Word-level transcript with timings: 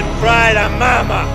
German 0.00 0.18
pride 0.20 0.56
and 0.56 0.78
mama. 0.78 1.26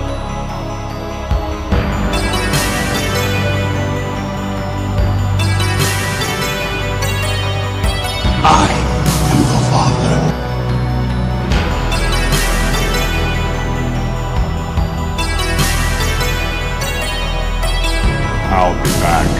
I 8.44 8.70
am 9.32 9.40
the 9.52 9.60
father. 9.72 10.18
I'll 18.52 18.76
be 18.84 18.92
back. 19.02 19.32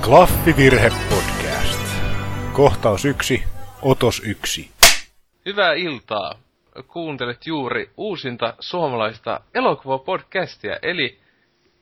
Klaffivirhe 0.00 0.90
podcast. 1.10 1.80
Kohtaus 2.52 3.04
yksi, 3.04 3.44
otos 3.82 4.22
yksi. 4.26 4.70
Hyvää 5.46 5.72
iltaa. 5.72 6.34
Kuuntelet 6.86 7.46
juuri 7.46 7.90
uusinta 7.96 8.54
suomalaista 8.60 9.40
elokuvapodcastia, 9.54 10.78
eli 10.82 11.20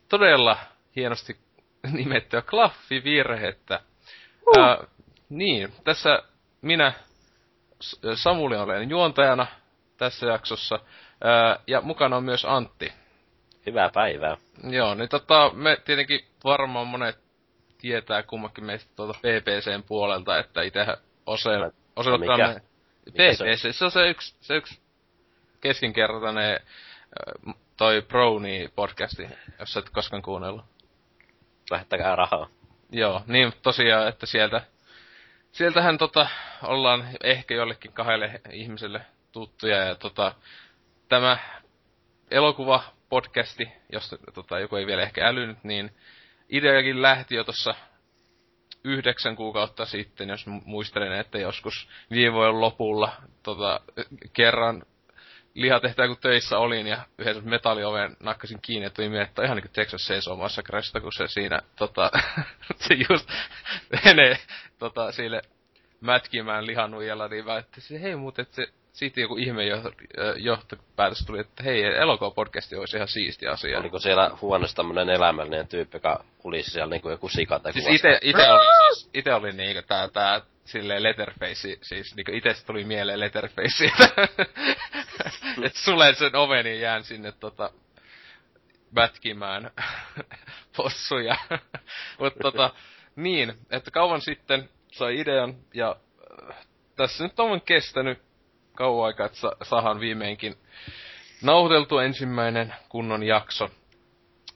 todella 0.09 0.59
hienosti 0.97 1.37
nimettyä 1.93 2.43
Klaffivirhettä. 2.43 3.81
Uh. 4.47 4.63
Ää, 4.63 4.79
niin, 5.29 5.73
tässä 5.85 6.23
minä 6.63 6.93
Samuli 8.15 8.57
olen 8.57 8.91
juontajana 8.91 9.47
tässä 9.97 10.27
jaksossa, 10.27 10.79
ää, 11.25 11.59
ja 11.67 11.81
mukana 11.81 12.17
on 12.17 12.25
myös 12.25 12.45
Antti. 12.45 12.93
Hyvää 13.67 13.91
päivää. 13.95 14.37
Joo, 14.71 14.95
niin 14.95 15.09
tota, 15.09 15.51
me 15.55 15.77
tietenkin 15.85 16.21
varmaan 16.45 16.87
monet 16.87 17.19
tietää 17.79 18.23
kummakin 18.23 18.65
meistä 18.65 18.91
tuolta 18.97 19.19
PPCn 19.19 19.83
puolelta, 19.89 20.39
että 20.39 20.63
itsehän 20.63 20.97
ose, 21.27 21.51
osoittaa 21.97 22.37
mikä? 22.37 22.61
Mikä 23.07 23.35
se 23.35 23.45
on? 23.45 23.51
PPC, 23.51 23.77
se 23.77 23.85
on 23.85 23.91
se 23.91 24.09
yksi, 24.09 24.35
se 24.41 24.57
yksi 24.57 24.81
keskinkertainen 25.61 26.61
toi 27.77 28.03
Brony 28.03 28.69
podcasti, 28.75 29.29
jos 29.59 29.73
sä 29.73 29.81
et 29.81 29.91
koskaan 29.91 30.23
kuunnellut. 30.23 30.65
Lähettäkää 31.71 32.17
rahaa. 32.17 32.49
Joo, 32.91 33.23
niin 33.27 33.53
tosiaan, 33.63 34.09
että 34.09 34.27
sieltä, 34.27 34.63
sieltähän 35.53 35.99
tota, 35.99 36.29
ollaan 36.63 37.09
ehkä 37.23 37.55
jollekin 37.55 37.93
kahdelle 37.93 38.41
ihmiselle 38.51 39.01
tuttuja 39.33 39.77
ja 39.77 39.95
tota, 39.95 40.35
tämä 41.09 41.39
elokuva 42.31 42.83
podcasti, 43.09 43.69
josta 43.93 44.17
tota, 44.35 44.59
joku 44.59 44.77
ei 44.77 44.87
vielä 44.87 45.03
ehkä 45.03 45.27
älynyt, 45.27 45.65
niin 45.65 45.95
ideakin 46.49 47.03
lähti 47.03 47.35
jo 47.35 47.45
tuossa 47.45 47.75
yhdeksän 48.87 49.37
kuukautta 49.37 49.87
sitten, 49.87 50.29
jos 50.29 50.47
mu- 50.47 50.63
muistelen, 50.65 51.13
että 51.13 51.39
joskus 51.39 51.89
viime 52.11 52.35
vuoden 52.35 52.61
lopulla 52.61 53.13
tota, 53.43 53.81
kerran 54.33 54.83
lihatehtää 55.55 56.07
kun 56.07 56.17
töissä 56.21 56.59
olin 56.59 56.87
ja 56.87 57.07
yhden 57.19 57.49
metallioven 57.49 58.17
nakkasin 58.21 58.59
kiinni 58.63 58.91
tuli 58.91 59.09
mieleen, 59.09 59.29
että 59.29 59.45
ihan 59.45 59.57
niin 59.57 59.71
Texas 59.73 60.07
Chainsaw 60.07 60.39
Massacresta, 60.39 61.01
kun 61.01 61.13
se 61.13 61.29
siinä 61.29 61.61
tota, 61.77 62.11
se 62.89 62.95
just 63.11 63.31
menee 64.05 64.39
tota, 64.79 65.13
sille 65.13 65.43
mätkimään 66.01 66.67
lihanuijalla, 66.67 67.29
niin 67.29 67.45
mä 67.45 67.59
että 67.59 67.81
se, 67.81 68.03
hei 68.03 68.17
muuten, 68.17 68.43
että 68.43 68.57
se 68.57 68.69
siitä 68.97 69.21
joku 69.21 69.37
ihme 69.37 69.65
jo, 69.65 69.77
johtopäätös 70.37 71.25
tuli, 71.27 71.41
että 71.41 71.63
hei, 71.63 71.85
elokuvapodcasti 71.85 72.77
olisi 72.77 72.97
ihan 72.97 73.09
siisti 73.09 73.47
asia. 73.47 73.79
Oliko 73.79 73.99
siellä 73.99 74.31
huoneessa 74.41 74.77
tämmönen 74.77 75.09
elämällinen 75.09 75.69
tyyppi, 75.69 75.97
joka 75.97 76.25
ulisi 76.45 76.71
siellä 76.71 76.91
niinku 76.91 77.11
joku 77.11 77.29
sika 77.29 77.59
tai 77.59 77.73
Siis 77.73 77.87
ite, 77.89 78.19
ite 78.23 78.51
oli 78.51 78.95
siis, 78.95 79.11
ite 79.15 79.35
oli 79.35 79.53
niinku 79.53 79.83
tää, 79.89 80.09
tää 80.09 80.41
silleen 80.65 81.03
Letterface, 81.03 81.79
siis 81.83 82.17
niinku 82.17 82.33
ite 82.35 82.55
tuli 82.67 82.85
mieleen 82.85 83.21
Letterface, 83.21 83.85
että 83.85 84.29
et 85.67 85.75
sulen 85.75 86.15
sen 86.15 86.37
oven 86.37 86.67
ja 86.67 86.75
jään 86.75 87.05
sinne 87.05 87.33
tota 87.33 87.71
mätkimään 88.91 89.71
possuja. 90.77 91.37
Mut 92.21 92.35
tota, 92.43 92.71
niin, 93.17 93.55
että 93.71 93.91
kauan 93.91 94.21
sitten 94.21 94.69
sai 94.93 95.21
idean 95.21 95.55
ja 95.75 95.97
äh, 96.51 96.57
tässä 96.97 97.25
nyt 97.25 97.41
on 97.41 97.61
kestänyt 97.61 98.26
kauan 98.77 99.07
aikaa, 99.07 99.27
että 99.27 99.39
sa- 99.39 99.57
saadaan 99.63 100.01
viimeinkin 100.01 100.57
nauhoiteltu 101.43 101.99
ensimmäinen 101.99 102.75
kunnon 102.89 103.23
jakso. 103.23 103.69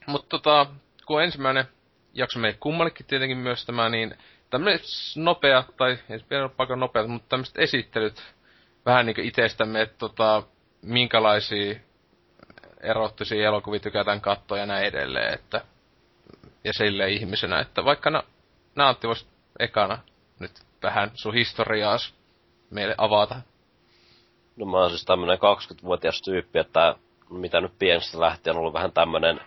Mutta 0.07 0.27
tota, 0.29 0.65
kun 1.05 1.23
ensimmäinen 1.23 1.65
jakso 2.13 2.39
meille 2.39 2.57
kummallekin 2.59 3.05
tietenkin 3.05 3.37
myös 3.37 3.65
tämä, 3.65 3.89
niin 3.89 4.17
tämmönen 4.49 4.79
s- 4.79 5.17
nopea, 5.17 5.63
tai 5.77 5.97
ei 6.09 6.19
vielä 6.29 6.43
ole 6.43 6.51
paikka 6.57 6.75
nopea, 6.75 7.07
mutta 7.07 7.29
tämmöiset 7.29 7.57
esittelyt 7.57 8.33
vähän 8.85 9.05
niinku 9.05 9.21
itsestämme, 9.21 9.81
että 9.81 9.97
tota, 9.97 10.43
minkälaisia 10.81 11.75
erottisia 12.81 13.47
elokuvia 13.47 13.79
tykätään 13.79 14.21
katsoa 14.21 14.57
ja 14.57 14.65
näin 14.65 14.85
edelleen, 14.85 15.33
että 15.33 15.61
ja 16.63 16.73
silleen 16.73 17.09
ihmisenä, 17.13 17.59
että 17.59 17.85
vaikka 17.85 18.09
na, 18.09 18.23
Naantti 18.75 19.07
vois 19.07 19.27
ekana 19.59 19.97
nyt 20.39 20.51
vähän 20.83 21.11
sun 21.13 21.33
historiaas 21.33 22.13
meille 22.69 22.95
avata. 22.97 23.41
No 24.55 24.65
mä 24.65 24.77
oon 24.77 24.89
siis 24.89 25.05
tämmönen 25.05 25.37
20-vuotias 25.37 26.21
tyyppi, 26.21 26.59
että 26.59 26.95
mitä 27.29 27.61
nyt 27.61 27.71
pienestä 27.79 28.19
lähtien 28.19 28.55
on 28.55 28.59
ollut 28.59 28.73
vähän 28.73 28.91
tämmönen 28.91 29.41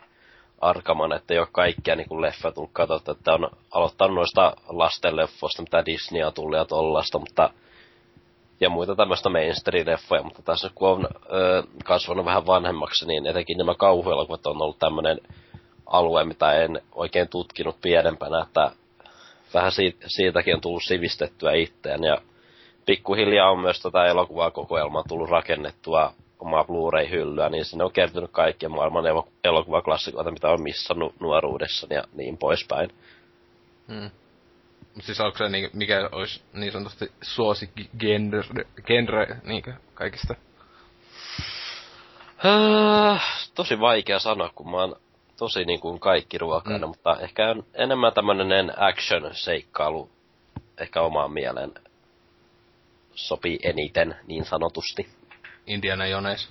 arkaman, 0.61 1.13
että 1.13 1.35
ei 1.35 1.41
ole 1.41 1.49
kaikkia 1.53 1.97
niin 1.97 2.23
leffa 2.23 2.53
tullut 2.53 2.71
katsottu, 2.73 3.11
että 3.11 3.35
on 3.35 3.51
aloittanut 3.71 4.15
noista 4.15 4.57
lastenleffoista, 4.69 5.63
mitä 5.63 5.87
Disney 5.87 6.23
on 6.23 6.35
tullut 6.35 6.59
ja 6.59 6.65
tollasta, 6.65 7.19
mutta 7.19 7.51
ja 8.61 8.71
muita 8.71 8.97
tämmöistä 8.97 9.29
mainstream-leffoja, 9.29 10.23
mutta 10.23 10.43
tässä 10.43 10.71
kun 10.75 10.89
on 10.89 11.09
ö, 11.33 11.63
kasvanut 11.85 12.25
vähän 12.25 12.47
vanhemmaksi, 12.47 13.07
niin 13.07 13.27
etenkin 13.27 13.59
nämä 13.59 13.75
kauhuelokuvat 13.75 14.47
on 14.47 14.63
ollut 14.63 14.79
tämmöinen 14.79 15.21
alue, 15.87 16.25
mitä 16.25 16.53
en 16.53 16.83
oikein 16.95 17.29
tutkinut 17.29 17.77
pienempänä, 17.83 18.43
että 18.43 18.71
vähän 19.55 19.73
siitä, 19.73 20.07
siitäkin 20.07 20.55
on 20.55 20.61
tullut 20.61 20.83
sivistettyä 20.85 21.53
itseään 21.53 22.05
ja 22.05 22.19
pikkuhiljaa 22.87 23.51
on 23.51 23.61
myös 23.61 23.81
tätä 23.83 24.05
elokuvaa 24.05 24.51
kokoelmaa 24.51 25.05
tullut 25.09 25.31
rakennettua 25.31 26.13
omaa 26.41 26.65
Blu-ray-hyllyä, 26.65 27.49
niin 27.49 27.65
sinne 27.65 27.85
on 27.85 27.93
kertynyt 27.93 28.31
kaikkia 28.31 28.69
maailman 28.69 29.05
elo- 29.07 29.29
elokuvaklassikoita, 29.45 30.31
mitä 30.31 30.51
on 30.51 30.63
missannut 30.63 31.21
nuoruudessani 31.21 31.95
ja 31.95 32.05
niin 32.13 32.39
poispäin. 32.39 32.91
Hmm. 33.89 34.11
Siis 35.01 35.21
onko 35.21 35.39
se 35.39 35.49
niinku, 35.49 35.77
mikä 35.77 36.09
olisi 36.13 36.43
niin 36.53 36.73
sanotusti 36.73 37.13
suosikki 37.23 37.91
genre, 37.99 38.43
genre 38.87 39.27
niinku 39.45 39.71
kaikista? 39.95 40.35
Äh, 42.47 43.51
tosi 43.55 43.81
vaikea 43.81 44.19
sanoa, 44.19 44.51
kun 44.55 44.71
mä 44.71 44.77
oon 44.77 44.97
tosi 45.39 45.65
niin 45.65 45.81
kuin 45.81 46.01
kaikki 46.01 46.39
ruokainen, 46.39 46.81
Mm. 46.81 46.89
mutta 46.89 47.17
ehkä 47.21 47.51
on 47.51 47.65
enemmän 47.75 48.13
tämmönen 48.13 48.73
action-seikkailu 48.77 50.11
ehkä 50.79 51.01
omaan 51.01 51.33
mieleen 51.33 51.73
sopii 53.15 53.59
eniten, 53.63 54.17
niin 54.27 54.45
sanotusti. 54.45 55.09
Indiana 55.67 56.07
Jones. 56.07 56.49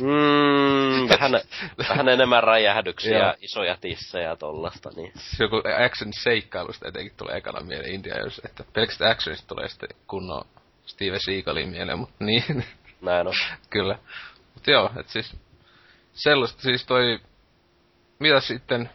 Mm, 0.00 1.08
vähän, 1.14 1.32
vähän 1.78 2.08
enemmän 2.08 2.42
räjähdyksiä 2.42 3.34
isoja 3.40 3.76
tissejä 3.80 4.28
ja 4.28 4.36
tollasta, 4.36 4.90
niin 4.96 5.12
Joku 5.40 5.62
action 5.84 6.12
seikkailusta 6.12 6.88
etenkin 6.88 7.16
tulee 7.16 7.36
ekana 7.36 7.60
mieleen 7.60 7.94
Indiana 7.94 8.20
Jones, 8.20 8.40
että 8.44 8.64
pelkästään 8.72 9.10
actionista 9.10 9.46
tulee 9.46 9.68
sitten 9.68 9.88
kunnon 10.06 10.44
Steven 10.86 11.20
Seagalin 11.20 11.68
mieleen, 11.68 11.98
mutta 11.98 12.24
niin, 12.24 12.64
näin 13.00 13.26
on. 13.26 13.34
kyllä. 13.70 13.98
Mutta 14.54 14.70
joo, 14.70 14.90
että 15.00 15.12
siis 15.12 15.36
sellaista 16.12 16.62
siis 16.62 16.86
toi, 16.86 17.18
mitä 18.18 18.40
sitten, 18.40 18.90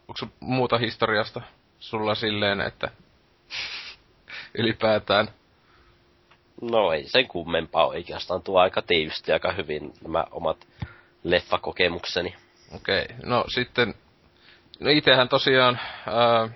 onko 0.00 0.34
muuta 0.40 0.78
historiasta 0.78 1.40
sulla 1.78 2.14
silleen, 2.14 2.60
että 2.60 2.90
ylipäätään 4.54 5.28
No 6.60 6.92
ei 6.92 7.04
sen 7.08 7.28
kummempaa 7.28 7.86
oikeastaan. 7.86 8.42
Tuo 8.42 8.60
aika 8.60 8.82
tiivisti 8.82 9.32
aika 9.32 9.52
hyvin 9.52 9.92
nämä 10.02 10.24
omat 10.30 10.68
leffakokemukseni. 11.24 12.34
Okei, 12.74 13.06
no 13.24 13.44
sitten, 13.48 13.94
no 14.80 14.90
itehän 14.90 15.28
tosiaan 15.28 15.80
ää, 16.06 16.48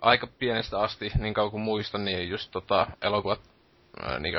aika 0.00 0.26
pienestä 0.26 0.78
asti, 0.78 1.12
niin 1.18 1.34
kauan 1.34 1.50
kuin 1.50 1.60
muistan, 1.60 2.04
niin 2.04 2.28
just 2.28 2.50
tota, 2.50 2.86
elokuvat, 3.02 3.40
ää, 4.00 4.18
niin 4.18 4.34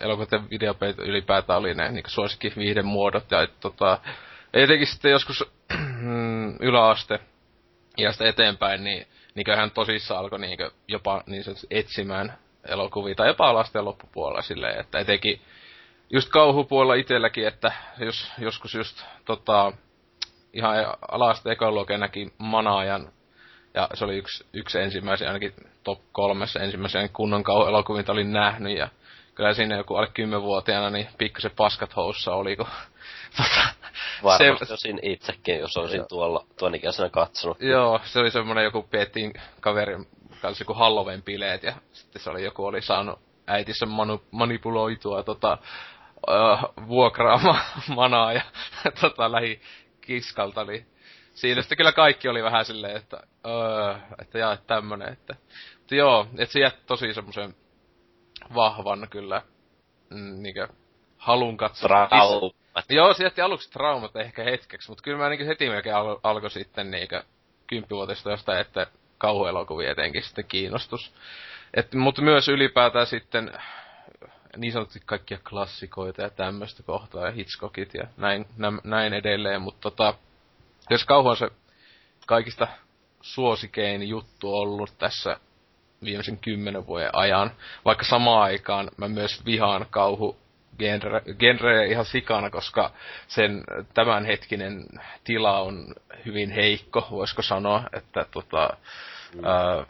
elokuvat 0.00 0.32
ja 0.32 0.42
videopelit 0.50 0.98
ylipäätään 0.98 1.58
oli 1.58 1.74
ne 1.74 1.90
niin 1.92 2.04
suosikki 2.06 2.52
viihden 2.56 2.86
muodot, 2.86 3.30
ja 3.30 3.42
et, 3.42 3.60
tota, 3.60 3.98
etenkin 4.54 4.86
sitten 4.86 5.10
joskus 5.10 5.44
mm, 6.00 6.56
yläaste 6.60 7.20
ja 7.96 8.12
sitten 8.12 8.28
eteenpäin, 8.28 8.84
niin 8.84 9.06
niinköhän 9.34 9.70
tosissaan 9.70 10.20
alkoi 10.20 10.38
niin 10.38 10.58
jopa 10.88 11.22
niin 11.26 11.44
etsimään 11.70 12.38
elokuvia, 12.68 13.14
tai 13.14 13.28
jopa 13.28 13.54
lasten 13.54 13.84
loppupuolella 13.84 14.42
silleen, 14.42 14.80
että 14.80 14.98
etenkin 14.98 15.40
just 16.10 16.28
kauhupuolella 16.28 16.94
itselläkin, 16.94 17.46
että 17.46 17.72
jos, 17.98 18.32
joskus 18.38 18.74
just 18.74 19.04
tota, 19.24 19.72
ihan 20.52 20.76
alasta 21.10 21.52
ekologia 21.52 21.98
näki 21.98 22.32
Manaajan 22.38 23.12
Ja 23.74 23.88
se 23.94 24.04
oli 24.04 24.16
yksi, 24.16 24.46
yksi 24.52 24.80
ensimmäisiä, 24.80 25.26
ainakin 25.26 25.54
top 25.84 26.00
kolmessa 26.12 26.60
ensimmäisiä 26.60 27.08
kunnon 27.08 27.42
kauhuelokuvia, 27.42 28.04
olin 28.08 28.32
nähnyt. 28.32 28.76
Ja 28.76 28.88
kyllä 29.34 29.54
siinä 29.54 29.76
joku 29.76 29.96
alle 29.96 30.10
kymmenvuotiaana, 30.14 30.90
niin 30.90 31.08
pikkasen 31.18 31.50
paskat 31.56 31.94
oli, 32.26 32.56
kun 32.56 32.66
Varmasti 34.22 34.66
se, 34.66 34.72
olisin 34.72 34.98
itsekin, 35.02 35.58
jos 35.58 35.76
olisin 35.76 36.04
tuolla, 36.08 36.46
tuon 36.58 36.74
ikäisenä 36.74 37.08
katsonut. 37.08 37.60
Joo, 37.60 38.00
se 38.04 38.18
oli 38.18 38.30
semmoinen 38.30 38.64
joku 38.64 38.82
piettiin 38.82 39.32
kaverin 39.60 40.06
kanssa 40.42 40.62
joku 40.62 40.74
Halloween-bileet 40.74 41.62
ja 41.62 41.72
sitten 41.92 42.22
se 42.22 42.30
oli 42.30 42.44
joku 42.44 42.66
oli 42.66 42.82
saanut 42.82 43.18
äitissä 43.46 43.86
manu, 43.86 44.22
manipuloitua 44.30 45.22
tota, 45.22 45.58
uh, 46.28 46.88
vuokraama 46.88 47.60
manaa 47.96 48.32
ja 48.32 48.42
tota, 49.00 49.32
lähi 49.32 49.60
kiskalta, 50.00 50.64
niin 50.64 50.86
siinä 51.34 51.62
sitten 51.62 51.78
kyllä 51.78 51.92
kaikki 51.92 52.28
oli 52.28 52.42
vähän 52.42 52.64
silleen, 52.64 52.96
että, 52.96 53.16
uh, 53.46 53.96
että 54.22 54.38
jaa, 54.38 54.52
että 54.52 54.66
tämmönen, 54.66 55.12
että, 55.12 55.34
mutta 55.78 55.94
joo, 55.94 56.26
että 56.38 56.52
se 56.52 56.60
jätti 56.60 56.82
tosi 56.86 57.14
semmoisen 57.14 57.54
vahvan 58.54 59.06
kyllä, 59.10 59.42
mm, 60.10 60.42
niinkö, 60.42 60.68
halun 61.16 61.56
katsoa. 61.56 62.08
Traumat. 62.72 62.90
Joo, 62.90 63.14
se 63.14 63.24
jätti 63.24 63.40
aluksi 63.40 63.70
traumat 63.70 64.16
ehkä 64.16 64.44
hetkeksi, 64.44 64.90
mutta 64.90 65.02
kyllä 65.02 65.18
mä 65.18 65.28
niin 65.28 65.46
heti 65.46 65.68
melkein 65.68 65.96
al- 65.96 66.18
alkoi 66.22 66.50
sitten 66.50 66.90
niinkö 66.90 67.22
kymppivuotista 67.66 68.30
jostain, 68.30 68.60
että 68.60 68.86
kauhuelokuvia 69.18 69.90
etenkin 69.90 70.22
sitten 70.22 70.44
kiinnostus. 70.44 71.12
Et, 71.74 71.94
mutta 71.94 72.22
myös 72.22 72.48
ylipäätään 72.48 73.06
sitten 73.06 73.52
niin 74.56 74.72
sanotusti 74.72 75.02
kaikkia 75.06 75.38
klassikoita 75.48 76.22
ja 76.22 76.30
tämmöistä 76.30 76.82
kohtaa 76.82 77.26
ja 77.26 77.32
Hitchcockit 77.32 77.94
ja 77.94 78.04
näin, 78.16 78.46
nä, 78.56 78.72
näin 78.84 79.12
edelleen, 79.12 79.62
mutta 79.62 79.80
tota, 79.80 80.14
jos 80.90 81.04
kauhu 81.04 81.28
on 81.28 81.36
se 81.36 81.50
kaikista 82.26 82.68
suosikein 83.20 84.08
juttu 84.08 84.54
ollut 84.54 84.98
tässä 84.98 85.36
viimeisen 86.04 86.38
kymmenen 86.38 86.86
vuoden 86.86 87.10
ajan, 87.12 87.50
vaikka 87.84 88.04
samaan 88.04 88.42
aikaan 88.42 88.90
mä 88.96 89.08
myös 89.08 89.44
vihaan 89.44 89.86
kauhu 89.90 90.36
genre, 90.78 91.22
genre 91.38 91.86
ihan 91.86 92.04
sikana, 92.04 92.50
koska 92.50 92.90
sen 93.28 93.64
tämänhetkinen 93.94 94.84
tila 95.24 95.60
on 95.60 95.94
hyvin 96.26 96.50
heikko, 96.50 97.08
voisiko 97.10 97.42
sanoa, 97.42 97.82
että 97.92 98.26
tota, 98.30 98.76
mm. 99.34 99.44
ää, 99.44 99.86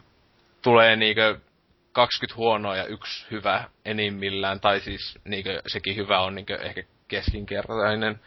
tulee 0.61 0.95
niinkö 0.95 1.39
20 1.91 2.37
huonoa 2.37 2.75
ja 2.75 2.85
yksi 2.85 3.25
hyvä 3.31 3.63
enimmillään, 3.85 4.59
tai 4.59 4.79
siis 4.79 5.19
niinkö, 5.25 5.61
sekin 5.67 5.95
hyvä 5.95 6.19
on 6.19 6.35
niinkö 6.35 6.55
ehkä 6.61 6.83
keskinkertainen. 7.07 8.19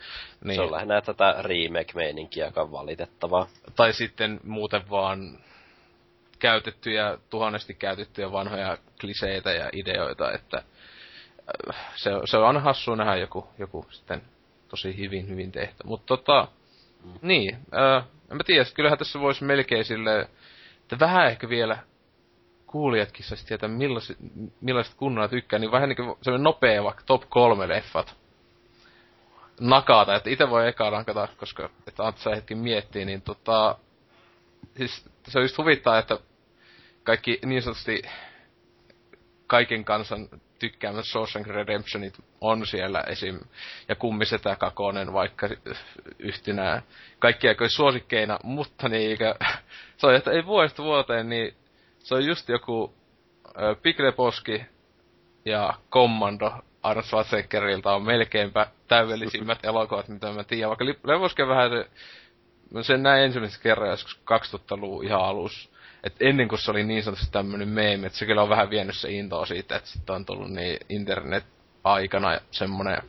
Niin. 0.45 0.55
Se 0.55 0.62
on 0.62 0.73
lähinnä 0.73 1.01
tätä 1.01 1.35
remake-meininkiä, 1.39 2.47
joka 2.47 2.62
on 2.62 2.73
valitettavaa. 2.73 3.47
Tai 3.77 3.93
sitten 3.93 4.41
muuten 4.43 4.91
vaan 4.91 5.39
käytettyjä, 6.39 7.19
tuhannesti 7.31 7.75
käytettyjä 7.75 8.33
vanhoja 8.33 8.79
kliseitä 9.01 9.53
ja 9.53 9.71
ideoita, 9.73 10.33
että 10.33 10.62
se, 11.96 12.11
se 12.25 12.37
on 12.37 12.46
aina 12.46 12.61
hassua 12.61 12.96
nähdä 12.96 13.17
joku, 13.17 13.46
joku 13.58 13.87
sitten 13.91 14.23
tosi 14.69 14.99
hyvin, 14.99 15.29
hyvin 15.29 15.52
tehty. 15.52 15.76
Mutta 15.85 16.06
tota, 16.06 16.49
mm. 17.05 17.12
niin, 17.23 17.55
äh, 17.55 18.05
en 18.31 18.37
mä 18.37 18.44
tiedä, 18.44 18.64
kyllähän 18.75 18.99
tässä 18.99 19.20
voisi 19.20 19.44
melkein 19.44 19.85
sille, 19.85 20.20
että 20.82 20.99
vähän 21.00 21.26
ehkä 21.26 21.49
vielä 21.49 21.79
kuulijatkin 22.67 23.25
saisi 23.25 23.46
tietää, 23.46 23.69
millaiset, 23.69 24.17
millaiset 24.61 24.94
kunnolla 24.94 25.29
tykkää, 25.29 25.58
niin 25.58 25.73
vähän 25.73 25.88
niin 25.88 25.96
kuin 25.96 26.19
semmoinen 26.23 26.44
nopea 26.44 26.85
vaikka 26.85 27.02
top 27.06 27.23
kolme 27.29 27.69
leffat 27.69 28.17
nakata, 29.61 30.14
että 30.14 30.31
itse 30.31 30.50
voi 30.50 30.69
eka 30.69 30.91
nakata, 30.91 31.29
koska 31.37 31.70
että 31.87 32.06
Antsa 32.06 32.35
hetki 32.35 32.55
miettii, 32.55 33.05
niin 33.05 33.23
tota, 33.23 33.79
siis 34.76 35.05
se 35.29 35.38
on 35.38 35.44
just 35.44 35.58
huvittaa, 35.58 35.99
että 35.99 36.19
kaikki 37.02 37.38
niin 37.44 37.62
sanotusti 37.62 38.02
kaiken 39.46 39.85
kansan 39.85 40.29
tykkäämät 40.59 41.05
Shawshank 41.05 41.47
Redemptionit 41.47 42.15
on 42.41 42.67
siellä 42.67 43.01
esim. 43.01 43.41
Ja 43.89 43.95
kummisetä 43.95 44.56
kakonen 44.56 45.12
vaikka 45.12 45.49
yhtenä 46.19 46.83
kaikki 47.19 47.49
aikojen 47.49 47.71
suosikkeina, 47.71 48.39
mutta 48.43 48.89
niinkö, 48.89 49.35
se 49.97 50.06
on, 50.06 50.15
että 50.15 50.31
ei 50.31 50.47
vuodesta 50.47 50.83
vuoteen, 50.83 51.29
niin 51.29 51.55
se 51.99 52.15
on 52.15 52.27
just 52.27 52.49
joku 52.49 52.95
äh, 53.47 53.83
Pikleposki 53.83 54.65
ja 55.45 55.75
Commando 55.91 56.53
Arnold 56.83 57.05
Schwarzeneggerilta 57.05 57.95
on 57.95 58.03
melkeinpä 58.03 58.67
täydellisimmät 58.89 59.65
elokuvat, 59.67 60.09
mitä 60.09 60.33
mä 60.33 60.45
tiedän. 60.45 60.69
Vaikka 60.69 60.85
Leposki 60.85 61.49
vähän 61.49 61.71
se, 61.71 61.87
sen 62.83 63.03
näin 63.03 63.25
ensimmäisen 63.25 63.62
kerran 63.62 63.91
joskus 63.91 64.21
2000-luvun 64.21 65.05
ihan 65.05 65.21
alussa 65.21 65.74
et 66.05 66.15
ennen 66.21 66.49
kuin 66.49 66.59
se 66.59 66.71
oli 66.71 66.85
niin 66.85 67.03
sanotusti 67.03 67.33
tämmönen 67.33 67.69
meemi, 67.69 68.06
että 68.06 68.19
se 68.19 68.27
kyllä 68.27 68.43
on 68.43 68.49
vähän 68.49 68.71
vienyt 68.71 68.97
se 68.97 69.11
intoa 69.11 69.47
siitä, 69.47 69.77
että 69.77 69.89
sitten 69.91 70.15
on 70.15 70.27
tullut 70.27 70.51
niin 70.51 70.79
internet-aikana 70.89 72.41
semmonen 72.51 73.03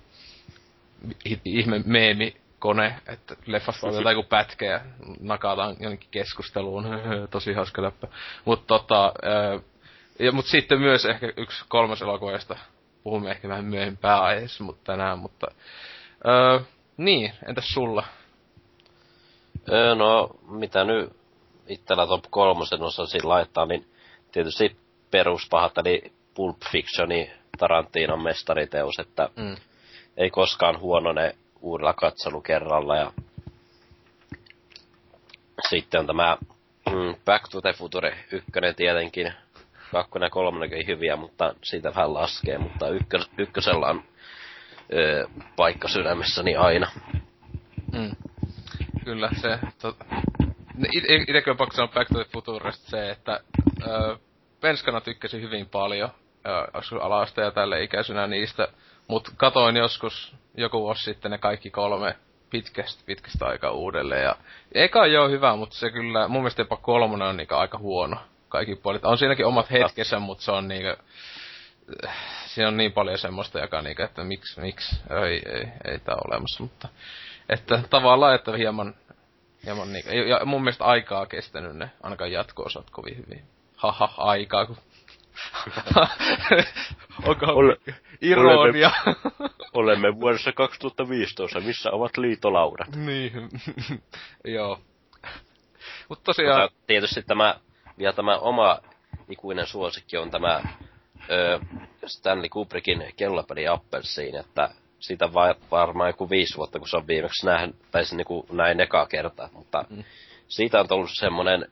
ihme 1.46 1.82
meemi 1.86 2.36
kone, 2.60 2.96
että 3.08 3.36
leffasta 3.46 3.88
otetaan 3.88 4.16
joku 4.16 4.30
pätkä 4.30 4.66
ja 4.66 4.82
nakataan 5.20 5.76
jonnekin 5.80 6.10
keskusteluun. 6.12 6.86
Tosi 7.32 7.54
hauska 7.54 7.82
läppä. 7.82 8.08
Mutta 8.46 8.68
tota, 8.68 9.14
ja, 10.20 10.32
mut 10.32 10.46
sitten 10.46 10.80
myös 10.80 11.06
ehkä 11.06 11.34
yksi 11.38 11.66
kolmas 11.68 12.02
elokuvasta 12.02 12.58
puhumme 13.04 13.32
ehkä 13.32 13.50
vähän 13.50 13.66
myöhemmin 13.66 13.98
pääaiheessa 13.98 14.64
mutta 14.64 14.92
tänään, 14.92 15.20
mutta 15.20 15.48
öö, 16.28 16.60
niin, 16.98 17.34
entäs 17.48 17.74
sulla? 17.74 18.04
Öö, 19.72 19.96
no, 19.96 20.30
mitä 20.50 20.84
nyt 20.84 21.25
itsellä 21.68 22.08
top 22.08 22.24
kolmosen 22.30 22.82
osasin 22.82 23.30
laittaa, 23.30 23.66
niin 23.66 23.86
tietysti 24.32 24.78
peruspahat, 25.12 25.78
eli 25.78 26.14
Pulp 26.34 26.58
Fictioni 26.72 27.32
Tarantinon 27.58 28.24
mestariteos, 28.24 29.00
että 29.00 29.30
mm. 29.36 29.56
ei 30.18 30.30
koskaan 30.30 30.80
huonone 30.80 31.36
uudella 31.62 31.94
katsonut 31.94 32.44
kerralla. 32.44 32.96
Ja 32.96 33.12
sitten 35.70 36.00
on 36.00 36.08
tämä 36.08 36.38
mm, 36.90 37.16
Back 37.26 37.50
to 37.52 37.62
the 37.62 37.74
Future 37.74 38.18
ykkönen 38.32 38.76
tietenkin. 38.76 39.34
Kakkonen 39.92 40.26
ja 40.26 40.30
kolmonen 40.30 40.88
hyviä, 40.88 41.16
mutta 41.16 41.56
siitä 41.64 41.90
vähän 41.96 42.14
laskee, 42.14 42.58
mutta 42.58 42.90
ykkös, 42.90 43.30
ykkösellä 43.38 43.88
on 43.88 44.04
ö, 44.94 45.28
paikka 45.56 45.88
sydämessäni 45.88 46.56
aina. 46.56 46.92
Mm. 47.94 48.16
Kyllä, 49.06 49.30
se 49.42 49.60
to, 49.82 49.96
itse 51.28 51.42
kyllä 51.42 51.58
pakko 51.58 51.76
sanoa 51.76 51.92
Back 51.94 52.12
to 52.42 52.42
the 52.42 52.72
se, 52.72 53.12
että 53.12 53.40
ö, 53.88 54.18
Penskana 54.62 55.02
tykkäsi 55.02 55.42
hyvin 55.42 55.70
paljon 55.70 56.10
alasta 57.02 57.42
ja 57.42 57.52
tälle 57.52 57.84
ikäisenä 57.84 58.28
niistä, 58.28 58.68
mutta 59.08 59.32
katoin 59.38 59.76
joskus 59.76 60.36
joku 60.58 60.82
vuosi 60.82 61.04
sitten 61.04 61.32
ne 61.32 61.38
kaikki 61.38 61.70
kolme 61.70 62.16
pitkästä, 62.50 63.04
pitkästä 63.06 63.46
aikaa 63.46 63.72
uudelleen. 63.72 64.24
Ja 64.24 64.36
eka 64.72 65.08
joo 65.08 65.30
hyvä, 65.30 65.56
mutta 65.56 65.76
se 65.76 65.92
kyllä, 65.92 66.28
mun 66.28 66.42
mielestä 66.42 66.62
jopa 66.62 66.78
kolmonen 66.78 67.28
on 67.28 67.38
niinku 67.38 67.56
aika 67.56 67.78
huono 67.78 68.18
kaikki 68.50 68.76
puolit. 68.76 69.06
On 69.06 69.18
siinäkin 69.18 69.46
omat 69.46 69.72
hetkensä, 69.72 70.20
mutta 70.20 70.44
se 70.44 70.52
on 70.52 70.68
niinku, 70.68 71.04
siinä 72.46 72.68
on 72.68 72.78
niin 72.78 72.94
paljon 72.94 73.18
semmoista, 73.18 73.60
joka 73.60 73.82
niinku, 73.82 74.02
että 74.02 74.24
miksi, 74.24 74.62
miksi, 74.62 74.96
ei, 75.26 75.42
ei, 75.46 75.68
ei 75.86 76.00
tää 76.00 76.16
ole 76.16 76.24
olemassa, 76.28 76.64
mutta 76.64 76.88
että 77.50 77.84
tavallaan, 77.90 78.36
että 78.36 78.58
hieman 78.58 78.96
hieman 79.66 79.94
niinku, 79.94 80.12
ja 80.12 80.46
mun 80.46 80.64
mielestä 80.64 80.86
aikaa 80.86 81.26
kestänyt 81.26 81.76
ne, 81.76 81.92
ainakaan 82.04 82.32
jatko-osat 82.32 82.90
kovin 82.90 83.18
hyvin. 83.18 83.44
Haha, 83.76 84.10
aikaa, 84.18 84.66
kun... 84.66 84.78
Onko 87.26 87.46
Ole, 87.46 87.78
ironia? 88.22 88.92
Olemme, 89.06 89.50
olemme 89.74 90.20
vuodessa 90.20 90.52
2015, 90.52 91.60
missä 91.60 91.92
ovat 91.92 92.18
liitolaudat? 92.18 92.96
Niin, 92.96 93.32
joo. 94.56 94.80
Mutta 96.10 96.24
tosiaan... 96.24 96.62
Mutta 96.62 96.78
tietysti 96.88 97.24
tämä, 97.24 97.56
vielä 97.98 98.14
tämä 98.14 98.38
oma 98.38 98.80
ikuinen 99.30 99.68
suosikki 99.68 100.18
on 100.18 100.32
tämä 100.32 100.62
ö, 101.30 101.60
Stanley 102.06 102.50
Kubrickin 102.50 103.14
kellopeli 103.16 103.68
Appelsiin, 103.68 104.36
että 104.36 104.70
siitä 105.00 105.34
va- 105.34 105.56
varmaan 105.72 106.10
joku 106.10 106.30
viisi 106.30 106.58
vuotta, 106.58 106.80
kun 106.80 106.90
se 106.90 106.98
on 106.98 107.08
viimeksi 107.08 107.46
nähnyt, 107.46 107.76
tai 107.92 108.06
se 108.06 108.16
niinku 108.16 108.46
näin 108.52 108.80
eka 108.80 109.06
kertaa, 109.06 109.50
mutta 109.54 109.86
mm. 109.90 110.04
siitä 110.48 110.80
on 110.80 110.88
tullut 110.88 111.10
semmonen 111.14 111.72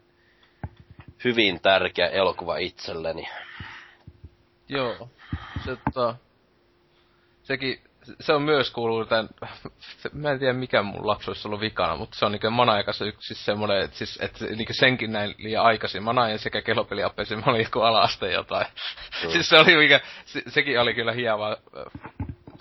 hyvin 1.24 1.62
tärkeä 1.62 2.08
elokuva 2.08 2.58
itselleni. 2.58 3.30
Joo, 4.70 5.10
se 5.66 5.76
tota, 5.76 6.16
sekin, 7.44 7.82
se 8.20 8.34
on 8.34 8.42
myös 8.42 8.72
kuuluu 8.72 9.06
tämän, 9.06 9.30
mä 10.14 10.32
en 10.32 10.40
tiedä 10.40 10.54
mikä 10.54 10.84
mun 10.84 11.08
lapsuudessa 11.08 11.50
ollut 11.50 11.62
vikana, 11.62 11.96
mutta 11.96 12.20
se 12.20 12.26
on 12.26 12.32
niinku 12.32 12.50
manajakassa 12.50 13.06
yksi 13.06 13.28
siis 13.28 13.46
semmonen, 13.46 13.82
että 13.82 13.98
siis, 13.98 14.20
et, 14.22 14.42
niinku 14.56 14.74
senkin 14.74 15.12
näin 15.12 15.36
liian 15.38 15.66
aikaisin. 15.66 16.04
Manajan 16.04 16.40
sekä 16.40 16.62
kelopeliappeesi, 16.62 17.36
mä 17.36 17.44
olin 17.46 17.64
joku 17.64 17.80
ala 17.80 18.10
jotain. 18.34 18.68
Mm. 19.24 19.30
siis 19.34 19.50
se 19.50 19.58
oli 19.58 19.78
mikä, 19.78 20.00
se, 20.26 20.42
sekin 20.48 20.80
oli 20.80 20.94
kyllä 20.94 21.12
hieva 21.12 21.58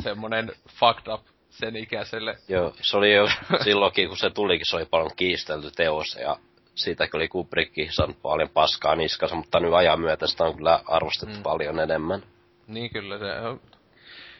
semmonen 0.02 0.52
fucked 0.68 1.12
up 1.14 1.22
sen 1.50 1.76
ikäiselle. 1.76 2.36
Joo, 2.48 2.72
se 2.80 2.96
oli 2.96 3.14
jo 3.14 3.28
silloinkin, 3.64 4.08
kun 4.08 4.16
se 4.16 4.30
tulikin, 4.30 4.66
se 4.66 4.76
oli 4.76 4.84
paljon 4.84 5.10
kiistelty 5.16 5.70
teos, 5.70 6.18
ja 6.20 6.36
siitäkin 6.74 7.16
oli 7.16 7.28
Kubrickkin 7.28 7.92
saanut 7.92 8.22
paljon 8.22 8.48
paskaa 8.48 8.96
niskassa, 8.96 9.36
mutta 9.36 9.60
nyt 9.60 9.72
ajan 9.72 10.00
myötä 10.00 10.26
sitä 10.26 10.44
on 10.44 10.56
kyllä 10.56 10.80
arvostettu 10.86 11.36
mm. 11.36 11.42
paljon 11.42 11.80
enemmän. 11.80 12.22
Niin 12.66 12.90
kyllä, 12.90 13.18
se 13.18 13.40
on 13.40 13.60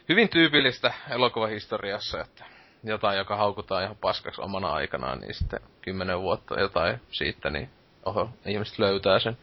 hyvin 0.09 0.29
tyypillistä 0.29 0.93
elokuvahistoriassa, 1.09 2.21
että 2.21 2.45
jotain, 2.83 3.17
joka 3.17 3.35
haukutaan 3.35 3.83
ihan 3.83 3.95
paskaksi 3.95 4.41
omana 4.41 4.73
aikanaan, 4.73 5.19
niin 5.19 5.33
sitten 5.33 5.59
kymmenen 5.81 6.21
vuotta 6.21 6.59
jotain 6.59 7.01
siitä, 7.11 7.49
niin 7.49 7.69
oho, 8.05 8.29
ihmiset 8.45 8.79
löytää 8.79 9.19
sen. 9.19 9.37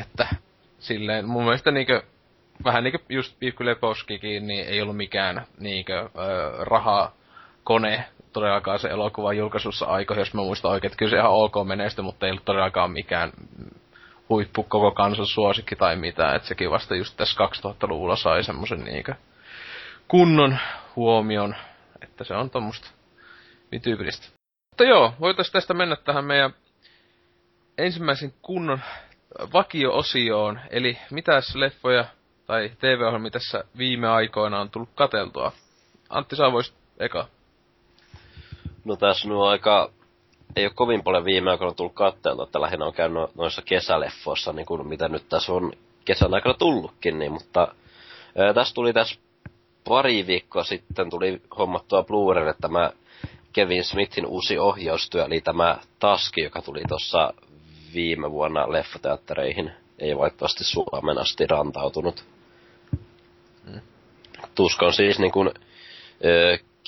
Että 0.00 0.28
silleen, 0.78 1.28
mun 1.28 1.44
mielestä 1.44 1.70
niinkö, 1.70 2.02
vähän 2.64 2.84
niinkö 2.84 2.98
just 3.08 3.36
Leposkikin, 3.60 4.46
niin 4.46 4.66
ei 4.66 4.82
ollut 4.82 4.96
mikään 4.96 5.46
niinkö 5.58 5.98
äh, 6.00 6.10
raha 6.60 7.12
kone 7.64 8.04
todellakaan 8.32 8.78
se 8.78 8.88
elokuvan 8.88 9.36
julkaisussa 9.36 9.86
aika, 9.86 10.14
jos 10.14 10.34
mä 10.34 10.40
muistan 10.42 10.70
oikein, 10.70 10.88
että 10.88 10.98
kyllä 10.98 11.10
se 11.10 11.16
ihan 11.16 11.30
ok 11.30 11.54
menesty, 11.64 12.02
mutta 12.02 12.26
ei 12.26 12.30
ollut 12.30 12.44
todellakaan 12.44 12.90
mikään 12.90 13.32
huippu 14.28 14.62
koko 14.62 14.90
kansan 14.90 15.26
suosikki 15.26 15.76
tai 15.76 15.96
mitään, 15.96 16.36
että 16.36 16.48
sekin 16.48 16.70
vasta 16.70 16.96
just 16.96 17.16
tässä 17.16 17.40
2000-luvulla 17.64 18.16
sai 18.16 18.44
semmoisen 18.44 18.84
niinkö 18.84 19.14
kunnon 20.08 20.58
huomion, 20.96 21.54
että 22.02 22.24
se 22.24 22.34
on 22.34 22.50
tommoista 22.50 22.90
niin 23.70 23.82
tyypillistä. 23.82 24.26
Mutta 24.70 24.84
joo, 24.84 25.14
voitaisiin 25.20 25.52
tästä 25.52 25.74
mennä 25.74 25.96
tähän 25.96 26.24
meidän 26.24 26.54
ensimmäisen 27.78 28.34
kunnon 28.42 28.80
vakio-osioon, 29.52 30.60
eli 30.70 30.98
mitäs 31.10 31.54
leffoja 31.54 32.04
tai 32.46 32.70
TV-ohjelmia 32.78 33.30
tässä 33.30 33.64
viime 33.78 34.08
aikoina 34.08 34.60
on 34.60 34.70
tullut 34.70 34.88
kateltua. 34.94 35.52
Antti, 36.08 36.36
sä 36.36 36.52
voisit 36.52 36.74
eka. 36.98 37.28
No 38.84 38.96
tässä 38.96 39.28
on 39.28 39.48
aika, 39.48 39.90
ei 40.56 40.64
ole 40.64 40.72
kovin 40.74 41.02
paljon 41.02 41.24
viime 41.24 41.50
aikoina 41.50 41.74
tullut 41.74 41.94
katteelta, 41.94 42.42
että 42.42 42.60
lähinnä 42.60 42.86
on 42.86 42.92
käynyt 42.92 43.34
noissa 43.34 43.62
kesäleffoissa, 43.62 44.52
niin 44.52 44.66
kuin 44.66 44.88
mitä 44.88 45.08
nyt 45.08 45.28
tässä 45.28 45.52
on 45.52 45.72
kesän 46.04 46.34
aikana 46.34 46.54
tullutkin, 46.54 47.18
niin, 47.18 47.32
mutta 47.32 47.74
ää, 48.38 48.54
tässä 48.54 48.74
tuli 48.74 48.92
tässä 48.92 49.20
pari 49.88 50.26
viikkoa 50.26 50.64
sitten 50.64 51.10
tuli 51.10 51.42
hommattua 51.58 52.02
Blu-raylle 52.02 52.54
tämä 52.60 52.90
Kevin 53.52 53.84
Smithin 53.84 54.26
uusi 54.26 54.58
ohjaustyö, 54.58 55.24
eli 55.24 55.40
tämä 55.40 55.78
Taski, 55.98 56.40
joka 56.40 56.62
tuli 56.62 56.82
tuossa 56.88 57.34
viime 57.94 58.30
vuonna 58.30 58.72
leffateattereihin. 58.72 59.72
Ei 59.98 60.18
valitettavasti 60.18 60.64
Suomen 60.64 61.18
asti 61.18 61.46
rantautunut. 61.46 62.24
Mm. 64.56 64.62
Tuskon 64.62 64.92
siis 64.92 65.18
niin 65.18 65.32
kuin, 65.32 65.50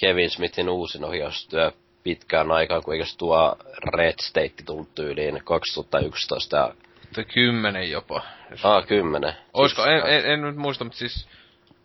Kevin 0.00 0.30
Smithin 0.30 0.68
uusin 0.68 1.04
ohjaustyö 1.04 1.72
pitkään 2.02 2.50
aikaan, 2.50 2.82
kun 2.82 2.94
eikös 2.94 3.16
tuo 3.16 3.56
Red 3.96 4.14
State 4.22 4.62
tullut 4.66 4.94
tyyliin 4.94 5.40
2011 5.44 6.56
ja... 6.56 6.74
Tai 7.14 7.24
kymmenen 7.24 7.90
jopa. 7.90 8.22
Ah, 8.62 8.86
kymmenen. 8.86 9.34
Oisko, 9.52 9.82
siis, 9.82 9.94
en, 10.04 10.12
en, 10.12 10.30
en, 10.30 10.42
nyt 10.42 10.56
muista, 10.56 10.84
mutta 10.84 10.98
siis 10.98 11.28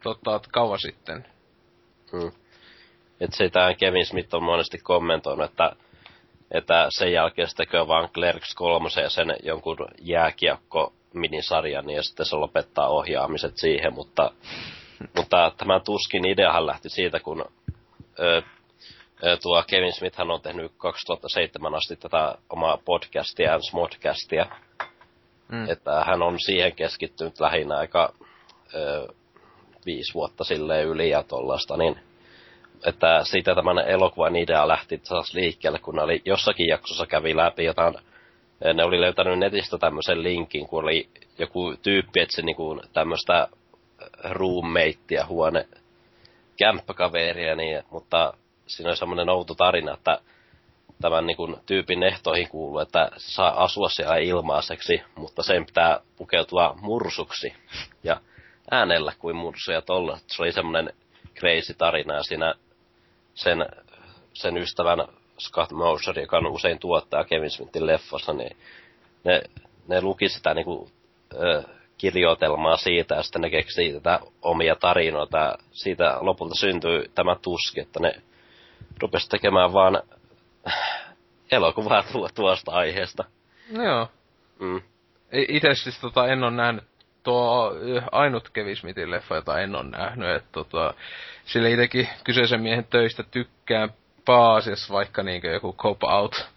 tota, 0.03 0.39
kauan 0.51 0.79
sitten. 0.79 1.25
Hmm. 2.11 2.31
Että 3.19 3.37
sitä 3.37 3.73
Kevin 3.79 4.05
Smith 4.05 4.35
on 4.35 4.43
monesti 4.43 4.77
kommentoinut, 4.77 5.49
että, 5.49 5.75
että 6.51 6.87
sen 6.89 7.11
jälkeen 7.11 7.47
se 7.47 7.55
tekee 7.55 7.87
vaan 7.87 8.09
Clerks 8.09 8.55
3 8.55 8.89
ja 9.01 9.09
sen 9.09 9.35
jonkun 9.43 9.77
jääkiekko 10.01 10.93
minisarjan, 11.13 11.85
niin 11.85 11.95
ja 11.95 12.03
sitten 12.03 12.25
se 12.25 12.35
lopettaa 12.35 12.87
ohjaamiset 12.87 13.57
siihen, 13.57 13.93
mutta, 13.93 14.31
mutta 15.15 15.51
tämä 15.57 15.79
tuskin 15.79 16.25
ideahan 16.25 16.67
lähti 16.67 16.89
siitä, 16.89 17.19
kun 17.19 17.45
ö, 18.19 18.41
ö, 19.23 19.37
tuo 19.41 19.63
Kevin 19.67 19.93
Smith 19.93 20.21
on 20.21 20.41
tehnyt 20.41 20.71
2007 20.77 21.75
asti 21.75 21.95
tätä 21.95 22.35
omaa 22.49 22.77
podcastia, 22.85 23.59
Smodcastia, 23.69 24.45
mm. 25.51 25.69
että 25.69 26.03
hän 26.03 26.21
on 26.21 26.39
siihen 26.39 26.75
keskittynyt 26.75 27.39
lähinnä 27.39 27.77
aika 27.77 28.13
ö, 28.75 29.07
viisi 29.85 30.13
vuotta 30.13 30.43
silleen 30.43 30.87
yli 30.87 31.09
ja 31.09 31.23
tollasta, 31.23 31.77
niin 31.77 31.99
että 32.85 33.23
siitä 33.23 33.55
tämän 33.55 33.79
elokuvan 33.79 34.35
idea 34.35 34.67
lähti 34.67 34.97
taas 34.97 35.33
liikkeelle, 35.33 35.79
kun 35.79 35.99
oli 35.99 36.21
jossakin 36.25 36.67
jaksossa 36.67 37.05
kävi 37.05 37.35
läpi 37.35 37.63
jotain, 37.65 37.95
ne 38.73 38.83
oli 38.83 39.01
löytänyt 39.01 39.39
netistä 39.39 39.77
tämmöisen 39.77 40.23
linkin, 40.23 40.67
kun 40.67 40.83
oli 40.83 41.09
joku 41.37 41.75
tyyppi 41.81 42.19
etsi 42.19 42.41
niinku 42.41 42.81
tämmöistä 42.93 43.47
roommatea, 44.23 45.25
huone, 45.25 45.67
kämppäkaveria, 46.57 47.55
niin, 47.55 47.83
mutta 47.91 48.33
siinä 48.67 48.89
oli 48.89 48.97
semmoinen 48.97 49.29
outo 49.29 49.55
tarina, 49.55 49.93
että 49.93 50.19
tämän 51.01 51.25
niin 51.27 51.37
kuin, 51.37 51.55
tyypin 51.65 52.03
ehtoihin 52.03 52.49
kuuluu, 52.49 52.79
että 52.79 53.11
saa 53.17 53.63
asua 53.63 53.89
siellä 53.89 54.17
ilmaiseksi, 54.17 55.01
mutta 55.15 55.43
sen 55.43 55.65
pitää 55.65 55.99
pukeutua 56.17 56.75
mursuksi. 56.81 57.53
Ja 58.03 58.21
äänellä 58.71 59.13
kuin 59.19 59.35
mursuja 59.35 59.81
tolla. 59.81 60.17
Se 60.27 60.41
oli 60.41 60.51
semmoinen 60.51 60.93
crazy 61.35 61.73
tarina 61.73 62.13
ja 62.13 62.23
siinä 62.23 62.53
sen, 63.33 63.65
sen 64.33 64.57
ystävän 64.57 65.07
Scott 65.39 65.71
Moser, 65.71 66.19
joka 66.19 66.37
on 66.37 66.47
usein 66.47 66.79
tuottaja 66.79 67.23
Kevin 67.23 67.49
Smithin 67.49 67.87
leffossa, 67.87 68.33
niin 68.33 68.57
ne, 69.23 69.41
ne 69.87 70.01
luki 70.01 70.29
sitä 70.29 70.53
niinku, 70.53 70.89
ö, 71.33 71.63
kirjoitelmaa 72.03 72.77
siitä 72.77 73.15
ja 73.15 73.23
sitten 73.23 73.41
ne 73.41 73.49
keksi 73.49 73.93
tätä 73.93 74.19
omia 74.41 74.75
tarinoita. 74.75 75.57
Siitä 75.71 76.17
lopulta 76.19 76.55
syntyi 76.55 77.11
tämä 77.15 77.35
tuski, 77.41 77.81
että 77.81 77.99
ne 77.99 78.13
rupesi 79.01 79.29
tekemään 79.29 79.73
vaan 79.73 80.03
elokuvaa 81.51 82.03
tuosta 82.35 82.71
aiheesta. 82.71 83.23
No 83.71 83.83
joo. 83.83 84.07
Mm. 84.59 84.81
Itse 85.31 85.75
siis 85.75 85.99
tota, 85.99 86.27
en 86.27 86.43
ole 86.43 86.51
nähnyt 86.51 86.83
tuo 87.23 87.71
ainut 88.11 88.49
Kevin 88.49 88.75
Smithin 88.75 89.11
leffa, 89.11 89.35
jota 89.35 89.59
en 89.59 89.75
ole 89.75 89.89
nähnyt. 89.89 90.35
Että 90.35 90.49
tota, 90.51 90.93
sille 91.45 91.71
itsekin 91.71 92.09
kyseisen 92.23 92.61
miehen 92.61 92.85
töistä 92.89 93.23
tykkään 93.23 93.89
pääasiassa, 94.25 94.93
vaikka 94.93 95.23
niinkö 95.23 95.51
joku 95.51 95.73
Cop 95.73 96.03
Out 96.03 96.47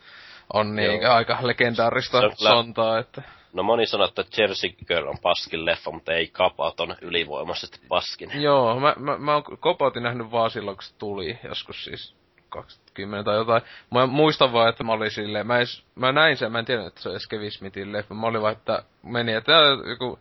on 0.53 0.77
niinkö 0.77 1.13
aika 1.13 1.39
legendaarista 1.43 2.21
sontaa, 2.35 2.99
että... 2.99 3.23
No 3.57 3.63
moni 3.63 3.87
sanoo, 3.87 4.07
että 4.07 4.25
Jersey 4.39 4.71
Girl 4.89 5.07
on 5.07 5.19
paskin 5.23 5.65
leffa, 5.65 5.91
mutta 5.91 6.13
ei 6.13 6.33
Out 6.59 6.81
on 6.81 6.97
ylivoimaisesti 7.01 7.81
paskin. 7.89 8.43
Joo, 8.43 8.81
mä, 8.81 8.95
mä, 8.99 9.19
mä 9.19 9.35
oon 9.35 9.43
Cop 9.43 9.83
Outin 9.83 10.03
nähnyt 10.03 10.31
vaan 10.31 10.51
silloin, 10.51 10.77
kun 10.77 10.85
se 10.85 10.95
tuli, 10.99 11.39
joskus 11.45 11.85
siis 11.85 12.15
20 12.49 13.25
tai 13.25 13.37
jotain. 13.37 13.63
Mä 13.91 14.07
muistan 14.07 14.53
vaan, 14.53 14.69
että 14.69 14.85
mä 14.85 14.93
olin 14.93 15.11
silleen, 15.11 15.47
mä, 15.47 15.57
edes, 15.57 15.85
mä 15.95 16.13
näin 16.13 16.37
sen, 16.37 16.53
mä 16.53 16.59
en 16.59 16.65
tiedä, 16.65 16.87
että 16.87 17.01
se 17.01 17.09
on 17.09 17.19
Kevin 17.31 17.53
Smithin 17.53 17.93
leffa. 17.93 18.15
Mä 18.15 18.27
olin 18.27 18.43
vaan, 18.43 18.53
että 18.53 18.83
meni, 19.03 19.33
että 19.33 19.53
joku 19.89 20.19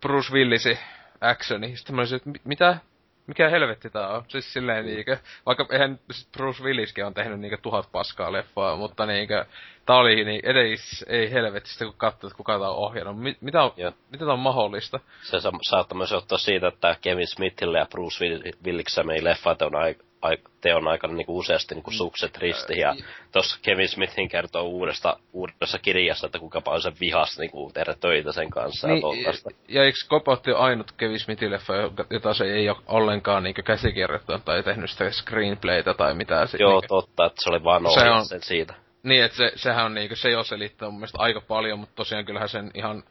Bruce 0.00 0.32
Willisi 0.32 0.78
actioni. 1.20 1.76
Sitten 1.76 1.94
mä 1.94 2.00
olisin, 2.00 2.16
että 2.16 2.30
mitä? 2.44 2.78
Mikä 3.26 3.48
helvetti 3.48 3.90
tää 3.90 4.08
on? 4.08 4.24
Siis 4.28 4.52
silleen 4.52 4.86
niinkö, 4.86 5.18
vaikka 5.46 5.66
eihän 5.70 6.00
Bruce 6.36 6.64
Williskin 6.64 7.06
on 7.06 7.14
tehnyt 7.14 7.40
niinkö 7.40 7.56
tuhat 7.62 7.92
paskaa 7.92 8.32
leffaa, 8.32 8.76
mutta 8.76 9.06
niinkö, 9.06 9.44
tää 9.88 9.96
oli 9.96 10.24
niin 10.24 10.40
edes 10.44 11.04
ei 11.08 11.32
helvetistä 11.32 11.84
kun 11.84 11.94
katsot, 11.96 12.32
kuka 12.32 12.58
tää 12.58 12.68
on 12.68 12.76
ohjannut. 12.76 13.18
Mi- 13.18 13.36
mitä, 13.40 13.62
on, 13.62 13.72
mitä 14.10 14.24
tää 14.24 14.34
on 14.34 14.38
mahdollista? 14.38 15.00
Se 15.22 15.40
sa- 15.40 15.52
saattaa 15.62 15.98
myös 15.98 16.12
ottaa 16.12 16.38
siitä, 16.38 16.68
että 16.68 16.96
Kevin 17.00 17.26
Smithille 17.26 17.78
ja 17.78 17.86
Bruce 17.86 18.24
Willisille 18.24 19.06
mei 19.06 19.24
leffat 19.24 19.62
on 19.62 19.74
aika 19.74 20.50
teon 20.60 20.88
aikana 20.88 21.14
niin 21.14 21.26
useasti 21.28 21.74
niin 21.74 21.96
sukset 21.98 22.38
risti. 22.38 22.78
Ja 22.80 22.96
tuossa 23.32 23.58
Kevin 23.62 23.88
Smithin 23.88 24.28
kertoo 24.28 24.62
uudesta, 24.62 25.16
uudessa 25.32 25.78
kirjassa, 25.78 26.26
että 26.26 26.38
kuinka 26.38 26.60
paljon 26.60 26.82
se 26.82 26.92
vihas 27.00 27.38
niin 27.38 27.50
kuin, 27.50 27.74
tehdä 27.74 27.94
töitä 28.00 28.32
sen 28.32 28.50
kanssa. 28.50 28.88
Niin, 28.88 29.24
ja, 29.24 29.32
ja 29.68 29.84
eikö 29.84 29.98
Kopotti 30.08 30.50
ole 30.52 30.58
ainut 30.58 30.92
Kevin 30.92 31.20
Smithin 31.20 31.50
leffa, 31.50 31.74
jota 32.10 32.34
se 32.34 32.44
ei 32.44 32.68
ole 32.68 32.76
ollenkaan 32.86 33.42
niin 33.42 33.54
käsikirjoittanut 33.54 34.44
tai 34.44 34.62
tehnyt 34.62 34.90
sitä 34.90 35.10
screenplaytä 35.10 35.94
tai 35.94 36.14
mitään. 36.14 36.48
Joo, 36.58 36.80
niin, 36.80 36.88
totta, 36.88 37.26
että 37.26 37.42
se 37.44 37.50
oli 37.50 37.64
vaan 37.64 37.82
se 37.94 38.10
on, 38.10 38.26
sen 38.26 38.42
siitä. 38.42 38.87
Niin, 39.02 39.24
että 39.24 39.36
se, 39.36 39.52
sehän 39.54 39.84
on 39.84 39.94
niin 39.94 40.16
se 40.16 40.30
jo 40.30 40.42
selittää 40.44 40.88
mun 40.90 40.98
mielestä 40.98 41.18
aika 41.20 41.40
paljon, 41.40 41.78
mutta 41.78 41.94
tosiaan 41.94 42.24
kyllähän 42.24 42.48
sen 42.48 42.70
ihan 42.74 43.02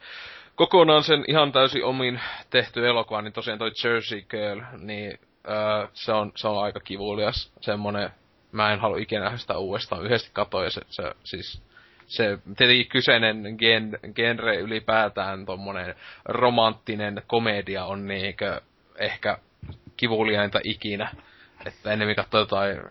kokonaan 0.56 1.04
sen 1.04 1.24
ihan 1.28 1.52
täysin 1.52 1.86
omin 1.86 2.22
tehty 2.50 2.88
elokuva, 2.88 3.22
niin 3.22 3.34
tosiaan 3.34 3.60
toi 3.60 3.72
Jersey 3.84 4.22
Girl, 4.22 4.62
niin 4.78 5.20
öö, 5.50 5.88
se, 5.94 6.12
on, 6.14 6.32
se 6.36 6.48
on 6.48 6.64
aika 6.64 6.80
kivulias. 6.80 7.54
Semmonen, 7.62 8.10
mä 8.52 8.74
en 8.74 8.80
halua 8.80 8.98
ikinä 8.98 9.24
nähdä 9.24 9.38
sitä 9.38 9.58
uudestaan. 9.58 10.06
Yhdesti 10.06 10.30
katoin 10.34 10.64
ja 10.64 10.70
se, 10.70 10.82
se 10.90 11.04
siis 11.24 11.62
se 12.08 12.38
tietenkin 12.58 12.90
kyseinen 12.90 13.56
gen, 13.60 14.00
genre 14.16 14.56
ylipäätään 14.56 15.46
tommonen 15.46 15.96
romanttinen 16.26 17.22
komedia 17.28 17.86
on 17.86 18.08
niinkö 18.08 18.62
ehkä 18.98 19.38
kivuliainta 19.98 20.60
ikinä. 20.64 21.12
Että 21.66 21.92
enemmän 21.92 22.16
katsoo 22.16 22.40
jotain 22.40 22.82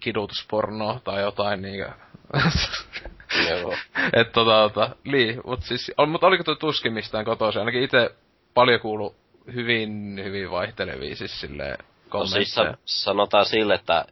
kidutuspornoa 0.00 1.00
tai 1.04 1.22
jotain 1.22 1.62
niinkö. 1.62 1.90
Joo. 3.48 3.74
Et 4.20 4.32
tota, 4.32 4.68
tota, 4.68 4.96
lii, 5.04 5.40
mut 5.44 5.62
siis, 5.62 5.92
mut 6.06 6.24
oliko 6.24 6.44
tuo 6.44 6.54
tuskin 6.54 6.92
mistään 6.92 7.24
kotoisin? 7.24 7.60
Ainakin 7.60 7.82
itse 7.82 8.14
paljon 8.54 8.80
kuulu 8.80 9.14
hyvin, 9.54 10.20
hyvin 10.24 10.50
vaihtelevia 10.50 11.16
siis 11.16 11.40
silleen 11.40 11.78
no 12.14 12.26
siis 12.26 12.54
sanotaan 12.84 13.46
sille, 13.46 13.74
että 13.74 14.04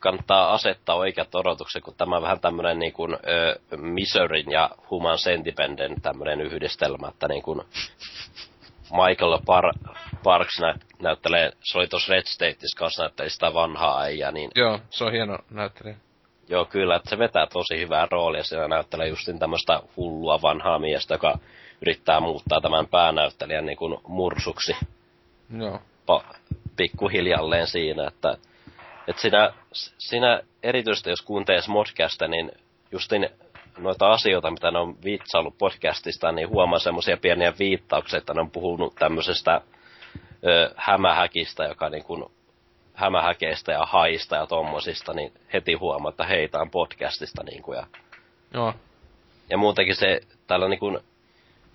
kannattaa 0.00 0.52
asettaa 0.52 0.96
oikeat 0.96 1.34
odotukset, 1.34 1.82
kun 1.84 1.94
tämä 1.94 2.16
on 2.16 2.22
vähän 2.22 2.40
tämmönen 2.40 2.78
niin 2.78 2.92
kuin, 2.92 3.14
ö, 3.14 3.58
Missorin 3.76 4.50
ja 4.50 4.70
Human 4.90 5.18
Sentipenden 5.18 6.00
tämmönen 6.02 6.40
yhdistelmä, 6.40 7.08
että 7.08 7.28
niin 7.28 7.42
kuin 7.42 7.60
Michael 8.90 9.38
Par- 9.38 9.96
Parks 10.24 10.60
nä- 10.60 10.74
näyttelee, 11.02 11.52
se 11.60 11.78
oli 11.78 11.86
tuossa 11.86 12.12
Red 12.12 12.22
Stateissa 12.26 12.78
kanssa 12.78 13.02
näytteli 13.02 13.30
sitä 13.30 13.54
vanhaa 13.54 14.00
äijää, 14.00 14.32
niin 14.32 14.50
Joo, 14.54 14.78
se 14.90 15.04
on 15.04 15.12
hieno 15.12 15.38
näyttelijä. 15.50 15.96
joo 16.48 16.64
kyllä, 16.64 16.96
että 16.96 17.10
se 17.10 17.18
vetää 17.18 17.46
tosi 17.46 17.78
hyvää 17.80 18.08
roolia, 18.10 18.44
siellä 18.44 18.68
näyttelee 18.68 19.08
justin 19.08 19.38
tämmöistä 19.38 19.80
hullua 19.96 20.42
vanhaa 20.42 20.78
miestä, 20.78 21.14
joka 21.14 21.38
yrittää 21.82 22.20
muuttaa 22.20 22.60
tämän 22.60 22.86
päänäyttelijän 22.86 23.66
niin 23.66 23.76
kuin 23.78 23.98
mursuksi 24.08 24.76
Joo. 25.58 25.78
pa- 26.12 26.36
pikkuhiljalleen 26.76 27.66
siinä, 27.66 28.08
että 28.08 28.36
et 29.08 29.18
siinä, 29.18 29.52
siinä 29.98 30.40
erityisesti 30.62 31.10
jos 31.10 31.22
kuuntelee 31.22 31.60
podcasta, 31.72 32.28
niin 32.28 32.52
justin 32.92 33.28
noita 33.78 34.12
asioita, 34.12 34.50
mitä 34.50 34.70
ne 34.70 34.78
on 34.78 34.96
vitsaillut 35.04 35.58
podcastista, 35.58 36.32
niin 36.32 36.48
huomaa 36.48 36.78
semmoisia 36.78 37.16
pieniä 37.16 37.52
viittauksia, 37.58 38.18
että 38.18 38.34
ne 38.34 38.40
on 38.40 38.50
puhunut 38.50 38.94
tämmöisestä 38.94 39.60
ö, 40.46 40.74
hämähäkistä, 40.76 41.64
joka 41.64 41.88
niin 41.88 42.04
kuin 42.04 42.24
hämähäkeistä 42.94 43.72
ja 43.72 43.86
haista 43.86 44.36
ja 44.36 44.46
tommosista, 44.46 45.12
niin 45.12 45.32
heti 45.52 45.74
huomaa, 45.74 46.10
että 46.10 46.26
heitä 46.26 46.58
on 46.58 46.70
podcastista 46.70 47.42
niin 47.42 47.62
kuin, 47.62 47.76
ja 47.76 47.86
Joo. 48.54 48.74
ja 49.50 49.58
muutenkin 49.58 49.96
se, 49.96 50.20
täällä 50.46 50.68
niinku, 50.68 50.98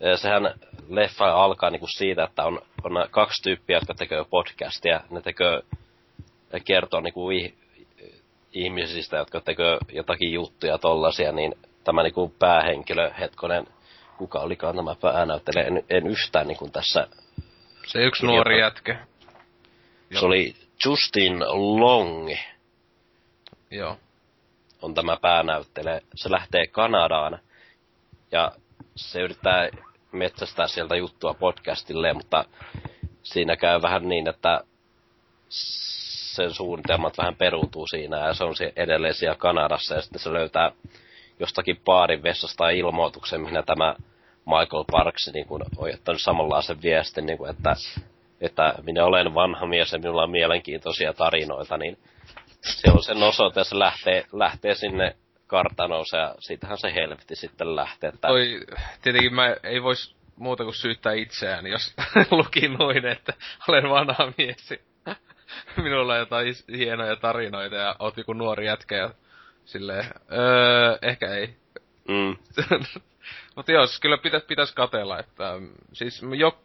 eh, 0.02 0.20
sehän 0.20 0.54
leffa 0.90 1.44
alkaa 1.44 1.70
niinku 1.70 1.88
siitä, 1.88 2.24
että 2.24 2.44
on, 2.44 2.62
on 2.84 3.08
kaksi 3.12 3.44
tyyppiä, 3.44 3.78
jotka 3.78 3.94
tekee 3.94 4.26
podcastia. 4.30 5.02
Ne 5.10 5.22
tekee, 5.22 5.62
ne 6.54 6.60
kertoo 6.60 7.00
niinku 7.00 7.30
ih, 7.30 7.54
ihmisistä, 8.54 9.18
jotka 9.18 9.42
tekee 9.42 9.78
jotakin 9.92 10.34
juttuja 10.34 10.78
tollasia, 10.78 11.32
niin 11.32 11.56
tämä 11.84 12.04
niinku 12.04 12.34
päähenkilö, 12.40 13.12
hetkonen, 13.20 13.68
kuka 14.18 14.40
olikaan 14.40 14.76
tämä 14.76 14.96
päänäyttelijä, 15.02 15.68
en, 15.68 15.84
en 15.90 16.08
yhtään 16.08 16.48
niinku 16.48 16.70
tässä, 16.70 17.08
Se 17.88 18.00
yksi 18.00 18.26
nuori 18.26 18.60
jätkä. 18.60 19.06
se 20.20 20.26
oli 20.26 20.56
Justin 20.86 21.40
Long, 21.80 22.30
Joo. 23.72 23.98
on 24.82 24.94
tämä 24.94 25.18
päänäyttelijä. 25.22 26.02
Se 26.16 26.32
lähtee 26.32 26.68
Kanadaan 26.68 27.40
ja 28.32 28.52
se 28.96 29.22
yrittää 29.22 29.70
metsästää 30.12 30.68
sieltä 30.68 30.96
juttua 30.96 31.34
podcastille, 31.34 32.14
mutta 32.14 32.46
siinä 33.24 33.56
käy 33.56 33.82
vähän 33.82 34.10
niin, 34.10 34.30
että 34.30 34.62
sen 35.50 36.54
suunnitelmat 36.54 37.18
vähän 37.18 37.36
peruutuu 37.36 37.88
siinä 37.88 38.28
ja 38.28 38.34
se 38.34 38.44
on 38.44 38.54
edelleen 38.76 39.14
siellä 39.14 39.36
Kanadassa 39.36 39.96
ja 39.96 40.02
sitten 40.02 40.20
se 40.22 40.34
löytää 40.34 40.72
jostakin 41.40 41.82
baarin 41.86 42.24
vessasta 42.24 42.70
ilmoituksen, 42.70 43.42
mihin 43.42 43.64
tämä 43.66 43.96
Michael 44.48 44.84
Parks 44.92 45.30
niin 45.34 45.48
kuin, 45.48 45.64
on 45.78 45.90
jättänyt 45.90 46.22
samanlaisen 46.22 46.82
viestin, 46.82 47.26
niin 47.26 47.38
kuin, 47.38 47.52
että, 47.52 47.76
että 48.42 48.74
minä 48.86 49.06
olen 49.06 49.34
vanha 49.34 49.66
mies 49.66 49.92
ja 49.92 50.00
minulla 50.00 50.24
on 50.24 50.32
mielenkiintoisia 50.32 51.14
tarinoita, 51.14 51.78
niin 51.78 51.98
se 52.62 52.92
on 52.92 53.04
sen 53.04 53.24
osoite 53.24 53.64
se 53.64 53.80
lähtee, 53.80 54.26
lähtee 54.34 54.76
sinne 54.76 55.16
kartanoon 55.48 56.06
ja 56.14 56.36
siitähän 56.40 56.78
se 56.78 56.94
helvetti 56.94 57.36
sitten 57.36 57.76
lähtee. 57.76 58.10
Että, 58.10 58.28
Toi, 58.28 58.60
tietenkin 59.02 59.36
mä 59.36 59.56
ei 59.64 59.84
vois 59.84 60.16
muuta 60.36 60.64
kuin 60.64 60.76
syyttää 60.76 61.14
itseään, 61.14 61.68
jos 61.68 61.94
luki 62.32 62.68
noin, 62.68 63.06
että 63.06 63.34
olen 63.68 63.90
vanha 63.90 64.34
mies. 64.38 64.74
Minulla 65.84 66.14
on 66.14 66.20
jotain 66.20 66.54
hienoja 66.78 67.16
tarinoita 67.16 67.76
ja 67.76 67.96
oot 68.00 68.18
joku 68.18 68.34
nuori 68.34 68.66
jätkä 68.66 68.96
ja 68.96 69.10
silleen, 69.66 70.06
öö, 70.32 70.98
ehkä 71.02 71.28
ei. 71.36 71.56
mm, 72.08 72.38
Mutta 73.58 73.72
joo, 73.72 73.88
siis 73.88 74.00
kyllä 74.00 74.18
pitäis, 74.18 74.44
pitäis 74.44 74.72
katella, 74.72 75.20
että 75.20 75.54
mm, 75.60 75.70
siis 75.94 76.22
jo, 76.38 76.58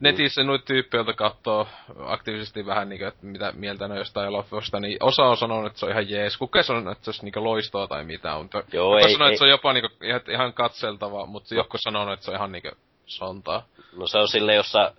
netissä 0.00 0.42
noita 0.44 0.64
tyyppejä, 0.64 1.04
katsoo 1.16 1.68
aktiivisesti 2.06 2.66
vähän 2.66 2.88
niinku, 2.88 3.04
että 3.04 3.26
mitä 3.26 3.52
mieltä 3.52 3.88
ne 3.88 3.92
on 3.94 3.98
jostain 3.98 4.26
elokuvasta, 4.26 4.80
niin 4.80 4.96
osa 5.00 5.22
on 5.22 5.36
sanonut, 5.36 5.66
että 5.66 5.78
se 5.78 5.86
on 5.86 5.92
ihan 5.92 6.10
jees. 6.10 6.36
Kuka 6.36 6.62
sanoo, 6.62 6.92
että 6.92 7.04
se 7.04 7.10
olisi 7.10 7.24
niinku 7.24 7.44
loistoa 7.44 7.86
tai 7.86 8.04
mitään, 8.04 8.42
mutta 8.42 8.62
Joo, 8.72 8.98
ei- 8.98 9.12
sanoo, 9.12 9.26
ei- 9.28 9.32
että 9.32 9.38
se 9.38 9.44
on 9.44 9.50
jopa 9.50 9.72
niinku 9.72 9.88
ihan, 10.04 10.20
ihan 10.30 10.52
katseltava, 10.52 11.26
mutta 11.26 11.54
joku 11.54 11.76
sanoo, 11.78 12.12
että 12.12 12.24
se 12.24 12.30
on 12.30 12.36
ihan 12.36 12.52
niinku 12.52 12.70
sontaa. 13.06 13.66
No 13.96 14.06
se 14.06 14.18
on 14.18 14.28
sille, 14.28 14.54
jos 14.54 14.72
sä 14.72 14.92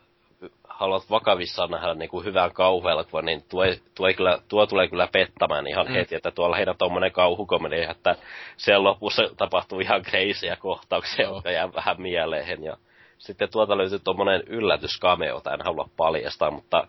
haluat 0.79 1.09
vakavissaan 1.09 1.71
nähdä 1.71 1.93
niin 1.93 2.09
kuin 2.09 2.25
hyvän 2.25 2.51
kauhuelokuvan, 2.53 3.25
niin 3.25 3.43
tuo, 3.49 3.63
ei- 3.63 3.79
tuo, 3.95 4.07
ei 4.07 4.13
kyllä, 4.13 4.39
tuo 4.47 4.65
tulee 4.65 4.87
kyllä 4.87 5.07
pettämään 5.11 5.67
ihan 5.67 5.87
Mm. 5.87 5.93
heti, 5.93 6.15
että 6.15 6.31
tuolla 6.31 6.55
heidän 6.55 6.75
tommonen 6.77 7.11
kauhukomedia, 7.11 7.91
että 7.91 8.15
siellä 8.57 8.83
lopussa 8.89 9.23
tapahtuu 9.37 9.79
ihan 9.79 10.01
kreisiä 10.01 10.55
kohtauksia, 10.55 11.25
Joo. 11.25 11.35
jotka 11.35 11.51
jää 11.51 11.73
vähän 11.73 12.01
mieleen. 12.01 12.63
Ja 12.63 12.77
sitten 13.17 13.51
tuolta 13.51 13.77
löytyy 13.77 13.99
tommonen 13.99 14.43
yllätyskameo, 14.47 15.35
jota 15.35 15.53
en 15.53 15.61
halua 15.65 15.89
paljastaa, 15.97 16.51
mutta 16.51 16.87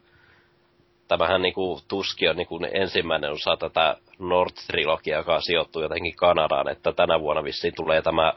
tämähän 1.09 1.43
niinku 1.43 1.81
tuski 1.89 2.29
on 2.29 2.37
niinku 2.37 2.61
ensimmäinen 2.73 3.31
osa 3.33 3.57
tätä 3.57 3.97
North-trilogiaa, 4.19 5.19
joka 5.19 5.41
sijoittuu 5.41 5.83
jotenkin 5.83 6.17
Kanadaan, 6.17 6.69
että 6.69 6.93
tänä 6.93 7.21
vuonna 7.21 7.45
vissiin 7.45 7.75
tulee 7.77 8.03
tämä 8.03 8.33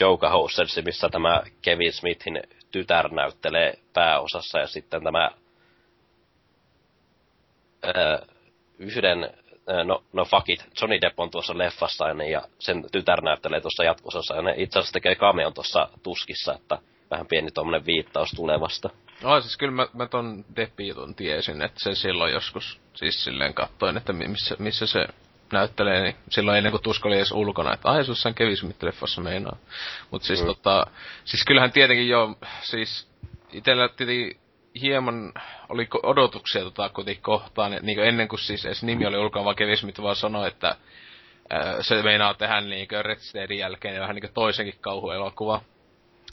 Joker 0.00 0.30
Hostels, 0.30 0.80
missä 0.84 1.08
tämä 1.08 1.42
Kevin 1.62 1.92
Smithin 1.92 2.42
tytär 2.72 3.14
näyttelee 3.14 3.78
pääosassa 3.92 4.58
ja 4.58 4.66
sitten 4.66 5.04
tämä 5.04 5.30
ää, 7.82 8.22
yhden, 8.78 9.30
no, 9.84 10.04
no 10.12 10.24
fuck 10.24 10.48
it, 10.48 10.64
Johnny 10.80 11.00
Depp 11.00 11.20
on 11.20 11.30
tuossa 11.30 11.58
leffassa 11.58 12.14
niin, 12.14 12.32
ja 12.32 12.42
sen 12.58 12.84
tytär 12.92 13.22
näyttelee 13.22 13.60
tuossa 13.60 13.84
jatkosassa 13.84 14.34
ja 14.34 14.42
ne 14.42 14.54
itse 14.56 14.78
asiassa 14.78 14.92
tekee 14.92 15.14
cameon 15.14 15.54
tuossa 15.54 15.88
tuskissa, 16.02 16.54
että 16.54 16.78
vähän 17.10 17.26
pieni 17.26 17.50
tuommoinen 17.50 17.86
viittaus 17.86 18.30
tulevasta. 18.30 18.90
No 19.22 19.40
siis 19.40 19.56
kyllä 19.56 19.72
mä, 19.72 19.86
mä 19.92 20.06
ton 20.06 20.44
Deppitun 20.56 21.14
tiesin, 21.14 21.62
että 21.62 21.80
se 21.80 21.94
silloin 21.94 22.32
joskus 22.32 22.80
siis 22.94 23.24
silleen 23.24 23.54
kattoin, 23.54 23.96
että 23.96 24.12
mi- 24.12 24.28
missä, 24.28 24.56
missä 24.58 24.86
se 24.86 25.06
näyttelee, 25.52 26.02
niin 26.02 26.16
silloin 26.30 26.58
ennen 26.58 26.70
kuin 26.70 26.82
tuska 26.82 27.08
oli 27.08 27.16
edes 27.16 27.32
ulkona, 27.32 27.74
että 27.74 27.88
ai 27.88 28.04
jossain 28.08 28.34
Kevin 28.34 28.56
Smith-leffassa 28.56 29.20
meinaa. 29.22 29.56
Mut 30.10 30.22
siis 30.22 30.40
Mm. 30.40 30.46
tota, 30.46 30.86
siis 31.24 31.44
kyllähän 31.44 31.72
tietenkin 31.72 32.08
jo, 32.08 32.34
siis 32.62 33.08
itellä 33.52 33.88
tietenkin 33.88 34.40
hieman 34.80 35.32
oli 35.68 35.88
odotuksia 36.02 36.62
tota 36.62 36.88
kuitenkin 36.88 37.22
kohtaan, 37.22 37.78
niin 37.82 37.96
kuin 37.96 38.08
ennen 38.08 38.28
kuin 38.28 38.40
siis 38.40 38.66
edes 38.66 38.82
nimi 38.82 39.06
oli 39.06 39.18
ulkona, 39.18 39.44
vaan 39.44 39.56
Kevin 39.56 39.76
Smith 39.76 40.02
vaan 40.02 40.16
sanoi, 40.16 40.48
että 40.48 40.76
ää, 41.50 41.82
se 41.82 42.02
meinaa 42.02 42.34
tehdä 42.34 42.60
niin 42.60 42.88
Red 43.02 43.18
Statein 43.18 43.58
jälkeen 43.58 44.00
vähän 44.00 44.16
niin 44.16 44.34
toisenkin 44.34 44.74
kauhuelokuva. 44.80 45.60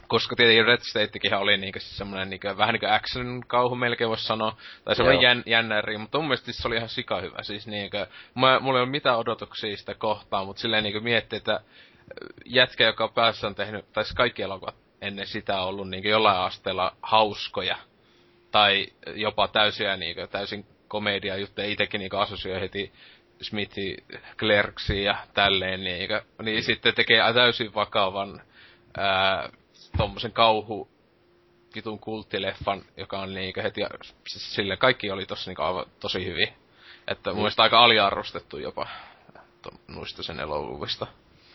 Koska 0.09 0.35
tietenkin 0.35 0.65
Red 0.65 0.79
Statekin 0.81 1.33
oli 1.33 1.57
niinku 1.57 1.79
siis 1.79 1.97
semmonen 1.97 2.29
niinku, 2.29 2.47
vähän 2.57 2.73
niinku 2.73 2.87
action 2.89 3.41
kauhu 3.47 3.75
melkein 3.75 4.09
voisi 4.09 4.23
sanoa. 4.23 4.57
Tai 4.85 4.95
semmonen 4.95 5.21
Joo. 5.21 5.23
jän, 5.23 5.43
jännäri, 5.45 5.97
mutta 5.97 6.17
mun 6.17 6.27
mielestä 6.27 6.51
se 6.51 6.67
oli 6.67 6.75
ihan 6.75 6.89
sika 6.89 7.21
hyvä. 7.21 7.43
Siis 7.43 7.67
niinku, 7.67 7.97
mä, 8.35 8.59
mulla 8.59 8.79
ei 8.79 8.83
ole 8.83 8.89
mitään 8.89 9.17
odotuksia 9.17 9.77
sitä 9.77 9.95
kohtaan, 9.95 10.45
mutta 10.45 10.61
silleen 10.61 10.83
niinku 10.83 10.99
miettii, 10.99 11.37
että 11.37 11.53
äh, 11.53 11.61
jätkä, 12.45 12.83
joka 12.83 13.03
on 13.03 13.13
päässä 13.13 13.47
on 13.47 13.55
tehnyt, 13.55 13.93
tai 13.93 14.03
siis 14.03 14.15
kaikki 14.15 14.41
elokuvat 14.41 14.75
ennen 15.01 15.27
sitä 15.27 15.61
on 15.61 15.67
ollut 15.67 15.89
niinku 15.89 16.07
jollain 16.07 16.37
asteella 16.37 16.95
hauskoja. 17.01 17.77
Tai 18.51 18.87
jopa 19.15 19.47
täysiä 19.47 19.97
niinku, 19.97 20.27
täysin 20.27 20.65
komedia 20.87 21.37
juttuja. 21.37 21.67
Itekin 21.67 21.99
niinku 21.99 22.17
asosioi 22.17 22.61
heti 22.61 22.91
Smithi 23.41 23.97
Clerksiin 24.37 25.03
ja 25.03 25.17
tälleen 25.33 25.83
niinku. 25.83 26.13
Niin 26.41 26.63
sitten 26.63 26.95
tekee 26.95 27.33
täysin 27.33 27.73
vakavan 27.73 28.41
ää, 28.97 29.49
tommosen 29.97 30.31
kauhu 30.31 30.87
vitun 31.75 31.99
kulttileffan, 31.99 32.81
joka 32.97 33.19
on 33.19 33.33
niinkö 33.33 33.61
heti, 33.61 33.81
siis 34.27 34.55
sille 34.55 34.77
kaikki 34.77 35.11
oli 35.11 35.25
tossa 35.25 35.49
niinku 35.49 35.61
aivan 35.61 35.85
tosi 35.99 36.25
hyvin. 36.25 36.47
Että 37.07 37.29
mun 37.29 37.39
mielestä 37.39 37.63
aika 37.63 37.83
aliarvostettu 37.83 38.57
jopa 38.57 38.87
to, 39.61 39.69
noista 39.87 40.23
sen 40.23 40.39
elokuvista. 40.39 41.07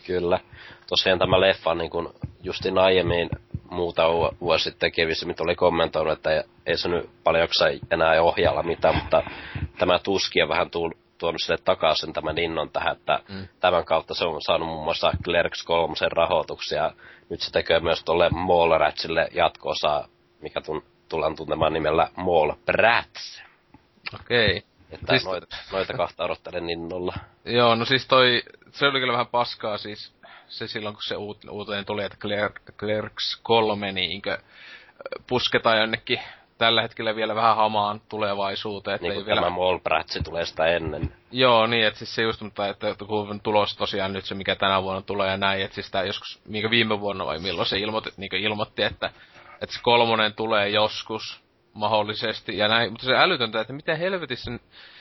Kyllä. 0.07 0.41
Tosiaan 0.89 1.19
tämä 1.19 1.41
leffa, 1.41 1.75
niin 1.75 1.91
kuin 1.91 2.09
justin 2.43 2.79
aiemmin 2.79 3.31
muuta 3.71 4.13
vu- 4.13 4.37
vuosi 4.41 4.65
sitten 4.65 4.93
Kevin 4.93 5.17
Smith 5.17 5.43
oli 5.43 5.55
kommentoinut, 5.55 6.13
että 6.13 6.45
ei 6.67 6.77
se 6.77 6.89
nyt 6.89 7.11
paljon 7.25 7.49
enää 7.91 8.23
ohjailla 8.23 8.63
mitään, 8.63 8.95
mutta 8.95 9.23
tämä 9.79 9.99
tuski 9.99 10.43
on 10.43 10.49
vähän 10.49 10.71
tuul, 10.71 10.91
tuonut 11.25 11.43
sille 11.43 11.59
takaisin 11.65 12.13
tämän 12.13 12.39
innon 12.39 12.71
tähän, 12.71 12.97
että 12.97 13.21
Mm. 13.29 13.49
tämän 13.61 13.85
kautta 13.85 14.15
se 14.15 14.25
on 14.25 14.43
saanut 14.47 14.69
muun 14.69 14.85
muassa 14.85 15.13
Clerks 15.25 15.63
3 15.63 15.95
rahoituksia. 16.13 16.93
Nyt 17.31 17.41
se 17.41 17.53
tekee 17.53 17.81
myös 17.81 18.05
tuolle 18.05 18.29
Mallratsille 18.31 19.29
jatko 19.35 19.73
mikä 20.41 20.61
tun, 20.61 20.83
tullaan 21.09 21.37
tuntemaan 21.37 21.73
nimellä 21.73 22.09
Mallrats. 22.17 23.43
Okei. 24.15 24.63
Että 24.91 25.07
Siis- 25.13 25.25
noita, 25.25 25.57
noita 25.73 25.93
kahta 25.93 26.25
odottelen 26.25 26.71
innolla. 26.71 27.15
Joo, 27.45 27.75
no 27.75 27.85
siis 27.85 28.07
toi, 28.07 28.43
se 28.71 28.87
oli 28.87 29.01
kyllä 29.01 29.13
vähän 29.13 29.27
paskaa 29.27 29.79
siis, 29.79 30.15
se 30.49 30.67
silloin 30.67 30.95
kun 30.95 31.03
se 31.03 31.17
uut, 31.17 31.39
uuteen 31.51 31.85
tuli, 31.85 32.05
että 32.05 32.17
Clerk, 32.21 32.61
Clerks 32.79 33.41
3 33.43 33.93
niinkö 33.93 34.39
pusketaan 35.27 35.79
jonnekin 35.81 36.21
tällä 36.59 36.83
hetkellä 36.83 37.17
vielä 37.17 37.35
vähän 37.35 37.57
hamaan 37.57 38.01
tulevaisuuteen. 38.09 38.99
Niin 39.03 39.15
kuin 39.15 39.27
vielä... 39.27 39.41
tämä 39.41 39.57
Mallbratsi 39.57 40.23
tulee 40.23 40.47
sitä 40.47 40.67
ennen. 40.67 41.15
Joo, 41.31 41.67
niin, 41.67 41.87
että 41.87 41.99
siis 41.99 42.15
se 42.15 42.23
just, 42.23 42.41
mutta 42.41 42.69
että 42.69 42.95
kun 43.07 43.31
on 43.31 43.41
tulos 43.41 43.77
tosiaan 43.77 44.13
nyt 44.13 44.25
se, 44.25 44.35
mikä 44.35 44.57
tänä 44.57 44.83
vuonna 44.83 45.03
tulee 45.03 45.31
ja 45.31 45.37
näin, 45.37 45.63
että 45.63 45.75
siis 45.75 45.91
tää 45.91 46.05
joskus, 46.05 46.41
mikä 46.49 46.71
viime 46.71 47.01
vuonna 47.01 47.27
vai 47.27 47.39
milloin 47.39 47.69
se 47.69 47.79
ilmoitti, 47.79 48.11
niin 48.17 48.35
ilmoitti, 48.35 48.83
että, 48.83 49.11
että 49.61 49.75
se 49.75 49.81
kolmonen 49.83 50.35
tulee 50.35 50.69
joskus 50.69 51.45
mahdollisesti 51.73 52.59
ja 52.59 52.69
näin, 52.69 52.93
mutta 52.93 53.07
se 53.07 53.17
älytöntä, 53.17 53.61
että 53.61 53.73
miten 53.73 53.99
helvetissä 53.99 54.51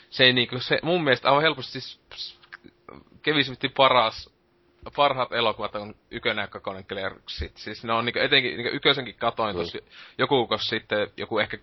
se 0.10 0.24
ei 0.24 0.34
niinku, 0.34 0.60
se 0.60 0.80
mun 0.84 1.04
mielestä 1.04 1.28
aivan 1.28 1.42
helposti 1.42 1.82
siis 1.82 2.40
kevismitti 3.22 3.70
paras 3.70 4.33
parhaat 4.96 5.32
elokuvat 5.32 5.76
on 5.76 5.96
Ykönen 6.12 6.44
ja 6.44 6.48
Kakonen 6.48 6.86
Clerksit. 6.86 7.58
Siis 7.58 7.84
ne 7.84 7.94
on 7.94 8.06
niinku 8.06 8.20
etenkin 8.20 8.58
niinku 8.58 8.76
Ykösenkin 8.76 9.16
katoin 9.16 9.56
tossa 9.56 9.78
joku 10.18 10.48
kos 10.48 10.62
sitten, 10.62 11.08
joku 11.18 11.40
ehkä 11.40 11.58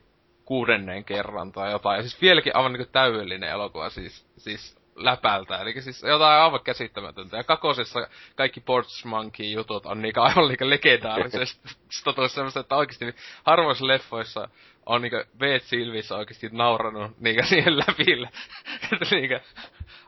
kuudennen 0.45 1.05
kerran 1.05 1.53
tai 1.53 1.71
jotain. 1.71 1.97
Ja 1.97 2.03
siis 2.03 2.21
vieläkin 2.21 2.57
aivan 2.57 2.73
niinku 2.73 2.91
täydellinen 2.93 3.51
elokuva 3.51 3.91
siis, 3.91 4.27
siis 4.37 4.81
läpältä. 4.97 5.59
Eli 5.59 5.81
siis 5.81 6.03
jotain 6.03 6.41
aivan 6.41 6.61
käsittämätöntä. 6.65 7.37
Ja 7.37 7.45
kakosessa 7.45 8.09
kaikki 8.37 8.61
Ports 8.61 9.05
Monkey 9.05 9.47
jutut 9.47 9.87
on 9.87 10.03
niinku 10.03 10.21
aivan 10.21 10.49
niinku 10.49 10.71
legendaarisesti 10.71 11.69
totuus 12.05 12.35
semmoista, 12.35 12.61
että 12.61 12.77
oikeesti 12.77 13.15
harvoissa 13.45 13.87
leffoissa 13.87 14.49
on 14.87 15.03
niinku 15.03 15.23
Beat 15.39 15.63
Silvissä 15.63 16.17
oikeesti 16.17 16.49
nauranut 16.53 17.21
niinku 17.21 17.47
siihen 17.49 17.79
läpille. 17.79 18.31
että 18.93 19.15
niinku 19.15 19.37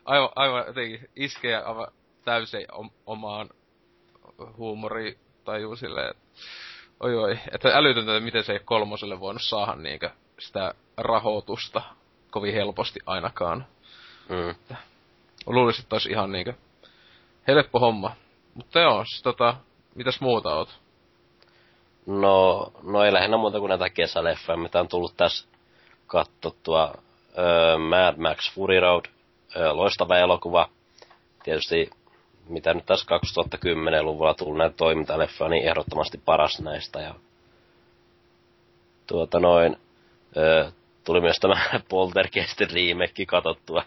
aivan, 0.05 0.31
aivan 0.35 0.65
jotenkin 0.67 1.09
iskee 1.17 1.57
aivan 1.57 1.89
täysin 2.25 2.67
omaan 3.07 3.49
huumori 4.57 5.19
tajuu 5.45 5.77
silleen, 5.77 6.11
että 6.11 6.23
oi 7.01 7.17
oi, 7.17 7.39
että 7.53 7.69
älytöntä, 7.69 8.17
että 8.17 8.25
miten 8.25 8.45
se 8.45 8.53
ei 8.53 8.61
kolmoselle 8.65 9.21
voinut 9.21 9.43
saada 9.43 9.75
niinkö 9.77 10.11
sitä 10.39 10.75
rahoitusta 10.97 11.83
kovin 12.31 12.55
helposti 12.55 13.01
ainakaan. 13.07 13.67
Mm. 14.29 14.77
Luulisin, 15.47 15.83
että 15.83 15.95
olisi 15.95 16.11
ihan 16.11 16.33
niinkö 16.33 16.55
helppo 17.47 17.79
homma. 17.79 18.13
Mutta 18.55 18.81
joo, 18.81 19.05
siis 19.05 19.23
tota, 19.23 19.57
mitäs 19.95 20.21
muuta 20.21 20.55
oot? 20.55 20.81
No, 22.07 22.73
no 22.83 23.05
ei 23.05 23.13
lähinnä 23.13 23.37
muuta 23.37 23.59
kuin 23.59 23.69
näitä 23.69 23.91
kesäleffoja, 23.91 24.59
mitä 24.59 24.81
on 24.81 24.89
tullut 24.89 25.17
tässä 25.17 25.49
katsottua. 26.07 26.95
Öö, 27.39 27.79
Mad 27.79 28.17
Max 28.17 28.55
Fury 28.55 28.81
Road, 28.81 29.05
öö, 29.57 29.73
loistava 29.73 30.17
elokuva. 30.17 30.69
Tietysti 31.45 31.91
mitä 32.49 32.75
nyt 32.75 32.87
tässä 32.87 33.07
2010-luvulla 33.17 34.35
tullut 34.35 34.59
näitä 34.59 34.77
toimintaleffoja, 34.77 35.51
niin 35.51 35.69
ehdottomasti 35.69 36.19
paras 36.25 36.61
näistä. 36.61 37.01
Ja 37.01 37.15
tuota 39.07 39.41
noin, 39.41 39.77
öö, 40.37 40.71
tuli 41.05 41.21
myös 41.21 41.37
tämä 41.37 41.61
Poltergeistin 41.89 42.69
remake 42.71 43.27
katsottua. 43.27 43.85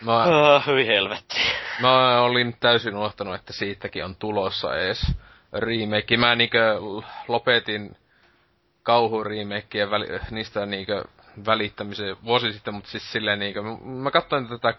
Mä, 0.00 0.24
oh, 0.24 0.66
hyi 0.66 0.86
helvetti. 0.86 1.36
Mä 1.80 2.20
olin 2.20 2.56
täysin 2.60 2.96
unohtanut, 2.96 3.34
että 3.34 3.52
siitäkin 3.52 4.04
on 4.04 4.16
tulossa 4.16 4.76
ees 4.76 5.12
remake. 5.52 6.16
Mä 6.16 6.34
niinkö 6.34 6.78
lopetin 7.28 7.96
kauhurimeikkiä 8.82 9.90
väli, 9.90 10.06
niistä 10.30 10.66
niinkö 10.66 11.04
välittämisen 11.46 12.16
vuosi 12.24 12.52
sitten, 12.52 12.74
mutta 12.74 12.90
siis 12.90 13.12
silleen 13.12 13.38
niinkö, 13.38 13.62
mä 13.84 14.10
katsoin 14.10 14.48
tätä 14.48 14.72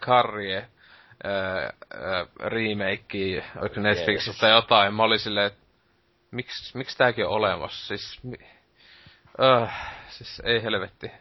Karrie 1.24 2.76
remake, 2.76 3.44
oliko 3.62 3.80
Netflixistä 3.80 4.40
tai 4.42 4.52
jotain, 4.52 4.94
mä 4.94 5.04
olin 5.04 5.20
silleen, 5.20 5.48
että 5.48 5.66
miksi, 6.32 6.78
miksi 6.78 6.98
tääkin 6.98 7.26
on 7.26 7.32
olemassa, 7.32 7.88
siis, 7.88 8.24
mi, 8.24 8.38
uh, 9.40 9.70
siis 10.10 10.42
ei 10.46 10.64
helvetti. 10.64 11.12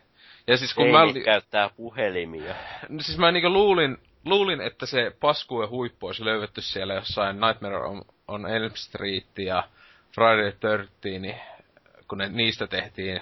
Ja 0.46 0.56
siis 0.56 0.74
kun 0.74 0.86
ei 0.86 0.92
mä... 0.92 1.06
Li- 1.06 1.24
käyttää 1.24 1.70
puhelimia. 1.76 2.54
No 2.88 3.00
siis 3.00 3.18
mä 3.18 3.32
niinku 3.32 3.50
luulin, 3.50 3.98
luulin, 4.24 4.60
että 4.60 4.86
se 4.86 5.12
pasku 5.20 5.62
ja 5.62 5.68
huippu 5.68 6.06
olisi 6.06 6.24
löydetty 6.24 6.60
siellä 6.60 6.94
jossain 6.94 7.40
Nightmare 7.40 7.76
on, 7.76 8.02
on 8.28 8.46
Elm 8.50 8.72
Street 8.74 9.38
ja 9.38 9.68
Friday 10.14 10.52
the 10.52 10.88
13, 11.00 11.44
kun 12.08 12.18
ne, 12.18 12.28
niistä 12.28 12.66
tehtiin. 12.66 13.20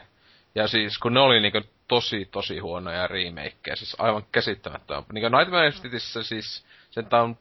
Ja 0.54 0.68
siis 0.68 0.98
kun 0.98 1.14
ne 1.14 1.20
oli 1.20 1.40
niinku 1.40 1.60
tosi, 1.88 2.28
tosi 2.30 2.58
huonoja 2.58 3.06
remakeja, 3.06 3.76
siis 3.76 3.96
aivan 3.98 4.26
käsittämättömän. 4.32 5.04
Niin 5.12 5.22
kuin 5.22 5.38
Nightmare 5.38 5.70
Cityssä 5.70 6.22
siis, 6.22 6.66
sen 6.90 7.06
on 7.12 7.38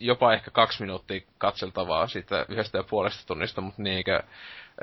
jopa 0.00 0.32
ehkä 0.32 0.50
kaksi 0.50 0.80
minuuttia 0.80 1.20
katseltavaa 1.38 2.06
siitä 2.06 2.46
yhdestä 2.48 2.78
ja 2.78 2.84
puolesta 2.84 3.26
tunnista, 3.26 3.60
mutta 3.60 3.82
niinkö, 3.82 4.22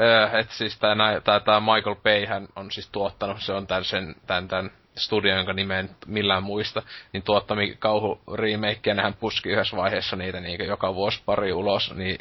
äh, 0.02 0.36
että 0.36 0.54
siis 0.54 0.80
tää, 0.80 0.96
tää, 1.24 1.40
tää 1.40 1.60
Michael 1.60 1.96
Bay 1.96 2.26
hän 2.26 2.48
on 2.56 2.72
siis 2.72 2.90
tuottanut, 2.92 3.38
se 3.40 3.54
on 3.54 3.68
tän, 3.68 3.84
sen, 3.84 4.16
tän, 4.28 4.48
tän 4.48 4.72
studio, 4.98 5.36
jonka 5.36 5.54
nimen 5.54 5.90
millään 6.08 6.44
muista, 6.44 6.82
niin 7.14 7.24
tuottami 7.24 7.76
kauhu 7.80 8.22
remakeja, 8.34 8.96
nehän 8.96 9.14
puski 9.14 9.50
yhdessä 9.50 9.78
vaiheessa 9.78 10.16
niitä 10.16 10.40
niinkö 10.40 10.64
joka 10.64 10.96
vuosi 10.96 11.22
pari 11.26 11.54
ulos, 11.54 11.94
niin 11.96 12.18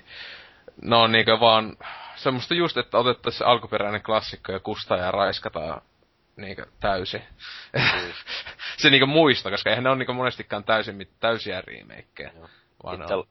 ne 0.82 0.96
on 0.96 1.12
niinkö 1.12 1.40
vaan 1.40 1.76
semmoista 2.16 2.54
just, 2.54 2.76
että 2.76 2.98
otettaisiin 2.98 3.46
alkuperäinen 3.46 4.02
klassikko 4.02 4.52
ja 4.52 4.60
kustaa 4.60 4.98
ja 4.98 5.10
raiskataan 5.10 5.82
niinkö 6.36 6.66
täysin. 6.80 7.22
Mm. 7.72 8.12
se 8.78 8.90
niinkö 8.90 9.06
muista, 9.06 9.50
koska 9.50 9.70
eihän 9.70 9.84
ne 9.84 9.90
ole 9.90 9.98
niinkö 9.98 10.12
monestikaan 10.12 10.64
täysin, 10.64 11.08
täysiä 11.20 11.62
remakeja. 11.66 12.30
Vaan 12.84 13.00
itse, 13.00 13.14
on... 13.14 13.24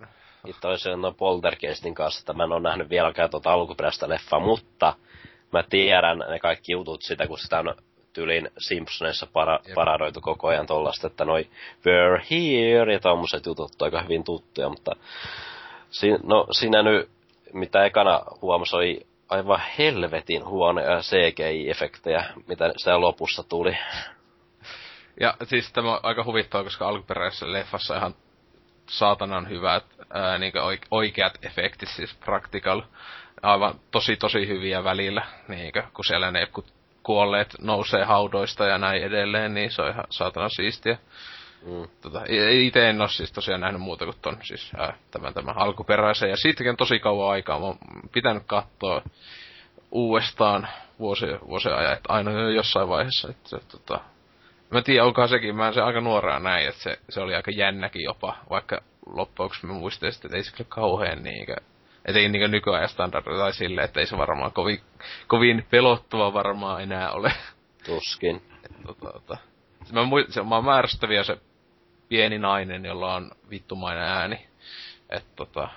itse 0.46 0.68
olisi 0.68 0.90
noin 0.90 1.16
Poltergeistin 1.16 1.96
kanssa, 1.96 2.20
että 2.20 2.34
mä 2.34 2.44
en 2.44 2.52
ole 2.52 2.62
nähnyt 2.62 2.90
vieläkään 2.90 3.30
tuota 3.30 3.54
alkuperäistä 3.54 4.10
leffaa, 4.10 4.40
mutta 4.40 4.94
mä 5.54 5.64
tiedän 5.64 6.18
ne 6.18 6.40
kaikki 6.40 6.72
jutut 6.72 7.02
sitä, 7.02 7.28
kun 7.28 7.40
sitä 7.40 7.60
on 7.60 7.76
tyylin 8.14 8.50
Simpsoneissa 8.58 9.28
para, 9.34 9.60
paradoitu 9.76 10.22
koko 10.22 10.48
ajan 10.48 10.68
tollasta, 10.68 11.08
että 11.08 11.26
noi 11.26 11.50
we're 11.80 12.26
here 12.32 12.94
ja 12.94 13.00
tommoset 13.00 13.46
jutut 13.46 13.82
on 13.82 13.86
aika 13.86 14.02
hyvin 14.02 14.24
tuttuja, 14.24 14.70
mutta 14.70 14.92
si, 15.90 16.08
no 16.24 16.48
siinä 16.52 16.84
nyt, 16.84 17.10
mitä 17.54 17.86
ekana 17.86 18.22
huomasi, 18.42 18.76
oli 18.76 19.08
aivan 19.30 19.62
helvetin 19.78 20.46
huonoja 20.46 21.00
CGI-efektejä, 21.00 22.26
mitä 22.48 22.74
sitä 22.78 23.02
lopussa 23.02 23.44
tuli. 23.44 23.78
Ja 25.20 25.34
siis 25.44 25.72
tämä 25.74 25.94
on 25.94 26.00
aika 26.04 26.24
huvittava, 26.24 26.64
koska 26.64 26.88
alkuperäisessä 26.88 27.52
leffassa 27.52 27.96
ihan 27.98 28.16
saatanan 28.90 29.50
hyvät 29.50 29.84
ää, 30.14 30.38
niin 30.38 30.54
oikeat 30.92 31.46
efektit, 31.46 31.90
siis 31.90 32.14
practical, 32.14 32.82
aivan 33.42 33.80
tosi 33.92 34.16
tosi 34.16 34.48
hyviä 34.48 34.84
välillä, 34.84 35.22
niin 35.48 35.72
kun 35.94 36.06
siellä 36.06 36.32
ne 36.32 36.48
kuolleet 37.04 37.56
nousee 37.62 38.04
haudoista 38.04 38.66
ja 38.66 38.78
näin 38.78 39.04
edelleen, 39.04 39.54
niin 39.54 39.72
se 39.72 39.82
on 39.82 39.90
ihan 39.90 40.06
saatana 40.10 40.50
siistiä. 40.50 40.98
Mm. 41.68 41.88
Tota, 42.02 42.22
itse 42.52 42.90
en 42.90 43.02
ole 43.02 43.10
siis 43.10 43.32
tosiaan 43.32 43.62
nähnyt 43.62 43.82
muuta 43.82 44.06
kuin 44.06 44.18
ton, 44.22 44.38
siis 44.44 44.72
ää, 44.78 44.98
tämän, 45.12 45.34
tämän 45.34 45.58
alkuperäisen. 45.58 46.30
Ja 46.30 46.38
siitäkin 46.38 46.78
tosi 46.78 47.00
kauan 47.00 47.32
aikaa. 47.32 47.60
Mä 47.60 47.66
oon 47.66 47.78
pitänyt 48.12 48.44
katsoa 48.46 49.02
uudestaan 49.92 50.68
vuosien, 51.00 51.40
vuosien 51.48 51.76
ajan, 51.76 51.94
että 51.94 52.14
aina 52.14 52.32
jossain 52.32 52.90
vaiheessa. 52.90 53.30
Että, 53.30 53.58
tota, 53.72 54.00
mä 54.72 54.82
tiedän, 54.82 55.06
onkohan 55.06 55.30
sekin, 55.30 55.56
mä 55.56 55.72
se 55.72 55.82
aika 55.82 56.02
nuoraan 56.02 56.44
näin, 56.44 56.68
että 56.68 56.82
se, 56.82 57.00
se 57.10 57.22
oli 57.22 57.36
aika 57.36 57.52
jännäkin 57.52 58.04
jopa, 58.04 58.38
vaikka 58.50 58.82
loppuksi 59.06 59.66
mä 59.66 59.74
muistin, 59.74 60.10
että 60.10 60.38
ei 60.38 60.44
se 60.44 60.52
kyllä 60.52 60.70
kauhean 60.70 61.24
niinkö, 61.24 61.56
että 62.06 62.20
ei 62.20 62.30
niinkö 62.30 62.48
nykyajan 62.48 62.90
standardilla 62.90 63.44
tai 63.44 63.54
silleen, 63.54 63.86
että 63.86 64.00
ei 64.00 64.06
se 64.06 64.18
varmaan 64.18 64.52
kovin, 64.52 64.82
kovin 65.28 65.66
pelottava 65.70 66.34
varmaan 66.34 66.84
enää 66.84 67.12
ole. 67.12 67.32
Tuskin. 67.86 68.42
että, 68.66 68.80
tota, 68.86 69.12
tota. 69.12 69.38
Mä, 69.92 70.02
se, 70.30 70.44
mä 70.44 70.56
oon 70.56 70.66
määrästäviä 70.66 71.24
se 71.24 71.38
pieni 72.10 72.38
nainen, 72.38 72.86
jolla 72.86 73.16
on 73.16 73.32
vittumainen 73.50 74.04
ääni. 74.04 74.48
Että 75.10 75.30
tota, 75.36 75.70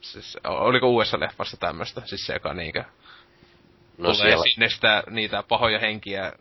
siis, 0.00 0.38
oliko 0.44 0.88
uudessa 0.88 1.20
leffassa 1.20 1.56
tämmöstä, 1.56 2.02
siis 2.04 2.26
se, 2.26 2.32
joka 2.32 2.54
niinkö 2.54 2.84
no 3.98 4.12
tulee 4.12 4.14
siellä... 4.14 4.44
sinne 4.52 4.68
sitä, 4.68 5.02
niitä 5.10 5.42
pahoja 5.42 5.78
henkiä 5.78 6.32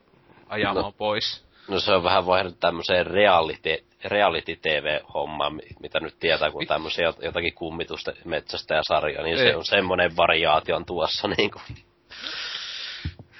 ajamaan 0.49 0.85
no, 0.85 0.91
pois. 0.91 1.45
No 1.67 1.79
se 1.79 1.91
on 1.91 2.03
vähän 2.03 2.25
vaihdettu 2.25 2.59
tämmöiseen 2.59 3.07
reality, 3.07 3.85
reality 4.05 4.55
TV-hommaan, 4.55 5.61
mitä 5.79 5.99
nyt 5.99 6.19
tietää, 6.19 6.51
kun 6.51 6.67
tämmöisiä 6.67 7.13
jotakin 7.21 7.53
kummitusta 7.53 8.13
metsästä 8.25 8.75
ja 8.75 8.83
sarjaa, 8.83 9.23
niin 9.23 9.37
Ei. 9.37 9.47
se 9.47 9.55
on 9.55 9.65
semmoinen 9.65 10.17
variaation 10.17 10.85
tuossa 10.85 11.27
niinku. 11.37 11.61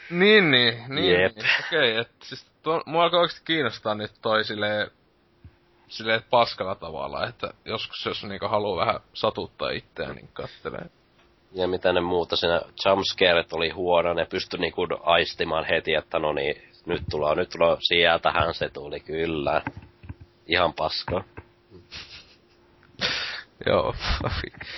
Niin, 0.10 0.52
niin, 0.52 0.84
niin. 0.88 1.22
Jep. 1.22 1.36
niin. 1.36 1.46
Okei, 1.68 1.92
okay, 1.92 2.02
että 2.02 2.26
siis 2.26 2.46
tuo, 2.64 2.84
mua 2.86 3.04
alkoi 3.04 3.20
oikeesti 3.20 3.46
kiinnostaa 3.46 3.96
nyt 3.96 4.12
toi 4.22 4.44
silleen, 4.44 4.92
silleen 5.92 6.24
paskalla 6.30 6.76
tavalla, 6.76 7.28
että 7.28 7.54
joskus 7.66 8.06
jos 8.06 8.24
niinku 8.24 8.48
haluaa 8.48 8.86
vähän 8.86 9.02
satuttaa 9.14 9.70
itseään, 9.70 10.16
niin 10.16 10.30
kattelee. 10.34 10.90
Ja 11.54 11.68
mitä 11.68 11.94
ne 11.94 12.02
muuta 12.02 12.36
siinä 12.36 12.62
jumpscareit 12.86 13.54
oli 13.54 13.70
huono, 13.70 14.14
ne 14.14 14.26
pystyi 14.26 14.60
niinku 14.60 14.88
aistimaan 15.04 15.66
heti, 15.66 15.94
että 15.94 16.20
no 16.20 16.34
niin, 16.34 16.62
nyt 16.86 17.04
tulee, 17.12 17.36
nyt 17.36 17.50
tulee, 17.50 17.78
sieltähän 17.80 18.54
se 18.54 18.70
tuli, 18.70 19.00
kyllä. 19.00 19.62
Ihan 20.48 20.74
paska. 20.74 21.24
Joo. 23.66 23.96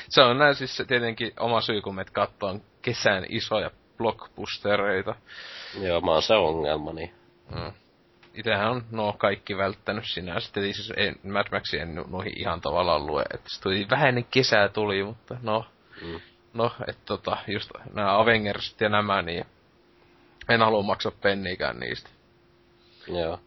se 0.09 0.21
on 0.21 0.37
näin 0.37 0.55
siis 0.55 0.83
tietenkin 0.87 1.33
oma 1.39 1.61
syy, 1.61 1.81
kun 1.81 1.95
meitä 1.95 2.11
kattoo 2.11 2.59
kesän 2.81 3.25
isoja 3.29 3.71
blockbustereita. 3.97 5.15
Joo, 5.81 6.01
mä 6.01 6.11
oon 6.11 6.21
se 6.21 6.33
ongelma, 6.33 6.93
niin. 6.93 7.13
Mm. 7.55 7.73
Itehän 8.33 8.71
on 8.71 8.83
nuo 8.91 9.13
kaikki 9.13 9.57
välttänyt 9.57 10.05
sinä. 10.07 10.39
Sitten 10.39 10.73
siis 10.73 10.93
en, 10.97 11.15
Mad 11.23 11.47
Maxi 11.51 11.79
en 11.79 11.95
noihin 11.95 12.39
ihan 12.39 12.61
tavallaan 12.61 13.07
lue. 13.07 13.23
Että 13.33 13.49
se 13.49 13.61
tuli 13.61 13.87
vähäinen 13.89 14.25
kesä 14.31 14.69
tuli, 14.73 15.03
mutta 15.03 15.37
no. 15.41 15.65
Mm. 16.01 16.19
No, 16.53 16.71
että 16.87 17.01
tota, 17.05 17.37
just 17.47 17.71
nämä 17.93 18.19
Avengersit 18.19 18.81
ja 18.81 18.89
nämä, 18.89 19.21
niin 19.21 19.45
en 20.49 20.59
halua 20.59 20.83
maksaa 20.83 21.11
penniikään 21.21 21.79
niistä. 21.79 22.09
Joo. 23.07 23.39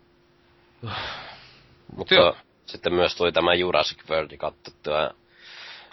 Mut 0.82 0.92
Mutta 1.96 2.14
joo. 2.14 2.36
sitten 2.66 2.94
myös 2.94 3.16
tuli 3.16 3.32
tämä 3.32 3.54
Jurassic 3.54 4.10
World 4.10 4.36
katsottua. 4.36 5.00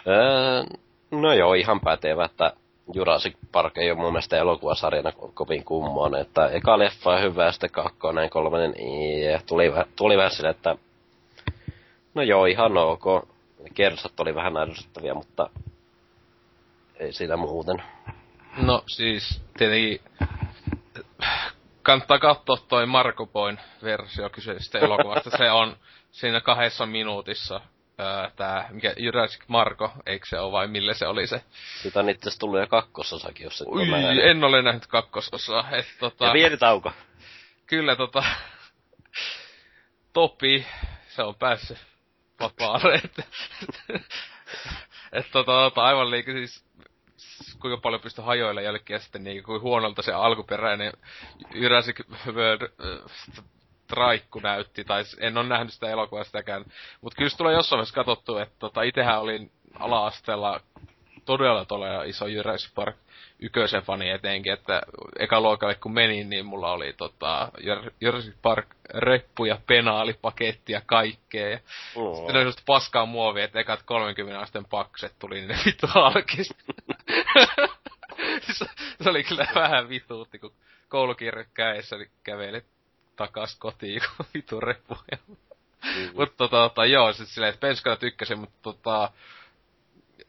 Öö, 0.06 0.64
no 1.10 1.32
joo, 1.32 1.54
ihan 1.54 1.80
pätevä, 1.80 2.24
että 2.24 2.52
Jurassic 2.92 3.36
Park 3.52 3.78
ei 3.78 3.90
ole 3.90 3.98
mun 3.98 4.12
mielestä 4.12 4.36
elokuvasarjana 4.36 5.10
ko- 5.10 5.30
kovin 5.34 5.64
kummonen, 5.64 6.20
että 6.20 6.48
eka 6.48 6.78
leffa 6.78 7.10
on 7.10 7.22
hyvä 7.22 7.52
sitten 7.52 7.70
kakkonen, 7.70 8.30
kolmannen 8.30 8.74
ei, 8.76 9.24
ja 9.32 9.40
tuli, 9.46 9.72
tuli 9.96 10.16
vähän 10.16 10.30
sille, 10.30 10.50
että 10.50 10.76
no 12.14 12.22
joo, 12.22 12.46
ihan 12.46 12.76
ok. 12.76 13.04
Kersat 13.74 14.20
oli 14.20 14.34
vähän 14.34 14.56
ärsyttäviä, 14.56 15.14
mutta 15.14 15.50
ei 16.96 17.12
siinä 17.12 17.36
muuten. 17.36 17.82
No 18.56 18.82
siis, 18.86 19.42
tietenkin 19.58 20.00
kannattaa 21.82 22.18
katsoa 22.18 22.56
toi 22.68 22.86
Marko 22.86 23.26
Boyn 23.26 23.60
versio 23.82 24.30
kyseisestä 24.30 24.78
elokuvasta. 24.78 25.30
Se 25.30 25.50
on 25.50 25.76
siinä 26.10 26.40
kahdessa 26.40 26.86
minuutissa 26.86 27.60
ää, 27.98 28.30
tää, 28.36 28.68
mikä 28.70 28.94
Jurassic 28.96 29.42
Marko, 29.48 29.92
eikö 30.06 30.26
se 30.26 30.38
ole 30.38 30.52
vai 30.52 30.68
millä 30.68 30.94
se 30.94 31.06
oli 31.06 31.26
se? 31.26 31.42
Siitä 31.82 32.00
on 32.00 32.10
itse 32.10 32.30
tullut 32.38 32.60
jo 32.60 32.66
kakkososakin, 32.66 33.44
jos 33.44 33.60
et 33.60 33.66
ole 33.66 33.80
Ui, 33.80 33.88
nähnyt. 33.90 34.24
en 34.24 34.44
ole 34.44 34.62
nähnyt 34.62 34.86
kakkososaa. 34.86 35.70
Et, 35.70 35.86
tota, 36.00 36.24
Ja 36.26 36.32
pieni 36.32 36.56
tauko. 36.56 36.92
kyllä 37.66 37.96
tota, 37.96 38.24
Topi, 40.12 40.66
se 41.08 41.22
on 41.22 41.34
päässyt 41.34 41.78
vapaalle. 42.40 42.94
Että 43.04 43.22
et, 45.12 45.26
tota, 45.32 45.52
tota, 45.52 45.82
aivan 45.84 46.10
liikaa 46.10 46.34
siis 46.34 46.64
kuinka 47.60 47.80
paljon 47.82 48.00
pystyi 48.00 48.24
hajoilla 48.24 48.60
jälkeen 48.60 49.00
sitten 49.00 49.24
niin 49.24 49.42
kuin 49.42 49.60
huonolta 49.62 50.02
se 50.02 50.12
alkuperäinen 50.12 50.92
Jurassic 51.54 52.00
World 52.26 52.62
äh, 52.62 53.44
traikku 53.94 54.40
näytti, 54.40 54.84
tai 54.84 55.02
en 55.20 55.38
ole 55.38 55.48
nähnyt 55.48 55.72
sitä 55.72 55.90
elokuvaa 55.90 56.24
sitäkään. 56.24 56.64
Mutta 57.00 57.16
kyllä 57.16 57.30
se 57.30 57.36
tulee 57.36 57.54
jossain 57.54 57.78
vaiheessa 57.78 57.94
katsottu, 57.94 58.36
että 58.38 58.54
tota, 58.58 58.82
itehän 58.82 59.20
olin 59.20 59.50
ala-asteella 59.78 60.60
todella 61.24 61.64
todella 61.64 62.02
iso 62.04 62.26
Jurassic 62.26 62.74
Park 62.74 62.96
ykösen 63.42 63.82
fani 63.82 64.10
etenkin, 64.10 64.52
että 64.52 64.82
eka 65.18 65.40
luokalle 65.40 65.74
kun 65.74 65.92
menin, 65.94 66.30
niin 66.30 66.46
mulla 66.46 66.72
oli 66.72 66.92
tota, 66.92 67.48
Jur- 67.58 67.90
Jurassic 68.00 68.34
Park 68.42 68.66
reppu 68.94 69.44
ja 69.44 69.58
penaalipaketti 69.66 70.72
ja 70.72 70.80
kaikkea. 70.86 71.48
Ja 71.48 71.58
Mm. 71.96 72.16
sitten 72.16 72.36
oli 72.46 72.52
paskaa 72.66 73.06
muovia, 73.06 73.44
että 73.44 73.60
ekat 73.60 73.82
30 73.82 74.40
asteen 74.40 74.64
pakset 74.64 75.14
tuli, 75.18 75.34
niin 75.34 75.48
ne 75.48 75.58
vittu 75.66 75.86
halkis. 75.86 76.54
se, 78.52 78.64
se, 79.02 79.10
oli 79.10 79.24
kyllä 79.24 79.46
vähän 79.54 79.88
vituutti, 79.88 80.38
kun 80.38 80.52
koulukirjat 80.88 81.48
kädessä, 81.54 81.96
niin 81.96 82.10
kävelit 82.24 82.64
takas 83.16 83.56
kotiin, 83.56 84.00
kun 84.16 84.26
vitu 84.34 84.60
reppu. 84.60 84.94
Mm. 85.96 86.10
mutta 86.14 86.36
tota, 86.36 86.68
tota, 86.68 86.86
joo, 86.86 87.12
sit 87.12 87.28
silleen, 87.28 87.54
että 87.54 87.66
Penskalla 87.66 87.96
tykkäsin, 87.96 88.38
mutta 88.38 88.58
tota, 88.62 89.10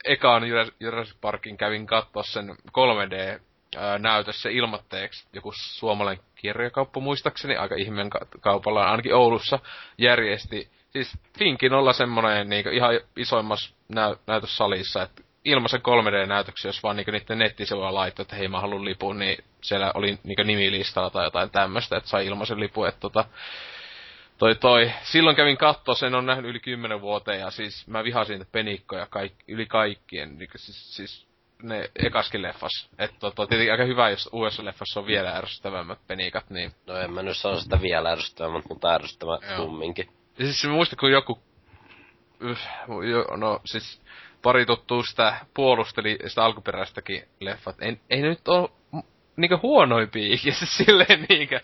ekaan 0.05 0.43
Jura- 0.43 0.75
Jurassic 0.79 1.17
Parkin 1.21 1.57
kävin 1.57 1.87
katsoa 1.87 2.23
sen 2.23 2.49
3D 2.49 3.41
ää, 3.77 3.97
näytössä 3.99 4.49
ilmatteeksi 4.49 5.27
joku 5.33 5.51
suomalainen 5.55 6.23
kirjakauppa 6.35 6.99
muistaakseni, 6.99 7.55
aika 7.55 7.75
ihmeen 7.75 8.09
ka- 8.09 8.25
kaupalla, 8.41 8.85
ainakin 8.85 9.15
Oulussa 9.15 9.59
järjesti. 9.97 10.69
Siis 10.89 11.17
Finkin 11.37 11.73
olla 11.73 11.93
semmonen 11.93 12.49
niinku 12.49 12.69
ihan 12.69 12.99
isoimmassa 13.15 13.75
näy- 13.93 14.17
näytössalissa, 14.27 15.03
että 15.03 15.21
ilmaisen 15.45 15.81
3D-näytöksen, 15.81 16.69
jos 16.69 16.83
vaan 16.83 16.95
niinku 16.95 17.11
niiden 17.11 17.37
nettisivuilla 17.37 17.93
laittoi, 17.93 18.23
että 18.23 18.35
hei 18.35 18.47
mä 18.47 18.61
haluan 18.61 18.85
lipun, 18.85 19.19
niin 19.19 19.43
siellä 19.61 19.91
oli 19.93 20.19
niinku 20.23 20.43
nimilistalla 20.43 21.09
tai 21.09 21.25
jotain 21.25 21.49
tämmöistä, 21.49 21.97
että 21.97 22.09
sai 22.09 22.25
ilmaisen 22.25 22.59
lipun, 22.59 22.87
että 22.87 22.99
tota, 22.99 23.25
toi 24.37 24.55
toi, 24.55 24.91
silloin 25.03 25.35
kävin 25.35 25.57
katsoa, 25.57 25.95
sen 25.95 26.15
on 26.15 26.25
nähnyt 26.25 26.49
yli 26.49 26.59
10 26.59 27.01
vuoteen 27.01 27.39
ja 27.39 27.51
siis 27.51 27.87
mä 27.87 28.03
vihasin 28.03 28.33
niitä 28.33 28.51
penikkoja 28.51 29.07
kaik, 29.09 29.33
yli 29.47 29.65
kaikkien, 29.65 30.37
niin 30.37 30.49
siis, 30.55 30.95
siis 30.95 31.27
ne 31.63 31.89
ekaskin 31.95 32.41
leffas. 32.41 32.89
Että 32.97 33.15
tota, 33.19 33.47
tietenkin 33.47 33.71
aika 33.71 33.83
hyvä, 33.83 34.09
jos 34.09 34.29
uudessa 34.31 34.65
leffassa 34.65 34.99
on 34.99 35.07
vielä 35.07 35.31
ärsyttävämmät 35.31 35.99
penikat, 36.07 36.49
niin 36.49 36.71
No 36.87 36.97
en 36.97 37.13
mä 37.13 37.23
nyt 37.23 37.37
sano 37.37 37.59
sitä 37.59 37.81
vielä 37.81 38.11
ärsyttävää, 38.11 38.61
mutta 38.69 38.93
ärsyttävä 38.93 39.37
kumminkin. 39.57 40.09
Ja 40.39 40.45
siis 40.45 40.65
mä 40.65 40.71
muistan, 40.71 40.99
kun 40.99 41.11
joku... 41.11 41.39
No 43.37 43.61
siis 43.65 44.01
pari 44.45 44.65
tuttuu 44.65 45.03
sitä 45.03 45.35
puolusteli 45.53 46.19
sitä 46.27 46.43
alkuperäistäkin 46.45 47.23
leffat. 47.39 47.75
Ei 48.09 48.21
ne 48.21 48.27
nyt 48.27 48.39
m- 48.91 48.99
niinkö 49.35 49.57
huonoimpia 49.63 50.33
ikinä, 50.33 50.55
silleen 50.77 51.25
niinkö, 51.29 51.59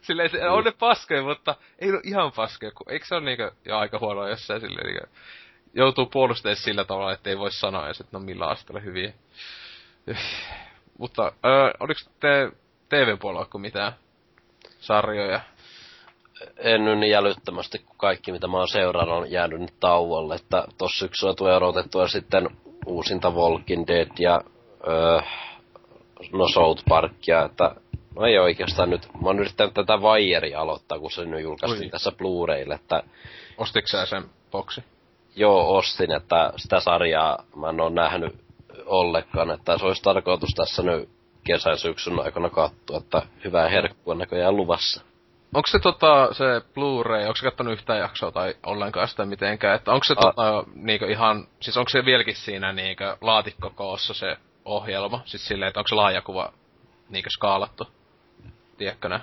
silleen 0.00 0.30
se, 0.30 0.48
on 0.48 0.64
ne 0.64 0.72
paskoja, 0.72 1.22
mutta 1.22 1.56
ei 1.78 1.90
ole 1.90 2.00
ihan 2.04 2.32
paskoja, 2.32 2.72
kun 2.72 2.90
eikö 2.90 3.06
se 3.06 3.14
ole 3.14 3.24
niinkö 3.24 3.52
jo 3.64 3.78
aika 3.78 3.98
huonoa 3.98 4.28
jossain 4.28 4.60
silleen 4.60 4.86
niinkö, 4.86 5.06
joutuu 5.74 6.06
puolustamaan 6.06 6.56
sillä 6.56 6.84
tavalla, 6.84 7.12
että 7.12 7.30
ei 7.30 7.38
voi 7.38 7.52
sanoa 7.52 7.86
edes, 7.86 8.00
että 8.00 8.18
no 8.18 8.24
millä 8.24 8.46
asteella 8.46 8.80
hyviä. 8.80 9.12
Mutta, 10.98 11.32
öö, 11.44 11.70
oliko 11.80 12.00
te 12.20 12.52
TV-puolella 12.88 13.46
kuin 13.46 13.62
mitään 13.62 13.92
sarjoja? 14.80 15.40
En 16.56 16.84
nyt 16.84 16.98
niin 16.98 17.16
älyttömästi, 17.16 17.78
kun 17.78 17.96
kaikki 17.96 18.32
mitä 18.32 18.46
mä 18.48 18.58
oon 18.58 18.68
seurannut 18.68 19.18
on 19.18 19.30
jäänyt 19.30 19.60
nyt 19.60 19.74
tauolle. 19.80 20.34
Että 20.34 20.64
tossa 20.78 20.98
syksyllä 20.98 21.34
tulee 21.34 21.56
odotettua 21.56 22.08
sitten 22.08 22.50
uusinta 22.86 23.30
Walking 23.30 23.84
Dead 23.88 24.08
ja 24.18 24.40
öö, 24.88 25.20
no 26.32 26.48
South 26.48 26.84
Parkia, 26.88 27.44
että 27.44 27.74
no 28.16 28.26
ei 28.26 28.38
oikeastaan 28.38 28.90
nyt. 28.90 29.08
Mä 29.22 29.28
oon 29.28 29.38
yrittänyt 29.38 29.74
tätä 29.74 29.96
Wireia 29.96 30.60
aloittaa, 30.60 30.98
kun 30.98 31.10
se 31.10 31.24
nyt 31.24 31.42
julkaistiin 31.42 31.86
Oi. 31.86 31.90
tässä 31.90 32.10
Blu-raylle, 32.10 32.74
että 32.74 33.02
Ostitko 33.58 33.86
sä 33.86 34.06
sen 34.06 34.22
boksi? 34.50 34.84
joo, 35.36 35.76
ostin, 35.76 36.12
että 36.12 36.52
sitä 36.56 36.80
sarjaa 36.80 37.44
mä 37.56 37.68
en 37.68 37.80
oo 37.80 37.88
nähnyt 37.88 38.34
ollenkaan, 38.86 39.50
että 39.50 39.78
se 39.78 39.86
olisi 39.86 40.02
tarkoitus 40.02 40.50
tässä 40.56 40.82
nyt 40.82 41.08
kesän 41.44 41.78
syksyn 41.78 42.20
aikana 42.20 42.50
katsoa, 42.50 42.98
että 42.98 43.22
hyvää 43.44 43.68
herkkua 43.68 44.14
näköjään 44.14 44.56
luvassa. 44.56 45.02
Onko 45.54 45.66
se 45.66 45.78
tota, 45.78 46.28
se 46.32 46.44
Blu-ray, 46.60 47.22
onko 47.22 47.36
se 47.36 47.44
kattonut 47.44 47.72
yhtään 47.72 47.98
jaksoa 47.98 48.32
tai 48.32 48.54
ollenkaan 48.66 49.08
sitä 49.08 49.24
mitenkään, 49.24 49.76
että 49.76 49.92
onko 49.92 50.04
se 50.04 50.14
A- 50.16 50.20
tota, 50.20 50.64
niinkö 50.74 51.06
ihan, 51.06 51.46
siis 51.60 51.76
onko 51.76 51.88
se 51.88 52.04
vieläkin 52.04 52.36
siinä 52.36 52.72
niinkö 52.72 53.16
laatikkokoossa 53.20 54.14
se 54.14 54.36
ohjelma, 54.64 55.22
siis 55.24 55.46
silleen, 55.46 55.68
että 55.68 55.80
onko 55.80 55.88
se 55.88 55.94
laajakuva 55.94 56.52
niinkö 57.08 57.30
skaalattu, 57.30 57.88
tiedätkö 58.78 59.08
nää? 59.08 59.20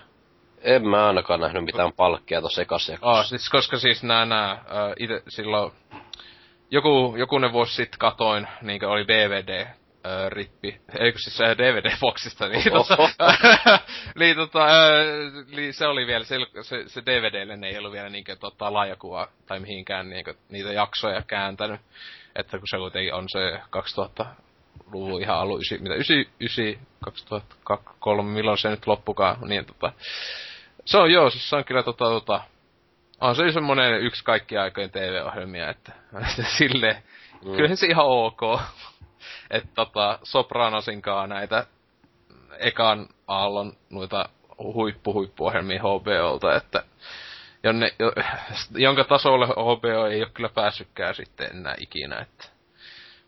En 0.62 0.88
mä 0.88 1.08
ainakaan 1.08 1.40
nähnyt 1.40 1.64
mitään 1.64 1.94
palkkia 1.94 2.42
tossa 2.42 2.62
ekassa 2.62 2.92
jaksossa. 2.92 3.20
Oh, 3.20 3.26
siis, 3.26 3.50
koska 3.50 3.78
siis 3.78 4.04
nää, 4.04 4.26
nää 4.26 4.64
ite 5.00 5.24
silloin, 5.28 5.72
joku, 6.72 7.16
jokunen 7.18 7.54
vuosi 7.54 7.76
sitten 7.76 8.00
katoin, 8.00 8.48
niinkö 8.62 8.90
oli 8.90 9.08
DVD, 9.08 9.68
äh, 10.06 10.32
rippi, 10.32 10.82
eikö 11.00 11.20
siis 11.20 11.38
se 11.38 11.44
DVD-boksista, 11.44 12.48
niin, 12.50 12.72
tota, 12.72 12.98
niin, 14.20 14.36
tota, 14.36 14.66
äh, 14.66 14.76
niin 15.56 15.74
se 15.74 15.88
oli 15.88 16.08
vielä, 16.08 16.24
se, 16.24 16.38
se, 16.62 16.84
se 16.88 17.02
DVDlle 17.06 17.58
ne 17.58 17.68
ei 17.68 17.78
ollut 17.78 17.92
vielä 17.92 18.10
niinkö 18.10 18.36
tota, 18.36 18.74
laajakuvaa 18.74 19.28
tai 19.46 19.60
mihinkään 19.60 20.10
niinkö, 20.10 20.34
niitä 20.50 20.74
jaksoja 20.74 21.22
kääntänyt. 21.22 21.82
Että 22.36 22.58
kun 22.58 22.68
se 22.68 22.78
kuitenkin 22.78 23.14
on 23.14 23.26
se 23.30 23.60
2000-luvun 23.60 25.22
ihan 25.22 25.38
alun, 25.38 25.62
ysi, 25.62 25.78
mitä, 25.78 25.96
99, 25.96 26.88
2003, 27.04 28.32
milloin 28.32 28.58
se 28.58 28.70
nyt 28.70 28.88
loppukaan, 28.88 29.38
niin 29.50 29.66
tota, 29.66 29.92
se 30.86 30.98
on 30.98 31.12
joo, 31.12 31.30
siis 31.30 31.50
se 31.50 31.56
on 31.56 31.66
kyllä 31.66 31.84
tota, 31.84 32.06
tota 32.06 32.42
on 33.22 33.36
se 33.36 33.52
semmonen 33.52 34.02
yksi 34.02 34.24
kaikki 34.24 34.58
aikojen 34.58 34.92
TV-ohjelmia, 34.92 35.70
että, 35.70 35.92
että 36.30 36.44
silleen, 36.58 37.04
mm. 37.46 37.52
kyllähän 37.52 37.78
se 37.78 37.88
ihan 37.88 38.06
ok. 38.06 38.42
Että 39.50 39.70
tota, 39.76 40.20
Sopranosinkaan 40.24 41.30
näitä 41.30 41.66
ekan 42.60 43.08
aallon 43.28 43.74
noita 43.90 44.30
huippu-huippuohjelmia 44.58 45.80
HBOlta, 45.80 46.56
että 46.56 46.84
jonne, 47.64 47.94
jo, 48.00 48.12
jonka 48.72 49.04
tasolle 49.04 49.46
HBO 49.46 50.06
ei 50.06 50.22
ole 50.22 50.32
kyllä 50.34 50.50
päässytkään 50.50 51.16
sitten 51.16 51.50
enää 51.52 51.76
ikinä, 51.80 52.20
että 52.20 52.46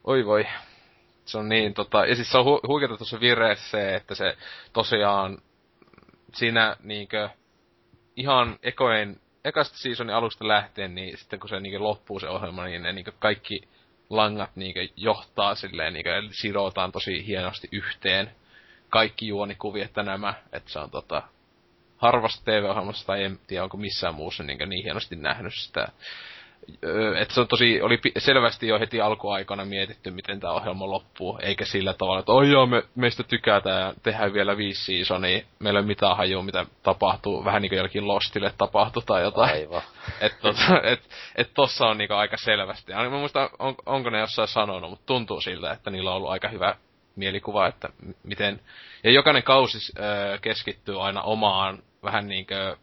oi 0.04 0.26
voi. 0.26 0.48
Se 1.26 1.38
on 1.38 1.50
niin 1.50 1.74
tota, 1.74 2.06
ja 2.06 2.16
siis 2.16 2.32
se 2.32 2.38
on 2.38 2.46
hu- 2.46 2.68
huikeeta 2.68 2.98
tuossa 2.98 3.20
vireessä 3.20 3.70
se, 3.70 3.96
että 3.96 4.16
se 4.16 4.38
tosiaan 4.74 5.38
siinä 6.34 6.76
niinkö 6.84 7.30
ihan 8.16 8.60
ekojen, 8.64 9.22
ekasta 9.46 9.78
seasonin 9.78 10.16
alusta 10.16 10.48
lähtien, 10.48 10.96
niin 10.96 11.18
sitten 11.18 11.40
kun 11.40 11.50
se 11.50 11.60
niinkö 11.60 11.80
loppuu 11.80 12.20
se 12.20 12.30
ohjelma, 12.30 12.66
niin 12.66 12.84
ne 12.84 12.94
niinkö 12.94 13.12
kaikki 13.20 13.62
langat 14.18 14.56
niinkö 14.56 14.88
johtaa 14.96 15.56
silleen, 15.56 15.94
niinkö 15.94 16.22
sidotaan 16.32 16.92
tosi 16.92 17.26
hienosti 17.28 17.68
yhteen. 17.72 18.32
Kaikki 18.90 19.28
juonikuviet 19.28 19.86
että 19.86 20.04
nämä, 20.04 20.34
että 20.52 20.72
se 20.72 20.80
on 20.80 20.92
tota, 20.92 21.22
harvasta 21.98 22.42
TV-ohjelmasta 22.46 23.06
tai 23.06 23.24
en 23.24 23.40
tiedä 23.48 23.64
onko 23.64 23.78
missään 23.78 24.16
muussa 24.16 24.44
niin, 24.44 24.70
niin 24.70 24.84
hienosti 24.84 25.16
nähnyt 25.16 25.54
sitä 25.56 25.88
että 27.20 27.34
se 27.34 27.42
on 27.42 27.48
tosi, 27.48 27.82
oli 27.82 28.00
selvästi 28.18 28.68
jo 28.68 28.80
heti 28.80 29.02
alkuaikana 29.02 29.66
mietitty, 29.66 30.12
miten 30.12 30.40
tämä 30.40 30.54
ohjelma 30.54 30.90
loppuu, 30.90 31.40
eikä 31.42 31.66
sillä 31.66 31.94
tavalla, 31.94 32.20
että 32.20 32.32
oi 32.32 32.52
joo, 32.52 32.66
me, 32.66 32.84
meistä 32.96 33.24
tykätään 33.24 33.82
ja 33.82 33.94
tehdään 34.04 34.34
vielä 34.34 34.58
viisi 34.58 34.86
seasonia, 34.86 35.42
meillä 35.60 35.80
ei 35.80 35.82
ole 35.82 35.88
mitään 35.88 36.18
hajua, 36.18 36.44
mitä 36.44 36.66
tapahtuu, 36.84 37.46
vähän 37.46 37.62
niin 37.62 37.70
kuin 37.70 37.78
jollekin 37.78 38.08
Lostille 38.08 38.54
tapahtuu 38.58 39.02
tai 39.02 39.22
jotain. 39.22 39.52
Aivan. 39.52 39.82
Että 40.22 40.38
tota, 40.42 40.82
et, 40.84 41.10
et 41.36 41.52
tossa 41.54 41.86
on 41.86 41.98
niinku 41.98 42.14
aika 42.14 42.38
selvästi. 42.38 42.92
Ja 42.92 43.10
mä 43.10 43.18
muistan, 43.18 43.50
on, 43.60 43.76
onko 43.86 44.10
ne 44.10 44.20
jossain 44.20 44.48
sanonut, 44.48 44.90
mutta 44.90 45.06
tuntuu 45.06 45.42
siltä, 45.42 45.72
että 45.72 45.90
niillä 45.90 46.10
on 46.10 46.18
ollut 46.18 46.30
aika 46.30 46.48
hyvä 46.48 46.76
mielikuva, 47.16 47.68
että 47.68 47.90
miten... 48.24 48.60
Ja 49.04 49.12
jokainen 49.12 49.44
kausi 49.44 49.78
äh, 50.00 50.42
keskittyy 50.42 51.06
aina 51.06 51.22
omaan 51.22 51.84
vähän 52.04 52.28
niinkö 52.28 52.78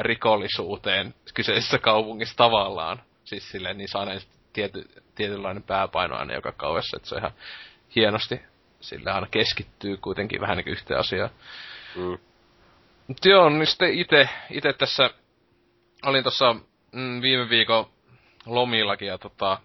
rikollisuuteen 0.00 1.14
kyseisessä 1.34 1.78
kaupungissa 1.78 2.36
tavallaan. 2.36 3.02
Siis 3.24 3.50
silleen, 3.50 3.78
niin 3.78 3.88
saa 3.88 4.06
tiety, 4.52 4.90
tietynlainen 5.14 5.62
pääpaino 5.62 6.16
aina 6.16 6.34
joka 6.34 6.52
kauessa, 6.52 6.96
että 6.96 7.08
se 7.08 7.14
on 7.14 7.20
ihan 7.20 7.32
hienosti. 7.96 8.40
Sillä 8.80 9.14
aina 9.14 9.26
keskittyy 9.30 9.96
kuitenkin 9.96 10.40
vähän 10.40 10.56
niin 10.56 10.68
yhteen 10.68 11.00
asiaan. 11.00 11.30
Mm. 11.96 12.18
Mutta 13.06 13.28
joo, 13.28 13.48
niin 13.48 13.66
sitten 13.66 13.94
ite, 13.94 14.28
ite 14.50 14.72
tässä 14.72 15.10
olin 16.06 16.22
tuossa 16.22 16.54
mm, 16.92 17.22
viime 17.22 17.48
viikon 17.48 17.86
lomillakin 18.46 19.08
ja 19.08 19.18
tota, 19.18 19.58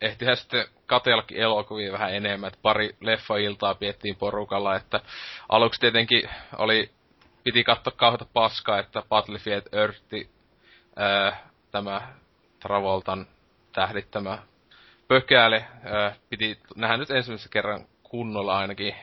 ehtihän 0.00 0.36
sitten 0.36 0.66
katsellakin 0.86 1.38
elokuvia 1.38 1.92
vähän 1.92 2.14
enemmän, 2.14 2.48
että 2.48 2.58
pari 2.62 2.96
leffa-iltaa 3.00 3.74
piettiin 3.74 4.16
porukalla, 4.16 4.76
että 4.76 5.00
aluksi 5.48 5.80
tietenkin 5.80 6.30
oli 6.58 6.90
piti 7.48 7.64
katsoa 7.64 7.92
kauheita 7.96 8.26
paskaa, 8.32 8.78
että 8.78 9.02
Battlefield 9.08 9.62
Earth, 9.72 10.02
ää, 10.96 11.48
tämä 11.70 12.14
Travoltan 12.60 13.26
tähdittämä 13.72 14.38
pökääle, 15.08 15.64
ää, 15.84 16.14
piti 16.30 16.58
nähdä 16.76 16.96
nyt 16.96 17.10
ensimmäisen 17.10 17.50
kerran 17.50 17.86
kunnolla 18.02 18.58
ainakin 18.58 18.94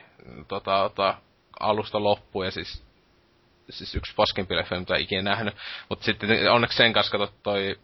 tota, 0.48 0.78
tota, 0.88 1.14
alusta 1.60 2.02
loppuun, 2.02 2.44
ja 2.44 2.50
siis, 2.50 2.84
siis 3.70 3.94
yksi 3.94 4.14
paskempi 4.16 4.56
leffa, 4.56 4.80
mitä 4.80 4.96
ikinä 4.96 5.22
nähnyt. 5.22 5.54
Mutta 5.88 6.04
sitten 6.04 6.52
onneksi 6.52 6.76
sen 6.76 6.92
kanssa 6.92 7.18
katsot 7.18 7.42
toi 7.42 7.78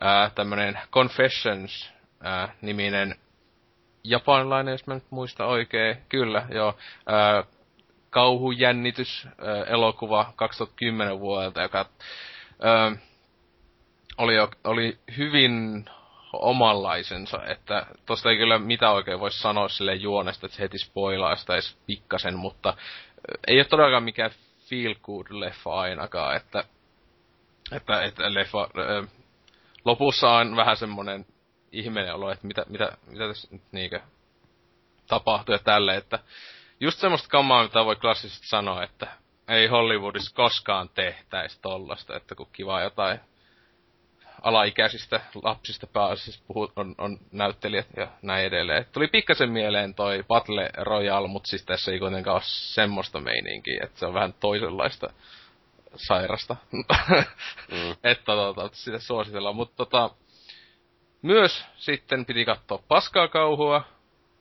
ää, 0.00 0.30
tämmönen 0.30 0.78
Confessions 0.92 1.92
ää, 2.22 2.54
niminen 2.60 3.16
japanilainen, 4.04 4.72
jos 4.72 4.86
mä 4.86 4.94
nyt 4.94 5.10
muista 5.10 5.46
oikein. 5.46 5.96
Kyllä, 6.08 6.46
joo. 6.50 6.78
Ää, 7.06 7.44
kauhujännitys 8.16 9.28
elokuva 9.66 10.32
2010 10.36 11.20
vuodelta, 11.20 11.62
joka 11.62 11.86
ö, 12.64 12.96
oli, 14.18 14.34
oli 14.64 14.98
hyvin 15.16 15.84
omanlaisensa, 16.32 17.46
että 17.46 17.86
tosta 18.06 18.30
ei 18.30 18.36
kyllä 18.36 18.58
mitä 18.58 18.90
oikein 18.90 19.20
voisi 19.20 19.38
sanoa 19.38 19.68
sille 19.68 19.94
juonesta, 19.94 20.46
että 20.46 20.56
se 20.56 20.62
heti 20.62 20.78
spoilaa 20.78 21.36
edes 21.48 21.76
pikkasen, 21.86 22.38
mutta 22.38 22.74
ei 23.46 23.58
ole 23.58 23.64
todellakaan 23.64 24.02
mikään 24.02 24.30
feel 24.68 24.94
good 25.02 25.26
leffa 25.30 25.80
ainakaan, 25.80 26.36
että, 26.36 26.64
että, 27.72 28.02
että 28.02 28.34
leffa, 28.34 28.68
ö, 28.78 29.06
lopussa 29.84 30.30
on 30.30 30.56
vähän 30.56 30.76
semmonen 30.76 31.26
ihmeinen 31.72 32.14
olo, 32.14 32.30
että 32.30 32.46
mitä, 32.46 32.64
mitä, 32.68 32.92
mitä 33.06 33.28
tässä 33.28 33.48
nyt 33.50 33.62
niinkö 33.72 34.00
tapahtuu 35.06 35.54
ja 35.54 35.58
tälle, 35.58 35.96
että 35.96 36.18
just 36.80 36.98
semmoista 36.98 37.28
kamaa, 37.28 37.62
mitä 37.62 37.84
voi 37.84 37.96
klassisesti 37.96 38.46
sanoa, 38.46 38.82
että 38.82 39.06
ei 39.48 39.66
Hollywoodissa 39.66 40.34
koskaan 40.34 40.88
tehtäisi 40.88 41.58
tollasta, 41.62 42.16
että 42.16 42.34
kun 42.34 42.48
kiva 42.52 42.80
jotain 42.80 43.20
alaikäisistä 44.42 45.20
lapsista 45.42 45.86
pääasiassa 45.86 46.44
puhut, 46.46 46.72
on, 46.76 46.94
on 46.98 47.18
näyttelijät 47.32 47.86
ja 47.96 48.08
näin 48.22 48.46
edelleen. 48.46 48.82
Et 48.82 48.92
tuli 48.92 49.08
pikkasen 49.08 49.50
mieleen 49.50 49.94
toi 49.94 50.24
Battle 50.28 50.70
Royale, 50.76 51.28
mutta 51.28 51.48
siis 51.48 51.64
tässä 51.64 51.92
ei 51.92 51.98
kuitenkaan 51.98 52.34
ole 52.34 52.42
semmoista 52.44 53.20
meininkiä, 53.20 53.80
että 53.84 53.98
se 53.98 54.06
on 54.06 54.14
vähän 54.14 54.32
toisenlaista 54.32 55.10
sairasta. 55.96 56.56
mm. 56.72 56.84
että 58.10 58.32
tota, 58.32 58.70
sitä 58.72 58.98
suositellaan. 58.98 59.56
Mutta 59.56 59.76
tota, 59.76 60.10
myös 61.22 61.64
sitten 61.76 62.26
piti 62.26 62.44
katsoa 62.44 62.82
paskaa 62.88 63.28
kauhua 63.28 63.84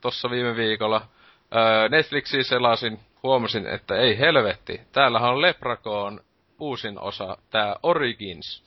tossa 0.02 0.30
viime 0.30 0.56
viikolla. 0.56 1.08
Öö, 1.56 1.90
Netflixiin 1.90 2.44
selasin, 2.44 3.00
huomasin, 3.24 3.68
että 3.68 3.96
ei 3.96 4.20
helvetti. 4.20 4.82
Täällähän 4.92 5.32
on 5.32 5.42
Leprakoon 5.42 6.22
uusin 6.60 7.00
osa, 7.00 7.38
tää 7.50 7.76
Origins. 7.84 8.64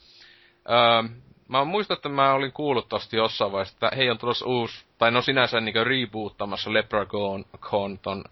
Öö, 0.70 1.18
mä 1.48 1.64
muistan, 1.64 1.96
että 1.96 2.08
mä 2.08 2.32
olin 2.32 2.52
kuullut 2.52 2.88
tosta 2.88 3.16
jossain 3.16 3.52
vaiheessa, 3.52 3.76
että 3.76 3.96
hei 3.96 4.10
on 4.10 4.18
tulossa 4.18 4.46
uusi, 4.46 4.86
tai 4.98 5.10
no 5.10 5.22
sinänsä 5.22 5.60
niinku 5.60 5.84
reboottamassa 5.84 6.72
Leprakoon 6.72 7.98
ton 8.02 8.24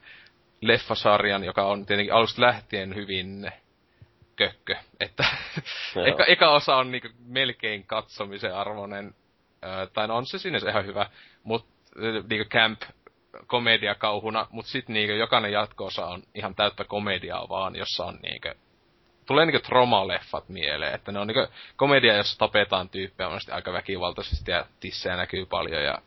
leffasarjan, 0.61 1.45
joka 1.45 1.67
on 1.67 1.87
tietenkin 1.87 2.15
alusta 2.15 2.43
lähtien 2.43 2.95
hyvin 2.95 3.53
kökkö. 4.37 4.77
Että 5.01 5.25
eka, 6.11 6.25
eka 6.25 6.51
osa 6.51 6.77
on 6.77 6.91
niinku 6.91 7.09
melkein 7.27 7.87
katsomisen 7.87 8.55
arvoinen, 8.55 9.15
öö, 9.65 9.87
tai 9.87 10.09
no 10.09 10.17
on 10.17 10.27
se 10.27 10.39
sinänsä 10.39 10.71
ihan 10.71 10.87
hyvä, 10.87 11.07
mutta 11.43 11.69
niinku 12.31 12.49
camp 12.49 12.83
komediakauhuna, 13.47 14.47
mutta 14.51 14.71
sitten 14.71 14.95
niinku 14.95 15.15
jokainen 15.15 15.53
jatkoosa 15.53 16.07
on 16.07 16.23
ihan 16.35 16.55
täyttä 16.55 16.85
komediaa 16.85 17.49
vaan, 17.49 17.77
jossa 17.77 18.05
on 18.05 18.19
niinku 18.23 18.49
tulee 19.27 19.47
niinku 19.47 19.69
trauma-leffat 19.69 20.49
mieleen, 20.49 20.95
että 20.95 21.13
ne 21.13 21.19
on 21.19 21.27
niinku 21.27 21.47
komedia, 21.77 22.17
jossa 22.17 22.39
tapetaan 22.39 22.89
tyyppejä 22.89 23.29
monesti 23.29 23.53
aika 23.53 23.73
väkivaltaisesti 23.73 24.51
ja 24.51 24.67
tissejä 24.81 25.17
näkyy 25.17 25.47
paljon 25.47 25.85
ja 25.85 25.99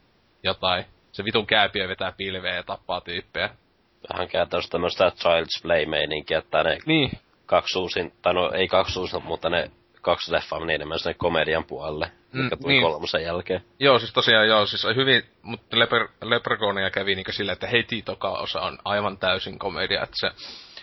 jotain. 0.44 0.86
Se 1.12 1.24
vitun 1.24 1.48
kääpiö 1.48 1.88
vetää 1.88 2.14
pilveä 2.18 2.56
ja 2.56 2.64
tappaa 2.64 3.02
tyyppejä. 3.02 3.50
Vähän 4.14 4.28
käytännössä 4.28 4.72
tämmöistä 4.72 5.10
Child's 5.10 5.62
Play-meininkiä, 5.62 6.38
että 6.38 6.64
ne 6.64 6.78
niin. 6.86 7.12
kaksi 7.46 7.80
uusin, 7.80 8.14
tai 8.22 8.34
no 8.34 8.52
ei 8.52 8.68
kaksi 8.68 9.00
uusin, 9.00 9.24
mutta 9.24 9.50
ne 9.50 9.72
kaksi 10.02 10.32
leffaa 10.32 10.60
meni 10.60 10.74
enemmän 10.74 11.00
sinne 11.00 11.14
komedian 11.14 11.66
puolelle, 11.66 12.12
mm, 12.34 12.44
mikä 12.44 12.58
tuli 12.58 12.74
niin. 12.74 12.84
kolmosen 12.84 13.24
jälkeen. 13.24 13.64
Joo, 13.80 14.00
siis 14.00 14.14
tosiaan 14.14 14.48
joo, 14.48 14.66
siis 14.66 14.88
hyvin, 14.96 15.24
mutta 15.42 15.80
Leper, 15.80 16.08
kävi 16.94 17.16
niinku 17.16 17.32
sillä, 17.32 17.52
että 17.52 17.68
heti 17.68 18.02
toka 18.02 18.30
osa 18.30 18.62
on 18.62 18.78
aivan 18.86 19.18
täysin 19.18 19.60
komedia, 19.60 20.04
että 20.04 20.16
se, 20.20 20.32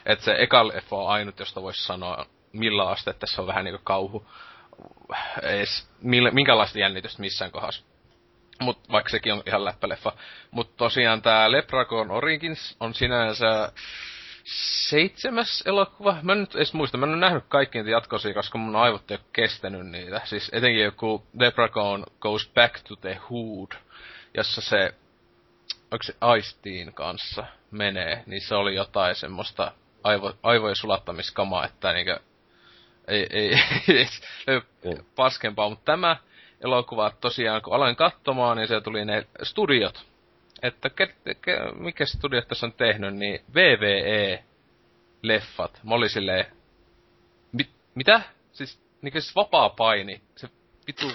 että 0.06 0.24
se 0.24 0.34
eka 0.38 0.68
leffa 0.68 0.96
on 0.96 1.08
ainut, 1.08 1.38
josta 1.38 1.62
voisi 1.62 1.84
sanoa 1.84 2.26
millä 2.52 2.88
aste, 2.88 3.10
että 3.10 3.26
se 3.26 3.40
on 3.40 3.46
vähän 3.46 3.64
niinku 3.64 3.80
kauhu, 3.84 4.26
ees, 5.42 5.88
millä, 6.02 6.30
minkälaista 6.30 6.78
jännitystä 6.78 7.20
missään 7.20 7.50
kohdassa. 7.50 7.84
Mut 8.60 8.78
vaikka 8.92 9.10
sekin 9.10 9.32
on 9.32 9.42
ihan 9.46 9.64
läppäleffa. 9.64 10.12
Mut 10.50 10.76
tosiaan 10.76 11.22
tää 11.22 11.52
Leprechaun 11.52 12.10
Origins 12.10 12.76
on 12.80 12.94
sinänsä 12.94 13.72
seitsemäs 14.88 15.62
elokuva. 15.66 16.16
Mä 16.22 16.32
en 16.32 16.40
nyt 16.40 16.54
edes 16.54 16.74
muista, 16.74 16.98
mä 16.98 17.06
en 17.06 17.12
ole 17.12 17.20
nähnyt 17.20 17.44
kaikki 17.48 17.78
niitä 17.78 17.90
jatkoisia, 17.90 18.34
koska 18.34 18.58
mun 18.58 18.76
aivot 18.76 19.10
ei 19.10 19.16
ole 19.16 19.24
kestänyt 19.32 19.86
niitä. 19.86 20.20
Siis 20.24 20.50
etenkin 20.52 20.84
joku 20.84 21.26
Leprechaun 21.40 22.06
Goes 22.20 22.50
Back 22.54 22.80
to 22.88 22.96
the 22.96 23.20
Hood, 23.30 23.72
jossa 24.34 24.60
se, 24.60 24.94
onko 25.90 26.02
se 26.02 26.14
Aistiin 26.20 26.94
kanssa 26.94 27.44
menee, 27.70 28.22
niin 28.26 28.40
se 28.40 28.54
oli 28.54 28.74
jotain 28.74 29.14
semmoista 29.14 29.72
aivo, 30.04 30.32
aivojen 30.42 30.76
sulattamiskamaa, 30.76 31.64
että 31.64 31.92
niinkö, 31.92 32.20
ei, 33.08 33.26
ei, 33.30 33.50
ei, 34.46 34.60
ei 34.84 34.96
paskempaa, 35.16 35.68
mutta 35.68 35.92
tämä 35.92 36.16
elokuva 36.60 37.10
tosiaan, 37.20 37.62
kun 37.62 37.74
aloin 37.74 37.96
katsomaan, 37.96 38.56
niin 38.56 38.68
se 38.68 38.80
tuli 38.80 39.04
ne 39.04 39.26
studiot, 39.42 40.06
että 40.62 40.90
ke, 40.90 41.14
ke, 41.42 41.58
mikä 41.74 42.06
studio 42.06 42.42
tässä 42.42 42.66
on 42.66 42.72
tehnyt, 42.72 43.14
niin 43.14 43.40
VVE-leffat. 43.54 44.40
Mä 45.82 45.94
olin 45.94 46.10
silleen, 46.10 46.46
mit, 47.52 47.70
mitä? 47.94 48.20
Siis 48.52 48.80
niinku 49.02 49.20
siis 49.20 49.36
vapaa 49.36 49.68
paini, 49.68 50.20
se 50.36 50.48
vitu, 50.86 51.12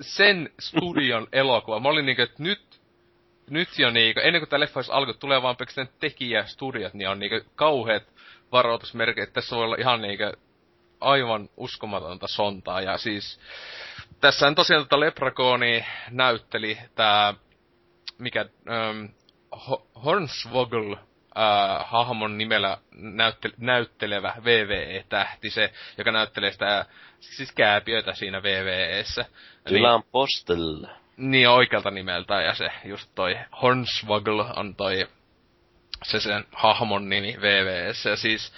sen 0.00 0.50
studion 0.60 1.26
elokuva. 1.42 1.80
Mä 1.80 1.88
olin 1.88 2.06
niinku, 2.06 2.22
että 2.22 2.42
nyt, 2.42 2.80
nyt 3.50 3.78
jo 3.78 3.90
niinku, 3.90 4.20
ennen 4.20 4.40
kuin 4.40 4.48
tää 4.48 4.60
leffa 4.60 4.78
olisi 4.78 4.92
alkoi, 4.92 5.14
tulee 5.14 5.42
vaan 5.42 5.56
pelkästään 5.56 5.88
tekijästudiot, 6.00 6.94
niin 6.94 7.08
on 7.08 7.18
niinku 7.18 7.50
kauheat 7.54 8.02
varoitusmerkit, 8.52 9.32
tässä 9.32 9.56
voi 9.56 9.64
olla 9.64 9.76
ihan 9.78 10.02
niinku 10.02 10.24
aivan 11.00 11.48
uskomatonta 11.56 12.28
sontaa. 12.28 12.80
Ja 12.80 12.98
siis, 12.98 13.40
tässä 14.20 14.46
on 14.46 14.54
tosiaan 14.54 14.82
tätä 14.82 14.88
tota 14.88 15.00
Leprakooni 15.00 15.84
näytteli 16.10 16.78
tää 16.94 17.34
mikä 18.18 18.40
ähm, 18.40 19.04
Hornswoggle 20.04 20.96
äh, 21.38 21.86
hahmon 21.86 22.38
nimellä 22.38 22.78
näytte, 22.94 23.50
näyttelevä 23.56 24.34
VVE-tähti, 24.44 25.50
se, 25.50 25.72
joka 25.98 26.12
näyttelee 26.12 26.52
sitä 26.52 26.86
siis 27.20 27.52
kääpiötä 27.52 28.14
siinä 28.14 28.42
VVEssä. 28.42 29.24
Dylan 29.70 30.00
niin, 30.00 30.10
Postel. 30.12 30.86
Niin 31.16 31.48
oikealta 31.48 31.90
nimeltä, 31.90 32.42
ja 32.42 32.54
se 32.54 32.70
just 32.84 33.10
toi 33.14 33.38
Hornswoggle 33.62 34.44
on 34.56 34.74
toi 34.76 35.08
se 36.04 36.20
sen 36.20 36.44
hahmon 36.52 37.08
nimi 37.08 37.36
VVS. 37.40 38.04
Ja 38.04 38.16
siis 38.16 38.52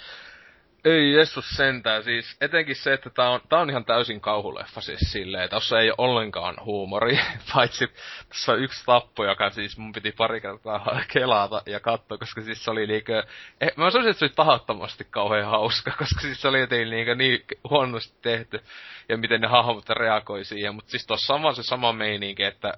ei 0.85 1.13
Jessus 1.13 1.49
sentään, 1.49 2.03
siis 2.03 2.37
etenkin 2.41 2.75
se, 2.75 2.93
että 2.93 3.09
tää 3.09 3.29
on, 3.29 3.41
tää 3.49 3.59
on 3.59 3.69
ihan 3.69 3.85
täysin 3.85 4.21
kauhuleffa 4.21 4.81
siis 4.81 4.99
silleen, 5.11 5.49
tossa 5.49 5.79
ei 5.79 5.89
ole 5.89 5.95
ollenkaan 5.97 6.55
huumori, 6.65 7.19
paitsi 7.53 7.87
tässä 8.29 8.51
on 8.51 8.63
yksi 8.63 8.85
tappo, 8.85 9.25
joka 9.25 9.49
siis 9.49 9.77
mun 9.77 9.91
piti 9.91 10.11
pari 10.11 10.41
kertaa 10.41 11.01
kelata 11.13 11.61
ja 11.65 11.79
katsoa, 11.79 12.17
koska 12.17 12.41
siis 12.41 12.63
se 12.63 12.71
oli 12.71 12.87
niinkö, 12.87 13.23
eh, 13.61 13.71
mä 13.75 13.91
sanoisin, 13.91 14.11
että 14.11 14.19
se 14.19 14.25
oli 14.25 14.33
tahattomasti 14.35 15.07
kauhean 15.09 15.49
hauska, 15.49 15.91
koska 15.99 16.21
siis 16.21 16.41
se 16.41 16.47
oli 16.47 16.59
jotenkin 16.59 16.89
niinkö 16.89 17.15
niin 17.15 17.43
huonosti 17.69 18.17
tehty, 18.21 18.61
ja 19.09 19.17
miten 19.17 19.41
ne 19.41 19.47
hahmot 19.47 19.89
reagoi 19.89 20.45
siihen, 20.45 20.75
mutta 20.75 20.91
siis 20.91 21.05
tossa 21.07 21.33
on 21.33 21.43
vaan 21.43 21.55
se 21.55 21.63
sama 21.63 21.93
meininki, 21.93 22.43
että 22.43 22.73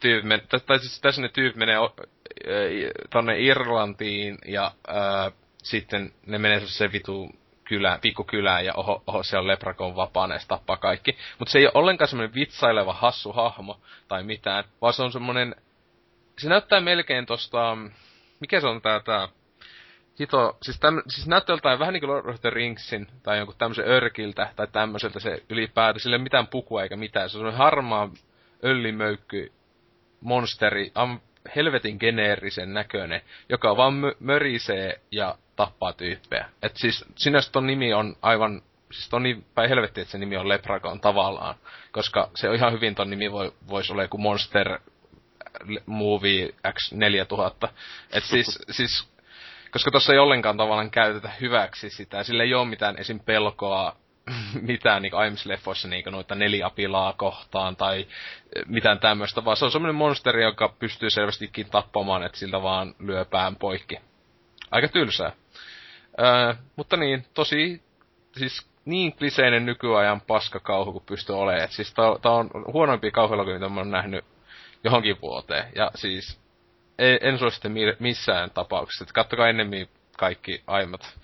tyyp 0.00 0.24
men, 0.24 0.42
tai 0.66 0.78
siis 0.78 1.00
tässä 1.00 1.22
ne 1.22 1.28
tyyppi 1.28 1.58
menee 1.58 1.76
tonne 3.10 3.38
Irlantiin 3.38 4.38
ja 4.46 4.72
ää, 4.88 5.30
sitten 5.70 6.12
ne 6.26 6.38
menee 6.38 6.60
se 6.60 6.92
vitu 6.92 7.30
kylään, 7.64 8.00
pikkukylään 8.00 8.64
ja 8.64 8.72
oho, 8.76 9.02
oho 9.06 9.22
se 9.22 9.38
on 9.38 9.46
leprakon 9.46 9.96
vapaana 9.96 10.34
ja 10.34 10.40
tappaa 10.48 10.76
kaikki. 10.76 11.16
Mutta 11.38 11.52
se 11.52 11.58
ei 11.58 11.64
ole 11.64 11.72
ollenkaan 11.74 12.08
semmoinen 12.08 12.34
vitsaileva 12.34 12.92
hassu 12.92 13.32
hahmo 13.32 13.80
tai 14.08 14.22
mitään, 14.22 14.64
vaan 14.82 14.92
se 14.92 15.02
on 15.02 15.12
semmoinen, 15.12 15.54
se 16.38 16.48
näyttää 16.48 16.80
melkein 16.80 17.26
tosta, 17.26 17.76
mikä 18.40 18.60
se 18.60 18.66
on 18.66 18.82
tää, 18.82 19.00
tää 19.00 19.28
hito, 20.20 20.56
siis, 20.62 20.80
täm, 20.80 21.02
siis 21.08 21.26
näyttää 21.26 21.54
jotain 21.54 21.78
vähän 21.78 21.92
niinku 21.92 22.06
Lord 22.06 22.28
of 22.28 22.40
the 22.40 22.50
Ringsin 22.50 23.06
tai 23.22 23.38
jonkun 23.38 23.56
tämmöisen 23.58 23.88
örkiltä 23.88 24.52
tai 24.56 24.66
tämmöiseltä 24.72 25.20
se 25.20 25.42
ylipäätään, 25.48 26.00
sille 26.00 26.16
ei 26.16 26.22
mitään 26.22 26.46
pukua 26.46 26.82
eikä 26.82 26.96
mitään, 26.96 27.30
se 27.30 27.38
on 27.38 27.54
harmaa 27.54 28.10
öllimöykky 28.64 29.52
monsteri, 30.20 30.92
am, 30.94 31.20
helvetin 31.56 31.96
geneerisen 32.00 32.74
näköinen, 32.74 33.20
joka 33.48 33.76
vaan 33.76 33.92
mö- 33.92 34.16
mörisee 34.20 35.00
ja 35.10 35.38
tappaa 35.56 35.92
tyyppejä. 35.92 36.48
Et 36.62 36.76
siis 36.76 37.04
sinänsä 37.16 37.52
ton 37.52 37.66
nimi 37.66 37.94
on 37.94 38.16
aivan, 38.22 38.62
siis 38.92 39.08
ton 39.08 39.22
niin 39.22 39.44
päin 39.54 39.68
helvetti, 39.68 40.00
että 40.00 40.12
se 40.12 40.18
nimi 40.18 40.36
on 40.36 40.48
Lepragon 40.48 41.00
tavallaan, 41.00 41.54
koska 41.92 42.30
se 42.34 42.48
on 42.48 42.54
ihan 42.54 42.72
hyvin 42.72 42.94
ton 42.94 43.10
nimi 43.10 43.32
voi, 43.32 43.52
voisi 43.68 43.92
olla 43.92 44.02
joku 44.02 44.18
Monster 44.18 44.78
Movie 45.86 46.48
X4000. 46.48 47.68
Et 48.12 48.24
siis, 48.24 48.58
siis 48.76 49.08
koska 49.70 49.90
tuossa 49.90 50.12
ei 50.12 50.18
ollenkaan 50.18 50.56
tavallaan 50.56 50.90
käytetä 50.90 51.30
hyväksi 51.40 51.90
sitä, 51.90 52.22
sillä 52.22 52.42
ei 52.42 52.54
ole 52.54 52.68
mitään 52.68 52.98
esim. 52.98 53.20
pelkoa 53.20 53.96
mitään 54.60 55.02
niin 55.02 55.14
aiemmissa 55.14 55.48
leffoissa 55.48 55.88
niin 55.88 56.04
noita 56.10 56.34
neliapilaa 56.34 57.12
kohtaan 57.12 57.76
tai 57.76 58.06
mitään 58.66 58.98
tämmöistä, 58.98 59.44
vaan 59.44 59.56
se 59.56 59.64
on 59.64 59.70
semmoinen 59.70 59.94
monsteri, 59.94 60.42
joka 60.42 60.68
pystyy 60.78 61.10
selvästikin 61.10 61.70
tappamaan, 61.70 62.22
että 62.22 62.38
siltä 62.38 62.62
vaan 62.62 62.94
lyö 62.98 63.24
pään 63.24 63.56
poikki. 63.56 64.00
Aika 64.70 64.88
tylsää. 64.88 65.32
Öö, 66.20 66.54
mutta 66.76 66.96
niin, 66.96 67.26
tosi, 67.34 67.82
siis 68.36 68.66
niin 68.84 69.16
kliseinen 69.16 69.66
nykyajan 69.66 70.20
paskakauhu 70.20 70.92
kuin 70.92 71.04
pystyy 71.06 71.38
olemaan. 71.38 71.68
Siis 71.68 71.94
tää, 71.94 72.06
tää 72.22 72.32
on 72.32 72.50
huonoimpia 72.72 73.10
kauhuelokuvia, 73.10 73.58
mitä 73.58 73.68
mä 73.68 73.80
oon 73.80 73.90
nähnyt 73.90 74.24
johonkin 74.84 75.20
vuoteen. 75.20 75.72
Ja 75.74 75.90
siis 75.94 76.40
en, 76.98 77.18
en 77.20 77.38
suositte 77.38 77.70
missään 77.98 78.50
tapauksessa. 78.50 79.04
Et 79.04 79.12
kattokaa 79.12 79.48
ennemmin 79.48 79.88
kaikki 80.18 80.62
aiemmat 80.66 81.18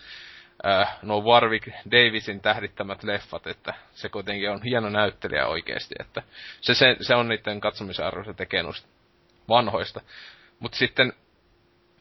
äh, 0.67 0.99
nuo 1.03 1.21
Warwick 1.23 1.69
Davisin 1.91 2.41
tähdittämät 2.41 3.03
leffat, 3.03 3.47
että 3.47 3.75
se 3.95 4.09
kuitenkin 4.09 4.51
on 4.51 4.63
hieno 4.63 4.89
näyttelijä 4.89 5.47
oikeesti, 5.47 5.95
että 6.01 6.23
se, 6.61 6.75
se, 6.75 6.97
se 7.01 7.15
on 7.15 7.29
niiden 7.29 7.61
katsomisen 7.61 8.07
arvoista 8.07 8.35
tekee 8.35 8.63
vanhoista. 9.49 10.01
Mutta 10.59 10.79
sitten 10.79 11.13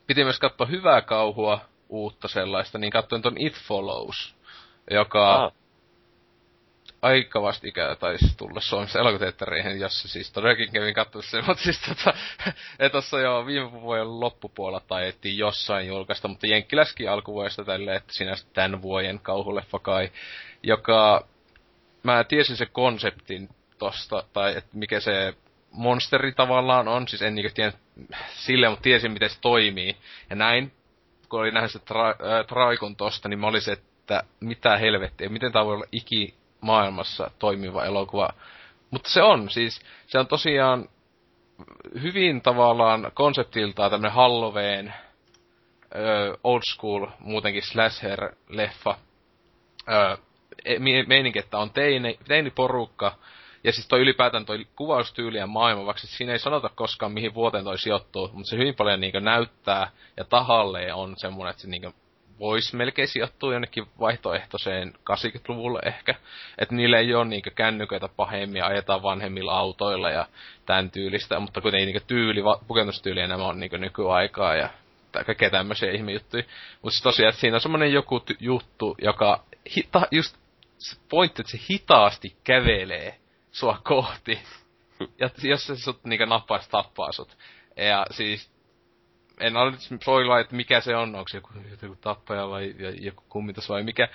piti 0.07 0.23
myös 0.23 0.39
katsoa 0.39 0.67
hyvää 0.67 1.01
kauhua, 1.01 1.61
uutta 1.89 2.27
sellaista, 2.27 2.77
niin 2.77 2.91
katsoin 2.91 3.21
ton 3.21 3.35
It 3.37 3.53
Follows, 3.53 4.35
joka 4.91 5.33
ah. 5.35 5.53
Aika 7.01 7.41
vastikään 7.41 7.97
taisi 7.97 8.37
tulla 8.37 8.61
Suomessa 8.61 8.99
elokuteattereihin, 8.99 9.79
jossa 9.79 10.07
siis 10.07 10.31
todellakin 10.31 10.71
kävin 10.71 10.93
katsoa 10.93 11.21
sen, 11.21 11.43
mutta 11.47 11.63
siis 11.63 11.81
tota, 11.81 12.13
tossa 12.91 13.19
jo 13.19 13.45
viime 13.45 13.71
vuoden 13.71 14.19
loppupuolella 14.19 14.85
taidettiin 14.87 15.37
jossain 15.37 15.87
julkaista, 15.87 16.27
mutta 16.27 16.47
Jenkkiläskin 16.47 17.09
alkuvuodesta 17.09 17.65
tälle, 17.65 17.95
että 17.95 18.13
sinä 18.13 18.35
tämän 18.53 18.81
vuoden 18.81 19.19
kauhuleffa 19.19 19.79
kai, 19.79 20.11
joka 20.63 21.27
mä 22.03 22.23
tiesin 22.23 22.57
se 22.57 22.65
konseptin 22.65 23.49
tosta, 23.77 24.23
tai 24.33 24.57
että 24.57 24.77
mikä 24.77 24.99
se 24.99 25.33
monsteri 25.71 26.31
tavallaan 26.31 26.87
on, 26.87 27.07
siis 27.07 27.21
en 27.21 27.35
niinku 27.35 27.51
tiedä 27.53 27.73
sille, 28.35 28.69
mutta 28.69 28.83
tiesin 28.83 29.11
miten 29.11 29.29
se 29.29 29.37
toimii. 29.41 29.97
Ja 30.29 30.35
näin 30.35 30.71
kun 31.29 31.39
oli 31.39 31.51
nähnyt 31.51 31.71
se 31.71 31.79
tra- 31.79 32.89
äh, 32.89 32.95
tosta, 32.97 33.29
niin 33.29 33.39
mä 33.39 33.47
olisin, 33.47 33.73
että 33.73 34.23
mitä 34.39 34.77
helvettiä, 34.77 35.29
miten 35.29 35.51
tämä 35.51 35.65
voi 35.65 35.73
olla 35.73 35.85
iki 35.91 36.33
maailmassa 36.61 37.31
toimiva 37.39 37.85
elokuva. 37.85 38.29
Mutta 38.91 39.09
se 39.09 39.21
on, 39.21 39.49
siis 39.49 39.81
se 40.07 40.19
on 40.19 40.27
tosiaan 40.27 40.89
hyvin 42.01 42.41
tavallaan 42.41 43.11
konseptiltaan 43.13 43.91
tämmönen 43.91 44.15
Halloween, 44.15 44.93
ö, 45.95 46.37
old 46.43 46.61
school, 46.73 47.07
muutenkin 47.19 47.63
slasher-leffa. 47.63 48.95
Ö, 49.89 50.17
e, 50.65 50.79
meininki, 51.07 51.39
että 51.39 51.57
on 51.57 51.71
teini, 51.71 52.19
teiniporukka, 52.27 53.15
ja 53.63 53.71
siis 53.71 53.87
toi 53.87 53.99
ylipäätään 53.99 54.45
toi 54.45 54.67
kuvaustyyli 54.75 55.37
ja 55.37 55.47
maailma, 55.47 55.85
vaikka 55.85 56.07
siinä 56.07 56.31
ei 56.31 56.39
sanota 56.39 56.69
koskaan 56.69 57.11
mihin 57.11 57.33
vuoteen 57.33 57.63
toi 57.63 57.77
sijoittuu, 57.77 58.29
mutta 58.33 58.49
se 58.49 58.57
hyvin 58.57 58.75
paljon 58.75 58.99
niinkö 58.99 59.19
näyttää 59.19 59.91
ja 60.17 60.23
tahalle 60.25 60.93
on 60.93 61.13
semmoinen, 61.17 61.49
että 61.49 61.61
se 61.61 61.67
niinkö 61.67 61.91
voisi 62.39 62.75
melkein 62.75 63.07
sijoittua 63.07 63.53
jonnekin 63.53 63.85
vaihtoehtoiseen 63.99 64.93
80-luvulle 65.11 65.79
ehkä. 65.85 66.15
Että 66.57 66.75
niillä 66.75 66.99
ei 66.99 67.13
ole 67.13 67.25
niinkö 67.25 67.51
kännyköitä 67.51 68.09
pahemmin, 68.15 68.63
ajetaan 68.63 69.03
vanhemmilla 69.03 69.57
autoilla 69.57 70.09
ja 70.09 70.27
tämän 70.65 70.91
tyylistä, 70.91 71.39
mutta 71.39 71.61
kuitenkin 71.61 71.85
niinkö 71.85 72.05
tyyli, 72.07 72.41
pukentustyyli 72.67 73.19
enemmän 73.19 73.47
on 73.47 73.59
niinkö 73.59 73.77
nykyaikaa 73.77 74.55
ja 74.55 74.69
kaikkea 75.25 75.49
tämmöisiä 75.49 75.91
ihmejuttuja. 75.91 76.43
Mutta 76.81 76.99
tosiaan, 77.03 77.33
siinä 77.33 77.55
on 77.57 77.61
semmoinen 77.61 77.93
joku 77.93 78.19
ty- 78.19 78.37
juttu, 78.39 78.95
joka 79.01 79.43
hita, 79.75 80.07
just 80.11 80.37
se 80.77 80.97
pointti, 81.09 81.41
että 81.41 81.51
se 81.51 81.59
hitaasti 81.69 82.35
kävelee 82.43 83.17
sua 83.51 83.81
kohti. 83.83 84.39
Ja 85.19 85.29
jos 85.43 85.67
se 85.67 85.75
sut 85.75 86.03
niinkö 86.03 86.25
nappaisi 86.25 86.69
tappaa 86.69 87.11
sut. 87.11 87.37
Ja 87.77 88.05
siis, 88.11 88.51
en 89.41 89.57
ole 89.57 89.71
nyt 89.89 90.03
soilla, 90.03 90.39
että 90.39 90.55
mikä 90.55 90.81
se 90.81 90.95
on, 90.95 91.15
onko 91.15 91.27
se 91.27 91.37
joku, 91.37 91.49
joku 91.81 91.95
tappaja 91.95 92.49
vai 92.49 92.75
joku 92.99 93.23
kummitus 93.29 93.69
vai 93.69 93.83
mikä. 93.83 94.07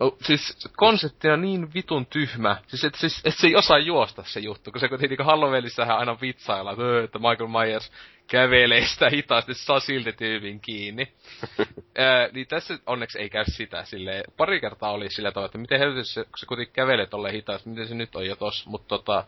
No, 0.00 0.16
siis 0.22 0.68
konsepti 0.76 1.28
on 1.28 1.40
niin 1.40 1.74
vitun 1.74 2.06
tyhmä. 2.06 2.56
Siis 2.66 2.84
et, 2.84 2.94
siis, 2.94 3.20
et 3.24 3.34
se 3.36 3.46
ei 3.46 3.56
osaa 3.56 3.78
juosta 3.78 4.22
se 4.26 4.40
juttu, 4.40 4.72
kun 4.72 4.80
se 4.80 4.88
kuitenkin 4.88 5.10
niinku 5.18 5.30
Halloweenissahan 5.30 5.98
aina 5.98 6.20
vitsailla, 6.20 6.70
että, 6.70 6.82
öö, 6.82 7.04
että 7.04 7.18
Michael 7.18 7.48
Myers 7.48 7.92
kävelee 8.26 8.86
sitä 8.86 9.10
hitaasti, 9.10 9.54
saa 9.54 9.80
silti 9.80 10.12
tyypin 10.12 10.60
kiinni. 10.60 11.12
Ää, 11.98 12.28
niin 12.32 12.46
tässä 12.46 12.78
onneksi 12.86 13.18
ei 13.18 13.30
käy 13.30 13.44
sitä 13.46 13.84
sille 13.84 14.24
Pari 14.36 14.60
kertaa 14.60 14.90
oli 14.90 15.10
sillä 15.10 15.32
tavalla, 15.32 15.46
että 15.46 15.58
miten 15.58 15.78
helvetissä 15.78 16.14
se, 16.14 16.24
kun 16.24 16.38
se 16.38 16.46
kuitenkin 16.46 16.74
kävelee 16.74 17.06
tolleen 17.06 17.34
hitaasti, 17.34 17.68
miten 17.68 17.88
se 17.88 17.94
nyt 17.94 18.16
on 18.16 18.26
jo 18.26 18.36
tossa. 18.36 18.70
Mutta 18.70 18.88
tota, 18.88 19.24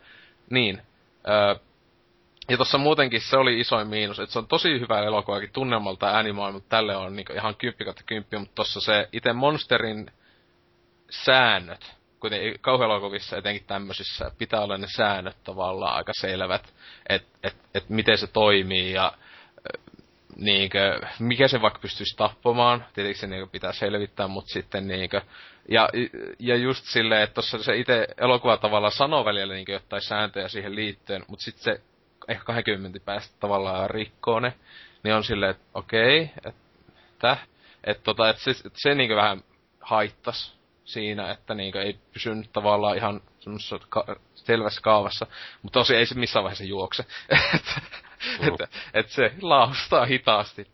niin. 0.49 0.81
Ää, 1.23 1.55
ja 2.51 2.57
tossa 2.57 2.77
muutenkin 2.77 3.21
se 3.21 3.37
oli 3.37 3.59
isoin 3.59 3.87
miinus, 3.87 4.19
että 4.19 4.33
se 4.33 4.39
on 4.39 4.47
tosi 4.47 4.79
hyvä 4.79 4.99
elokuvakin 4.99 5.49
tunnelmalta 5.53 6.23
mutta 6.51 6.69
tälle 6.69 6.95
on 6.95 7.15
niinku 7.15 7.33
ihan 7.33 7.55
kymppi 7.55 7.83
kautta 7.83 8.03
kymppi, 8.05 8.37
mutta 8.37 8.55
tossa 8.55 8.81
se 8.81 9.09
itse 9.13 9.33
Monsterin 9.33 10.11
säännöt, 11.09 11.95
kuten 12.19 12.39
kauhuelokuvissa 12.61 13.37
etenkin 13.37 13.67
tämmöisissä, 13.67 14.31
pitää 14.37 14.61
olla 14.61 14.77
ne 14.77 14.87
säännöt 14.95 15.37
tavallaan 15.43 15.95
aika 15.95 16.13
selvät, 16.13 16.73
että 17.09 17.29
et, 17.43 17.55
et 17.73 17.89
miten 17.89 18.17
se 18.17 18.27
toimii 18.27 18.93
ja 18.93 19.13
niinkö, 20.35 21.01
mikä 21.19 21.47
se 21.47 21.61
vaikka 21.61 21.79
pystyisi 21.79 22.17
tappamaan, 22.17 22.85
tietenkin 22.93 23.19
se 23.19 23.27
niinkö 23.27 23.47
pitää 23.51 23.71
selvittää, 23.71 24.27
mutta 24.27 24.53
sitten 24.53 24.87
niinkö, 24.87 25.21
ja, 25.69 25.89
ja 26.39 26.55
just 26.55 26.85
silleen, 26.85 27.21
että 27.21 27.33
tuossa 27.33 27.63
se 27.63 27.77
itse 27.77 28.07
elokuva 28.17 28.57
tavallaan 28.57 28.91
sanoo 28.91 29.25
välillä 29.25 29.53
niinkö 29.53 29.71
jotain 29.71 30.01
sääntöjä 30.01 30.47
siihen 30.47 30.75
liittyen, 30.75 31.25
mutta 31.27 31.43
sitten 31.43 31.63
se 31.63 31.81
ehkä 32.27 32.45
20 32.45 32.99
päästä 33.05 33.35
tavallaan 33.39 33.89
rikkoo 33.89 34.39
ne, 34.39 34.53
niin 35.03 35.15
on 35.15 35.23
silleen, 35.23 35.51
että 35.51 35.63
okei, 35.73 36.23
okay, 36.23 36.51
että 36.51 37.37
että 37.83 38.03
tota, 38.03 38.29
et 38.29 38.37
se, 38.37 38.51
et 38.51 38.73
se 38.75 38.95
niinkö 38.95 39.15
vähän 39.15 39.43
haittas 39.81 40.57
siinä, 40.83 41.31
että 41.31 41.53
niinkö 41.53 41.81
ei 41.81 41.99
pysynyt 42.13 42.51
tavallaan 42.53 42.97
ihan 42.97 43.21
semmoisessa 43.39 43.79
ka- 43.89 44.15
selvässä 44.35 44.81
kaavassa, 44.81 45.27
mutta 45.61 45.79
tosi 45.79 45.95
ei 45.95 46.05
se 46.05 46.15
missään 46.15 46.43
vaiheessa 46.43 46.63
juokse. 46.63 47.05
että 47.57 47.81
että 48.47 48.67
et 48.93 49.09
se 49.09 49.33
laustaa 49.41 50.05
hitaasti. 50.05 50.67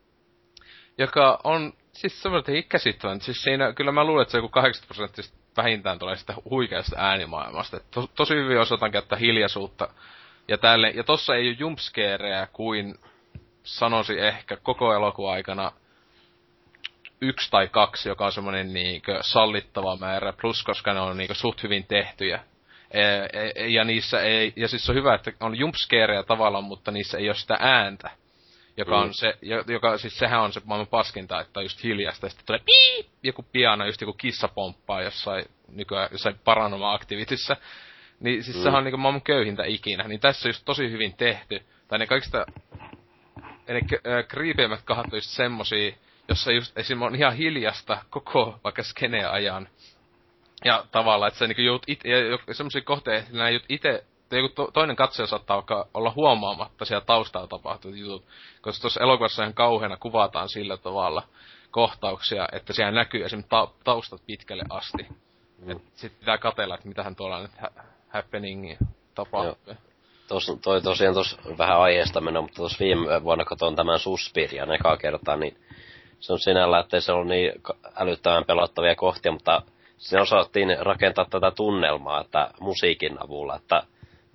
Joka 0.97 1.39
on 1.43 1.73
siis 1.93 2.21
semmoinen 2.21 2.63
käsittämättä. 2.63 3.25
Siis 3.25 3.43
siinä, 3.43 3.73
kyllä 3.73 3.91
mä 3.91 4.03
luulen, 4.03 4.21
että 4.21 4.31
se 4.31 4.37
joku 4.37 4.49
80 4.49 4.87
prosenttista 4.87 5.37
vähintään 5.57 5.99
tulee 5.99 6.15
sitä 6.15 6.33
huikeasta 6.49 6.95
äänimaailmasta. 6.97 7.79
To, 7.91 8.07
tosi 8.15 8.35
hyvin 8.35 8.59
osataan 8.59 8.91
käyttää 8.91 9.17
hiljaisuutta 9.17 9.89
ja 10.47 10.57
tälle. 10.57 10.89
Ja 10.89 11.03
tossa 11.03 11.35
ei 11.35 11.47
ole 11.47 11.55
jumpscareja 11.59 12.47
kuin 12.53 12.95
sanoisin 13.63 14.19
ehkä 14.19 14.57
koko 14.57 14.93
elokuvan 14.93 15.33
aikana 15.33 15.71
yksi 17.21 17.51
tai 17.51 17.67
kaksi, 17.67 18.09
joka 18.09 18.25
on 18.25 18.31
semmoinen 18.31 18.73
niinkö 18.73 19.17
sallittava 19.21 19.97
määrä, 19.97 20.33
plus 20.41 20.63
koska 20.63 20.93
ne 20.93 20.99
on 20.99 21.17
niinkö 21.17 21.33
suht 21.33 21.63
hyvin 21.63 21.87
tehtyjä. 21.87 22.43
E, 22.91 23.01
e, 23.33 23.67
ja 23.67 23.83
niissä 23.83 24.21
ei, 24.21 24.53
ja 24.55 24.67
siis 24.67 24.89
on 24.89 24.95
hyvä, 24.95 25.15
että 25.15 25.31
on 25.39 25.57
jumpscareja 25.57 26.23
tavallaan, 26.23 26.63
mutta 26.63 26.91
niissä 26.91 27.17
ei 27.17 27.29
ole 27.29 27.35
sitä 27.35 27.57
ääntä. 27.59 28.09
Joka 28.77 28.95
mm. 28.95 29.01
on 29.01 29.13
se, 29.13 29.33
joka, 29.67 29.97
siis 29.97 30.17
sehän 30.17 30.41
on 30.41 30.53
se 30.53 30.61
maailman 30.65 30.87
paskinta, 30.87 31.41
että 31.41 31.59
on 31.59 31.65
just 31.65 31.83
hiljasta, 31.83 32.25
ja 32.25 32.29
sitten 32.29 32.45
tulee 32.45 32.61
piip, 32.65 33.07
joku 33.23 33.45
piano, 33.51 33.85
just 33.85 34.01
joku 34.01 34.13
kissa 34.13 34.47
pomppaa 34.47 35.01
jossain, 35.01 35.45
nykyään 35.71 36.09
jossain 36.11 36.39
paranoma 36.43 36.93
aktivitissa 36.93 37.57
Niin 38.19 38.43
siis 38.43 38.57
mm. 38.57 38.63
sehän 38.63 38.77
on 38.77 38.83
niinku 38.83 38.97
maailman 38.97 39.21
köyhintä 39.21 39.63
ikinä. 39.65 40.03
Niin 40.03 40.19
tässä 40.19 40.47
on 40.47 40.49
just 40.49 40.65
tosi 40.65 40.91
hyvin 40.91 41.13
tehty. 41.17 41.61
Tai 41.87 41.99
ne 41.99 42.07
kaikista, 42.07 42.45
ne 43.67 43.81
äh, 43.93 44.27
kriipeimmät 44.27 44.81
kahat 44.85 45.05
on 45.05 45.17
just 45.17 45.29
semmosia, 45.29 45.95
jossa 46.27 46.51
just 46.51 46.77
esim. 46.77 47.01
on 47.01 47.15
ihan 47.15 47.35
hiljasta 47.35 47.97
koko 48.09 48.59
vaikka 48.63 48.83
skeneen 48.83 49.29
ajan. 49.29 49.69
Ja 50.65 50.85
tavallaan, 50.91 51.27
että 51.27 51.37
se 51.37 51.47
niinku 51.47 51.61
jout 51.61 51.83
it, 51.87 51.99
ja 52.05 52.53
semmosia 52.53 52.81
kohteita, 52.81 53.27
että 53.27 53.49
jout 53.49 53.65
ite, 53.69 54.03
joku 54.31 54.49
to, 54.49 54.71
toinen 54.73 54.95
katsoja 54.95 55.27
saattaa 55.27 55.63
olla 55.93 56.13
huomaamatta 56.15 56.85
siellä 56.85 57.05
taustalla 57.05 57.47
tapahtuvat 57.47 57.97
jutut. 57.97 58.25
Koska 58.61 58.81
tuossa 58.81 59.01
elokuvassa 59.01 59.43
ihan 59.43 59.53
kauheana 59.53 59.97
kuvataan 59.97 60.49
sillä 60.49 60.77
tavalla 60.77 61.23
kohtauksia, 61.71 62.47
että 62.51 62.73
siellä 62.73 62.91
näkyy 62.91 63.25
esim. 63.25 63.43
Ta, 63.49 63.67
taustat 63.83 64.21
pitkälle 64.25 64.63
asti. 64.69 65.07
Mm. 65.57 65.79
Sitten 65.93 66.19
pitää 66.19 66.37
katella, 66.37 66.75
että 66.75 66.87
mitähän 66.87 67.15
tuolla 67.15 67.41
nyt 67.41 67.51
happening 68.07 68.77
tapahtuu. 69.15 69.75
Tos, 70.27 70.51
toi 70.63 70.81
tosiaan 70.81 71.13
tos 71.13 71.37
vähän 71.57 71.79
aiheesta 71.79 72.21
mennä, 72.21 72.41
mutta 72.41 72.55
tuossa 72.55 72.79
viime 72.79 73.23
vuonna 73.23 73.45
katsoin 73.45 73.75
tämän 73.75 73.99
Suspirian 73.99 74.71
ekaa 74.71 74.97
kertaa, 74.97 75.35
niin 75.35 75.57
se 76.19 76.33
on 76.33 76.39
sinällä, 76.39 76.79
että 76.79 76.99
se 76.99 77.11
on 77.11 77.27
niin 77.27 77.51
älyttömän 77.95 78.45
pelottavia 78.45 78.95
kohtia, 78.95 79.31
mutta 79.31 79.61
siinä 79.97 80.21
osattiin 80.21 80.77
rakentaa 80.79 81.25
tätä 81.29 81.51
tunnelmaa, 81.51 82.21
että 82.21 82.51
musiikin 82.59 83.23
avulla, 83.23 83.55
että 83.55 83.83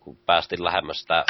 kun 0.01 0.16
päästiin 0.27 0.64
lähemmäs 0.64 1.01
sitä, 1.01 1.25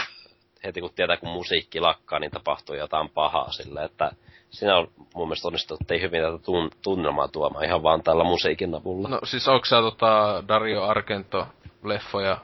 heti 0.64 0.80
kun 0.80 0.90
tietää, 0.94 1.16
kun 1.16 1.28
musiikki 1.28 1.80
lakkaa, 1.80 2.18
niin 2.18 2.30
tapahtuu 2.30 2.76
jotain 2.76 3.08
pahaa 3.08 3.52
sille, 3.52 3.84
että 3.84 4.10
siinä 4.52 4.76
on 4.76 4.88
mun 5.14 5.28
mielestä 5.28 5.48
onnistuttiin 5.48 6.02
hyvin 6.02 6.22
tätä 6.22 6.36
tun- 6.36 6.78
tunnelmaa 6.82 7.28
tuomaan 7.28 7.64
ihan 7.64 7.82
vaan 7.82 8.02
tällä 8.02 8.24
musiikin 8.24 8.74
avulla. 8.74 9.08
No 9.08 9.20
siis 9.24 9.48
onko 9.48 9.64
sä 9.64 9.76
tota 9.76 10.44
Dario 10.48 10.82
Argento 10.82 11.46
leffoja 11.84 12.38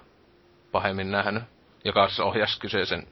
pahemmin 0.73 1.11
nähnyt, 1.11 1.43
joka 1.85 2.09
siis 2.09 2.21
ohjasi 2.21 2.61
kyseisen 2.61 3.07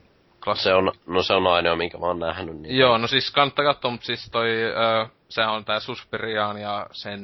se 0.55 0.75
on, 0.75 0.93
no 1.07 1.23
se 1.23 1.35
on 1.35 1.47
ainoa, 1.47 1.77
minkä 1.77 1.99
mä 1.99 2.07
oon 2.07 2.19
nähnyt. 2.19 2.57
Niin 2.57 2.79
Joo, 2.79 2.99
no 2.99 3.07
siis 3.07 3.31
kannattaa 3.31 3.65
katsoa, 3.65 3.91
mutta 3.91 4.07
siis 4.07 4.29
toi, 4.31 4.49
ö, 4.65 5.07
sehän 5.29 5.53
on 5.53 5.65
tää 5.65 5.81
Suspiriaan 5.81 6.61
ja 6.61 6.87
sen 6.93 7.21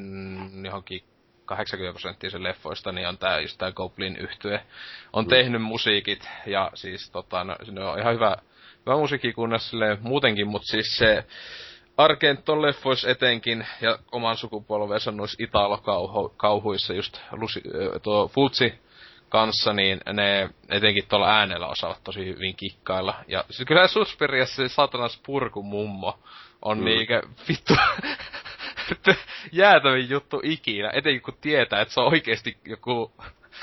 johonkin 0.65 1.03
80 1.45 1.93
prosenttia 1.93 2.31
sen 2.31 2.43
leffoista, 2.43 2.93
niin 2.93 3.09
on 3.09 3.19
tää 3.19 3.41
just 3.41 3.59
tää 3.59 3.73
Goblin 3.73 4.17
yhtye. 4.17 4.63
On 5.13 5.25
mm. 5.25 5.29
tehnyt 5.29 5.63
musiikit, 5.63 6.29
ja 6.47 6.71
siis 6.75 7.11
tota, 7.11 7.45
no, 7.45 7.57
se 7.63 7.81
on 7.81 7.99
ihan 7.99 8.15
hyvä, 8.15 8.37
hyvä 8.87 8.97
musiikki 8.97 9.33
kunnes 9.33 9.71
silleen 9.71 9.99
muutenkin, 10.01 10.49
mutta 10.49 10.69
siis 10.69 10.97
se 10.99 11.25
Argenton 11.97 12.63
leffois 12.63 13.05
etenkin, 13.05 13.67
ja 13.81 13.99
oman 14.13 14.37
sukupolvensa 14.37 15.13
noissa 15.13 15.45
Italo-kauhuissa 15.45 16.95
just 16.95 17.19
Lusi, 17.33 17.63
tuo 18.03 18.29
Fultsi 18.29 18.75
kanssa, 19.29 19.73
niin 19.73 20.01
ne 20.13 20.51
etenkin 20.69 21.05
tuolla 21.09 21.37
äänellä 21.37 21.67
osaavat 21.67 22.05
tosi 22.05 22.27
hyvin 22.27 22.57
kikkailla. 22.57 23.15
Ja 23.29 23.45
siis 23.51 23.67
kyllä 23.69 23.87
Suspiriassa 23.89 24.57
se 24.57 24.69
satanas 24.69 25.21
purku 25.27 25.63
mummo 25.63 26.19
on 26.63 26.79
mm. 26.79 26.85
niikä 26.85 27.23
vittu 27.49 27.75
jäätävin 29.53 30.11
juttu 30.11 30.41
ikinä, 30.43 30.91
etenkin 30.93 31.23
kun 31.23 31.39
tietää, 31.41 31.81
että 31.81 31.95
se 31.95 32.01
on 32.01 32.07
oikeasti 32.07 32.59
joku 32.65 33.13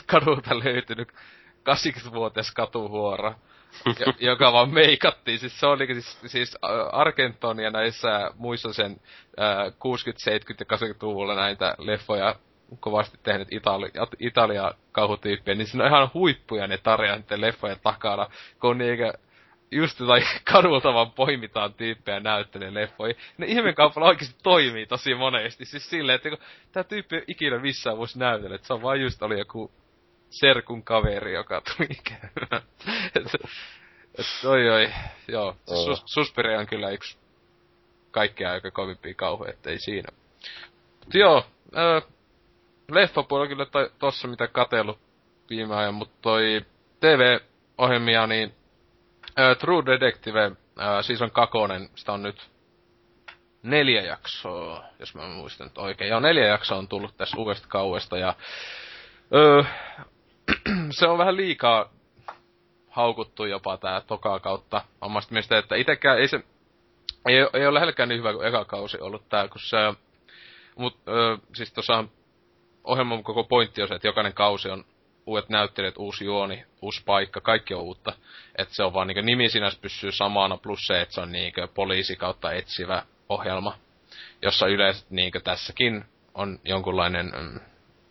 kadulta 0.05 0.59
löytynyt 0.59 1.07
80-vuotias 1.59 2.51
katuhuora, 2.51 3.36
joka 4.20 4.54
vaan 4.54 4.74
meikattiin. 4.74 5.40
Siis 5.40 5.60
se 5.60 5.66
oli 5.66 5.86
siis, 5.86 6.20
siis 6.26 6.58
Argentonia 6.92 7.70
näissä 7.70 8.32
muissa 8.38 8.74
sen 8.74 9.02
äh, 9.40 9.68
60-, 9.68 9.70
70- 9.70 10.56
ja 10.60 10.78
80-luvulla 10.78 11.36
näitä 11.36 11.76
leffoja 11.78 12.36
kovasti 12.80 13.20
tehnyt 13.24 13.48
Itali, 13.52 13.92
Italia 14.20 14.72
kauhutyyppiä, 14.92 15.56
niin 15.56 15.68
siinä 15.68 15.84
on 15.84 15.90
ihan 15.90 16.10
huippuja 16.14 16.68
ne 16.68 16.78
tarinat 16.78 17.32
leffojen 17.36 17.80
takana, 17.84 18.28
kun 18.62 18.78
niikä 18.78 19.14
just 19.72 20.00
jotain 20.00 20.24
kadulta 20.52 20.94
vaan 20.94 21.12
poimitaan 21.12 21.74
tyyppejä 21.74 22.20
näyttelee 22.20 22.74
leffoja. 22.74 23.14
Ne 23.38 23.46
ihmekaupalla 23.46 24.08
oikeasti 24.08 24.36
toimii 24.44 24.86
tosi 24.86 25.16
monesti. 25.16 25.66
Siis 25.66 25.90
silleen, 25.90 26.16
että 26.16 26.30
tää 26.72 26.84
tyyppi 26.84 27.16
ei 27.16 27.24
ikinä 27.28 27.60
missään 27.60 27.98
voisi 27.98 28.20
näytellä, 28.20 28.56
että 28.56 28.68
se 28.68 28.74
on 28.74 28.82
vaan 28.82 29.02
just 29.02 29.24
oli 29.24 29.40
joku 29.40 29.72
serkun 30.30 30.84
kaveri, 30.84 31.34
joka 31.34 31.62
tuli 31.62 31.88
käymään. 32.04 32.64
et, 33.16 33.34
et, 34.16 34.26
oi 34.46 34.70
oi, 34.70 34.92
joo. 35.28 35.56
Oh. 35.68 35.86
Sus, 35.86 36.04
Suspiri 36.06 36.58
on 36.58 36.68
kyllä 36.68 36.90
yksi 36.90 37.18
kaikkea 38.12 38.52
aika 38.52 38.72
kovimpia 38.72 39.14
kauhuja, 39.14 39.52
ettei 39.52 39.80
siinä. 39.80 40.10
Mut 41.06 41.14
joo, 41.14 41.46
äh, 41.78 42.04
leffapuolella 42.92 43.50
kyllä 43.50 43.66
toi, 43.66 43.92
tossa 44.00 44.28
mitä 44.28 44.48
katellut 44.48 45.00
viime 45.50 45.76
ajan, 45.76 45.94
mutta 45.94 46.16
toi 46.22 46.66
TV-ohjelmia, 47.00 48.28
niin 48.28 48.50
uh, 48.50 49.58
True 49.60 49.86
Detective 49.86 50.48
uh, 50.48 50.56
season 51.02 51.32
kakonen, 51.32 51.90
sitä 51.96 52.14
on 52.14 52.24
nyt 52.24 52.50
neljä 53.64 54.02
jaksoa, 54.02 54.84
jos 55.00 55.16
mä 55.16 55.28
muistan 55.28 55.68
nyt 55.68 55.78
oikein. 55.78 56.10
Ja 56.10 56.20
neljä 56.20 56.46
jaksoa 56.46 56.78
on 56.78 56.88
tullut 56.88 57.18
tässä 57.18 57.38
uudesta 57.38 57.68
kauesta 57.68 58.18
ja 58.18 58.36
uh, 59.32 59.66
se 61.00 61.08
on 61.08 61.18
vähän 61.18 61.38
liikaa 61.38 61.89
haukuttu 62.89 63.45
jopa 63.45 63.78
tää 63.78 64.02
toka 64.02 64.39
kautta 64.39 64.82
omasta 65.02 65.34
mielestä, 65.34 65.58
että 65.58 65.76
itekään 65.76 66.20
ei 66.20 66.28
se, 66.28 66.43
ei, 67.28 67.36
ei 67.36 67.66
ole 67.66 67.74
lähelläkään 67.74 68.10
niin 68.10 68.20
hyvä 68.20 68.34
kuin 68.34 68.47
eka 68.47 68.66
kausi 68.66 68.97
ollut 69.02 69.30
tää, 69.30 69.47
kun 69.47 69.62
se, 69.62 69.78
mut 70.76 70.97
ö, 71.08 71.38
siis 71.56 71.74
tuossa 71.74 72.04
ohjelman 72.84 73.24
koko 73.24 73.43
pointti 73.43 73.82
on 73.82 73.88
se, 73.88 73.95
että 73.95 74.08
jokainen 74.08 74.34
kausi 74.34 74.70
on 74.70 74.86
uudet 75.26 75.50
näyttelijät, 75.50 75.97
uusi 75.97 76.26
juoni, 76.26 76.66
uusi 76.82 77.04
paikka, 77.06 77.41
kaikki 77.41 77.74
on 77.74 77.82
uutta. 77.82 78.14
Että 78.58 78.76
se 78.76 78.84
on 78.84 78.93
vaan 78.93 79.08
niinku 79.08 79.22
nimi 79.22 79.50
sinänsä 79.50 79.80
pysyy 79.82 80.12
samana, 80.12 80.58
plus 80.58 80.88
se, 80.88 81.02
että 81.02 81.16
se 81.16 81.22
on 81.22 81.32
niinku 81.32 81.62
poliisi 81.74 82.16
kautta 82.16 82.52
etsivä 82.52 83.04
ohjelma. 83.30 83.78
Jossa 84.41 84.68
yleensä 84.68 85.06
niinku 85.10 85.39
tässäkin 85.39 86.06
on 86.34 86.60
jonkunlainen 86.64 87.26
mm, 87.26 87.60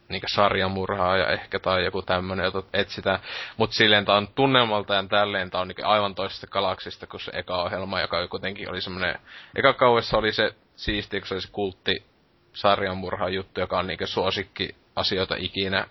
niinku 0.09 0.26
sarjamurhaaja 0.28 1.28
ehkä 1.28 1.59
tai 1.59 1.84
joku 1.84 2.02
tämmönen, 2.02 2.44
jota 2.44 2.62
etsitään. 2.72 3.18
Mut 3.56 3.72
silleen 3.72 4.04
tää 4.04 4.16
on 4.16 4.28
tunnelmalta 4.34 4.94
ja 4.94 5.04
tälleen 5.09 5.50
tää 5.50 5.61
on 5.61 5.68
niinku 5.68 5.82
aivan 5.84 6.14
toisesta 6.14 6.46
galaksista 6.46 7.06
kuin 7.06 7.20
se 7.20 7.30
eka 7.34 7.62
ohjelma, 7.62 8.00
joka 8.00 8.28
kuitenkin 8.28 8.70
oli 8.70 8.80
semmonen... 8.80 9.18
Eka 9.56 9.72
kauessa 9.72 10.18
oli 10.18 10.32
se 10.32 10.54
siisti, 10.76 11.20
kun 11.20 11.28
se 11.28 11.34
oli 11.34 11.42
se 11.42 11.48
kultti 11.52 12.04
sarjanmurhan 12.52 13.34
juttu, 13.34 13.61
joka 13.61 13.78
on 13.78 13.86
niinku 13.86 14.06
suosikki 14.06 14.76
asioita 14.96 15.34
ikinä 15.38 15.86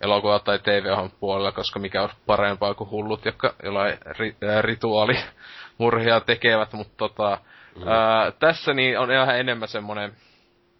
elokuva- 0.00 0.38
tai 0.38 0.58
tv 0.58 1.10
puolella, 1.20 1.52
koska 1.52 1.78
mikä 1.78 2.02
on 2.02 2.08
parempaa 2.26 2.74
kuin 2.74 2.90
hullut, 2.90 3.24
jotka 3.24 3.54
jollain 3.62 3.98
ri, 4.18 4.36
ää, 4.48 4.62
rituaalimurhia 4.62 6.20
tekevät, 6.20 6.72
mutta 6.72 6.94
tota, 6.96 7.38
mm. 7.76 7.88
ää, 7.88 8.30
tässä 8.30 8.74
niin 8.74 8.98
on 8.98 9.12
ihan 9.12 9.38
enemmän 9.38 9.68
semmonen, 9.68 10.12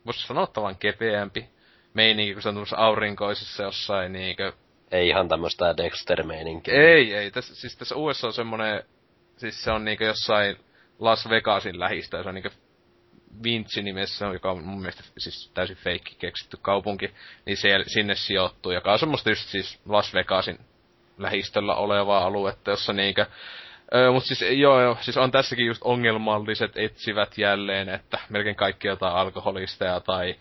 voisi 0.06 0.26
sanoa 0.26 0.74
kepeämpi 0.78 1.55
meininki, 1.96 2.32
kun 2.32 2.42
se 2.42 2.48
on 2.48 2.66
aurinkoisissa 2.76 3.62
jossain 3.62 4.12
niinkö... 4.12 4.52
Ei 4.90 5.08
ihan 5.08 5.28
tämmöstä 5.28 5.74
Dexter-meininkiä. 5.76 6.74
Ei, 6.74 7.14
ei. 7.14 7.30
Tässä, 7.30 7.54
siis 7.54 7.76
tässä 7.76 7.96
USA 7.96 8.26
on 8.26 8.32
semmonen, 8.32 8.82
siis 9.36 9.64
se 9.64 9.70
on 9.70 9.84
niinkö 9.84 10.04
jossain 10.04 10.56
Las 10.98 11.28
Vegasin 11.28 11.80
lähistä, 11.80 12.22
se 12.22 12.28
on 12.28 12.34
niinkö 12.34 12.50
Vinci 13.42 13.82
nimessä, 13.82 14.26
joka 14.26 14.50
on 14.50 14.64
mun 14.64 14.80
mielestä 14.80 15.02
siis 15.18 15.50
täysin 15.54 15.76
feikki 15.76 16.16
keksitty 16.18 16.58
kaupunki, 16.62 17.14
niin 17.46 17.56
se, 17.56 17.68
sinne 17.86 18.14
sijoittuu, 18.14 18.72
joka 18.72 18.92
on 18.92 18.98
semmoista 18.98 19.30
just 19.30 19.48
siis 19.48 19.80
Las 19.86 20.14
Vegasin 20.14 20.58
lähistöllä 21.18 21.74
olevaa 21.74 22.24
aluetta, 22.24 22.70
jossa 22.70 22.92
niinkö 22.92 23.26
Öö, 23.94 24.12
mutta 24.12 24.26
siis 24.26 24.58
joo, 24.60 24.80
joo, 24.80 24.96
siis 25.00 25.16
on 25.16 25.30
tässäkin 25.30 25.66
just 25.66 25.82
ongelmalliset 25.84 26.72
etsivät 26.76 27.38
jälleen, 27.38 27.88
että 27.88 28.18
melkein 28.28 28.56
kaikki 28.56 28.88
jotain 28.88 29.14
alkoholisteja 29.14 30.00
tai 30.00 30.34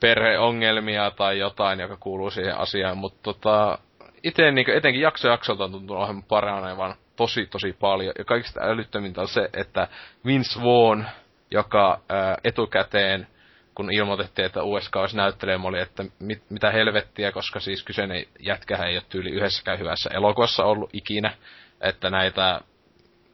perheongelmia 0.00 1.10
tai 1.10 1.38
jotain, 1.38 1.80
joka 1.80 1.96
kuuluu 1.96 2.30
siihen 2.30 2.56
asiaan, 2.56 2.98
mutta 2.98 3.18
tota, 3.22 3.78
itse 4.22 4.50
niin 4.50 4.70
etenkin 4.70 5.02
jakso 5.02 5.28
jaksolta 5.28 5.64
on 5.64 5.72
tuntunut 5.72 6.02
ohjelman 6.02 6.24
paranevan 6.24 6.94
tosi 7.16 7.46
tosi 7.46 7.72
paljon. 7.72 8.14
Ja 8.18 8.24
kaikista 8.24 8.60
älyttömintä 8.62 9.20
on 9.20 9.28
se, 9.28 9.48
että 9.52 9.88
Vince 10.26 10.60
Vaughn, 10.62 11.04
joka 11.50 12.00
ää, 12.08 12.36
etukäteen, 12.44 13.26
kun 13.74 13.92
ilmoitettiin, 13.92 14.46
että 14.46 14.62
USK 14.62 14.96
olisi 14.96 15.16
näyttelemä, 15.16 15.68
oli, 15.68 15.80
että 15.80 16.04
mit, 16.18 16.42
mitä 16.50 16.70
helvettiä, 16.70 17.32
koska 17.32 17.60
siis 17.60 17.82
kyseinen 17.82 18.24
jätkähän 18.38 18.88
ei 18.88 18.96
ole 18.96 19.02
tyyli 19.08 19.30
yhdessäkään 19.30 19.78
hyvässä 19.78 20.10
elokuvassa 20.14 20.64
ollut 20.64 20.90
ikinä, 20.92 21.32
että 21.80 22.10
näitä 22.10 22.60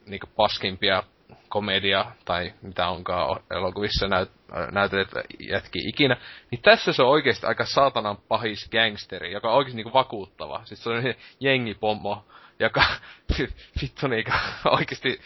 niin 0.07 0.21
paskimpia 0.37 1.03
komedia 1.57 2.05
tai 2.25 2.53
mitä 2.63 2.89
onkaan 2.89 3.41
elokuvissa 3.51 4.09
näyt, 4.09 4.31
näytelet 4.73 5.09
jätki 5.51 5.79
ikinä, 5.89 6.17
niin 6.51 6.63
tässä 6.63 6.93
se 6.93 7.03
on 7.03 7.09
oikeasti 7.09 7.47
aika 7.47 7.65
saatanan 7.65 8.17
pahis 8.29 8.69
gangsteri, 8.71 9.33
joka 9.33 9.49
on 9.49 9.55
oikeasti 9.55 9.77
niinku 9.77 9.93
vakuuttava. 9.93 10.61
Siis 10.65 10.83
se 10.83 10.91
on 10.91 11.15
jengipommo, 11.41 12.25
joka 12.59 12.85
vittu 13.83 14.07
niinku 14.07 14.33
oikeasti 14.79 15.21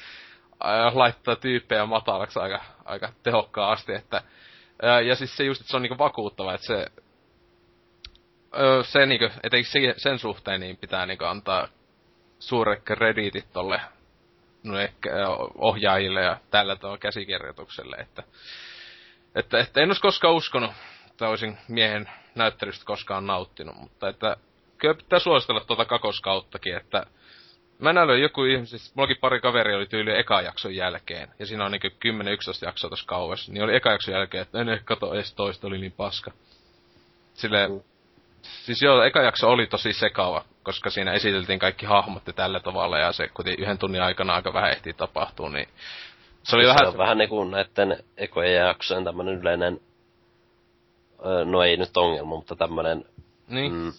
äh, 0.64 0.96
laittaa 0.96 1.36
tyyppejä 1.36 1.86
matalaksi 1.86 2.38
aika, 2.38 2.60
aika 2.84 3.12
tehokkaasti, 3.22 3.92
että 3.92 4.16
äh, 4.84 5.02
ja 5.06 5.14
siis 5.14 5.36
se 5.36 5.44
just, 5.44 5.60
että 5.60 5.70
se 5.70 5.76
on 5.76 5.82
niinku 5.82 5.98
vakuuttava, 5.98 6.54
että 6.54 6.66
se 6.66 6.86
se 8.82 9.06
niinku, 9.06 9.28
etenkin 9.42 9.94
sen 9.96 10.18
suhteen 10.18 10.60
niin 10.60 10.76
pitää 10.76 11.06
niinku 11.06 11.24
antaa 11.24 11.68
suuret 12.38 12.82
krediitit 12.84 13.52
tolle 13.52 13.80
ohjaajille 15.54 16.22
ja 16.22 16.36
tällä 16.50 16.76
tavalla 16.76 16.98
käsikirjoitukselle, 16.98 17.96
että, 17.96 18.22
että, 19.34 19.58
että 19.58 19.80
en 19.80 19.88
olisi 19.88 20.00
koskaan 20.00 20.34
uskonut, 20.34 20.70
että 21.10 21.28
olisin 21.28 21.58
miehen 21.68 22.10
näyttelystä 22.34 22.84
koskaan 22.84 23.26
nauttinut, 23.26 23.76
mutta 23.76 24.08
että 24.08 24.36
kyllä 24.78 24.94
pitää 24.94 25.18
suositella 25.18 25.60
tuota 25.60 25.84
kakoskauttakin, 25.84 26.76
että 26.76 27.06
mä 27.78 27.92
näin 27.92 28.22
joku 28.22 28.44
ihminen, 28.44 28.66
siis 28.66 28.94
mullakin 28.94 29.16
pari 29.20 29.40
kaveri 29.40 29.74
oli 29.74 29.86
tyyli 29.86 30.18
eka 30.18 30.42
jakson 30.42 30.74
jälkeen, 30.74 31.28
ja 31.38 31.46
siinä 31.46 31.64
on 31.64 31.72
niinku 31.72 31.88
10-11 31.88 31.90
jaksoa 32.62 32.90
tuossa 32.90 33.06
kauessa, 33.06 33.52
niin 33.52 33.64
oli 33.64 33.76
eka 33.76 33.90
jakson 33.90 34.14
jälkeen, 34.14 34.42
että 34.42 34.60
en 34.60 34.68
ehkä 34.68 34.84
kato 34.84 35.14
edes 35.14 35.34
toista, 35.34 35.66
oli 35.66 35.78
niin 35.78 35.92
paska. 35.92 36.30
Silleen, 37.34 37.70
mm. 37.70 37.80
Siis 38.42 38.82
joo, 38.82 39.02
eka 39.02 39.22
jakso 39.22 39.50
oli 39.50 39.66
tosi 39.66 39.92
sekava, 39.92 40.44
koska 40.62 40.90
siinä 40.90 41.12
esiteltiin 41.12 41.58
kaikki 41.58 41.86
hahmot 41.86 42.26
ja 42.26 42.32
tällä 42.32 42.60
tavalla, 42.60 42.98
ja 42.98 43.12
se 43.12 43.28
kuten 43.28 43.54
yhden 43.58 43.78
tunnin 43.78 44.02
aikana 44.02 44.34
aika 44.34 44.52
vähän 44.52 44.70
ehtii 44.70 44.92
tapahtua, 44.92 45.50
niin 45.50 45.68
se 46.42 46.56
oli 46.56 46.64
se 46.64 46.68
vähän... 46.68 46.88
on 46.88 46.98
vähän 46.98 47.18
niinku 47.18 47.44
näitten 47.44 48.04
ekojen 48.16 48.66
jaksojen 48.66 49.04
tämmönen 49.04 49.34
yleinen, 49.34 49.80
no 51.44 51.62
ei 51.62 51.76
nyt 51.76 51.96
ongelma, 51.96 52.36
mutta 52.36 52.56
tämmönen 52.56 53.04
niin. 53.48 53.72
mm, 53.72 53.92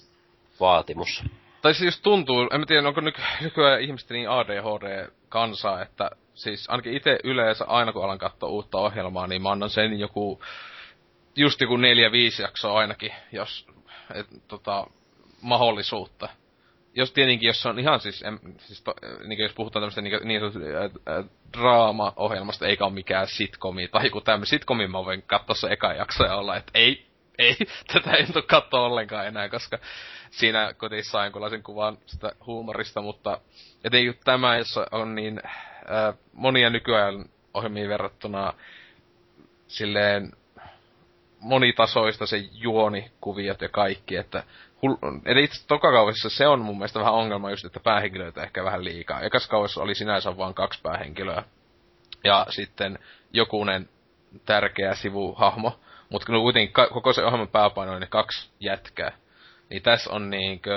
vaatimus. 0.59 1.23
Tai 1.61 1.73
siis 1.73 2.01
tuntuu, 2.01 2.47
en 2.53 2.67
tiedä, 2.67 2.87
onko 2.87 3.01
nyky- 3.01 3.21
nykyään 3.41 3.81
ihmiset 3.81 4.09
niin 4.09 4.29
ADHD-kansaa, 4.29 5.81
että 5.81 6.11
siis 6.33 6.69
ainakin 6.69 6.93
itse 6.93 7.19
yleensä 7.23 7.65
aina 7.65 7.93
kun 7.93 8.03
alan 8.03 8.17
katsoa 8.17 8.49
uutta 8.49 8.77
ohjelmaa, 8.77 9.27
niin 9.27 9.41
mä 9.41 9.51
annan 9.51 9.69
sen 9.69 9.99
joku, 9.99 10.41
just 11.35 11.61
joku 11.61 11.77
neljä, 11.77 12.11
viisi 12.11 12.41
jaksoa 12.41 12.79
ainakin, 12.79 13.13
jos 13.31 13.67
et, 14.15 14.27
tota, 14.47 14.87
mahdollisuutta. 15.41 16.29
Jos 16.93 17.11
tietenkin, 17.11 17.47
jos 17.47 17.65
on 17.65 17.79
ihan 17.79 17.99
siis, 17.99 18.21
em, 18.21 18.39
siis 18.57 18.81
to, 18.81 18.93
niin 19.27 19.39
jos 19.39 19.53
puhutaan 19.53 19.81
tämmöistä 19.81 20.01
niin, 20.01 20.19
niin 20.23 20.41
äh, 20.43 21.25
draama-ohjelmasta, 21.53 22.67
eikä 22.67 22.85
ole 22.85 22.93
mikään 22.93 23.27
sitcomi, 23.27 23.87
tai 23.87 24.05
joku 24.05 24.21
tämmöinen 24.21 24.47
sitcomi, 24.47 24.87
mä 24.87 25.05
voin 25.05 25.21
katsoa 25.21 25.55
se 25.55 25.67
eka 25.67 25.93
jakso 25.93 26.25
ja 26.25 26.35
olla, 26.35 26.55
että 26.55 26.71
ei, 26.73 27.05
ei, 27.37 27.55
tätä 27.93 28.11
ei 28.11 28.25
tule 28.25 28.43
katsoa 28.43 28.85
ollenkaan 28.85 29.27
enää, 29.27 29.49
koska 29.49 29.79
siinä 30.31 30.73
kotissa 30.73 31.11
sain 31.11 31.31
kullaisen 31.31 31.63
kuvan 31.63 31.97
sitä 32.05 32.31
huumorista, 32.45 33.01
mutta 33.01 33.41
etenkin 33.83 34.19
tämä, 34.23 34.57
jossa 34.57 34.87
on 34.91 35.15
niin 35.15 35.41
äh, 35.45 36.15
monia 36.33 36.69
nykyajan 36.69 37.25
ohjelmiin 37.53 37.89
verrattuna 37.89 38.53
silleen 39.67 40.31
monitasoista 41.41 42.25
se 42.25 42.37
juoni, 42.51 43.11
kuviot 43.21 43.61
ja 43.61 43.69
kaikki, 43.69 44.15
että 44.15 44.43
hul... 44.81 44.95
Eli 45.25 45.43
itse 45.43 45.67
tokakaudessa 45.67 46.29
se 46.29 46.47
on 46.47 46.59
mun 46.59 46.77
mielestä 46.77 46.99
vähän 46.99 47.13
ongelma 47.13 47.49
just, 47.49 47.65
että 47.65 47.79
päähenkilöitä 47.79 48.43
ehkä 48.43 48.63
vähän 48.63 48.83
liikaa. 48.83 49.21
Ekas 49.21 49.47
kaudessa 49.47 49.81
oli 49.81 49.95
sinänsä 49.95 50.37
vain 50.37 50.53
kaksi 50.53 50.81
päähenkilöä. 50.81 51.43
Ja 52.23 52.45
sitten 52.49 52.99
jokunen 53.33 53.89
tärkeä 54.45 54.95
sivuhahmo. 54.95 55.79
Mutta 56.09 56.25
kuitenkin 56.25 56.73
koko 56.93 57.13
se 57.13 57.25
ohjelman 57.25 57.47
pääpaino 57.47 57.93
on 57.93 58.01
ne 58.01 58.07
kaksi 58.07 58.49
jätkää. 58.59 59.11
Niin 59.69 59.81
tässä 59.81 60.09
on 60.09 60.29
niinkö... 60.29 60.71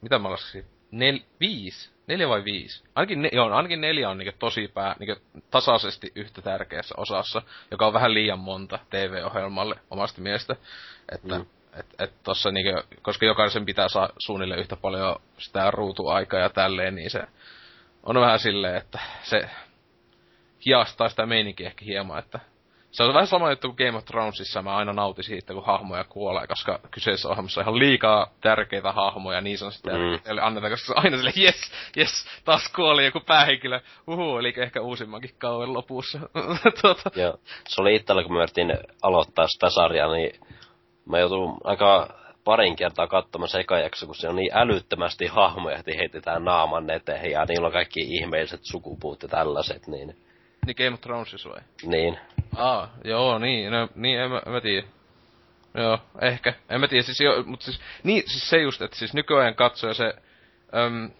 Mitä 0.00 0.18
mä 0.18 0.30
laskisin? 0.30 0.64
Nel, 0.90 1.18
viisi 1.40 1.90
Neljä 2.12 2.28
vai 2.28 2.44
viisi? 2.44 2.84
Ainakin, 2.94 3.22
ne, 3.22 3.28
joo, 3.32 3.50
ainakin 3.50 3.80
neljä 3.80 4.10
on 4.10 4.18
niinku 4.18 4.36
tosi 4.38 4.68
pää, 4.68 4.96
niinku 4.98 5.22
tasaisesti 5.50 6.12
yhtä 6.14 6.42
tärkeässä 6.42 6.94
osassa, 6.96 7.42
joka 7.70 7.86
on 7.86 7.92
vähän 7.92 8.14
liian 8.14 8.38
monta 8.38 8.78
TV-ohjelmalle 8.90 9.74
omasta 9.90 10.20
mielestä. 10.20 10.56
Että 11.12 11.38
mm. 11.38 11.46
et, 11.80 11.86
et 11.98 12.12
tossa 12.22 12.50
niinku, 12.50 12.82
koska 13.02 13.26
jokaisen 13.26 13.66
pitää 13.66 13.88
saa 13.88 14.08
suunnilleen 14.18 14.60
yhtä 14.60 14.76
paljon 14.76 15.16
sitä 15.38 15.70
ruutuaikaa 15.70 16.40
ja 16.40 16.50
tälleen, 16.50 16.94
niin 16.94 17.10
se 17.10 17.22
on 18.02 18.20
vähän 18.20 18.38
silleen, 18.38 18.76
että 18.76 18.98
se 19.22 19.50
hiastaa 20.66 21.08
sitä 21.08 21.26
meininkiä 21.26 21.66
ehkä 21.66 21.84
hieman, 21.84 22.18
että 22.18 22.40
se 22.92 23.02
on 23.02 23.14
vähän 23.14 23.26
sama 23.26 23.50
juttu 23.50 23.68
kuin 23.68 23.86
Game 23.86 23.98
of 23.98 24.04
Thronesissa, 24.04 24.62
mä 24.62 24.76
aina 24.76 24.92
nautin 24.92 25.24
siitä, 25.24 25.54
kun 25.54 25.66
hahmoja 25.66 26.04
kuolee, 26.04 26.46
koska 26.46 26.80
kyseessä 26.90 27.28
ohjelmassa 27.28 27.60
on 27.60 27.64
ihan 27.64 27.78
liikaa 27.78 28.30
tärkeitä 28.40 28.92
hahmoja, 28.92 29.40
niin 29.40 29.58
sitten 29.58 29.94
mm. 29.94 30.38
annetaan, 30.42 30.72
koska 30.72 30.86
se 30.86 30.92
on 30.92 31.04
aina 31.04 31.16
sille 31.16 31.32
yes, 31.36 31.72
yes, 31.96 32.26
taas 32.44 32.72
kuoli 32.76 33.04
joku 33.04 33.20
päähenkilö, 33.20 33.80
uhu, 34.06 34.38
eli 34.38 34.54
ehkä 34.56 34.80
uusimmankin 34.80 35.34
kauden 35.38 35.72
lopussa. 35.72 36.18
tuota. 36.82 37.10
Joo, 37.16 37.38
se 37.68 37.82
oli 37.82 37.96
itsellä, 37.96 38.22
kun 38.22 38.32
me 38.32 38.42
yritin 38.42 38.78
aloittaa 39.02 39.46
sitä 39.48 39.70
sarjaa, 39.70 40.12
niin 40.12 40.40
mä 41.06 41.18
joutuin 41.18 41.56
aika 41.64 42.08
parin 42.44 42.76
kertaa 42.76 43.06
katsomaan 43.06 43.48
se 43.48 43.60
eka 43.60 43.78
jakso, 43.78 44.06
kun 44.06 44.14
se 44.14 44.28
on 44.28 44.36
niin 44.36 44.50
älyttömästi 44.54 45.26
hahmoja, 45.26 45.78
että 45.78 45.92
heitetään 45.96 46.44
naaman 46.44 46.90
eteen, 46.90 47.30
ja 47.30 47.44
niillä 47.44 47.66
on 47.66 47.72
kaikki 47.72 48.00
ihmeelliset 48.00 48.60
sukupuut 48.62 49.22
ja 49.22 49.28
tällaiset, 49.28 49.86
niin 49.86 50.16
niin 50.66 50.76
Game 50.76 50.94
of 50.94 51.00
Thronesissa 51.00 51.48
vai? 51.48 51.60
Niin. 51.82 52.18
Aa, 52.56 52.92
joo, 53.04 53.38
niin, 53.38 53.72
no, 53.72 53.88
niin, 53.94 54.20
en 54.20 54.30
mä, 54.30 54.42
mä 54.46 54.60
tiedä. 54.60 54.86
Joo, 55.74 55.98
ehkä. 56.20 56.54
En 56.70 56.80
mä 56.80 56.88
tiedä, 56.88 57.02
siis 57.02 57.20
jo, 57.20 57.42
mutta 57.46 57.64
siis, 57.64 57.80
niin, 58.02 58.22
siis 58.26 58.50
se 58.50 58.58
just, 58.58 58.82
että 58.82 58.96
siis 58.96 59.14
nykyajan 59.14 59.54
katsoja 59.54 59.94
se, 59.94 60.14
äm, 60.76 61.10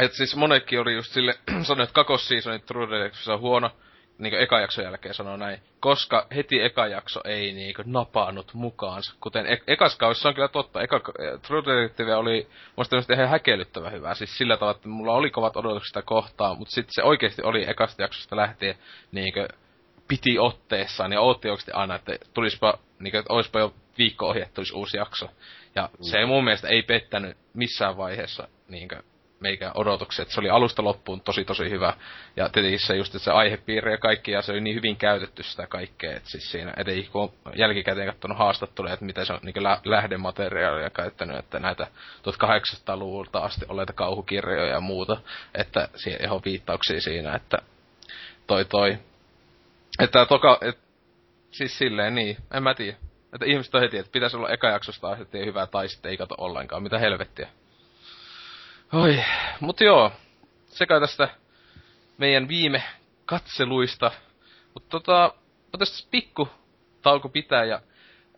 että 0.00 0.16
siis 0.16 0.36
monetkin 0.36 0.80
oli 0.80 0.94
just 0.94 1.12
sille, 1.12 1.34
sanoi, 1.62 1.84
että 1.84 1.94
kakosseasonit 1.94 2.66
True 2.66 2.90
Detective 2.90 3.32
on 3.32 3.40
huono, 3.40 3.70
niinku 4.18 4.36
eka 4.36 4.60
jakson 4.60 4.84
jälkeen 4.84 5.14
sanoo 5.14 5.36
näin, 5.36 5.60
koska 5.80 6.26
heti 6.34 6.62
eka 6.62 6.86
jakso 6.86 7.20
ei 7.24 7.52
niinku 7.52 7.82
napaanut 7.86 8.54
mukaansa. 8.54 9.14
Kuten 9.20 9.46
e- 9.46 9.62
ekas 9.66 9.96
kaudessa 9.96 10.28
on 10.28 10.34
kyllä 10.34 10.48
totta, 10.48 10.82
eka, 10.82 11.00
True 11.46 11.62
Detective 11.64 12.14
oli 12.14 12.48
musta 12.76 12.96
ihan 13.12 13.28
häkellyttävän 13.28 13.92
hyvää. 13.92 14.14
Siis 14.14 14.38
sillä 14.38 14.56
tavalla, 14.56 14.76
että 14.76 14.88
mulla 14.88 15.12
oli 15.12 15.30
kovat 15.30 15.56
odotukset 15.56 15.86
sitä 15.86 16.02
kohtaa, 16.02 16.54
mutta 16.54 16.74
sitten 16.74 16.94
se 16.94 17.02
oikeasti 17.02 17.42
oli 17.42 17.70
ekasta 17.70 18.02
jaksosta 18.02 18.36
lähtien 18.36 18.74
niinku 19.12 19.40
piti 20.08 20.38
otteessaan 20.38 21.12
ja 21.12 21.20
ootti 21.20 21.48
oikeasti 21.48 21.72
aina, 21.72 21.94
että 21.94 22.18
tulispa, 22.34 22.78
niinku, 22.98 23.18
että 23.18 23.32
olisipa 23.32 23.58
jo 23.58 23.74
viikko 23.98 24.34
tulisi 24.54 24.74
uusi 24.74 24.96
jakso. 24.96 25.28
Ja 25.74 25.88
mm. 25.92 26.04
se 26.10 26.26
mun 26.26 26.44
mielestä 26.44 26.68
ei 26.68 26.82
pettänyt 26.82 27.36
missään 27.54 27.96
vaiheessa 27.96 28.48
niinku, 28.68 28.94
meikä 29.44 29.72
odotukset. 29.74 30.28
Se 30.28 30.40
oli 30.40 30.50
alusta 30.50 30.84
loppuun 30.84 31.20
tosi 31.20 31.44
tosi 31.44 31.70
hyvä. 31.70 31.94
Ja 32.36 32.48
tietenkin 32.48 32.80
se 32.80 32.96
just 32.96 33.14
että 33.14 33.24
se 33.24 33.30
aihepiiri 33.30 33.90
ja 33.90 33.98
kaikki, 33.98 34.30
ja 34.30 34.42
se 34.42 34.52
oli 34.52 34.60
niin 34.60 34.76
hyvin 34.76 34.96
käytetty 34.96 35.42
sitä 35.42 35.66
kaikkea, 35.66 36.16
että 36.16 36.30
siis 36.30 36.50
siinä 36.50 36.72
etenkin 36.76 37.10
kun 37.10 37.32
jälkikäteen 37.56 38.08
katsonut 38.08 38.38
haastatteluja, 38.38 38.94
että 38.94 39.04
miten 39.04 39.26
se 39.26 39.32
on 39.32 39.38
niin 39.42 39.62
lä- 39.62 39.80
lähdemateriaalia 39.84 40.90
käyttänyt, 40.90 41.38
että 41.38 41.58
näitä 41.58 41.86
1800-luvulta 42.22 43.38
asti 43.38 43.64
olleita 43.68 43.92
kauhukirjoja 43.92 44.66
ja 44.66 44.80
muuta, 44.80 45.16
että 45.54 45.88
siihen 45.96 46.24
ihan 46.24 46.40
viittauksia 46.44 47.00
siinä, 47.00 47.34
että 47.34 47.58
toi 48.46 48.64
toi. 48.64 48.98
Että 49.98 50.26
toka, 50.26 50.58
et, 50.60 50.78
siis 51.50 51.78
silleen 51.78 52.14
niin, 52.14 52.36
en 52.54 52.62
mä 52.62 52.74
tiedä. 52.74 52.96
Että 53.32 53.46
ihmiset 53.46 53.74
on 53.74 53.80
heti, 53.80 53.98
että 53.98 54.12
pitäisi 54.12 54.36
olla 54.36 54.48
eka 54.50 54.68
jaksosta 54.68 55.16
hyvää 55.44 55.66
tai 55.66 55.88
sitten 55.88 56.10
ei 56.10 56.16
kato 56.16 56.34
ollenkaan, 56.38 56.82
mitä 56.82 56.98
helvettiä. 56.98 57.48
Oi, 58.92 59.24
mut 59.60 59.80
joo, 59.80 60.12
se 60.66 60.86
kai 60.86 61.00
tästä 61.00 61.28
meidän 62.18 62.48
viime 62.48 62.82
katseluista. 63.26 64.10
Mutta 64.74 64.88
tota, 64.90 65.34
tästä 65.78 66.08
pikku 66.10 66.48
tauko 67.02 67.28
pitää 67.28 67.64
ja 67.64 67.80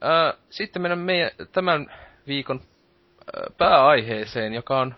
ää, 0.00 0.34
sitten 0.50 0.82
mennään 0.82 0.98
meidän 0.98 1.30
tämän 1.52 1.92
viikon 2.26 2.60
ää, 2.60 3.42
pääaiheeseen, 3.58 4.54
joka 4.54 4.80
on 4.80 4.94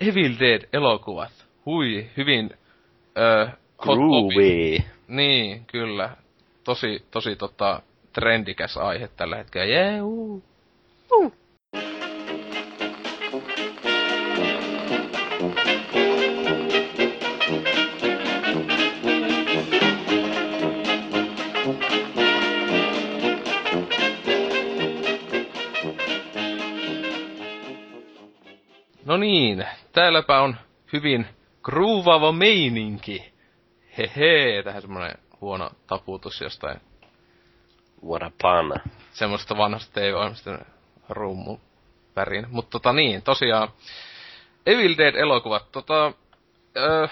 Evil 0.00 0.32
Dead-elokuvat. 0.40 1.46
Hui, 1.66 2.10
hyvin 2.16 2.50
ää, 3.14 3.56
hot. 3.86 3.98
Niin, 5.08 5.64
kyllä. 5.66 6.16
Tosi, 6.64 7.06
tosi 7.10 7.36
tota, 7.36 7.82
trendikäs 8.12 8.76
aihe 8.76 9.08
tällä 9.08 9.36
hetkellä. 9.36 9.66
Yeah, 9.66 10.06
uh. 10.06 10.42
Uh. 11.12 11.32
No 29.04 29.16
niin, 29.16 29.64
täälläpä 29.92 30.40
on 30.40 30.56
hyvin 30.92 31.26
gruuvaava 31.62 32.32
meininki. 32.32 33.35
Hehe, 33.98 34.62
tähän 34.62 34.82
semmonen 34.82 35.18
huono 35.40 35.70
taputus 35.86 36.40
jostain 36.40 36.80
What 38.06 38.22
a 38.22 38.30
pun. 38.42 38.92
semmoista 39.12 39.56
vanhasta 39.56 40.00
TV-ohjelmasta 40.00 40.58
rummu 41.08 41.58
värin. 42.16 42.46
Mutta 42.50 42.70
tota 42.70 42.92
niin, 42.92 43.22
tosiaan 43.22 43.68
Evil 44.66 44.94
Dead-elokuvat, 44.98 45.72
tota, 45.72 46.12
öö, 46.76 47.06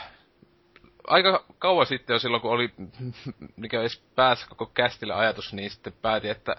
aika 1.07 1.45
kauan 1.59 1.87
sitten 1.87 2.15
jo 2.15 2.19
silloin, 2.19 2.41
kun 2.41 2.51
oli 2.51 2.71
mikä 3.57 3.81
edes 3.81 4.03
päässä 4.15 4.47
koko 4.49 4.67
kästille 4.67 5.15
ajatus, 5.15 5.53
niin 5.53 5.71
sitten 5.71 5.93
päätin, 6.03 6.31
että 6.31 6.57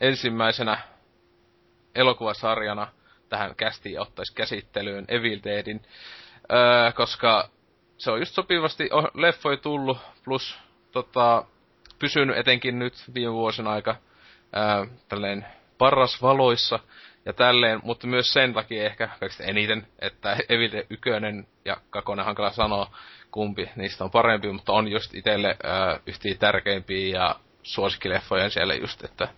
ensimmäisenä 0.00 0.78
elokuvasarjana 1.94 2.88
tähän 3.28 3.54
kästiin 3.56 4.00
ottaisi 4.00 4.34
käsittelyyn 4.34 5.04
Evil 5.08 5.40
Deadin, 5.44 5.82
öö, 6.52 6.92
koska 6.92 7.48
se 7.98 8.10
on 8.10 8.18
just 8.18 8.34
sopivasti 8.34 8.88
leffoi 9.14 9.56
tullut, 9.56 9.98
plus 10.24 10.58
tota, 10.92 11.44
pysynyt 11.98 12.36
etenkin 12.36 12.78
nyt 12.78 12.94
viime 13.14 13.32
vuosina 13.32 13.70
aika 13.70 13.96
ää, 14.52 14.86
tälleen 15.08 15.46
paras 15.78 16.22
valoissa 16.22 16.78
ja 17.24 17.32
tälleen, 17.32 17.80
mutta 17.82 18.06
myös 18.06 18.32
sen 18.32 18.54
takia 18.54 18.84
ehkä 18.84 19.08
kaikista 19.20 19.44
eniten, 19.44 19.86
että 19.98 20.36
Dead 20.48 20.86
1 20.90 21.10
ja 21.64 21.76
2 21.90 22.12
hankala 22.24 22.50
sanoa, 22.50 22.96
kumpi 23.30 23.70
niistä 23.76 24.04
on 24.04 24.10
parempi, 24.10 24.52
mutta 24.52 24.72
on 24.72 24.88
just 24.88 25.14
itselle 25.14 25.56
yhtiä 26.06 26.34
tärkeimpiä 26.34 27.18
ja 27.18 27.36
suosikkileffoja 27.62 28.50
siellä 28.50 28.74
just, 28.74 29.04
että 29.04 29.28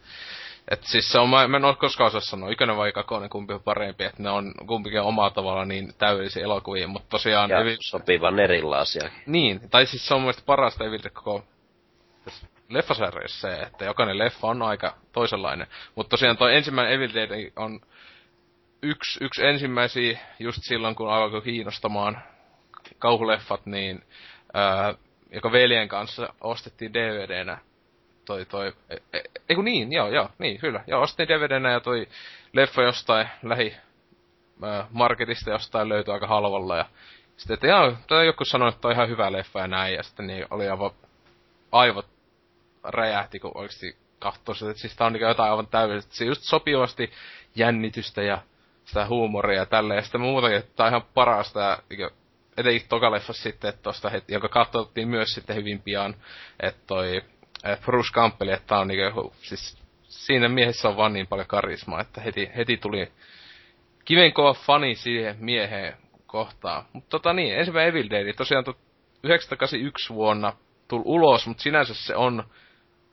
et 0.70 0.84
siis 0.84 1.12
se 1.12 1.18
on, 1.18 1.28
mä, 1.28 1.48
mä 1.48 1.56
en 1.56 1.64
ole 1.64 1.76
koskaan 1.76 2.06
osaa 2.06 2.20
sanoa, 2.20 2.50
ykönen 2.50 2.76
vai 2.76 2.92
kakonen, 2.92 3.30
kumpi 3.30 3.54
on 3.54 3.62
parempi, 3.62 4.04
että 4.04 4.22
ne 4.22 4.30
on 4.30 4.52
kumpikin 4.66 5.00
omalla 5.00 5.30
tavalla 5.30 5.64
niin 5.64 5.94
täydellisiä 5.98 6.44
elokuvia, 6.44 6.88
mutta 6.88 7.08
tosiaan... 7.10 7.50
Ja 7.50 7.60
Evil... 7.60 7.76
sopivan 7.80 8.38
erilaisia. 8.38 9.10
Niin, 9.26 9.70
tai 9.70 9.86
siis 9.86 10.06
se 10.06 10.14
on 10.14 10.20
mun 10.20 10.32
parasta 10.46 10.84
Evil 10.84 10.98
Dead 11.02 11.10
koko 11.10 11.44
leffasarjassa 12.68 13.40
se, 13.40 13.62
että 13.62 13.84
jokainen 13.84 14.18
leffa 14.18 14.46
on 14.46 14.62
aika 14.62 14.94
toisenlainen. 15.12 15.66
Mutta 15.94 16.10
tosiaan 16.10 16.36
toi 16.36 16.56
ensimmäinen 16.56 16.94
Evil 16.94 17.14
Dead 17.14 17.52
on 17.56 17.80
yksi, 18.82 19.24
yksi 19.24 19.46
ensimmäisiä 19.46 20.18
just 20.38 20.62
silloin, 20.62 20.94
kun 20.94 21.10
alkoi 21.10 21.42
kiinnostamaan 21.42 22.22
kauhuleffat, 22.98 23.66
niin 23.66 24.04
ää, 24.54 24.94
joka 25.32 25.52
veljen 25.52 25.88
kanssa 25.88 26.34
ostettiin 26.40 26.94
DVDnä 26.94 27.58
toi 28.28 28.44
toi, 28.44 28.72
e, 28.90 28.96
e, 29.48 29.54
niin, 29.62 29.92
joo, 29.92 30.08
joo, 30.08 30.28
niin, 30.38 30.60
kyllä, 30.60 30.84
joo, 30.86 31.02
ostettiin 31.02 31.40
DVDnä 31.40 31.72
ja 31.72 31.80
toi 31.80 32.08
leffa 32.52 32.82
jostain 32.82 33.28
lähi 33.42 33.76
ää, 34.62 34.86
marketista 34.90 35.50
jostain 35.50 35.88
löytyi 35.88 36.14
aika 36.14 36.26
halvalla 36.26 36.76
ja 36.76 36.84
sitten, 37.36 37.54
että 37.54 37.66
joo, 37.66 37.92
tai 38.06 38.26
joku 38.26 38.44
sanoi, 38.44 38.68
että 38.68 38.88
on 38.88 38.94
ihan 38.94 39.08
hyvä 39.08 39.32
leffa 39.32 39.60
ja 39.60 39.66
näin, 39.66 39.94
ja 39.94 40.02
sitten 40.02 40.26
niin 40.26 40.46
oli 40.50 40.68
aivan 40.68 40.90
aivot 41.72 42.06
räjähti, 42.84 43.38
kun 43.38 43.52
oikeasti 43.54 43.96
katsoi 44.18 44.56
sitä, 44.56 44.70
että 44.70 44.80
siis 44.80 44.96
tää 44.96 45.06
on 45.06 45.12
niin 45.12 45.28
jotain 45.28 45.50
aivan 45.50 45.66
täydellistä. 45.66 46.14
Se 46.14 46.24
just 46.24 46.42
sopivasti 46.42 47.10
jännitystä 47.54 48.22
ja 48.22 48.38
sitä 48.84 49.06
huumoria 49.06 49.58
ja 49.58 49.66
tälleen. 49.66 49.98
Ja 49.98 50.02
sitten 50.02 50.20
muutenkin, 50.20 50.58
että 50.58 50.72
tää 50.76 50.86
on 50.86 50.92
ihan 50.92 51.06
parasta. 51.14 51.60
Ja 51.60 51.78
niin 51.90 52.10
etenkin 52.56 52.88
tokaleffassa 52.88 53.42
sitten, 53.42 53.68
että 53.68 53.82
tosta 53.82 54.10
heti, 54.10 54.32
joka 54.32 54.48
katsottiin 54.48 55.08
myös 55.08 55.28
sitten 55.34 55.56
hyvin 55.56 55.82
pian, 55.82 56.14
että 56.60 56.80
toi 56.86 57.22
Bruce 57.84 58.12
Campbell, 58.12 58.48
että 58.48 58.78
on 58.78 58.88
niinku, 58.88 59.32
siis 59.42 59.78
siinä 60.02 60.48
miehessä 60.48 60.88
on 60.88 60.96
vaan 60.96 61.12
niin 61.12 61.26
paljon 61.26 61.46
karismaa, 61.46 62.00
että 62.00 62.20
heti, 62.20 62.50
heti 62.56 62.76
tuli 62.76 63.12
kivenkova 64.04 64.54
fani 64.54 64.94
siihen 64.94 65.36
mieheen 65.40 65.96
kohtaan. 66.26 66.84
Mutta 66.92 67.11
tota 67.11 67.32
niin, 67.32 67.59
ensimmäinen 67.59 67.88
Evil 67.88 68.11
Dead, 68.11 68.32
tosiaan 68.32 68.64
1981 68.64 70.14
vuonna 70.14 70.52
tuli 70.88 71.02
ulos, 71.04 71.46
mutta 71.46 71.62
sinänsä 71.62 71.94
se 71.94 72.16
on 72.16 72.44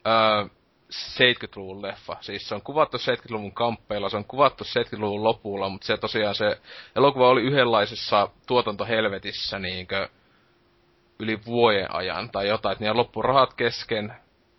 öö, 0.07 0.49
70-luvun 0.91 1.81
leffa. 1.81 2.17
Siis 2.21 2.47
se 2.47 2.55
on 2.55 2.61
kuvattu 2.61 2.97
70-luvun 2.97 3.51
kamppeilla, 3.51 4.09
se 4.09 4.17
on 4.17 4.25
kuvattu 4.25 4.63
70-luvun 4.63 5.23
lopulla, 5.23 5.69
mutta 5.69 5.87
se 5.87 5.97
tosiaan 5.97 6.35
se 6.35 6.61
elokuva 6.95 7.29
oli 7.29 7.41
yhdenlaisessa 7.41 8.29
tuotantohelvetissä 8.47 9.59
niinkö 9.59 10.09
yli 11.19 11.45
vuoden 11.45 11.95
ajan 11.95 12.29
tai 12.31 12.47
jotain, 12.47 12.73
että 12.73 12.83
niillä 12.83 12.97
loppu 12.97 13.21
rahat 13.21 13.53
kesken 13.53 14.15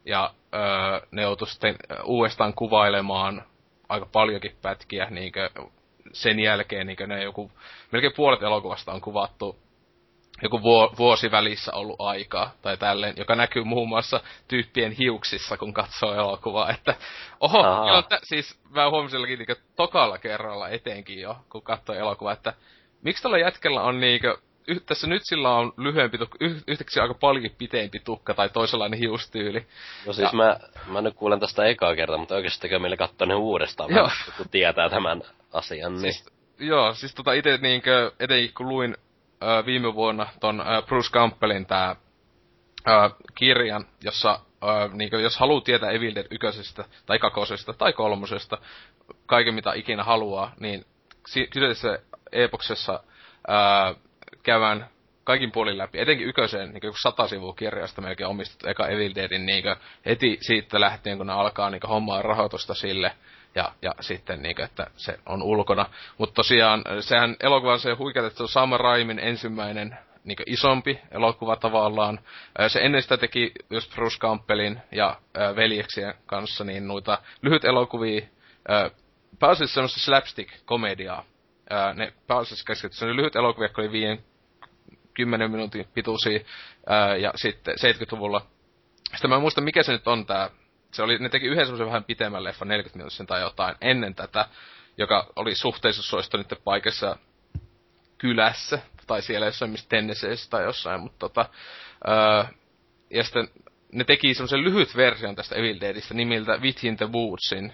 ja 0.07 0.31
öö, 0.55 1.07
ne 1.11 1.23
joutui 1.23 1.49
sitten 1.49 1.77
uudestaan 2.05 2.55
kuvailemaan 2.55 3.43
aika 3.89 4.07
paljonkin 4.13 4.57
pätkiä 4.63 5.07
niinkö 5.11 5.51
sen 6.13 6.41
jälkeen 6.41 6.87
niinkö 6.87 7.07
ne 7.07 7.23
joku, 7.23 7.53
melkein 7.93 8.13
puolet 8.17 8.43
elokuvasta 8.43 8.93
on 8.93 9.01
kuvattu 9.01 9.57
joku 10.43 10.63
vuosi 10.99 11.31
välissä 11.31 11.73
ollut 11.73 12.01
aikaa 12.01 12.51
tai 12.63 12.77
tälleen, 12.77 13.15
joka 13.17 13.35
näkyy 13.35 13.65
muun 13.65 13.89
muassa 13.89 14.21
tyyppien 14.49 14.93
hiuksissa, 14.93 15.57
kun 15.57 15.75
katsoo 15.75 16.15
elokuvaa, 16.15 16.71
että 16.71 16.95
oho, 17.41 17.89
joo, 17.89 18.03
t- 18.03 18.23
siis 18.23 18.61
mä 18.71 18.91
huomasin 18.91 19.23
niin 19.23 19.57
tokalla 19.77 20.19
kerralla 20.19 20.69
etenkin 20.69 21.21
jo, 21.21 21.37
kun 21.51 21.63
katsoo 21.63 21.95
elokuvaa, 21.95 22.33
että 22.33 22.53
miksi 23.03 23.23
tällä 23.23 23.39
jätkellä 23.39 23.83
on 23.83 24.01
niinkö, 24.01 24.39
tässä 24.87 25.07
nyt 25.07 25.23
sillä 25.25 25.55
on 25.55 25.73
lyhyempi 25.77 26.19
tukka, 26.19 26.39
yhtäkkiä 26.67 27.03
aika 27.03 27.15
paljon 27.15 27.51
pitempi 27.59 28.01
tukka 28.01 28.35
tai 28.35 28.49
toisenlainen 28.49 28.99
hiustyyli. 28.99 29.67
No 30.07 30.13
siis 30.13 30.33
ja... 30.33 30.37
mä, 30.37 30.57
mä 30.87 31.01
nyt 31.01 31.15
kuulen 31.15 31.41
tästä 31.41 31.65
ekaa 31.65 31.97
kertaa, 31.97 32.19
mutta 32.19 32.35
oikeasti 32.35 32.61
tekee 32.61 32.79
meille 32.79 32.97
katsoa 32.97 33.27
ne 33.27 33.35
uudestaan, 33.35 33.91
vähän, 33.95 34.11
kun 34.37 34.49
tietää 34.49 34.89
tämän 34.89 35.23
asian. 35.53 35.93
Niin. 35.93 36.01
Siis, 36.01 36.27
joo, 36.59 36.95
siis 36.95 37.15
tota 37.15 37.33
ite 37.33 37.59
niinkö, 37.63 38.13
etenkin 38.21 38.55
kun 38.55 38.69
luin 38.69 38.97
ö, 39.43 39.67
viime 39.67 39.95
vuonna 39.95 40.27
ton 40.41 40.61
ö, 40.61 40.83
Bruce 40.83 41.11
Campbellin 41.11 41.67
tää 41.67 41.97
ö, 42.89 43.11
kirjan, 43.35 43.85
jossa 44.05 44.41
ö, 44.63 44.67
niinku, 44.93 45.17
jos 45.17 45.39
haluaa 45.39 45.61
tietää 45.61 45.91
Evil 45.91 46.15
Dead 46.15 46.27
ykkösestä, 46.31 46.85
tai 47.07 47.19
kakosesta, 47.19 47.73
tai 47.73 47.93
kolmosesta, 47.93 48.59
kaiken 49.27 49.55
mitä 49.55 49.73
ikinä 49.75 50.05
haluaa, 50.05 50.53
niin 50.61 50.85
kyseisessä 51.51 51.99
epoksessa 52.33 53.01
ö, 53.49 54.06
käydään 54.47 54.89
kaikin 55.25 55.53
puolin 55.53 55.79
läpi, 55.79 56.01
etenkin 56.01 56.29
ykköseen, 56.29 56.73
niin 56.73 56.81
joku 56.83 56.97
sata 56.99 57.29
sivua 57.29 57.55
kirjasta 57.55 58.03
melkein 58.03 58.29
omistettu 58.29 58.69
eka 58.69 58.87
Evil 58.87 59.15
Deadin 59.15 59.47
niin 59.47 59.65
heti 60.07 60.39
siitä 60.41 60.81
lähtien, 60.81 61.19
kun 61.19 61.27
ne 61.27 61.33
alkaa 61.33 61.71
niin 61.71 61.81
hommaa 61.89 62.23
rahoitusta 62.23 62.75
sille, 62.75 63.13
ja, 63.55 63.73
ja 63.83 63.95
sitten 64.01 64.43
niin, 64.43 64.61
että 64.61 64.87
se 64.97 65.19
on 65.27 65.43
ulkona. 65.43 65.87
Mutta 66.19 66.35
tosiaan, 66.35 66.85
sehän 67.01 67.37
elokuva 67.41 67.79
se 67.79 67.93
huikeat, 67.93 68.27
että 68.27 68.37
se 68.37 68.43
on 68.43 68.49
Sam 68.49 68.71
Raimin 68.77 69.19
ensimmäinen 69.19 69.99
niin 70.25 70.37
isompi 70.47 71.01
elokuva 71.11 71.57
tavallaan. 71.57 72.21
Se 72.69 72.81
ennen 72.81 73.03
sitä 73.03 73.17
teki 73.17 73.53
just 73.71 73.95
Bruce 73.95 74.19
Campbellin 74.19 74.81
ja 74.93 75.17
veljeksien 75.57 76.15
kanssa 76.27 76.65
niin 76.65 76.89
noita 76.89 77.19
lyhyt 77.43 77.65
elokuvia, 77.65 78.27
pääasiassa 79.39 79.75
semmoista 79.75 80.01
slapstick-komediaa. 80.01 81.25
Ne 81.95 82.13
pääasiassa 82.27 83.07
oli 83.07 83.17
lyhyt 83.17 83.37
elokuvia, 83.37 83.69
oli 83.79 83.93
5 83.93 84.36
10 85.17 85.51
minuutin 85.51 85.89
pituisia, 85.95 86.41
äh, 86.91 87.19
ja 87.21 87.33
sitten 87.37 87.75
70-luvulla. 87.75 88.47
Sitten 89.11 89.31
mä 89.31 89.37
en 89.37 89.43
muista, 89.43 89.61
mikä 89.61 89.83
se 89.83 89.93
nyt 89.93 90.09
on 90.09 90.27
tää 90.27 90.51
se 90.97 91.03
oli, 91.03 91.19
ne 91.19 91.29
teki 91.29 91.47
yhden 91.47 91.67
semmoisen 91.67 91.87
vähän 91.87 92.05
pitemmän 92.05 92.45
leffan, 92.45 92.69
40 92.69 92.99
minuutin 92.99 93.27
tai 93.27 93.41
jotain, 93.41 93.77
ennen 93.81 94.15
tätä, 94.15 94.49
joka 94.99 95.33
oli 95.37 95.55
suhteellisuussoisto 95.55 96.37
niiden 96.37 96.59
paikassa 96.65 97.17
kylässä, 98.19 98.79
tai 99.07 99.23
siellä 99.23 99.47
jossain 99.47 99.71
missä 99.71 99.89
Tennesseeissä 99.89 100.51
tai 100.51 100.65
jossain, 100.65 101.01
mutta 101.01 101.19
tota, 101.19 101.49
öö, 102.09 102.45
ja 103.11 103.25
sitten 103.25 103.49
ne 103.93 104.05
teki 104.05 104.35
semmoisen 104.35 104.65
lyhyt 104.65 104.97
version 104.97 105.37
tästä 105.37 105.55
Evil 105.55 105.81
Deadistä 105.81 106.15
nimiltä 106.15 106.57
Within 106.57 106.97
the 106.97 107.13
Woodsin, 107.13 107.73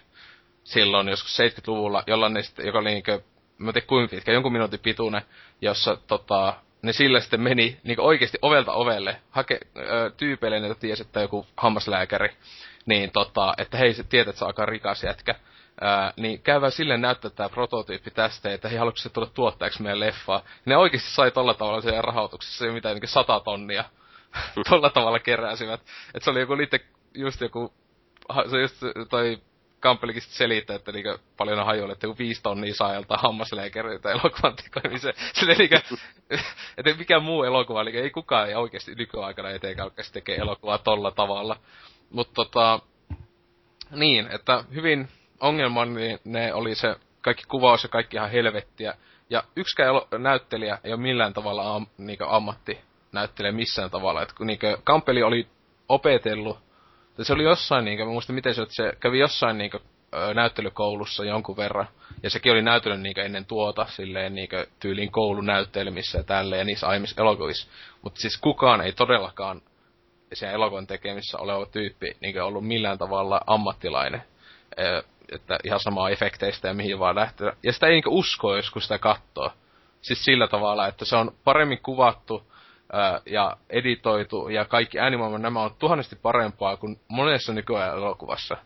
silloin 0.64 1.08
joskus 1.08 1.38
70-luvulla, 1.38 2.02
jolla 2.06 2.28
ne 2.28 2.42
sitten, 2.42 2.66
joka 2.66 2.78
oli 2.78 2.90
niinkö, 2.90 3.20
mä 3.58 3.72
tein 3.72 3.86
kuinka 3.86 4.10
pitkä, 4.10 4.32
jonkun 4.32 4.52
minuutin 4.52 4.80
pituinen, 4.80 5.22
jossa 5.60 5.96
tota, 5.96 6.56
ne 6.82 6.92
sillä 6.92 7.20
sitten 7.20 7.40
meni 7.40 7.80
niin 7.84 8.00
oikeasti 8.00 8.38
ovelta 8.42 8.72
ovelle 8.72 9.16
hake, 9.30 9.60
ö, 9.76 10.10
tyypeille, 10.16 10.56
että 10.56 10.80
tiesi, 10.80 11.02
että 11.02 11.20
joku 11.20 11.46
hammaslääkäri 11.56 12.36
niin 12.86 13.10
tota, 13.10 13.54
että 13.58 13.78
hei, 13.78 13.94
se 13.94 14.02
tiedät, 14.02 14.28
että 14.28 14.38
se 14.38 14.44
on 14.44 14.48
aika 14.48 14.66
rikas 14.66 15.02
jätkä. 15.02 15.34
Ää, 15.80 16.12
niin 16.16 16.42
käyvä 16.42 16.70
sille 16.70 16.96
näyttää 16.96 17.30
tämä 17.30 17.48
prototyyppi 17.48 18.10
tästä, 18.10 18.52
että 18.52 18.68
hei, 18.68 18.78
haluatko 18.78 18.98
se 18.98 19.08
tulla 19.08 19.30
tuottajaksi 19.34 19.82
meidän 19.82 20.00
leffaa. 20.00 20.42
Ne 20.64 20.76
oikeasti 20.76 21.10
sai 21.10 21.30
tolla 21.30 21.54
tavalla 21.54 21.80
sen 21.80 22.04
rahoituksessa, 22.04 22.64
se 22.64 22.72
mitä 22.72 22.94
niin 22.94 23.08
sata 23.08 23.40
tonnia 23.40 23.84
tolla 24.70 24.90
tavalla 24.90 25.18
keräsivät. 25.18 25.80
Että 26.14 26.24
se 26.24 26.30
oli 26.30 26.40
joku 26.40 26.56
liitte, 26.56 26.80
just 27.14 27.40
joku, 27.40 27.72
se 28.50 28.60
just 28.60 28.76
toi 29.10 29.38
Kampelikin 29.82 30.22
selittää, 30.22 30.76
että 30.76 30.92
niinku 30.92 31.18
paljon 31.36 31.58
on 31.58 31.66
hajoille, 31.66 31.92
että 31.92 32.06
joku 32.06 32.18
viisi 32.18 32.42
tonnia 32.42 32.74
saa 32.74 32.94
joltain 32.94 33.20
hammaslääkäriltä 33.20 34.10
elokuvan 34.10 34.56
tekoimiseen. 34.56 35.14
Silleen 35.32 35.58
niinku, 35.58 35.76
että 36.78 36.94
mikä 36.98 37.20
muu 37.20 37.44
elokuva, 37.44 37.82
eli 37.82 37.98
ei 37.98 38.10
kukaan 38.10 38.48
ei 38.48 38.54
oikeasti 38.54 38.94
nykyaikana 38.94 39.50
etenkään 39.50 39.86
oikeasti 39.86 40.12
tekee 40.12 40.36
elokuvaa 40.36 40.78
tolla 40.78 41.10
tavalla. 41.10 41.56
Mutta 42.10 42.34
tota, 42.34 42.80
niin, 43.90 44.28
että 44.30 44.64
hyvin 44.74 45.08
ongelmallinen 45.40 46.18
ne 46.24 46.54
oli 46.54 46.74
se 46.74 46.96
kaikki 47.20 47.44
kuvaus 47.48 47.82
ja 47.82 47.88
kaikki 47.88 48.16
ihan 48.16 48.30
helvettiä. 48.30 48.94
Ja 49.30 49.44
yksikään 49.56 49.94
näyttelijä 50.18 50.78
ei 50.84 50.92
ole 50.92 51.00
millään 51.00 51.32
tavalla 51.32 51.74
am, 51.74 51.86
niin 51.98 52.18
ammatti 52.28 52.80
näyttelee 53.12 53.52
missään 53.52 53.90
tavalla. 53.90 54.22
Et 54.22 54.32
kun 54.32 54.46
niinkö 54.46 54.78
Kampeli 54.84 55.22
oli 55.22 55.46
opetellut, 55.88 56.58
se 57.22 57.32
oli 57.32 57.42
jossain 57.42 57.84
niinkö, 57.84 58.04
mä 58.04 58.10
muistan 58.10 58.34
miten 58.34 58.54
se, 58.54 58.62
että 58.62 58.74
se 58.74 58.92
kävi 59.00 59.18
jossain 59.18 59.58
niinkö 59.58 59.78
näyttelykoulussa 60.34 61.24
jonkun 61.24 61.56
verran. 61.56 61.88
Ja 62.22 62.30
sekin 62.30 62.52
oli 62.52 62.62
näytellyt 62.62 63.00
niinkö 63.00 63.24
ennen 63.24 63.44
tuota, 63.44 63.86
silleen 63.86 64.34
niinkö 64.34 64.66
tyyliin 64.80 65.12
koulunäyttelmissä 65.12 66.18
ja 66.18 66.24
tälleen 66.24 66.58
ja 66.58 66.64
niissä 66.64 66.86
aiemmissa 66.86 67.22
elokuvissa. 67.22 67.68
Mutta 68.02 68.20
siis 68.20 68.38
kukaan 68.38 68.80
ei 68.80 68.92
todellakaan 68.92 69.62
siellä 70.32 70.54
elokuvan 70.54 70.86
tekemissä 70.86 71.38
oleva 71.38 71.66
tyyppi 71.66 72.16
niinkö 72.20 72.44
ollut 72.44 72.66
millään 72.66 72.98
tavalla 72.98 73.40
ammattilainen. 73.46 74.22
Että 75.32 75.58
ihan 75.64 75.80
samaa 75.80 76.10
efekteistä 76.10 76.68
ja 76.68 76.74
mihin 76.74 76.98
vaan 76.98 77.14
lähtee. 77.14 77.52
Ja 77.62 77.72
sitä 77.72 77.86
ei 77.86 77.92
niinkö 77.92 78.10
usko, 78.10 78.56
jos 78.56 78.70
kun 78.70 78.82
sitä 78.82 78.98
katsoo. 78.98 79.52
Siis 80.02 80.24
sillä 80.24 80.48
tavalla, 80.48 80.88
että 80.88 81.04
se 81.04 81.16
on 81.16 81.34
paremmin 81.44 81.82
kuvattu, 81.82 82.51
ja 83.26 83.56
editoitu 83.70 84.48
ja 84.48 84.64
kaikki 84.64 84.98
äänimaailma 84.98 85.38
nämä 85.38 85.62
on 85.62 85.74
tuhannesti 85.78 86.16
parempaa 86.16 86.76
kuin 86.76 87.00
monessa 87.08 87.52
nykyajan 87.52 87.96
elokuvassa. 87.96 88.56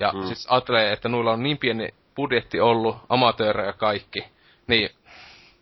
Ja 0.00 0.12
mm. 0.12 0.26
siis 0.26 0.46
ajattelee, 0.50 0.92
että 0.92 1.08
nuilla 1.08 1.32
on 1.32 1.42
niin 1.42 1.58
pieni 1.58 1.88
budjetti 2.16 2.60
ollut, 2.60 2.96
amatöörejä 3.08 3.72
kaikki, 3.72 4.24
niin 4.66 4.90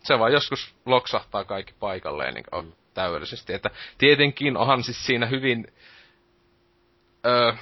se 0.03 0.19
vaan 0.19 0.33
joskus 0.33 0.75
loksahtaa 0.85 1.43
kaikki 1.43 1.73
paikalleen 1.79 2.33
niin 2.33 2.45
mm. 2.63 2.71
täydellisesti. 2.93 3.53
Että 3.53 3.69
tietenkin 3.97 4.57
onhan 4.57 4.83
siis 4.83 5.05
siinä 5.05 5.25
hyvin, 5.25 5.67
öö, 7.25 7.53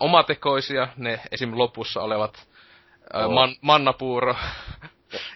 omatekoisia 0.00 0.88
ne 0.96 1.20
esim. 1.30 1.58
lopussa 1.58 2.02
olevat 2.02 2.48
öö, 3.14 3.28
man, 3.28 3.54
mannapuuro. 3.60 4.36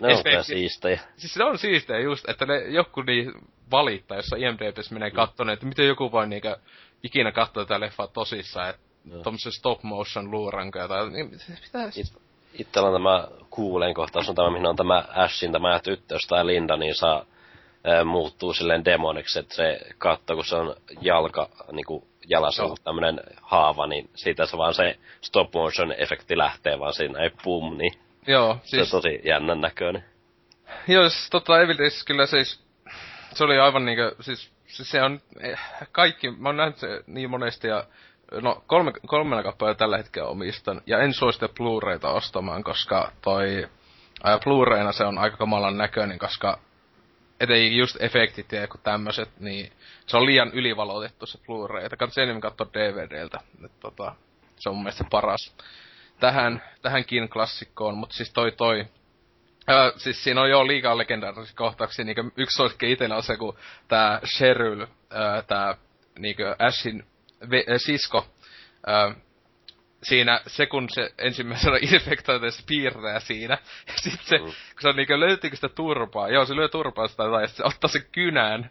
Ne 0.00 0.14
on 0.14 0.24
kyllä 0.24 0.42
siistejä. 0.42 1.00
Siis 1.16 1.34
se 1.34 1.44
on 1.44 1.58
siistejä 1.58 2.00
just, 2.00 2.28
että 2.28 2.46
ne 2.46 2.58
joku 2.58 3.02
niin 3.02 3.32
valittaa, 3.70 4.16
jossa 4.16 4.36
IMDbs 4.36 4.90
menee 4.90 5.10
mm. 5.10 5.14
kattoon, 5.16 5.50
että 5.50 5.66
miten 5.66 5.86
joku 5.86 6.12
voi 6.12 6.26
niinkö 6.26 6.56
ikinä 7.02 7.32
katsoa 7.32 7.64
tätä 7.64 7.80
leffaa 7.80 8.06
tosissaan, 8.06 8.70
että 8.70 8.82
no. 9.04 9.22
tommosen 9.22 9.52
stop 9.52 9.82
motion 9.82 10.30
luurankoja 10.30 10.88
tai 10.88 11.10
niin, 11.10 11.30
mitä... 11.30 11.90
It, 11.96 12.06
itsellä 12.54 12.88
on 12.88 12.94
tämä 12.94 13.28
kuulen 13.50 13.94
kohtaus 13.94 14.28
on 14.28 14.34
tämä, 14.34 14.50
mihin 14.50 14.66
on 14.66 14.76
tämä 14.76 15.04
Ashin, 15.08 15.52
tämä 15.52 15.80
tyttö, 15.80 16.16
tai 16.28 16.46
Linda, 16.46 16.76
niin 16.76 16.94
saa 16.94 17.24
ää, 17.84 18.04
muuttuu 18.04 18.52
silleen 18.52 18.84
demoniksi, 18.84 19.38
että 19.38 19.54
se 19.54 19.80
katsoo, 19.98 20.36
kun 20.36 20.44
se 20.44 20.56
on 20.56 20.76
jalka, 21.00 21.48
niinku 21.72 22.08
jalassa 22.28 22.62
no. 22.62 22.74
tämmönen 22.84 23.20
haava, 23.42 23.86
niin 23.86 24.10
siitä 24.14 24.46
se 24.46 24.56
vaan 24.56 24.74
se 24.74 24.98
stop 25.20 25.54
motion 25.54 25.94
efekti 25.98 26.38
lähtee 26.38 26.78
vaan 26.78 26.92
siinä 26.92 27.18
ei 27.18 27.30
pum, 27.44 27.78
niin 27.78 27.92
Joo, 28.26 28.58
siis... 28.64 28.90
Se 28.90 28.96
on 28.96 29.02
tosi 29.02 29.20
jännän 29.24 29.60
näköinen. 29.60 30.04
Joo, 30.88 31.08
siis 31.08 31.30
tota 31.30 31.60
Evil 31.60 31.78
Days 31.78 32.04
kyllä 32.04 32.26
siis, 32.26 32.64
se 33.34 33.44
oli 33.44 33.58
aivan 33.58 33.84
niinkö, 33.84 34.14
siis, 34.20 34.52
siis 34.66 34.90
se 34.90 35.02
on 35.02 35.20
eh, 35.40 35.60
kaikki, 35.92 36.30
mä 36.30 36.48
oon 36.48 36.56
nähnyt 36.56 36.78
se 36.78 36.88
niin 37.06 37.30
monesti 37.30 37.68
ja 37.68 37.84
no 38.42 38.64
kolme, 38.66 38.92
kolmena 39.06 39.42
kappaleella 39.42 39.78
tällä 39.78 39.96
hetkellä 39.96 40.28
omistan. 40.28 40.80
Ja 40.86 40.98
en 40.98 41.12
suosita 41.12 41.48
Blu-rayta 41.48 42.08
ostamaan, 42.08 42.64
koska 42.64 43.12
toi 43.22 43.68
ää, 44.24 44.38
Blu-rayna 44.38 44.92
se 44.92 45.04
on 45.04 45.18
aika 45.18 45.36
kamalan 45.36 45.78
näköinen, 45.78 46.18
koska 46.18 46.58
etenkin 47.40 47.76
just 47.76 48.02
efektit 48.02 48.52
ja 48.52 48.60
joku 48.60 48.78
tämmöset, 48.78 49.40
niin 49.40 49.72
se 50.06 50.16
on 50.16 50.26
liian 50.26 50.50
ylivalotettu 50.52 51.26
se 51.26 51.38
Blu-ray. 51.38 51.84
Että 51.84 51.96
kannattaa 51.96 52.24
enemmän 52.24 52.40
katsoa 52.40 52.66
DVDltä. 52.72 53.40
Et, 53.64 53.80
tota, 53.80 54.14
se 54.56 54.68
on 54.68 54.74
mun 54.74 54.84
mielestä 54.84 55.04
paras 55.10 55.56
tähän, 56.24 56.62
tähänkin 56.82 57.28
klassikkoon, 57.28 57.96
mutta 57.96 58.16
siis 58.16 58.32
toi 58.32 58.52
toi, 58.52 58.86
Ää, 59.66 59.92
siis 59.96 60.24
siinä 60.24 60.40
on 60.40 60.50
jo 60.50 60.66
liikaa 60.66 60.98
legendaarisia 60.98 61.56
kohtauksia, 61.56 62.04
niinku 62.04 62.32
yksi 62.36 62.56
suosikki 62.56 62.92
itellä 62.92 63.16
on 63.16 63.22
se, 63.22 63.36
kun 63.36 63.56
tää 63.88 64.20
Sheryl, 64.36 64.86
ää, 65.10 65.42
tää 65.42 65.74
niinku 66.18 66.42
Ashin 66.58 67.06
ve, 67.50 67.64
sisko, 67.76 68.26
ää, 68.86 69.14
siinä 70.08 70.40
se, 70.46 70.66
kun 70.66 70.88
se 70.90 71.10
ensimmäisenä 71.18 71.78
infektoiteessa 71.92 72.62
piirtää 72.66 73.20
siinä, 73.20 73.58
ja 73.86 73.92
sit 73.96 74.20
se, 74.22 74.38
mm. 74.38 74.44
kun 74.44 74.54
se 74.80 74.88
on 74.88 74.96
niinku, 74.96 75.20
löytyykö 75.20 75.56
sitä 75.56 75.68
turpaa, 75.68 76.28
joo 76.28 76.46
se 76.46 76.56
lyö 76.56 76.68
turpaa 76.68 77.08
sitä 77.08 77.22
tai 77.30 77.48
se 77.48 77.64
ottaa 77.64 77.88
se 77.88 78.00
kynään, 78.12 78.70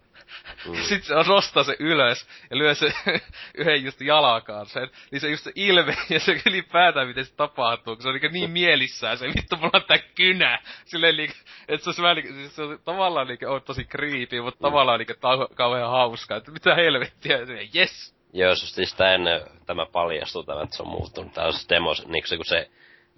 Mm. 0.67 0.75
Sitten 0.89 1.23
se 1.23 1.29
nostaa 1.29 1.63
se 1.63 1.75
ylös 1.79 2.27
ja 2.49 2.57
lyö 2.57 2.75
se 2.75 2.93
yhden 3.57 3.83
just 3.83 4.01
jalakaan 4.01 4.65
sen. 4.65 4.89
Niin 5.11 5.21
se 5.21 5.29
just 5.29 5.43
se 5.43 5.51
ilme 5.55 5.97
ja 6.09 6.19
se 6.19 6.41
ylipäätään 6.45 7.07
miten 7.07 7.25
se 7.25 7.35
tapahtuu, 7.35 7.95
kun 7.95 8.03
se 8.03 8.09
on 8.09 8.15
niin, 8.15 8.33
niin 8.33 8.51
mielissään 8.51 9.17
se 9.17 9.27
vittu 9.27 9.55
mulla 9.55 9.71
on 9.73 9.83
tää 9.87 9.99
kynä. 10.15 10.61
Silleen 10.85 11.17
niin, 11.17 11.31
että 11.67 11.93
se 11.93 12.01
on 12.01 12.03
vähän 12.03 12.15
niin, 12.15 12.33
siis 12.33 12.55
se 12.55 12.61
on 12.61 12.79
tavallaan 12.85 13.27
niin, 13.27 13.47
on 13.47 13.61
tosi 13.61 13.83
creepy, 13.83 14.41
mutta 14.41 14.59
mm. 14.59 14.71
tavallaan 14.71 14.99
niin, 14.99 15.09
tau- 15.09 15.55
kauhean 15.55 15.89
hauskaa. 15.89 16.37
Että 16.37 16.51
mitä 16.51 16.75
helvettiä, 16.75 17.37
yes. 17.75 18.15
Joo, 18.33 18.55
siis 18.55 18.89
sitä 18.89 19.13
ennen 19.13 19.41
tämä 19.65 19.85
paljastuu, 19.85 20.43
tämä, 20.43 20.63
että 20.63 20.75
se 20.75 20.83
on 20.83 20.89
muuttunut. 20.89 21.33
Tämä 21.33 21.47
on 21.47 21.53
siis 21.53 21.69
demos, 21.69 22.07
niin 22.07 22.27
se, 22.27 22.35
kun 22.35 22.45
se 22.45 22.69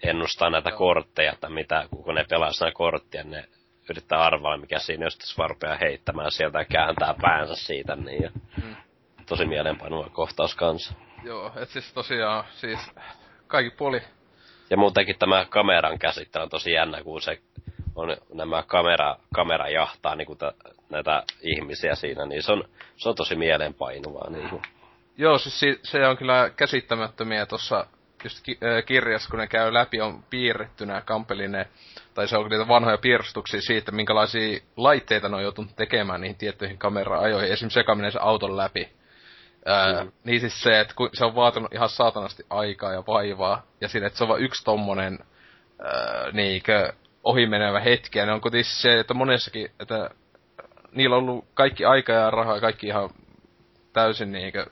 ennustaa 0.03 0.49
näitä 0.49 0.69
Joo. 0.69 0.77
kortteja, 0.77 1.31
että 1.31 1.49
mitä, 1.49 1.87
kun 1.89 2.15
ne 2.15 2.25
pelaa 2.29 2.51
näitä 2.61 2.77
korttia, 2.77 3.23
ne 3.23 3.45
yrittää 3.89 4.21
arvaa, 4.21 4.57
mikä 4.57 4.79
siinä, 4.79 5.05
jos 5.05 5.17
tässä 5.17 5.35
vaan 5.37 5.79
heittämään 5.79 6.31
sieltä 6.31 6.59
ja 6.59 6.65
kääntää 6.65 7.15
päänsä 7.21 7.55
siitä, 7.55 7.95
niin 7.95 8.23
ja 8.23 8.31
mm. 8.63 8.75
tosi 9.25 9.45
mielenpainuva 9.45 10.09
kohtaus 10.09 10.55
kanssa. 10.55 10.93
Joo, 11.23 11.51
et 11.55 11.69
siis 11.69 11.93
tosiaan, 11.93 12.43
siis 12.51 12.91
kaikki 13.47 13.77
puoli. 13.77 14.01
Ja 14.69 14.77
muutenkin 14.77 15.19
tämä 15.19 15.45
kameran 15.49 15.99
käsittely 15.99 16.43
on 16.43 16.49
tosi 16.49 16.71
jännä, 16.71 17.03
kun 17.03 17.21
se 17.21 17.41
on 17.95 18.17
nämä 18.33 18.63
kamera, 18.63 19.15
kamera 19.33 19.69
jahtaa 19.69 20.15
niin 20.15 20.37
ta, 20.37 20.53
näitä 20.89 21.23
ihmisiä 21.41 21.95
siinä, 21.95 22.25
niin 22.25 22.43
se 22.43 22.51
on, 22.51 22.63
se 22.97 23.09
on 23.09 23.15
tosi 23.15 23.35
mielenpainuvaa. 23.35 24.29
Niin 24.29 24.49
kuin. 24.49 24.61
Joo, 25.17 25.37
siis 25.37 25.79
se 25.83 26.07
on 26.07 26.17
kyllä 26.17 26.51
käsittämättömiä 26.55 27.45
tuossa 27.45 27.87
just 28.23 28.39
ki- 28.43 28.59
kirjassa, 28.85 29.29
kun 29.29 29.39
ne 29.39 29.47
käy 29.47 29.73
läpi, 29.73 30.01
on 30.01 30.23
piirretty 30.29 30.85
nämä 30.85 31.01
Kampelin 31.01 31.65
tai 32.13 32.27
se 32.27 32.37
on 32.37 32.49
niitä 32.49 32.67
vanhoja 32.67 32.97
piirustuksia 32.97 33.61
siitä, 33.61 33.91
minkälaisia 33.91 34.59
laitteita 34.77 35.29
ne 35.29 35.35
on 35.35 35.43
joutunut 35.43 35.75
tekemään 35.75 36.21
niihin 36.21 36.37
tiettyihin 36.37 36.77
kamera-ajoihin. 36.77 37.51
Esimerkiksi 37.51 37.79
sekaminen 37.79 38.11
se 38.11 38.19
auton 38.21 38.57
läpi. 38.57 38.89
Ää, 39.65 40.03
mm. 40.03 40.11
Niin 40.23 40.39
siis 40.39 40.63
se, 40.63 40.79
että 40.79 40.93
kun 40.95 41.09
se 41.13 41.25
on 41.25 41.35
vaatinut 41.35 41.73
ihan 41.73 41.89
saatanasti 41.89 42.43
aikaa 42.49 42.93
ja 42.93 43.03
vaivaa, 43.07 43.63
ja 43.81 43.87
siinä, 43.87 44.07
että 44.07 44.17
se 44.17 44.23
on 44.23 44.27
vain 44.27 44.43
yksi 44.43 44.63
tommonen 44.63 45.19
ää, 45.83 46.31
niinkö, 46.33 46.93
ohimenevä 47.23 47.79
hetki, 47.79 48.19
ja 48.19 48.25
ne 48.25 48.31
on 48.31 48.41
kuitenkin 48.41 48.71
se, 48.71 48.99
että 48.99 49.13
monessakin, 49.13 49.71
että 49.79 50.09
niillä 50.91 51.15
on 51.15 51.23
ollut 51.23 51.45
kaikki 51.53 51.85
aika 51.85 52.13
ja 52.13 52.31
rahaa, 52.31 52.59
kaikki 52.59 52.87
ihan 52.87 53.09
täysin 53.93 54.31
niinkö, 54.31 54.65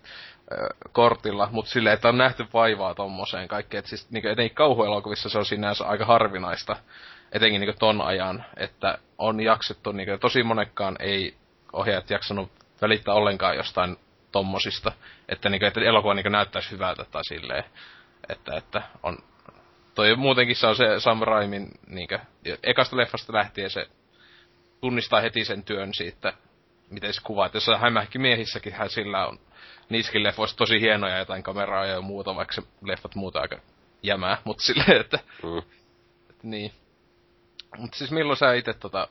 kortilla, 0.91 1.49
mutta 1.51 1.72
silleen, 1.72 1.93
että 1.93 2.10
on 2.10 2.18
nähty 2.18 2.45
vaivaa 2.54 2.95
tommoseen 2.95 3.47
kaikkeen. 3.47 3.80
Että 3.80 3.89
siis 3.89 4.12
niin 4.12 4.28
etenkin 4.28 4.56
kauhuelokuvissa 4.56 5.30
se 5.30 5.38
on 5.38 5.45
sinänsä 5.45 5.86
aika 5.86 6.06
harvinaista, 6.06 6.76
etenkin 7.32 7.62
niin 7.62 7.76
ton 7.80 8.01
ajan, 8.01 8.45
että 8.58 8.97
on 9.18 9.41
jaksettu, 9.41 9.91
niin 9.91 10.20
tosi 10.20 10.43
monekkaan 10.43 10.95
ei 10.99 11.34
ohjaajat 11.74 12.10
jaksanut 12.10 12.51
välittää 12.82 13.14
ollenkaan 13.14 13.56
jostain 13.56 13.97
tommosista, 14.32 14.91
että, 15.30 15.49
niin 15.49 15.60
kuin, 15.60 15.68
että 15.68 15.82
elokuva 15.82 16.14
niin 16.14 16.32
näyttäisi 16.32 16.72
hyvältä 16.72 17.06
tai 17.12 17.26
silleen, 17.26 17.64
että, 18.30 18.58
että 18.58 18.82
on, 19.04 19.18
toi 19.95 20.16
muutenkin 20.16 20.56
se 20.56 20.68
on 20.68 20.76
se 20.76 20.99
Sam 20.99 21.22
Raimin, 21.22 21.68
niin 21.88 22.08
kuin, 22.08 22.22
ekasta 22.64 22.97
leffasta 22.97 23.34
lähtien 23.34 23.70
se 23.70 23.88
tunnistaa 24.82 25.22
heti 25.22 25.45
sen 25.45 25.64
työn 25.64 25.93
siitä, 25.93 26.34
miten 26.89 27.14
se 27.14 27.22
kuvaa, 27.24 27.45
että 27.45 27.56
jos 27.56 27.80
hämähki 27.80 28.20
miehissäkin 28.20 28.74
hän 28.74 28.89
sillä 28.89 29.28
on 29.28 29.39
niissäkin 29.89 30.23
leffoissa 30.23 30.57
tosi 30.57 30.81
hienoja 30.81 31.17
jotain 31.17 31.43
kameraa 31.43 31.86
ja 31.86 32.01
muuta, 32.01 32.36
vaikka 32.36 32.53
se 32.53 32.61
leffat 32.81 33.15
muuta 33.15 33.39
aika 33.39 33.59
jämää, 34.03 34.38
mutta 34.43 34.63
silleen, 34.63 35.01
että, 35.01 35.19
mm. 35.43 35.57
että 36.29 36.43
niin. 36.43 36.71
Mutta 37.77 37.97
siis 37.97 38.11
milloin 38.11 38.38
sä 38.38 38.53
itse 38.53 38.73
tota, 38.73 39.07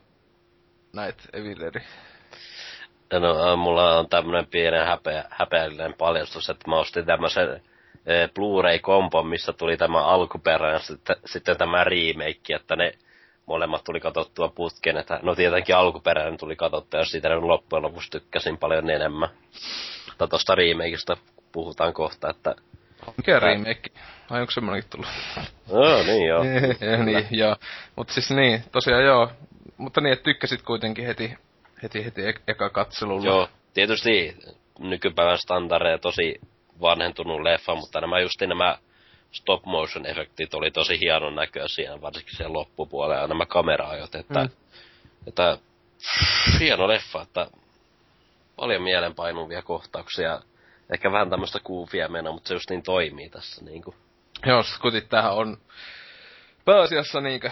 näit 0.92 1.28
Evileri? 1.32 1.82
No, 3.12 3.56
mulla 3.56 3.98
on 3.98 4.08
tämmönen 4.08 4.46
pienen 4.46 4.86
häpeä, 4.86 5.24
häpeällinen 5.30 5.94
paljastus, 5.94 6.50
että 6.50 6.70
mä 6.70 6.78
ostin 6.78 7.06
tämmösen 7.06 7.62
e, 8.06 8.28
Blu-ray-kompon, 8.34 9.26
missä 9.26 9.52
tuli 9.52 9.76
tämä 9.76 10.04
alkuperäinen 10.04 10.74
ja 10.74 10.78
sitten, 10.78 11.16
sitten 11.26 11.56
tämä 11.56 11.84
remake, 11.84 12.54
että 12.54 12.76
ne 12.76 12.92
molemmat 13.46 13.84
tuli 13.84 14.00
katsottua 14.00 14.48
putkeen, 14.48 14.96
että 14.96 15.20
no 15.22 15.34
tietenkin 15.34 15.76
alkuperäinen 15.76 16.38
tuli 16.38 16.56
katsottua, 16.56 17.00
jos 17.00 17.10
siitä 17.10 17.40
loppujen 17.40 17.82
lopuksi 17.82 18.10
tykkäsin 18.10 18.58
paljon 18.58 18.90
enemmän. 18.90 19.28
Mutta 20.12 20.28
tosta 20.28 20.54
remakeista 20.54 21.16
puhutaan 21.52 21.92
kohta, 21.92 22.30
että... 22.30 22.54
Mikä 23.16 23.40
remake? 23.40 23.90
Ai 24.30 24.40
onko 24.40 24.50
semmonenkin 24.50 24.90
tullut? 24.90 25.08
No 25.72 26.02
niin 26.02 26.26
joo. 26.26 26.44
ja, 26.90 27.04
niin, 27.04 27.26
joo. 27.30 27.56
Mut 27.96 28.10
siis 28.10 28.30
niin, 28.30 28.64
tosiaan 28.72 29.04
joo. 29.04 29.30
Mutta 29.76 30.00
niin, 30.00 30.12
että 30.12 30.24
tykkäsit 30.24 30.62
kuitenkin 30.62 31.06
heti, 31.06 31.34
heti, 31.82 32.04
heti 32.04 32.26
e- 32.26 32.42
eka 32.48 32.70
katselulla. 32.70 33.24
Joo, 33.24 33.48
tietysti 33.74 34.36
nykypäivän 34.78 35.38
standardeja 35.38 35.98
tosi 35.98 36.40
vanhentunut 36.80 37.40
leffa, 37.40 37.74
mutta 37.74 38.00
nämä 38.00 38.20
justi 38.20 38.46
nämä 38.46 38.78
stop 39.32 39.64
motion 39.64 40.06
efektit 40.06 40.54
oli 40.54 40.70
tosi 40.70 41.00
hienon 41.00 41.34
näköisiä, 41.34 42.00
varsinkin 42.00 42.36
siellä 42.36 42.52
loppupuolella 42.52 43.22
ja 43.22 43.28
nämä 43.28 43.46
kameraajot, 43.46 44.14
että, 44.14 44.40
mm. 44.40 44.50
että 45.26 45.58
hieno 46.60 46.88
leffa, 46.88 47.22
että 47.22 47.46
paljon 48.62 48.82
mielenpainuvia 48.82 49.62
kohtauksia. 49.62 50.40
Ehkä 50.92 51.12
vähän 51.12 51.30
tämmöistä 51.30 51.60
kuufia 51.64 52.08
menoa, 52.08 52.32
mutta 52.32 52.48
se 52.48 52.54
just 52.54 52.70
niin 52.70 52.82
toimii 52.82 53.28
tässä 53.28 53.64
niinku. 53.64 53.94
Joo, 54.46 54.62
kutit 54.82 55.08
tähän 55.08 55.34
on 55.34 55.56
pääasiassa 56.64 57.20
niinkö 57.20 57.50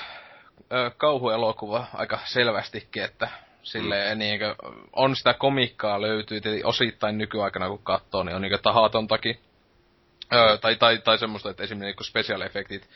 kauhuelokuva 0.97 1.87
aika 1.95 2.19
selvästikin, 2.25 3.05
että 3.05 3.29
silleen 3.63 4.17
mm. 4.17 4.19
niinkö, 4.19 4.55
on 4.93 5.17
sitä 5.17 5.35
komikkaa 5.35 6.01
löytyy, 6.01 6.41
tietysti 6.41 6.65
osittain 6.65 7.19
nykyaikana 7.19 7.69
kun 7.69 7.83
katsoo, 7.83 8.23
niin 8.23 8.37
on 8.37 8.43
niinkö 8.43 8.59
tahatontakin. 8.59 9.41
Öö, 10.33 10.59
tai, 10.59 10.77
tai, 10.77 10.99
tai 10.99 11.19
semmoista, 11.19 11.51
että 11.51 11.63
esimerkiksi 11.63 11.87
niinku 11.87 12.05
special 12.05 12.41
effectit, 12.41 12.89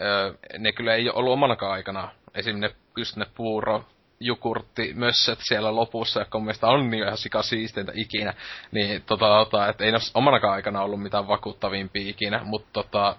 öö, 0.00 0.34
ne 0.58 0.72
kyllä 0.72 0.94
ei 0.94 1.08
ole 1.08 1.18
ollut 1.18 1.32
omanakaan 1.32 1.72
aikana. 1.72 2.08
Esimerkiksi 2.34 2.78
ne, 2.78 2.92
just 2.96 3.16
ne 3.16 3.26
puuro, 3.34 3.84
jukurtti 4.20 4.92
mössöt 4.94 5.38
siellä 5.42 5.74
lopussa, 5.74 6.20
joka 6.20 6.38
mun 6.38 6.44
mielestä 6.44 6.66
on 6.66 6.90
niin 6.90 7.04
ihan 7.04 7.18
sika 7.18 7.42
siisteintä 7.42 7.92
ikinä, 7.94 8.34
niin 8.72 9.02
tota, 9.02 9.26
tota 9.26 9.68
että 9.68 9.84
ei 9.84 9.92
ne 9.92 9.98
omanakaan 10.14 10.54
aikana 10.54 10.82
ollut 10.82 11.02
mitään 11.02 11.28
vakuuttavimpia 11.28 12.10
ikinä, 12.10 12.40
mutta 12.44 12.68
tota, 12.72 13.16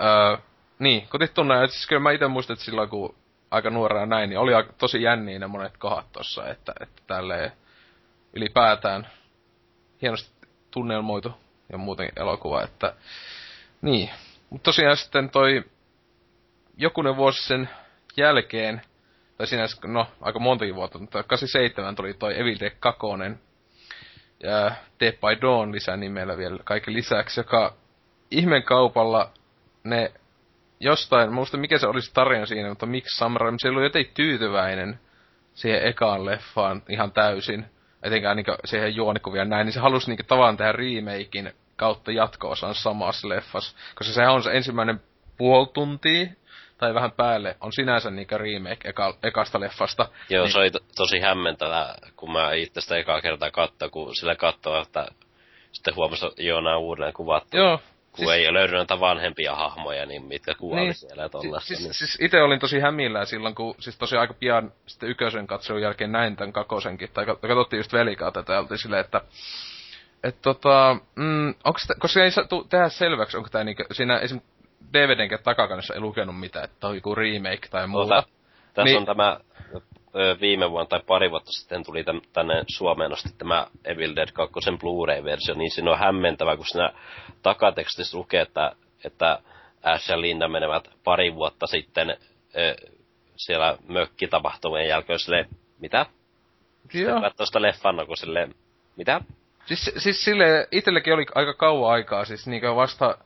öö, 0.00 0.36
niin, 0.78 1.08
kotit 1.08 1.34
tunne, 1.34 1.64
että 1.64 1.74
siis 1.74 1.86
kyllä 1.86 2.02
mä 2.02 2.10
itse 2.10 2.28
muistan, 2.28 2.54
että 2.54 2.64
silloin 2.64 2.88
kun 2.88 3.14
aika 3.50 3.70
nuorena 3.70 4.06
näin, 4.06 4.30
niin 4.30 4.38
oli 4.38 4.52
tosi 4.78 5.02
jänniä 5.02 5.38
ne 5.38 5.46
monet 5.46 5.76
kohdat 5.76 6.12
tossa, 6.12 6.48
että, 6.48 6.72
että 6.80 7.02
tälleen 7.06 7.52
ylipäätään 8.32 9.06
hienosti 10.02 10.48
tunnelmoitu 10.70 11.32
ja 11.72 11.78
muuten 11.78 12.08
elokuva, 12.16 12.62
että 12.62 12.94
niin. 13.82 14.10
Mutta 14.50 14.64
tosiaan 14.64 14.96
sitten 14.96 15.30
toi 15.30 15.64
jokunen 16.76 17.16
vuosi 17.16 17.46
sen 17.46 17.68
jälkeen, 18.16 18.82
tai 19.36 19.46
siinä 19.46 19.66
no 19.84 20.06
aika 20.20 20.38
montakin 20.38 20.74
vuotta, 20.74 20.98
mutta 20.98 21.22
87 21.22 21.96
tuli 21.96 22.14
toi 22.14 22.40
Evil 22.40 22.56
Dead 22.60 22.76
2, 22.80 23.06
ja 24.42 24.72
Dead 25.00 25.12
by 25.12 25.42
Dawn 25.42 25.72
lisänimellä 25.72 26.36
vielä 26.36 26.58
kaiken 26.64 26.94
lisäksi, 26.94 27.40
joka 27.40 27.74
ihmen 28.30 28.62
kaupalla 28.62 29.30
ne 29.84 30.12
jostain, 30.80 31.32
muista 31.32 31.56
mikä 31.56 31.78
se 31.78 31.86
olisi 31.86 32.14
tarina 32.14 32.46
siinä, 32.46 32.68
mutta 32.68 32.86
miksi 32.86 33.18
Sam 33.18 33.36
Raimi, 33.36 33.58
se 33.60 33.68
oli 33.68 33.82
jotenkin 33.82 34.14
tyytyväinen 34.14 35.00
siihen 35.54 35.84
ekaan 35.84 36.26
leffaan 36.26 36.82
ihan 36.88 37.12
täysin, 37.12 37.66
etenkään 38.02 38.36
niin 38.36 38.46
siihen 38.64 38.96
juonikuvia 38.96 39.44
näin, 39.44 39.64
niin 39.64 39.72
se 39.72 39.80
halusi 39.80 40.10
niin 40.10 40.26
tavallaan 40.26 40.56
tehdä 40.56 40.72
remakein 40.72 41.52
kautta 41.76 42.12
jatko-osan 42.12 42.74
samassa 42.74 43.28
leffassa, 43.28 43.76
koska 43.94 44.12
sehän 44.12 44.32
on 44.32 44.42
se 44.42 44.52
ensimmäinen 44.52 45.00
puoli 45.36 45.66
tuntia, 45.74 46.26
tai 46.78 46.94
vähän 46.94 47.12
päälle, 47.12 47.56
on 47.60 47.72
sinänsä 47.72 48.10
niinku 48.10 48.38
remake 48.38 48.88
eka, 48.88 49.14
ekasta 49.22 49.60
leffasta. 49.60 50.08
Joo, 50.30 50.44
niin... 50.44 50.52
se 50.52 50.58
oli 50.58 50.70
to, 50.70 50.78
tosi 50.96 51.20
hämmentävää, 51.20 51.94
kun 52.16 52.32
mä 52.32 52.52
itse 52.52 52.80
sitä 52.80 52.96
ekaa 52.96 53.20
kertaa 53.20 53.50
katsoin, 53.50 53.90
kun 53.90 54.16
sillä 54.16 54.36
katsoo, 54.36 54.82
että 54.82 55.06
sitten 55.72 55.96
huomasi, 55.96 56.26
että 56.26 56.42
joo, 56.42 56.60
nämä 56.60 56.76
uudelleen 56.76 57.14
kuvattu. 57.14 57.56
Joo, 57.56 57.80
kun 58.16 58.24
siis, 58.24 58.30
ei 58.30 58.48
ole 58.48 58.58
löydy 58.58 58.72
näitä 58.72 59.00
vanhempia 59.00 59.54
hahmoja, 59.54 60.06
niin 60.06 60.24
mitkä 60.24 60.54
kuoli 60.54 60.80
niin, 60.80 60.94
siellä 60.94 61.22
ja 61.22 61.28
tollaista. 61.28 61.68
Siis, 61.68 61.80
niin. 61.80 61.94
siis 61.94 62.18
itse 62.20 62.42
olin 62.42 62.60
tosi 62.60 62.80
hämillään 62.80 63.26
silloin, 63.26 63.54
kun 63.54 63.74
siis 63.78 63.98
tosi 63.98 64.16
aika 64.16 64.34
pian 64.34 64.72
sitten 64.86 65.08
ykösen 65.08 65.46
katselun 65.46 65.82
jälkeen 65.82 66.12
näin 66.12 66.36
tämän 66.36 66.52
kakosenkin, 66.52 67.08
tai 67.14 67.26
katsottiin 67.26 67.78
just 67.78 67.92
velikaa 67.92 68.32
tätä, 68.32 68.52
ja 68.52 68.58
oltiin 68.58 68.78
silleen, 68.78 69.04
että 69.04 69.20
et 70.24 70.42
tota, 70.42 70.96
mm, 71.14 71.54
onks 71.64 71.86
t- 71.86 71.98
koska 71.98 72.24
ei 72.24 72.30
saa 72.30 72.44
tehdä 72.68 72.88
selväksi, 72.88 73.36
onko 73.36 73.48
tää 73.48 73.64
niinku, 73.64 73.82
siinä 73.92 74.18
esim. 74.18 74.40
DVDn 74.92 75.38
takakannessa 75.44 75.94
ei 75.94 76.00
lukenut 76.00 76.40
mitään, 76.40 76.64
että 76.64 76.86
on 76.86 76.94
joku 76.94 77.14
remake 77.14 77.68
tai 77.70 77.86
muuta. 77.86 78.16
Ota, 78.16 78.28
tässä 78.74 78.84
niin, 78.84 78.98
on 78.98 79.06
tämä 79.06 79.40
viime 80.40 80.70
vuonna 80.70 80.86
tai 80.86 81.00
pari 81.06 81.30
vuotta 81.30 81.52
sitten 81.52 81.84
tuli 81.84 82.04
tämän, 82.04 82.22
tänne 82.32 82.64
Suomeen 82.68 83.12
asti 83.12 83.28
tämä 83.38 83.66
Evil 83.84 84.16
Dead 84.16 84.28
2 84.32 84.54
Blu-ray-versio, 84.80 85.54
niin 85.54 85.70
siinä 85.70 85.90
on 85.90 85.98
hämmentävä, 85.98 86.56
kun 86.56 86.66
siinä 86.66 86.92
takatekstissä 87.42 88.18
lukee, 88.18 88.42
että, 88.42 88.72
että 89.04 89.38
Ash 89.82 90.10
ja 90.10 90.20
Linda 90.20 90.48
menevät 90.48 90.88
pari 91.04 91.34
vuotta 91.34 91.66
sitten 91.66 92.16
siellä 93.36 93.78
mökkitapahtumien 93.88 94.88
jälkeen 94.88 95.18
silleen, 95.18 95.48
mitä? 95.78 96.06
Sitten 96.92 97.20
katsoo 97.20 97.46
sitä 97.46 97.62
leffan, 97.62 98.06
kun 98.06 98.16
silleen, 98.16 98.54
mitä? 98.96 99.20
Siis, 99.66 99.92
siis 99.96 100.24
sille 100.24 100.68
itsellekin 100.70 101.14
oli 101.14 101.26
aika 101.34 101.54
kauan 101.54 101.92
aikaa, 101.92 102.24
siis 102.24 102.46
niinkö 102.46 102.76
vasta 102.76 103.18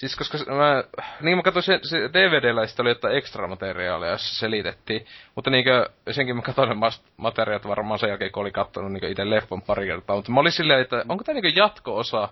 Siis 0.00 0.16
koska 0.16 0.38
mä, 0.54 0.84
niin 1.20 1.36
mä 1.36 1.42
katsoin 1.42 1.62
se, 1.62 1.80
se 1.82 1.98
DVDllä 1.98 2.66
sitten 2.66 2.84
oli 2.84 2.90
jotain 2.90 3.16
ekstra 3.16 3.48
materiaalia, 3.48 4.10
jossa 4.10 4.38
selitettiin. 4.38 5.06
Mutta 5.34 5.50
niinkö, 5.50 5.88
senkin 6.10 6.36
mä 6.36 6.42
katsoin 6.42 6.78
materiaalit 7.16 7.68
varmaan 7.68 7.98
sen 7.98 8.08
jälkeen, 8.08 8.32
kun 8.32 8.40
oli 8.40 8.50
katsonut 8.50 8.92
niinkö 8.92 9.08
itse 9.08 9.30
leffon 9.30 9.62
pari 9.62 9.86
kertaa. 9.86 10.16
Mutta 10.16 10.32
mä 10.32 10.40
olin 10.40 10.52
silleen, 10.52 10.80
että 10.80 11.04
onko 11.08 11.24
tää 11.24 11.34
niinkö 11.34 11.52
jatko-osa 11.54 12.28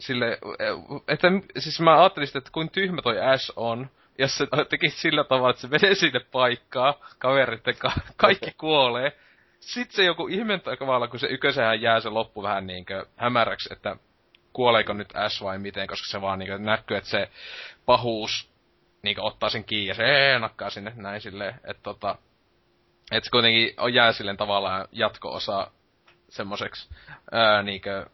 sille, 0.00 0.38
että 1.08 1.28
siis 1.58 1.80
mä 1.80 2.00
ajattelin 2.00 2.28
että 2.34 2.50
kuin 2.52 2.70
tyhmä 2.70 3.02
toi 3.02 3.20
Ash 3.20 3.52
on, 3.56 3.90
jos 4.18 4.38
se 4.38 4.46
tekisi 4.68 5.00
sillä 5.00 5.24
tavalla, 5.24 5.50
että 5.50 5.62
se 5.62 5.68
menee 5.68 5.94
sinne 5.94 6.20
paikkaa, 6.20 6.94
kaverit 7.18 7.64
ka- 7.78 8.00
kaikki 8.16 8.52
kuolee. 8.58 9.12
Sitten 9.60 9.96
se 9.96 10.04
joku 10.04 10.26
ihme 10.26 10.60
tavalla, 10.78 11.08
kun 11.08 11.20
se 11.20 11.26
ykösehän 11.26 11.80
jää 11.80 12.00
se 12.00 12.08
loppu 12.08 12.42
vähän 12.42 12.66
niinkö 12.66 13.06
hämäräksi, 13.16 13.72
että 13.72 13.96
kuoleeko 14.52 14.92
nyt 14.92 15.12
S 15.28 15.42
vai 15.42 15.58
miten, 15.58 15.86
koska 15.86 16.06
se 16.10 16.20
vaan 16.20 16.38
niinku 16.38 16.56
näkyy, 16.56 16.96
että 16.96 17.10
se 17.10 17.28
pahuus 17.86 18.50
niinku 19.02 19.26
ottaa 19.26 19.50
sen 19.50 19.64
kiinni 19.64 19.86
ja 19.86 19.94
se 19.94 20.04
ee, 20.04 20.38
nakkaa 20.38 20.70
sinne 20.70 20.92
näin 20.96 21.20
silleen, 21.20 21.54
että 21.54 21.82
tota, 21.82 22.18
että 23.12 23.26
se 23.26 23.30
kuitenkin 23.30 23.74
on 23.76 23.94
jää 23.94 24.12
silleen 24.12 24.36
tavallaan 24.36 24.88
jatko-osa 24.92 25.70
semmoiseksi 26.28 26.88
ää, 27.32 27.62
niinkö 27.62 28.06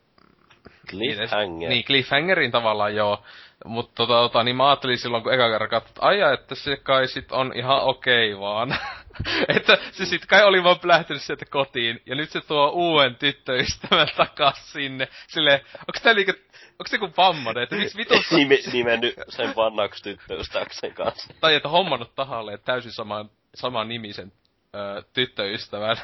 Cliffhanger. 0.91 1.68
Niin, 1.68 1.84
cliffhangerin 1.84 2.51
tavallaan 2.51 2.95
joo. 2.95 3.22
Mutta 3.64 3.93
tota, 3.95 4.12
tota, 4.12 4.45
niin 4.45 4.57
mä 4.57 4.68
ajattelin 4.68 4.99
silloin, 4.99 5.22
kun 5.22 5.32
eka 5.32 5.51
kerran 5.51 5.70
katsoin, 5.70 5.91
että 5.91 6.07
aja, 6.07 6.32
että 6.32 6.55
se 6.55 6.76
kai 6.76 7.09
sit 7.09 7.32
on 7.32 7.53
ihan 7.55 7.82
okei 7.82 8.32
okay 8.32 8.41
vaan. 8.41 8.68
että 9.57 9.79
se 9.93 10.07
sit 10.07 10.27
kai 10.27 10.45
oli 10.45 10.64
vaan 10.64 10.79
lähtenyt 10.83 11.23
sieltä 11.23 11.45
kotiin, 11.47 12.03
ja 12.07 12.14
nyt 12.14 12.31
se 12.31 12.41
tuo 12.41 12.71
uuden 12.71 13.16
tyttöystävän 13.16 14.09
takas 14.16 14.73
sinne. 14.73 15.09
Sille, 15.27 15.64
onks 15.89 16.03
tää 16.03 16.14
liikä, 16.14 16.33
onks 16.79 16.91
se 16.91 16.99
kuin 16.99 17.12
vammainen, 17.16 17.62
että 17.62 17.77
miksi 17.77 17.99
vitussa... 17.99 18.37
Nime, 18.37 18.59
nimennyt 18.73 19.14
sen 19.29 19.57
vannaksi 19.57 20.03
tyttöystäväksen 20.03 20.95
kanssa. 20.95 21.35
tai 21.41 21.55
että 21.55 21.69
hommannut 21.69 22.14
tahalle 22.14 22.59
täysin 22.59 22.93
saman, 22.93 23.31
saman 23.55 23.89
nimisen 23.89 24.33
ö, 24.75 25.03
tyttöystävän, 25.12 25.97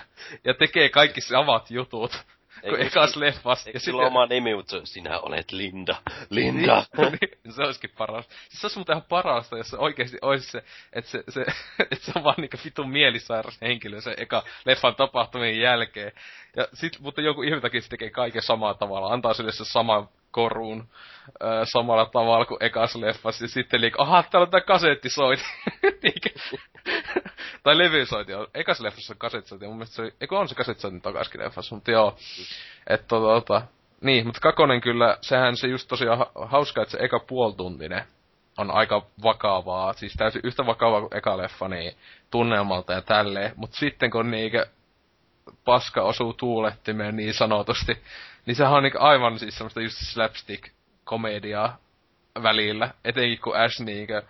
ja 0.45 0.55
tekee 0.55 0.89
kaikki 0.89 1.21
samat 1.21 1.71
jutut 1.71 2.25
kuin 2.69 2.83
ekas 2.87 3.17
leffas. 3.17 3.67
Eikö 3.67 3.79
sillä 3.79 4.07
oma 4.07 4.27
nimi, 4.27 4.55
mutta 4.55 4.81
sinä 4.85 5.21
olet 5.21 5.53
Linda. 5.53 5.97
Linda! 6.31 6.85
niin, 6.97 7.19
niin, 7.45 7.55
se 7.55 7.62
olisikin 7.62 7.91
paras. 7.99 8.29
Siis 8.29 8.61
se 8.61 8.67
olisi 8.67 8.79
muuten 8.79 8.93
ihan 8.97 9.07
parasta, 9.09 9.57
jos 9.57 9.69
se 9.69 9.77
oikeasti 9.77 10.19
olisi 10.23 10.51
se, 10.51 10.65
että 10.93 11.11
se, 11.11 11.25
se, 11.29 11.41
että 11.91 12.05
se 12.05 12.12
on 12.17 12.25
vaan 12.25 12.37
niinku 12.39 12.57
vitun 12.65 12.91
mielisairas 12.91 13.59
henkilö 13.62 14.01
se 14.01 14.15
eka 14.17 14.43
leffan 14.65 14.95
tapahtumien 14.95 15.61
jälkeen. 15.61 16.12
Ja 16.57 16.69
sit, 16.75 17.01
mutta 17.01 17.21
joku 17.21 17.43
ihme 17.43 17.61
takia 17.61 17.81
se 17.81 17.89
tekee 17.89 18.11
kaiken 18.11 18.43
samalla 18.43 18.75
tavalla. 18.75 19.12
Antaa 19.12 19.35
sille 19.35 19.53
se 19.53 19.65
sama 19.65 20.09
koruun 20.31 20.89
ö, 21.43 21.47
samalla 21.65 22.07
tavalla 22.07 22.47
kuin 22.47 22.62
ekas 22.62 22.97
leffassa. 22.97 23.45
Ja 23.45 23.49
sitten 23.49 23.81
liikaa, 23.81 24.07
aha, 24.07 24.23
täällä 24.23 24.45
on 24.45 24.51
tää 24.51 24.61
kasettisoiti. 24.61 25.45
tai 27.62 27.78
levysoiti 27.78 28.35
on. 28.35 28.47
Ekas 28.55 28.80
leffassa 28.80 29.12
on 29.12 29.18
kasettisoiti. 29.18 29.66
Mun 29.66 29.76
mielestä 29.76 29.97
se 29.97 30.03
oli, 30.03 30.14
eikö 30.20 30.39
on 30.39 30.49
se 30.49 30.55
kasettisoiti 30.55 31.01
takaskin 31.01 31.41
leffassa, 31.41 31.74
mutta 31.74 31.91
joo. 31.91 32.16
Että 32.87 33.07
tota, 33.07 33.26
tota, 33.26 33.62
niin, 34.01 34.26
mutta 34.26 34.41
kakonen 34.41 34.80
kyllä, 34.80 35.18
sehän 35.20 35.57
se 35.57 35.68
just 35.68 35.89
tosiaan 35.89 36.18
ha- 36.18 36.30
hauska, 36.35 36.82
että 36.82 36.93
se 36.93 36.99
eka 37.01 37.18
puoltuntinen 37.18 38.05
on 38.59 38.70
aika 38.70 39.07
vakavaa, 39.22 39.93
siis 39.93 40.12
täysin 40.12 40.41
yhtä 40.45 40.66
vakavaa 40.66 41.01
kuin 41.01 41.16
eka 41.16 41.37
leffa, 41.37 41.68
niin 41.68 41.95
tunnelmalta 42.30 42.93
ja 42.93 43.03
tälleen. 43.03 43.53
Mutta 43.57 43.76
sitten 43.76 44.11
kun 44.11 44.30
niinkö 44.30 44.66
paska 45.64 46.03
osuu 46.03 46.32
tuulettimeen 46.32 47.16
niin 47.16 47.35
sanotusti, 47.35 48.03
niin 48.47 48.57
sehän 48.57 48.72
on 48.72 48.82
niinku 48.82 48.99
aivan 49.01 49.39
siis 49.39 49.57
semmoista 49.57 49.80
just 49.80 49.97
slapstick-komediaa 49.99 51.78
välillä. 52.43 52.91
Etenkin 53.05 53.41
kun 53.41 53.57
Ash 53.57 53.80
niinkö 53.80 54.22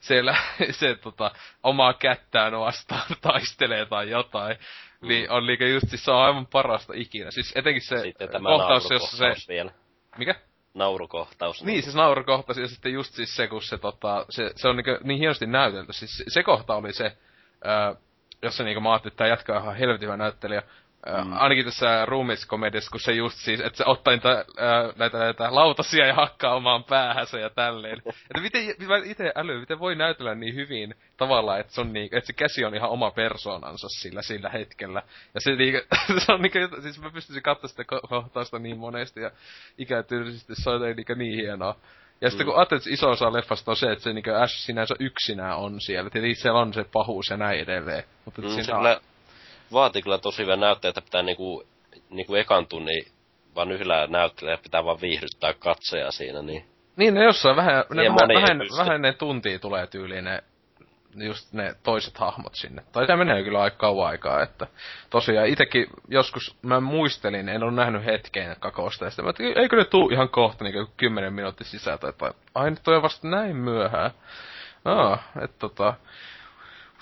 siellä 0.00 0.36
se 0.70 0.94
tota, 0.94 1.30
omaa 1.62 1.94
kättään 1.94 2.60
vastaan 2.60 3.06
taistelee 3.20 3.86
tai 3.86 4.10
jotain. 4.10 4.56
Mm. 5.00 5.08
Niin 5.08 5.30
on 5.30 5.46
liike 5.46 5.68
just 5.68 5.88
siis 5.88 6.04
se 6.04 6.10
on 6.10 6.22
aivan 6.22 6.46
parasta 6.46 6.92
ikinä. 6.96 7.30
Siis 7.30 7.52
etenkin 7.56 7.82
se 7.82 8.00
sitten 8.00 8.28
tämä 8.28 8.48
kohtaus, 8.48 8.90
jossa 8.90 9.16
se... 9.16 9.34
Vielä. 9.48 9.70
Mikä? 10.18 10.34
Naurukohtaus. 10.74 11.64
Niin, 11.64 11.82
siis 11.82 11.94
naurukohtaus 11.94 12.58
ja 12.58 12.68
sitten 12.68 12.92
just 12.92 13.14
siis 13.14 13.36
se, 13.36 13.48
kun 13.48 13.62
se, 13.62 13.78
tota, 13.78 14.26
se, 14.30 14.52
se 14.56 14.68
on 14.68 14.76
niin, 14.76 14.98
niin 15.02 15.18
hienosti 15.18 15.46
näytelty. 15.46 15.92
Siis 15.92 16.16
se, 16.16 16.24
se 16.28 16.42
kohta 16.42 16.74
oli 16.74 16.92
se, 16.92 17.16
ää, 17.64 17.94
jossa 18.42 18.64
niinku 18.64 18.80
mä 18.80 18.92
ajattelin, 18.92 19.12
että 19.12 19.18
tämä 19.18 19.28
jatkaa 19.28 19.58
ihan 19.58 19.76
helvetin 19.76 20.06
hyvä 20.06 20.16
näyttelijä. 20.16 20.62
Mm. 21.24 21.32
Ainakin 21.32 21.64
tässä 21.64 22.06
ruumiskomediassa, 22.06 22.90
kun 22.90 23.00
se 23.00 23.12
just 23.12 23.38
siis, 23.38 23.60
että 23.60 23.76
se 23.76 23.84
ottaa 23.86 24.12
niitä, 24.12 24.28
ää, 24.28 24.92
näitä, 24.96 25.18
näitä 25.18 25.54
lautasia 25.54 26.06
ja 26.06 26.14
hakkaa 26.14 26.54
omaan 26.54 26.84
päähänsä 26.84 27.38
ja 27.38 27.50
tälleen. 27.50 28.02
että 28.06 28.40
miten, 28.42 28.62
mä 28.88 28.96
itse 29.04 29.32
äly, 29.36 29.60
miten 29.60 29.78
voi 29.78 29.94
näytellä 29.94 30.34
niin 30.34 30.54
hyvin 30.54 30.94
tavallaan, 31.16 31.60
että, 31.60 31.72
se 31.72 31.80
on 31.80 31.92
niin, 31.92 32.08
että 32.12 32.26
se 32.26 32.32
käsi 32.32 32.64
on 32.64 32.74
ihan 32.74 32.90
oma 32.90 33.10
persoonansa 33.10 33.88
sillä, 33.88 34.22
sillä 34.22 34.48
hetkellä. 34.48 35.02
Ja 35.34 35.40
se, 35.40 35.56
niin, 35.56 35.82
se 36.26 36.32
on 36.32 36.42
niin, 36.42 36.82
siis 36.82 37.00
mä 37.00 37.10
pystyisin 37.10 37.42
katsoa 37.42 37.68
sitä 37.68 37.84
kohtausta 38.08 38.58
niin 38.58 38.78
monesti 38.78 39.20
ja 39.20 39.30
ikätyylisesti 39.78 40.54
se 40.56 40.70
on 40.70 40.80
niin, 40.82 41.18
niin 41.18 41.34
hienoa. 41.34 41.76
Ja 42.20 42.30
sitten 42.30 42.46
mm. 42.46 42.50
kun 42.50 42.58
ajattelet, 42.58 42.82
että 42.82 42.94
iso 42.94 43.10
osa 43.10 43.32
leffasta 43.32 43.70
on 43.70 43.76
se, 43.76 43.92
että 43.92 44.04
se 44.04 44.12
niin 44.12 44.36
Ash 44.42 44.54
sinänsä 44.54 44.94
yksinään 44.98 45.56
on 45.56 45.80
siellä. 45.80 46.10
Tietysti 46.10 46.42
siellä 46.42 46.60
on 46.60 46.74
se 46.74 46.84
pahuus 46.92 47.30
ja 47.30 47.36
näin 47.36 47.60
edelleen. 47.60 48.04
Mutta 48.24 48.42
mm, 48.42 48.48
siinä 48.48 48.78
on 48.78 49.00
vaatii 49.72 50.02
kyllä 50.02 50.18
tosi 50.18 50.44
näyttöä, 50.56 50.88
että 50.88 51.02
pitää 51.02 51.22
niinku, 51.22 51.64
niinku 52.10 52.34
ekan 52.34 52.66
tunnin 52.66 53.06
vaan 53.54 53.72
yhdellä 53.72 54.06
näyttelijä 54.06 54.58
pitää 54.62 54.84
vaan 54.84 55.00
viihdyttää 55.00 55.52
katsoja 55.52 56.10
siinä, 56.10 56.42
niin... 56.42 56.64
Niin, 56.96 57.14
ne 57.14 57.24
jossain 57.24 57.56
vähän, 57.56 57.84
ne 57.94 58.02
vähän, 58.02 58.42
vähän, 58.42 58.58
vähän 58.78 59.02
ne 59.02 59.12
tuntia 59.12 59.58
tulee 59.58 59.86
tyyliin 59.86 60.24
ne 60.24 60.42
just 61.14 61.52
ne 61.52 61.74
toiset 61.82 62.18
hahmot 62.18 62.54
sinne. 62.54 62.82
Tai 62.92 63.06
se 63.06 63.16
menee 63.16 63.42
kyllä 63.42 63.62
aika 63.62 63.76
kauan 63.76 64.08
aikaa, 64.08 64.42
että 64.42 64.66
tosiaan 65.10 65.48
itekin 65.48 65.86
joskus 66.08 66.56
mä 66.62 66.80
muistelin, 66.80 67.48
en 67.48 67.62
ole 67.62 67.72
nähnyt 67.72 68.04
hetkeen 68.04 68.56
kakosta, 68.60 69.04
ja 69.04 69.10
sitten 69.10 69.24
mä 69.24 69.30
että 69.30 69.60
eikö 69.60 69.76
ne 69.76 69.84
tuu 69.84 70.10
ihan 70.10 70.28
kohta 70.28 70.64
niin 70.64 70.86
kymmenen 70.96 71.32
minuutin 71.32 71.66
sisältä, 71.66 72.08
että 72.08 72.34
ai 72.54 72.70
nyt 72.70 72.88
on 72.88 73.02
vasta 73.02 73.28
näin 73.28 73.56
myöhään. 73.56 74.10
Aa, 74.84 75.22
että 75.42 75.56
tota, 75.58 75.94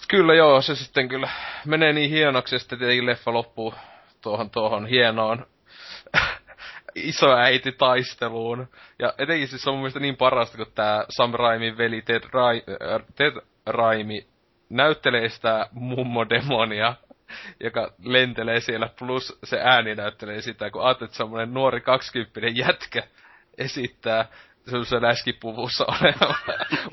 Kyllä 0.09 0.35
joo, 0.35 0.63
se 0.63 0.75
sitten 0.75 1.09
kyllä 1.09 1.29
menee 1.67 1.93
niin 1.93 2.11
hienoksi, 2.11 2.57
että 2.57 2.77
tietenkin 2.77 3.07
leffa 3.07 3.33
loppuu 3.33 3.75
tuohon, 4.23 4.51
tuohon 4.51 4.87
hienoon 4.87 5.47
isoäiti 6.95 7.73
taisteluun. 7.73 8.69
Ja 8.99 9.15
etenkin 9.19 9.49
siis 9.49 9.69
on 9.69 9.75
mun 9.75 9.81
mielestä 9.81 10.01
niin 10.01 10.17
parasta, 10.17 10.57
kun 10.57 10.67
tää 10.75 11.05
Sam 11.09 11.33
Raimin 11.35 11.79
veli 11.79 12.03
Ted, 12.03 12.23
Rai, 12.33 12.63
äh, 12.69 13.07
Ted 13.15 13.33
Raimi 13.67 14.27
näyttelee 14.71 15.29
sitä 15.29 15.69
mummodemonia, 15.73 16.95
joka 17.65 17.93
lentelee 18.05 18.61
siellä, 18.61 18.91
plus 18.99 19.39
se 19.45 19.61
ääni 19.61 19.95
näyttelee 19.95 20.41
sitä, 20.41 20.71
kun 20.71 20.85
ajattelet, 20.85 21.09
että 21.09 21.17
semmonen 21.17 21.55
nuori 21.55 21.81
kaksikymppinen 21.81 22.57
jätkä 22.57 23.03
esittää 23.59 24.29
semmoisessa 24.67 25.03
läskipuvussa 25.03 25.85
oleva 26.01 26.35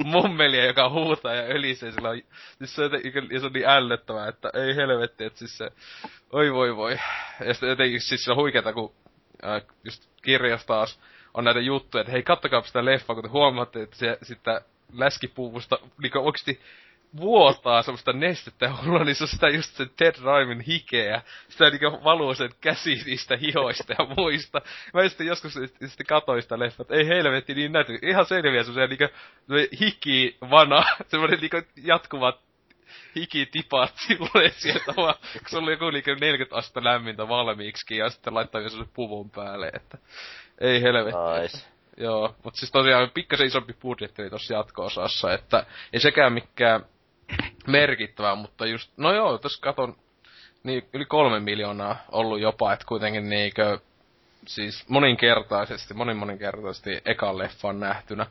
mummelia, 0.03 0.65
joka 0.65 0.89
huutaa 0.89 1.33
ja 1.33 1.41
ölisee 1.41 1.91
sillä 1.91 2.09
on, 2.09 2.21
siis 2.57 2.75
se, 2.75 2.83
ja 3.31 3.39
se 3.39 3.45
on 3.45 3.53
niin 3.53 3.69
ällöttävää, 3.69 4.27
että 4.27 4.49
ei 4.53 4.75
helvetti, 4.75 5.23
että 5.23 5.39
siis 5.39 5.57
se, 5.57 5.71
oi 6.31 6.53
voi 6.53 6.75
voi. 6.75 6.97
Ja 7.45 7.53
sitten 7.53 7.69
jotenkin 7.69 8.01
siis 8.01 8.23
se 8.23 8.31
on 8.31 8.37
huikeeta, 8.37 8.73
kun 8.73 8.93
äh, 9.45 9.61
just 9.83 10.09
kirjassa 10.21 10.67
taas 10.67 10.99
on 11.33 11.43
näitä 11.43 11.59
juttuja, 11.59 12.01
että 12.01 12.11
hei 12.11 12.23
kattokaa 12.23 12.63
sitä 12.63 12.85
leffaa, 12.85 13.15
kun 13.15 13.23
te 13.23 13.29
huomaatte, 13.29 13.81
että 13.81 13.95
se 13.95 14.17
sitten 14.23 14.61
läskipuvusta 14.93 15.79
niin 16.01 16.17
oikeasti 16.17 16.61
vuotaa 17.17 17.81
semmoista 17.83 18.13
nestettä 18.13 18.71
hulla, 18.81 19.03
niin 19.03 19.15
se 19.15 19.23
on 19.23 19.27
sitä 19.27 19.49
just 19.49 19.75
se 19.75 19.85
Ted 19.97 20.15
Raimin 20.23 20.61
hikeä. 20.61 21.21
Sitä 21.49 21.69
niinku 21.69 22.03
valuu 22.03 22.33
sen 22.33 22.49
käsi 22.61 23.01
niistä 23.05 23.37
hihoista 23.37 23.93
ja 23.99 24.05
muista. 24.17 24.61
Mä 24.93 25.09
sitten 25.09 25.27
joskus 25.27 25.53
sitten 25.53 26.05
katoin 26.07 26.41
sitä 26.41 26.59
leffat, 26.59 26.91
ei 26.91 27.07
helvetti 27.07 27.53
niin 27.53 27.71
näytä. 27.71 27.93
Ihan 28.01 28.25
selviä 28.25 28.63
semmoisia 28.63 28.87
niinku 28.87 29.15
hiki 29.79 30.37
vana, 30.49 30.83
semmoinen 31.07 31.39
niinku 31.39 31.61
jatkuvat 31.83 32.39
hikitipat 33.15 33.93
silleen 33.95 34.51
sieltä 34.51 34.93
vaan, 34.97 35.15
kun 35.33 35.49
se 35.49 35.57
oli 35.57 35.71
joku 35.71 35.89
niinku 35.89 36.09
40 36.21 36.55
astetta 36.55 36.83
lämmintä 36.83 37.27
valmiiksi 37.27 37.97
ja 37.97 38.09
sitten 38.09 38.33
laittaa 38.33 38.59
vielä 38.59 38.69
semmoisen 38.69 38.93
puvun 38.95 39.29
päälle, 39.29 39.71
että 39.73 39.97
ei 40.61 40.81
helvetti. 40.81 41.41
Nice. 41.41 41.73
Joo, 41.97 42.35
mutta 42.43 42.59
siis 42.59 42.71
tosiaan 42.71 43.11
pikkasen 43.13 43.47
isompi 43.47 43.73
budjetti 43.73 44.21
oli 44.21 44.29
tossa 44.29 44.53
jatko-osassa, 44.53 45.33
että 45.33 45.65
ei 45.93 45.99
sekään 45.99 46.33
mikään 46.33 46.85
merkittävää, 47.67 48.35
mutta 48.35 48.65
just, 48.65 48.91
no 48.97 49.13
joo, 49.13 49.37
tässä 49.37 49.61
katon, 49.61 49.95
niin 50.63 50.85
yli 50.93 51.05
kolme 51.05 51.39
miljoonaa 51.39 51.95
ollut 52.11 52.39
jopa, 52.39 52.73
että 52.73 52.85
kuitenkin 52.87 53.29
niinkö, 53.29 53.79
siis 54.47 54.89
moninkertaisesti, 54.89 55.93
monin 55.93 56.17
moninkertaisesti 56.17 57.01
ekan 57.05 57.37
leffan 57.37 57.79
nähtynä. 57.79 58.25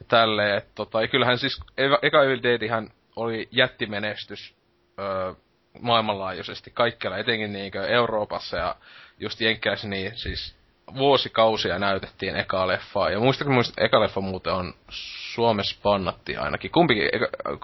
Ja 0.00 0.06
tälleen, 0.08 0.58
että 0.58 0.70
tota, 0.74 1.02
ja 1.02 1.08
kyllähän 1.08 1.38
siis 1.38 1.60
eka 2.02 2.24
Evil 2.24 2.42
Deadihän 2.42 2.90
oli 3.16 3.48
jättimenestys 3.50 4.54
öö, 4.98 5.32
maailmanlaajuisesti 5.80 6.70
kaikkialla, 6.70 7.18
etenkin 7.18 7.52
niinkö 7.52 7.86
Euroopassa 7.86 8.56
ja 8.56 8.76
just 9.18 9.40
Jenkkäissä, 9.40 9.88
niin 9.88 10.16
siis 10.16 10.56
vuosikausia 10.94 11.78
näytettiin 11.78 12.36
eka 12.36 12.68
leffaa. 12.68 13.10
Ja 13.10 13.20
muistatko 13.20 13.52
muistat, 13.52 13.78
eka 13.78 14.00
leffa 14.00 14.20
muuten 14.20 14.52
on 14.52 14.74
Suomessa 15.34 15.80
bannatti 15.82 16.36
ainakin. 16.36 16.70
Kumpikin, 16.70 17.08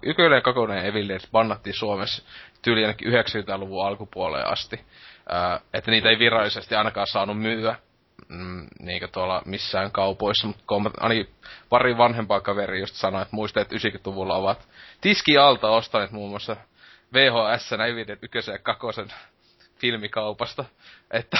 Yköinen 0.03 0.37
ja 0.37 0.41
Kakonen 0.41 0.87
Evil 0.87 1.09
Dead 1.09 1.73
Suomessa 1.73 2.23
tyyli 2.63 2.85
ainakin 2.85 3.13
90-luvun 3.13 3.87
alkupuoleen 3.87 4.47
asti. 4.47 4.81
Ää, 5.29 5.61
että 5.75 5.91
niitä 5.91 6.09
ei 6.09 6.19
virallisesti 6.19 6.75
ainakaan 6.75 7.07
saanut 7.07 7.39
myyä 7.39 7.77
mm, 8.29 8.67
niinkö 8.81 9.09
tuolla 9.09 9.43
missään 9.45 9.93
kaupoissa, 9.93 10.47
mutta 10.47 10.65
ainakin 11.01 11.29
pari 11.69 11.99
vanhempaa 11.99 12.41
kaveri 12.41 12.81
just 12.81 12.95
sanoi, 12.95 13.23
että 13.23 13.37
muistaa, 13.37 13.61
että 13.61 13.77
90-luvulla 13.77 14.37
ovat 14.37 14.69
tiski 15.01 15.39
alta 15.39 15.71
ostaneet 15.71 16.11
muun 16.11 16.31
muassa 16.31 16.57
VHS, 17.13 17.73
Evil 17.73 18.07
Dead 18.07 18.19
1 18.23 18.51
ja 18.51 18.59
2 18.59 18.87
filmikaupasta. 19.83 20.65
Että 21.13 21.39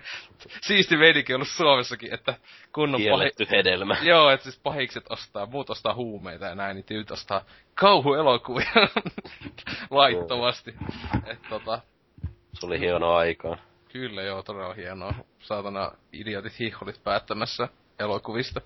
siisti 0.66 0.96
meininki 0.96 1.34
ollut 1.34 1.48
Suomessakin, 1.48 2.14
että 2.14 2.34
kunnon 2.72 3.00
Kielletty 3.00 3.44
pahi... 3.44 3.56
hedelmä. 3.56 3.96
Joo, 4.12 4.30
että 4.30 4.44
siis 4.44 4.60
pahikset 4.62 5.04
ostaa, 5.10 5.46
muut 5.46 5.70
ostaa 5.70 5.94
huumeita 5.94 6.46
ja 6.46 6.54
näin, 6.54 6.74
niin 6.74 6.84
tyyt 6.84 7.10
ostaa 7.10 7.44
kauhuelokuvia 7.74 8.72
laittomasti. 9.90 10.74
että 11.26 11.48
tota... 11.48 11.80
Se 12.60 12.66
oli 12.66 12.80
hienoa 12.80 13.18
aikaa. 13.18 13.58
Kyllä 13.92 14.22
joo, 14.22 14.42
todella 14.42 14.74
hienoa. 14.74 15.14
Saatana 15.38 15.92
idiotit 16.12 16.58
hihholit 16.58 17.04
päättämässä 17.04 17.68
elokuvista. 17.98 18.60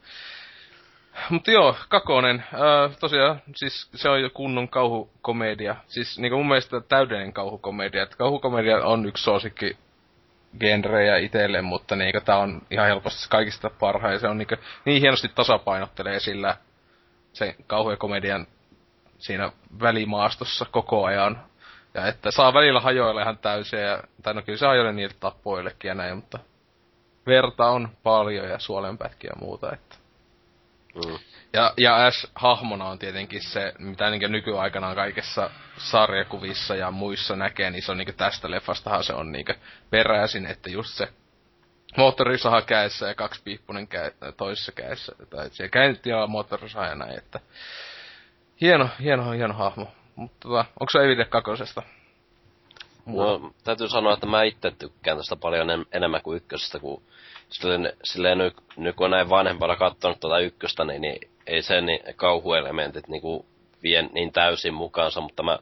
Mutta 1.30 1.50
joo, 1.50 1.76
Kakonen, 1.88 2.44
äh, 2.54 2.96
tosiaan, 3.00 3.42
siis 3.56 3.88
se 3.94 4.08
on 4.08 4.22
jo 4.22 4.30
kunnon 4.30 4.68
kauhukomedia. 4.68 5.76
Siis 5.86 6.18
niinku 6.18 6.36
mun 6.36 6.48
mielestä 6.48 6.80
täydellinen 6.80 7.32
kauhukomedia. 7.32 8.02
Et 8.02 8.14
kauhukomedia 8.14 8.84
on 8.84 9.06
yksi 9.06 9.24
suosikki 9.24 9.76
genrejä 10.60 11.16
itselleen, 11.16 11.64
mutta 11.64 11.96
niinku 11.96 12.20
tää 12.20 12.38
on 12.38 12.62
ihan 12.70 12.86
helposti 12.86 13.26
kaikista 13.30 13.70
parhain. 13.70 14.20
Se 14.20 14.28
on 14.28 14.38
niinku, 14.38 14.54
niin 14.84 15.00
hienosti 15.00 15.28
tasapainottelee 15.28 16.20
sillä 16.20 16.56
se 17.32 17.56
kauhu 17.66 17.90
ja 17.90 17.96
komedian 17.96 18.46
siinä 19.18 19.52
välimaastossa 19.80 20.66
koko 20.70 21.04
ajan. 21.04 21.44
Ja 21.94 22.06
että 22.06 22.30
saa 22.30 22.54
välillä 22.54 22.80
hajoilla 22.80 23.22
ihan 23.22 23.38
täysin, 23.38 23.80
ja, 23.80 24.02
tai 24.22 24.34
no 24.34 24.42
kyllä 24.42 24.58
se 24.58 24.66
hajoilee 24.66 24.92
niille 24.92 25.14
tappoillekin 25.20 25.88
ja 25.88 25.94
näin, 25.94 26.16
mutta 26.16 26.38
verta 27.26 27.66
on 27.66 27.88
paljon 28.02 28.48
ja 28.48 28.58
suolenpätkiä 28.58 29.30
ja 29.34 29.40
muuta, 29.40 29.72
että 29.72 29.96
Mm. 30.94 31.18
Ja, 31.52 31.74
ja 31.76 32.06
Ash 32.06 32.26
hahmona 32.34 32.84
on 32.84 32.98
tietenkin 32.98 33.42
se, 33.42 33.72
mitä 33.78 34.10
niin 34.10 34.32
nykyaikana 34.32 34.94
kaikessa 34.94 35.50
sarjakuvissa 35.78 36.76
ja 36.76 36.90
muissa 36.90 37.36
näkee, 37.36 37.70
niin 37.70 37.82
se 37.82 37.92
on 37.92 37.98
niin 37.98 38.14
tästä 38.16 38.50
leffastahan 38.50 39.04
se 39.04 39.12
on 39.12 39.32
niin 39.32 39.46
peräisin, 39.90 40.46
että 40.46 40.70
just 40.70 40.90
se 40.90 41.08
moottorisaha 41.96 42.62
käessä 42.62 43.08
ja 43.08 43.14
kaksi 43.14 43.42
piippunen 43.44 43.88
kä- 43.88 44.32
toisessa 44.36 44.72
käessä. 44.72 45.12
Tai 45.30 45.68
käynti 45.70 46.10
ja 46.10 46.26
moottorisaha 46.26 46.86
ja 46.86 46.94
näin, 46.94 47.18
että 47.18 47.40
hieno, 48.60 48.88
hieno, 49.02 49.30
hieno 49.30 49.54
hahmo. 49.54 49.92
Mutta 50.16 50.48
tota, 50.48 50.64
onko 50.80 50.90
se 50.92 50.98
Evil 50.98 51.24
kakosesta? 51.24 51.82
No, 53.06 53.52
täytyy 53.64 53.88
sanoa, 53.88 54.14
että 54.14 54.26
mä 54.26 54.42
itse 54.42 54.70
tykkään 54.70 55.16
tästä 55.16 55.36
paljon 55.36 55.70
en, 55.70 55.86
enemmän 55.92 56.22
kuin 56.22 56.36
ykkösestä, 56.36 56.78
kun 56.78 57.02
silleen, 57.48 57.92
silleen 58.04 58.38
nyt, 58.38 58.56
nyt 58.76 58.96
kun 58.96 59.10
näin 59.10 59.28
vanhempana 59.28 59.76
katsonut 59.76 60.20
tuota 60.20 60.38
ykköstä, 60.38 60.84
niin, 60.84 61.02
niin 61.02 61.30
ei 61.50 61.62
se 61.62 61.80
niin 61.80 62.00
kauhuelementit 62.16 63.08
niin 63.08 63.22
kuin 63.22 63.46
vie 63.82 64.02
niin 64.02 64.32
täysin 64.32 64.74
mukaansa, 64.74 65.20
mutta 65.20 65.42
mä, 65.42 65.58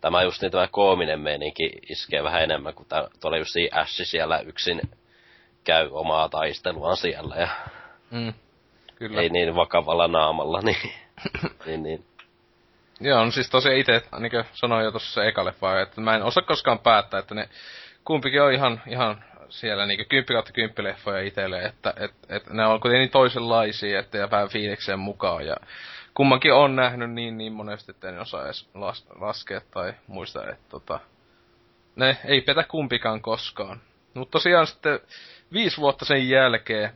tämä 0.00 0.22
just 0.22 0.42
niin 0.42 0.52
tämä 0.52 0.68
koominen 0.70 1.20
meininki 1.20 1.70
iskee 1.88 2.24
vähän 2.24 2.42
enemmän, 2.42 2.74
kun 2.74 2.86
tää, 2.86 3.08
tuolla 3.20 3.38
just 3.38 3.54
Ash 3.72 4.00
siellä 4.02 4.40
yksin 4.40 4.80
käy 5.64 5.88
omaa 5.92 6.28
taisteluaan 6.28 6.96
siellä 6.96 7.36
ja 7.36 7.48
mm, 8.10 8.32
kyllä. 8.96 9.20
ei 9.20 9.28
niin 9.28 9.54
vakavalla 9.54 10.08
naamalla, 10.08 10.60
niin, 10.68 10.92
niin, 11.66 11.82
niin. 11.82 12.04
Joo, 13.00 13.24
no 13.24 13.30
siis 13.30 13.50
tosiaan 13.50 13.78
itse, 13.78 14.02
niin 14.18 14.30
kuin 14.30 14.44
sanoin 14.52 14.84
jo 14.84 14.90
tuossa 14.90 15.24
eka 15.24 15.52
että 15.82 16.00
mä 16.00 16.14
en 16.14 16.22
osaa 16.22 16.42
koskaan 16.42 16.78
päättää, 16.78 17.20
että 17.20 17.34
ne 17.34 17.48
kumpikin 18.04 18.42
on 18.42 18.52
ihan, 18.52 18.82
ihan 18.86 19.24
siellä 19.48 19.86
niinku 19.86 20.04
10 20.08 20.26
kautta 20.26 20.52
10 20.52 20.84
leffoja 20.84 21.20
itelle, 21.20 21.62
että 21.62 21.94
et, 21.96 22.14
et 22.28 22.50
ne 22.50 22.66
on 22.66 22.80
kuitenkin 22.80 23.00
niin 23.00 23.10
toisenlaisia, 23.10 24.00
että 24.00 24.18
ja 24.18 24.30
vähän 24.30 24.48
fiilikseen 24.48 24.98
mukaan. 24.98 25.46
Ja 25.46 25.56
kummankin 26.14 26.52
on 26.52 26.76
nähnyt 26.76 27.10
niin 27.10 27.38
niin 27.38 27.52
monesti, 27.52 27.90
että 27.90 28.08
en 28.08 28.20
osaa 28.20 28.44
edes 28.44 28.68
las, 28.74 29.06
laskea 29.20 29.60
tai 29.70 29.94
muista, 30.06 30.50
että 30.50 30.68
tota, 30.68 31.00
ne 31.96 32.16
ei 32.24 32.40
petä 32.40 32.64
kumpikaan 32.68 33.22
koskaan. 33.22 33.80
Mutta 34.14 34.32
tosiaan 34.32 34.66
sitten 34.66 35.00
viisi 35.52 35.76
vuotta 35.76 36.04
sen 36.04 36.28
jälkeen, 36.28 36.92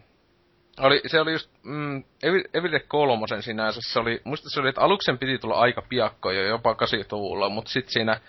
oli, 0.80 1.00
se 1.06 1.20
oli 1.20 1.32
just 1.32 1.50
mm, 1.62 2.04
Evil 2.54 2.80
kolmosen 2.88 3.42
sinänsä, 3.42 3.80
se 3.82 4.00
oli, 4.00 4.20
muista 4.24 4.50
se 4.50 4.60
oli, 4.60 4.68
että 4.68 4.80
aluksen 4.80 5.18
piti 5.18 5.38
tulla 5.38 5.54
aika 5.54 5.82
piakko 5.82 6.30
jo, 6.30 6.42
jopa 6.42 6.72
80-luvulla, 6.72 7.48
mutta 7.48 7.70
sitten 7.70 7.92
siinä 7.92 8.20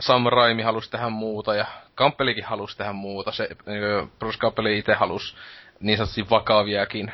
Sam 0.00 0.26
Raimi 0.26 0.62
halusi 0.62 0.90
tehdä 0.90 1.08
muuta 1.08 1.54
ja 1.54 1.66
Kampelikin 1.94 2.44
halusi 2.44 2.76
tehdä 2.76 2.92
muuta. 2.92 3.32
Se, 3.32 3.48
niin 3.66 4.10
Bruce 4.18 4.38
Campbell 4.38 4.66
itse 4.66 4.94
halusi 4.94 5.36
niin 5.80 5.96
sanotusti 5.96 6.30
vakaviakin 6.30 7.12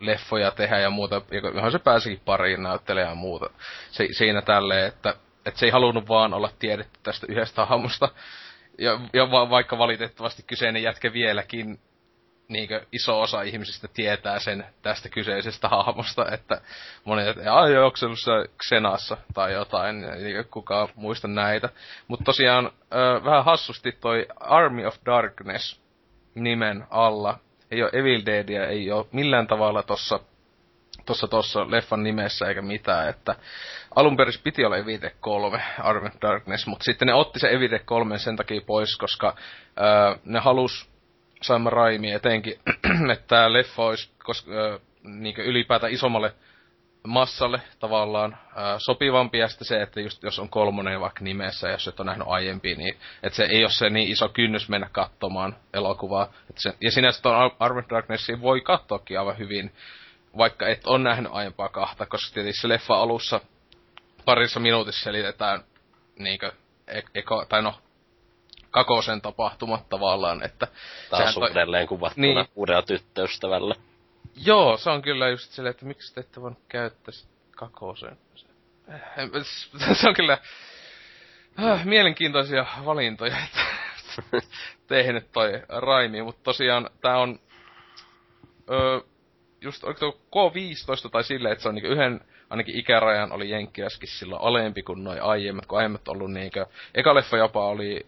leffoja 0.00 0.50
tehdä 0.50 0.78
ja 0.78 0.90
muuta, 0.90 1.22
johon 1.54 1.72
se 1.72 1.78
pääsikin 1.78 2.20
pariin 2.24 2.62
näyttelemään 2.62 3.10
ja 3.10 3.14
muuta. 3.14 3.50
Se, 3.90 4.08
siinä 4.10 4.42
tälleen, 4.42 4.88
että, 4.88 5.14
että 5.46 5.60
se 5.60 5.66
ei 5.66 5.72
halunnut 5.72 6.08
vaan 6.08 6.34
olla 6.34 6.50
tiedetty 6.58 7.00
tästä 7.02 7.26
yhdestä 7.30 7.64
hahmosta. 7.64 8.08
Ja, 8.78 9.00
ja 9.12 9.30
va, 9.30 9.50
vaikka 9.50 9.78
valitettavasti 9.78 10.42
kyseinen 10.46 10.82
jätkä 10.82 11.12
vieläkin 11.12 11.80
niinkö 12.54 12.86
iso 12.92 13.20
osa 13.20 13.42
ihmisistä 13.42 13.88
tietää 13.88 14.38
sen 14.38 14.66
tästä 14.82 15.08
kyseisestä 15.08 15.68
hahmosta, 15.68 16.26
että 16.32 16.60
monet, 17.04 17.28
että 17.28 17.54
ai 17.54 17.76
onko 17.76 17.96
se 17.96 18.06
Xenassa 18.64 19.16
tai 19.34 19.52
jotain, 19.52 20.04
eikä 20.04 20.44
kukaan 20.44 20.88
muista 20.94 21.28
näitä. 21.28 21.68
Mutta 22.08 22.24
tosiaan 22.24 22.70
vähän 23.24 23.44
hassusti 23.44 23.92
toi 23.92 24.26
Army 24.40 24.86
of 24.86 24.96
Darkness 25.06 25.80
nimen 26.34 26.86
alla, 26.90 27.38
ei 27.70 27.82
ole 27.82 27.90
Evil 27.92 28.22
Deadia, 28.26 28.66
ei 28.66 28.92
ole 28.92 29.06
millään 29.12 29.46
tavalla 29.46 29.82
tossa 29.82 30.20
tossa, 31.06 31.28
tossa 31.28 31.70
leffan 31.70 32.02
nimessä 32.02 32.46
eikä 32.46 32.62
mitään, 32.62 33.08
että 33.08 33.36
alun 33.94 34.16
perin 34.16 34.34
piti 34.44 34.64
olla 34.64 34.76
Evite 34.76 35.12
3, 35.20 35.62
Army 35.78 36.06
of 36.06 36.14
Darkness, 36.22 36.66
mutta 36.66 36.84
sitten 36.84 37.06
ne 37.06 37.14
otti 37.14 37.38
se 37.38 37.48
Evite 37.48 37.78
3 37.78 38.18
sen 38.18 38.36
takia 38.36 38.60
pois, 38.66 38.96
koska 38.96 39.36
ne 40.24 40.38
halus 40.40 40.93
Sam 41.42 41.66
Raimi 41.66 42.12
etenkin, 42.12 42.60
että 43.12 43.26
tämä 43.26 43.52
leffa 43.52 43.84
olisi 43.84 44.10
koska, 44.24 44.50
niin 45.02 45.36
ylipäätään 45.36 45.92
isommalle 45.92 46.34
massalle 47.06 47.60
tavallaan 47.78 48.32
äh, 48.32 48.74
sopivampi 48.78 49.38
ja 49.38 49.48
sitten 49.48 49.68
se, 49.68 49.82
että 49.82 50.00
just 50.00 50.22
jos 50.22 50.38
on 50.38 50.48
kolmonen 50.48 51.00
vaikka 51.00 51.24
nimessä, 51.24 51.68
jos 51.68 51.88
et 51.88 52.00
ole 52.00 52.06
nähnyt 52.06 52.28
aiempi, 52.30 52.74
niin 52.74 52.96
että 53.22 53.36
se 53.36 53.44
ei 53.44 53.64
ole 53.64 53.70
se 53.70 53.90
niin 53.90 54.12
iso 54.12 54.28
kynnys 54.28 54.68
mennä 54.68 54.88
katsomaan 54.92 55.56
elokuvaa. 55.74 56.32
Et 56.50 56.56
se, 56.58 56.74
ja 56.80 56.90
sinänsä 56.90 57.22
tuon 57.22 57.50
Armored 57.58 57.90
Darknessin 57.90 58.42
voi 58.42 58.60
katsoakin 58.60 59.18
aivan 59.18 59.38
hyvin, 59.38 59.72
vaikka 60.36 60.68
et 60.68 60.86
ole 60.86 60.98
nähnyt 60.98 61.32
aiempaa 61.34 61.68
kahta, 61.68 62.06
koska 62.06 62.34
tietysti 62.34 62.60
se 62.60 62.68
leffa 62.68 62.94
alussa 62.94 63.40
parissa 64.24 64.60
minuutissa 64.60 65.04
selitetään 65.04 65.64
niinkö, 66.18 66.52
e- 66.88 67.02
eko, 67.14 67.44
tai 67.48 67.62
no, 67.62 67.74
kakosen 68.74 69.20
tapahtumat 69.20 69.88
tavallaan, 69.88 70.42
että... 70.42 70.66
Taas 71.10 71.34
toi... 71.34 71.48
uudelleen 71.48 71.86
kuvattuna 71.86 72.26
niin. 72.26 72.48
uudella 72.54 72.82
tyttöystävällä. 72.82 73.74
Joo, 74.36 74.76
se 74.76 74.90
on 74.90 75.02
kyllä 75.02 75.28
just 75.28 75.52
silleen, 75.52 75.70
että 75.70 75.86
miksi 75.86 76.14
te 76.14 76.20
ette 76.20 76.40
voinut 76.40 76.58
käyttää 76.68 77.14
kakosen. 77.56 78.18
Se 80.00 80.08
on 80.08 80.14
kyllä 80.14 80.38
äh, 81.62 81.84
mielenkiintoisia 81.84 82.66
valintoja, 82.84 83.36
että 83.44 83.60
tehnyt 84.86 85.32
toi 85.32 85.62
Raimi, 85.68 86.22
mutta 86.22 86.40
tosiaan 86.42 86.90
tää 87.00 87.18
on 87.18 87.40
ö, 88.70 89.00
just 89.60 89.84
oliko 89.84 90.10
K15 90.10 91.10
tai 91.10 91.24
silleen, 91.24 91.52
että 91.52 91.62
se 91.62 91.68
on 91.68 91.74
niinku 91.74 91.88
yhden 91.88 92.20
ainakin 92.50 92.76
ikärajan 92.76 93.32
oli 93.32 93.50
Jenkkiläskin 93.50 94.08
silloin 94.08 94.42
alempi 94.42 94.82
kuin 94.82 95.04
noin 95.04 95.22
aiemmat, 95.22 95.66
kun 95.66 95.78
aiemmat 95.78 96.08
ollut 96.08 96.32
niinkö, 96.32 96.66
eka 96.94 97.14
leffa 97.14 97.36
jopa 97.36 97.66
oli 97.66 98.06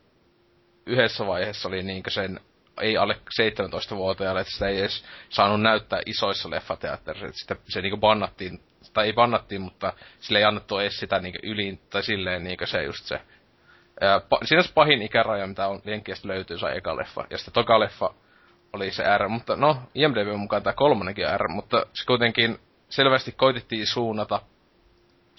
yhdessä 0.87 1.27
vaiheessa 1.27 1.69
oli 1.69 1.83
niinkö 1.83 2.11
sen 2.11 2.41
ei 2.81 2.97
alle 2.97 3.21
17-vuotiaalle, 3.43 4.41
että 4.41 4.53
sitä 4.53 4.69
ei 4.69 4.81
edes 4.81 5.05
saanut 5.29 5.61
näyttää 5.61 6.01
isoissa 6.07 6.51
leffateatterissa. 6.51 7.27
Että 7.27 7.41
sitä, 7.41 7.57
se 7.69 7.81
niinku 7.81 7.97
bannattiin, 7.97 8.61
tai 8.93 9.07
ei 9.07 9.13
bannattiin, 9.13 9.61
mutta 9.61 9.93
sille 10.21 10.39
ei 10.39 10.45
annettu 10.45 10.79
edes 10.79 10.99
sitä 10.99 11.19
niinku 11.19 11.39
ylin, 11.43 11.81
tai 11.91 12.03
silleen 12.03 12.45
niinku 12.45 12.67
se 12.67 12.83
just 12.83 13.05
se. 13.05 13.21
Ää, 14.01 14.21
pa, 14.21 14.39
siinä 14.45 14.63
se 14.63 14.73
pahin 14.75 15.03
ikäraja, 15.03 15.47
mitä 15.47 15.69
on 15.69 15.83
Jenkkiästä 15.85 16.29
löytyy, 16.29 16.59
se 16.59 16.67
eka 16.67 16.97
leffa. 16.97 17.25
Ja 17.31 17.39
sitten 17.39 17.55
toka 17.55 17.81
leffa 17.81 18.15
oli 18.73 18.91
se 18.91 19.19
R, 19.19 19.29
mutta 19.29 19.57
no, 19.57 19.83
IMDb 19.95 20.37
mukaan 20.37 20.63
tämä 20.63 20.75
kolmonenkin 20.75 21.27
R, 21.37 21.49
mutta 21.49 21.87
se 21.95 22.07
kuitenkin 22.07 22.59
selvästi 22.89 23.33
koitettiin 23.33 23.87
suunnata 23.87 24.41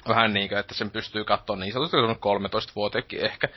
vähän 0.07 0.33
niinkö, 0.33 0.59
että 0.59 0.73
sen 0.73 0.91
pystyy 0.91 1.23
katsoa 1.23 1.55
niin 1.55 1.73
sanotusti 1.73 1.97
13 2.19 2.73
vuotekin 2.75 3.25
ehkä. 3.25 3.47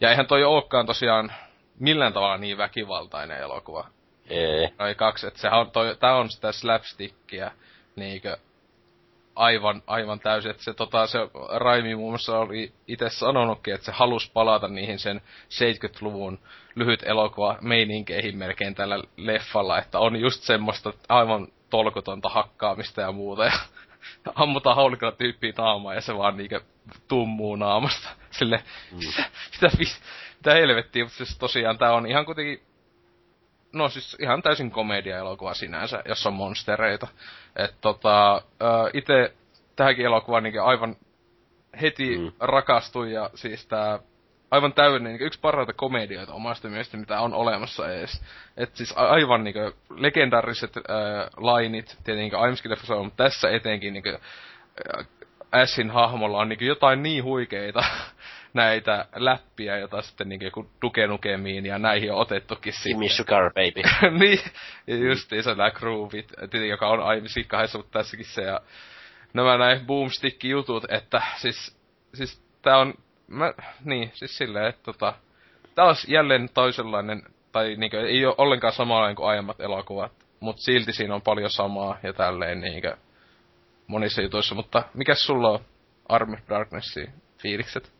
Ja 0.00 0.10
eihän 0.10 0.26
toi 0.26 0.44
olekaan 0.44 0.86
tosiaan 0.86 1.32
millään 1.78 2.12
tavalla 2.12 2.38
niin 2.38 2.58
väkivaltainen 2.58 3.38
elokuva. 3.38 3.86
Ei. 4.30 4.68
Noi 4.78 4.94
kaksi, 4.94 5.26
että 5.26 5.40
sehän 5.40 5.60
on, 5.60 5.70
toi, 5.70 5.96
tää 6.00 6.16
on 6.16 6.30
sitä 6.30 6.52
slapstickia, 6.52 7.50
niinkö, 7.96 8.36
aivan, 9.34 9.82
aivan 9.86 10.20
täysin, 10.20 10.50
että 10.50 10.62
se, 10.64 10.74
tota, 10.74 11.06
se 11.06 11.18
Raimi 11.56 11.94
muun 11.94 12.12
muassa 12.12 12.38
oli 12.38 12.72
itse 12.88 13.10
sanonutkin, 13.10 13.74
että 13.74 13.84
se 13.84 13.92
halusi 13.92 14.30
palata 14.32 14.68
niihin 14.68 14.98
sen 14.98 15.20
70-luvun 15.50 16.38
lyhyt 16.74 17.02
elokuva 17.02 17.58
meininkeihin 17.60 18.38
melkein 18.38 18.74
tällä 18.74 19.02
leffalla, 19.16 19.78
että 19.78 19.98
on 19.98 20.16
just 20.16 20.42
semmoista 20.42 20.92
aivan 21.08 21.48
tolkotonta 21.70 22.28
hakkaamista 22.28 23.00
ja 23.00 23.12
muuta, 23.12 23.44
ja 23.44 23.52
ammutaan 24.34 24.76
haulikolla 24.76 25.12
tyyppiä 25.12 25.52
naamaa 25.58 25.94
ja 25.94 26.00
se 26.00 26.16
vaan 26.16 26.36
niinkö 26.36 26.60
tummuu 27.08 27.56
naamasta. 27.56 28.08
Sille, 28.30 28.62
mm. 28.92 28.98
mitä, 28.98 29.24
mitä, 29.78 29.96
mitä 30.36 30.54
helvettiä, 30.54 31.04
mutta 31.04 31.16
siis 31.16 31.38
tosiaan 31.38 31.78
tää 31.78 31.92
on 31.92 32.06
ihan 32.06 32.24
kuitenkin 32.24 32.62
no 33.72 33.88
siis 33.88 34.16
ihan 34.20 34.42
täysin 34.42 34.70
komedia-elokuva 34.70 35.54
sinänsä, 35.54 36.02
jossa 36.08 36.28
on 36.28 36.34
monstereita. 36.34 37.08
Et 37.56 37.74
tota, 37.80 38.42
itse 38.94 39.34
tähänkin 39.76 40.06
elokuvaan 40.06 40.42
niin 40.42 40.62
aivan 40.62 40.96
heti 41.80 42.18
mm. 42.18 42.32
rakastui 42.40 43.12
ja 43.12 43.30
siis 43.34 43.66
tää 43.66 43.98
aivan 44.50 44.72
täydellinen, 44.72 45.12
niin 45.12 45.26
yksi 45.26 45.40
parhaita 45.40 45.72
komedioita 45.72 46.32
omasta 46.32 46.68
mielestä, 46.68 46.96
mitä 46.96 47.20
on 47.20 47.34
olemassa 47.34 47.92
edes. 47.92 48.24
Et 48.56 48.76
siis 48.76 48.94
aivan 48.96 49.44
niin 49.44 49.54
legendaariset 49.90 50.76
äh, 50.76 50.82
lainit, 51.36 51.96
tietenkin 52.04 52.38
aiemminkin 52.38 52.70
leffassa 52.70 52.94
on, 52.94 53.04
mutta 53.04 53.24
tässä 53.24 53.50
etenkin 53.50 53.92
niin 53.92 54.02
kuin, 54.02 54.18
Ashin 55.52 55.90
hahmolla 55.90 56.38
on 56.38 56.48
niin 56.48 56.66
jotain 56.66 57.02
niin 57.02 57.24
huikeita 57.24 57.84
näitä 58.54 59.06
läppiä, 59.16 59.78
joita 59.78 60.02
sitten 60.02 60.28
niin 60.28 60.42
joku 60.42 60.70
Duke 60.82 61.06
Nukemiin 61.06 61.66
ja 61.66 61.78
näihin 61.78 62.12
on 62.12 62.18
otettukin 62.18 62.72
sitten. 62.72 62.98
Me 62.98 63.08
Sugar 63.08 63.52
Baby. 63.52 63.82
niin, 64.20 64.40
justiinsa 65.08 65.54
nämä 65.54 65.70
groovit, 65.70 66.32
joka 66.68 66.88
on 66.88 67.02
aiemmin 67.02 67.30
kahdessa, 67.48 67.78
mutta 67.78 67.98
tässäkin 67.98 68.26
se 68.26 68.42
ja 68.42 68.60
nämä 69.32 69.58
näin 69.58 69.86
boomstick-jutut, 69.86 70.84
että 70.88 71.22
siis, 71.36 71.78
siis 72.14 72.42
tää 72.62 72.78
on 72.78 72.94
mä, 73.28 73.52
niin, 73.84 74.10
siis 74.14 74.38
silleen, 74.38 74.66
että 74.66 74.82
tota, 74.82 75.14
taas 75.74 76.08
jälleen 76.08 76.48
toisenlainen, 76.54 77.22
tai 77.52 77.76
niinkö, 77.76 78.08
ei 78.08 78.26
ole 78.26 78.34
ollenkaan 78.38 78.72
samanlainen 78.72 79.16
kuin 79.16 79.28
aiemmat 79.28 79.60
elokuvat, 79.60 80.12
mutta 80.40 80.62
silti 80.62 80.92
siinä 80.92 81.14
on 81.14 81.22
paljon 81.22 81.50
samaa 81.50 81.98
ja 82.02 82.12
tälleen 82.12 82.60
niinkö 82.60 82.96
monissa 83.86 84.22
jutuissa, 84.22 84.54
mutta 84.54 84.82
mikä 84.94 85.14
sulla 85.14 85.50
on 85.50 85.60
Army 86.08 86.36
Darknessin 86.48 87.12
fiilikset? 87.42 87.92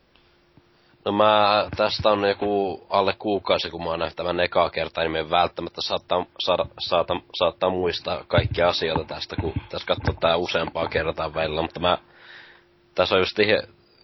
No 1.05 1.11
mä, 1.11 1.67
tästä 1.77 2.09
on 2.09 2.29
joku 2.29 2.85
alle 2.89 3.13
kuukausi, 3.19 3.69
kun 3.69 3.83
mä 3.83 3.89
oon 3.89 3.99
nähnyt 3.99 4.15
tämän 4.15 4.39
ekaa 4.39 4.69
kertaa, 4.69 5.03
niin 5.03 5.11
me 5.11 5.29
välttämättä 5.29 5.81
saattaa, 5.81 6.25
saada, 6.39 6.65
saata, 6.79 7.13
saattaa 7.33 7.69
muistaa 7.69 8.23
kaikkia 8.27 8.67
asioita 8.67 9.03
tästä, 9.03 9.35
kun 9.35 9.53
tässä 9.69 9.87
katsoo 9.87 10.15
tää 10.19 10.35
useampaa 10.35 10.87
kertaa 10.87 11.33
välillä, 11.33 11.61
mutta 11.61 11.79
mä, 11.79 11.97
tässä 12.95 13.15
on 13.15 13.21
just 13.21 13.39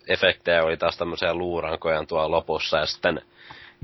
efektejä 0.07 0.63
oli 0.63 0.77
taas 0.77 0.97
tämmöisiä 0.97 1.33
luurankoja 1.33 2.05
tuolla 2.05 2.31
lopussa 2.31 2.77
ja 2.77 2.85
sitten 2.85 3.21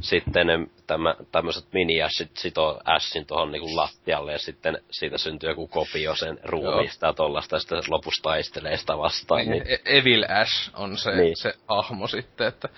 sitten 0.02 0.48
tämä, 0.88 1.16
tämmöiset 1.32 1.66
mini-ässit 1.74 2.38
sitoo 2.38 2.82
ässin 2.88 3.26
tuohon 3.26 3.52
niinku 3.52 3.76
lattialle 3.76 4.32
ja 4.32 4.40
sitten 4.40 4.82
siitä 4.92 5.18
syntyy 5.18 5.50
joku 5.50 5.68
kopio 5.68 6.16
sen 6.16 6.40
ruumiista 6.44 7.08
ja 7.08 7.14
tollasta 7.14 7.56
ja 7.56 7.60
sitten 7.60 7.82
lopussa 7.90 8.24
taistelee 8.24 8.78
sitä 8.78 8.98
vastaan. 8.98 9.40
Niin, 9.40 9.52
niin. 9.52 9.64
E- 9.68 9.98
Evil 9.98 10.26
Ash 10.30 10.72
on 10.74 10.98
se, 10.98 11.12
niin. 11.12 11.38
se 11.38 11.54
hahmo 11.68 12.08
sitten, 12.08 12.48
että 12.48 12.70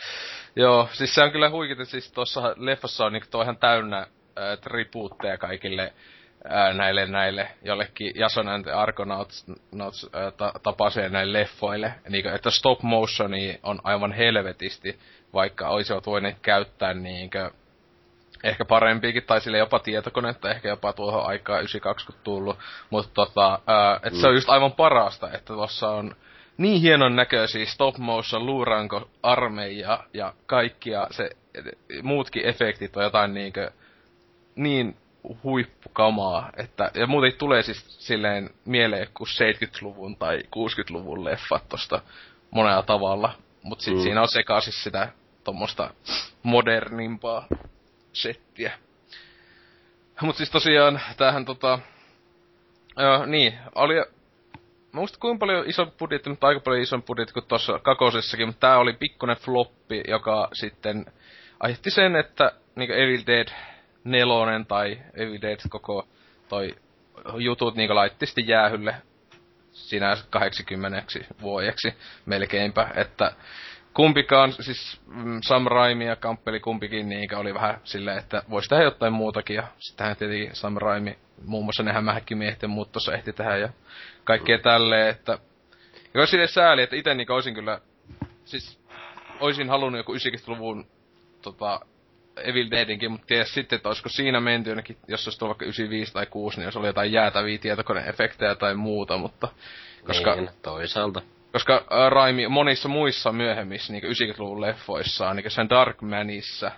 joo, 0.55 0.89
siis 0.91 1.15
se 1.15 1.21
on 1.23 1.31
kyllä 1.31 1.49
huikita, 1.49 1.85
siis 1.85 2.11
tuossa 2.11 2.55
leffassa 2.57 3.05
on 3.05 3.13
niinku 3.13 3.41
ihan 3.41 3.57
täynnä 3.57 3.97
äh, 3.99 4.07
tribuutteja 4.61 5.37
kaikille 5.37 5.93
ää, 6.49 6.73
näille, 6.73 7.05
näille 7.05 7.47
jollekin 7.61 8.11
Jason 8.15 8.47
and 8.47 8.67
Argonauts 8.67 9.45
Nauts, 9.71 10.09
ää, 10.13 10.31
ta, 10.31 10.53
näille 11.09 11.39
leffoille. 11.39 11.93
Niin, 12.09 12.27
että 12.27 12.51
stop 12.51 12.81
motioni 12.81 13.59
on 13.63 13.79
aivan 13.83 14.11
helvetisti, 14.11 14.99
vaikka 15.33 15.67
olisivat 15.67 16.05
voineet 16.05 16.37
käyttää 16.41 16.93
niinkö, 16.93 17.51
ehkä 18.43 18.65
parempiakin, 18.65 19.23
tai 19.23 19.41
sille 19.41 19.57
jopa 19.57 19.79
tietokonetta, 19.79 20.51
ehkä 20.51 20.69
jopa 20.69 20.93
tuohon 20.93 21.25
aikaan 21.25 21.59
92 21.59 22.05
tullut. 22.23 22.59
Mutta 22.89 23.13
tota, 23.13 23.59
ää, 23.67 23.99
et 24.03 24.13
mm. 24.13 24.19
se 24.19 24.27
on 24.27 24.35
just 24.35 24.49
aivan 24.49 24.71
parasta, 24.71 25.31
että 25.31 25.53
tuossa 25.53 25.89
on 25.89 26.15
niin 26.57 26.81
hienon 26.81 27.15
näköisiä 27.15 27.65
stop 27.65 27.97
motion 27.97 28.45
luuranko 28.45 29.09
armeija 29.23 30.03
ja 30.13 30.33
kaikkia 30.45 31.07
se 31.11 31.29
muutkin 32.03 32.45
efektit 32.45 32.97
on 32.97 33.03
jotain 33.03 33.33
niinkö 33.33 33.71
niin 34.55 34.97
huippukamaa, 35.43 36.49
että, 36.57 36.91
ja 36.93 37.07
muuten 37.07 37.33
tulee 37.37 37.63
siis 37.63 38.07
silleen 38.07 38.49
mieleen 38.65 39.07
kuin 39.13 39.27
70-luvun 39.27 40.15
tai 40.15 40.39
60-luvun 40.39 41.25
leffat 41.25 41.69
tosta 41.69 42.01
monella 42.51 42.83
tavalla, 42.83 43.33
mutta 43.63 43.83
sitten 43.83 43.99
mm. 43.99 44.03
siinä 44.03 44.21
on 44.21 44.27
sekaisin 44.27 44.73
sitä 44.73 45.09
tuommoista 45.43 45.93
modernimpaa 46.43 47.47
settiä. 48.13 48.71
Mutta 50.21 50.37
siis 50.37 50.51
tosiaan, 50.51 51.01
tämähän 51.17 51.45
tota... 51.45 51.79
Joo, 52.97 53.25
niin, 53.25 53.53
oli... 53.75 53.95
Mä 53.95 54.99
muistan 54.99 55.19
kuinka 55.19 55.39
paljon 55.39 55.69
iso 55.69 55.85
budjetti, 55.85 56.29
mutta 56.29 56.47
aika 56.47 56.59
paljon 56.59 56.81
iso 56.81 56.99
budjetti 57.01 57.33
kuin 57.33 57.45
tuossa 57.47 57.79
kakosessakin, 57.79 58.47
mutta 58.47 58.59
tää 58.59 58.77
oli 58.77 58.93
pikkunen 58.93 59.37
floppi, 59.37 60.03
joka 60.07 60.49
sitten 60.53 61.05
aiheutti 61.59 61.91
sen, 61.91 62.15
että 62.15 62.51
niin 62.75 62.91
Evil 62.91 63.21
Dead 63.27 63.47
nelonen 64.03 64.65
tai 64.65 64.99
Evil 65.13 65.41
Dead 65.41 65.59
koko 65.69 66.07
toi 66.49 66.75
jutut 67.37 67.75
niin 67.75 67.95
laitti 67.95 68.25
sitten 68.25 68.47
jäähylle 68.47 68.95
sinä 69.71 70.17
80 70.29 71.03
vuodeksi 71.41 71.93
melkeinpä, 72.25 72.89
että 72.95 73.31
kumpikaan, 73.93 74.51
siis 74.51 75.01
mm, 75.07 75.39
Sam 75.47 75.65
Raimi 75.67 76.05
ja 76.05 76.15
Kampeli 76.15 76.59
kumpikin 76.59 77.09
niin 77.09 77.35
oli 77.35 77.53
vähän 77.53 77.81
silleen, 77.83 78.17
että 78.17 78.43
voisi 78.49 78.69
tehdä 78.69 78.83
jotain 78.83 79.13
muutakin. 79.13 79.55
Ja 79.55 79.67
sittenhän 79.79 80.15
tietenkin 80.15 80.55
Sam 80.55 80.77
Raimi, 80.77 81.17
muun 81.45 81.65
muassa 81.65 81.83
ne 81.83 81.93
hämähäkkimiehet 81.93 82.61
ja 82.61 82.67
muut 82.67 82.91
tuossa 82.91 83.13
ehti 83.13 83.33
tehdä 83.33 83.57
ja 83.57 83.69
kaikkea 84.23 84.59
tälleen, 84.59 85.09
että... 85.09 85.39
Olisi 86.15 86.31
sille 86.31 86.47
sääli, 86.47 86.81
että 86.81 86.95
itse 86.95 87.13
niin 87.13 87.31
olisin 87.31 87.53
kyllä, 87.53 87.81
siis 88.45 88.79
olisin 89.39 89.69
halunnut 89.69 89.99
joku 89.99 90.13
90-luvun 90.13 90.87
tota, 91.41 91.79
Evil 92.37 92.71
Deadinkin, 92.71 93.11
mutta 93.11 93.27
tiedä 93.27 93.45
sitten, 93.45 93.77
että 93.77 93.89
olisiko 93.89 94.09
siinä 94.09 94.39
menty 94.39 94.69
jonnekin, 94.69 94.97
jos 95.07 95.27
olisi 95.27 95.41
vaikka 95.41 95.65
95 95.65 96.13
tai 96.13 96.25
6, 96.25 96.57
niin 96.57 96.65
jos 96.65 96.77
oli 96.77 96.87
jotain 96.87 97.11
jäätäviä 97.11 97.57
tietokoneefektejä 97.57 98.55
tai 98.55 98.75
muuta, 98.75 99.17
mutta... 99.17 99.47
Koska, 100.05 100.35
niin, 100.35 100.49
toisaalta. 100.61 101.21
Koska 101.51 101.75
äh, 101.75 102.11
Raimi 102.11 102.47
monissa 102.47 102.89
muissa 102.89 103.31
myöhemmissä 103.31 103.93
niin 103.93 104.03
90-luvun 104.03 104.61
leffoissa, 104.61 105.33
niin 105.33 105.51
sen 105.51 105.69
Darkmanissa, 105.69 106.71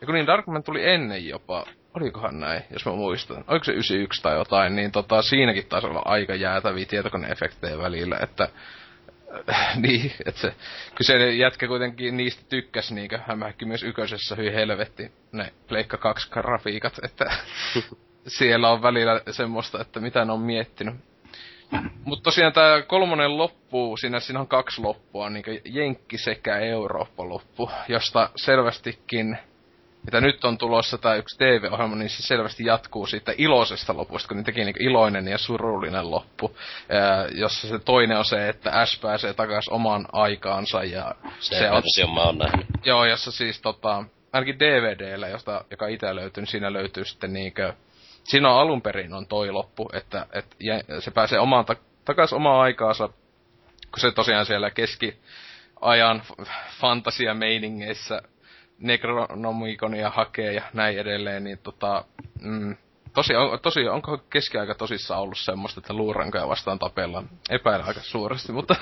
ja 0.00 0.06
kun 0.06 0.14
niin 0.14 0.26
Darkman 0.26 0.62
tuli 0.62 0.88
ennen 0.88 1.28
jopa, 1.28 1.66
olikohan 1.94 2.40
näin, 2.40 2.62
jos 2.70 2.86
mä 2.86 2.92
muistan, 2.92 3.44
oliko 3.48 3.64
se 3.64 3.72
91 3.72 4.22
tai 4.22 4.34
jotain, 4.34 4.76
niin 4.76 4.92
tota, 4.92 5.22
siinäkin 5.22 5.66
taisi 5.66 5.86
olla 5.86 6.02
aika 6.04 6.34
jäätäviä 6.34 6.84
tietokoneefektejä 6.84 7.78
välillä, 7.78 8.18
että 8.22 8.48
niin, 9.86 10.12
että 10.26 10.40
se 10.40 10.54
kyseinen 10.94 11.38
jätkä 11.38 11.68
kuitenkin 11.68 12.16
niistä 12.16 12.42
tykkäsi 12.48 12.94
niinkö? 12.94 13.18
Hämähäkki 13.26 13.64
myös 13.64 13.82
yköisessä 13.82 14.34
hyvin 14.34 14.52
helvetti. 14.52 15.12
Ne 15.32 15.52
Pleikka 15.68 15.96
2 15.96 16.30
grafiikat, 16.30 16.98
että 17.02 17.24
siellä 18.26 18.70
on 18.70 18.82
välillä 18.82 19.20
semmoista, 19.30 19.80
että 19.80 20.00
mitä 20.00 20.24
ne 20.24 20.32
on 20.32 20.40
miettinyt. 20.40 20.94
Mutta 22.04 22.22
tosiaan 22.22 22.52
tämä 22.52 22.82
kolmonen 22.82 23.38
loppuu, 23.38 23.96
siinä, 23.96 24.20
siinä 24.20 24.40
on 24.40 24.48
kaksi 24.48 24.80
loppua, 24.80 25.30
niin 25.30 25.44
Jenkki 25.64 26.18
sekä 26.18 26.58
Eurooppa-loppu, 26.58 27.70
josta 27.88 28.30
selvästikin, 28.36 29.38
mitä 30.06 30.20
nyt 30.20 30.44
on 30.44 30.58
tulossa 30.58 30.98
tämä 30.98 31.14
yksi 31.14 31.38
TV-ohjelma, 31.38 31.96
niin 31.96 32.10
se 32.10 32.22
selvästi 32.22 32.64
jatkuu 32.64 33.06
siitä 33.06 33.34
iloisesta 33.38 33.96
lopusta, 33.96 34.28
kun 34.28 34.36
ne 34.36 34.42
teki 34.42 34.64
niin 34.64 34.82
iloinen 34.82 35.28
ja 35.28 35.38
surullinen 35.38 36.10
loppu, 36.10 36.56
ää, 36.88 37.26
jossa 37.34 37.68
se 37.68 37.78
toinen 37.78 38.18
on 38.18 38.24
se, 38.24 38.48
että 38.48 38.80
Ash 38.80 39.00
pääsee 39.00 39.34
takaisin 39.34 39.72
omaan 39.72 40.06
aikaansa 40.12 40.84
ja 40.84 41.14
se, 41.40 41.56
se 41.94 42.04
on... 42.04 42.14
mä 42.14 42.22
oon 42.22 42.38
nähnyt. 42.38 42.66
Joo, 42.84 43.04
jossa 43.04 43.30
siis 43.30 43.60
tota, 43.60 44.04
ainakin 44.32 44.58
DVDllä, 44.58 45.28
josta, 45.28 45.64
joka 45.70 45.86
itse 45.86 46.14
löytyy, 46.14 46.40
niin 46.40 46.50
siinä 46.50 46.72
löytyy 46.72 47.04
sitten 47.04 47.32
niinkö 47.32 47.72
siinä 48.24 48.50
on 48.50 48.60
alun 48.60 48.82
perin 48.82 49.14
on 49.14 49.26
toi 49.26 49.50
loppu, 49.50 49.90
että, 49.92 50.26
että 50.32 50.56
se 51.00 51.10
pääsee 51.10 51.38
omaan 51.38 51.64
ta- 51.64 51.76
takaisin 52.04 52.36
omaa 52.36 52.62
aikaansa, 52.62 53.08
kun 53.90 54.00
se 54.00 54.12
tosiaan 54.12 54.46
siellä 54.46 54.70
keskiajan 54.70 56.22
fantasia 56.80 57.34
meiningeissä 57.34 58.22
Necronomikonia 58.78 60.10
hakee 60.10 60.52
ja 60.52 60.62
näin 60.72 60.98
edelleen, 60.98 61.44
niin 61.44 61.58
tota, 61.58 62.04
mm, 62.40 62.76
tosi, 63.14 63.36
on, 63.36 63.60
tosi, 63.60 63.88
onko 63.88 64.18
keskiaika 64.18 64.74
tosissaan 64.74 65.20
ollut 65.20 65.38
semmoista, 65.38 65.80
että 65.80 65.94
luurankoja 65.94 66.48
vastaan 66.48 66.78
tapellaan? 66.78 67.28
Epäilen 67.50 67.86
aika 67.86 68.00
suuresti, 68.00 68.52
mutta 68.52 68.74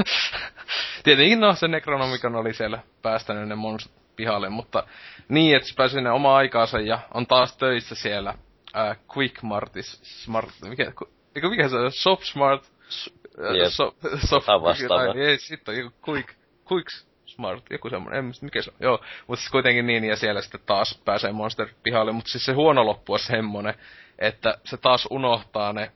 tietenkin 1.05 1.41
no, 1.41 1.55
se 1.55 1.69
Necronomicon 1.69 2.37
oli 2.37 2.55
siellä 2.55 2.79
päästänyt 3.03 3.49
ne 3.49 3.55
monstut 3.55 3.93
pihalle, 4.17 4.49
mutta 4.49 4.87
niin, 5.29 5.57
että 5.57 5.69
se 5.69 5.75
pääsi 5.77 5.95
sinne 5.95 6.11
omaa 6.11 6.37
aikaansa 6.37 6.81
ja 6.81 6.99
on 7.15 7.27
taas 7.27 7.57
töissä 7.57 7.95
siellä 7.95 8.35
äh, 8.77 8.99
Quick 9.17 9.43
Martis, 9.43 10.01
Smart, 10.03 10.51
mikä, 10.69 10.93
mikä, 11.35 11.49
mikä 11.49 11.69
se 11.69 11.77
on, 11.77 11.93
Shop 11.93 12.21
Smart, 12.21 12.65
äh, 12.65 13.55
yep. 13.55 13.67
so, 13.69 13.95
soft, 14.27 14.47
tai, 14.89 15.21
ei, 15.21 15.39
sitten 15.39 15.75
on 15.75 15.81
joku 15.81 16.13
Quick, 16.13 16.29
Quick 16.73 16.89
Smart, 17.35 17.65
joku 17.71 17.91
semmonen, 17.91 18.19
en 18.19 18.33
mikä 18.41 18.63
se 18.63 18.71
on, 18.71 18.77
joo, 18.81 19.01
mutta 19.27 19.41
siis 19.41 19.51
kuitenkin 19.51 19.87
niin, 19.87 20.05
ja 20.05 20.17
siellä 20.17 20.43
sitten 20.43 20.61
taas 20.67 21.01
pääsee 21.05 21.33
Monster 21.33 21.69
pihalle, 21.83 22.13
mutta 22.13 22.31
siis 22.31 22.45
se 22.45 22.53
huono 22.53 22.87
loppu 22.87 23.13
on 23.13 23.19
semmonen, 23.19 23.75
että 24.19 24.59
se 24.65 24.77
taas 24.77 25.09
unohtaa 25.11 25.73
ne 25.73 25.93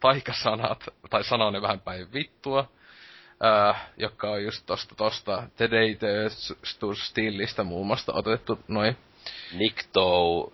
taikasanat, 0.00 0.88
tai 1.10 1.24
sanoo 1.24 1.50
ne 1.50 1.62
vähän 1.62 1.80
päin 1.80 2.12
vittua, 2.12 2.68
äh, 3.44 3.90
joka 3.96 4.30
on 4.30 4.44
just 4.44 4.66
tosta 4.66 4.94
tosta 4.94 5.42
The 5.56 5.70
Date 5.70 6.28
Stillistä 6.94 7.64
muun 7.64 7.86
muassa 7.86 8.12
otettu 8.12 8.58
noin. 8.68 8.96
Nikto 9.52 10.52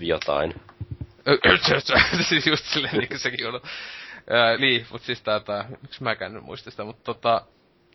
jotain. 0.00 0.54
siis 2.28 2.46
just 2.46 2.64
silleen 2.64 2.98
niin 2.98 3.18
sekin 3.18 3.48
on. 3.48 3.60
Ää, 4.30 4.56
niin, 4.56 4.86
mut 4.90 5.02
siis 5.02 5.22
tää, 5.22 5.40
tää 5.40 5.68
miksi 5.82 6.02
mäkään 6.02 6.36
en 6.36 6.44
muista 6.44 6.70
sitä, 6.70 6.84
mutta 6.84 7.04
tota, 7.04 7.42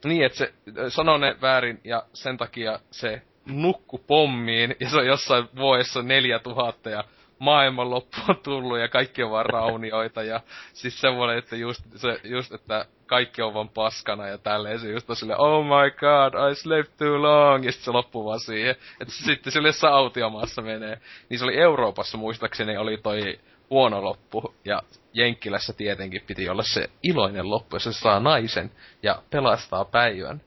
niin, 0.05 0.25
että 0.25 0.37
se 0.37 0.53
sanoo 0.89 1.17
ne 1.17 1.35
väärin 1.41 1.79
ja 1.83 2.03
sen 2.13 2.37
takia 2.37 2.79
se 2.91 3.21
nukku 3.45 3.97
pommiin 3.97 4.75
ja 4.79 4.89
se 4.89 4.97
on 4.97 5.07
jossain 5.07 5.49
vuodessa 5.55 6.01
neljä 6.01 6.39
tuhatta 6.39 6.89
ja 6.89 7.03
maailmanloppu 7.39 8.17
on 8.29 8.37
tullut 8.43 8.79
ja 8.79 8.87
kaikki 8.87 9.23
on 9.23 9.31
vaan 9.31 9.45
raunioita 9.45 10.23
ja 10.23 10.41
siis 10.73 11.01
semmoinen, 11.01 11.37
että 11.37 11.55
just, 11.55 11.81
se, 11.95 12.19
just, 12.23 12.51
että 12.53 12.85
kaikki 13.05 13.41
on 13.41 13.53
vaan 13.53 13.69
paskana 13.69 14.27
ja 14.27 14.37
tälleen 14.37 14.79
se 14.79 14.91
just 14.91 15.09
on 15.09 15.15
silleen, 15.15 15.39
oh 15.39 15.65
my 15.65 15.91
god, 15.91 16.51
I 16.51 16.55
slept 16.55 16.97
too 16.97 17.21
long, 17.21 17.65
ja 17.65 17.71
sitten 17.71 17.85
se 17.85 17.91
loppuu 17.91 18.25
vaan 18.25 18.39
siihen. 18.39 18.75
Että 19.01 19.13
sitten 19.13 19.53
sille 19.53 19.69
autiomaassa 19.89 20.61
menee. 20.61 21.01
Niin 21.29 21.39
se 21.39 21.45
oli 21.45 21.57
Euroopassa 21.57 22.17
muistaakseni 22.17 22.77
oli 22.77 22.97
toi 22.97 23.39
huono 23.69 24.03
loppu, 24.03 24.55
ja 24.65 24.81
Jenkkilässä 25.13 25.73
tietenkin 25.73 26.21
piti 26.27 26.49
olla 26.49 26.63
se 26.63 26.89
iloinen 27.03 27.49
loppu, 27.49 27.75
jossa 27.75 27.93
se 27.93 27.99
saa 27.99 28.19
naisen 28.19 28.71
ja 29.03 29.21
pelastaa 29.29 29.85
päivän. 29.85 30.41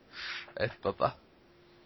Et 0.60 0.72
tota, 0.82 1.10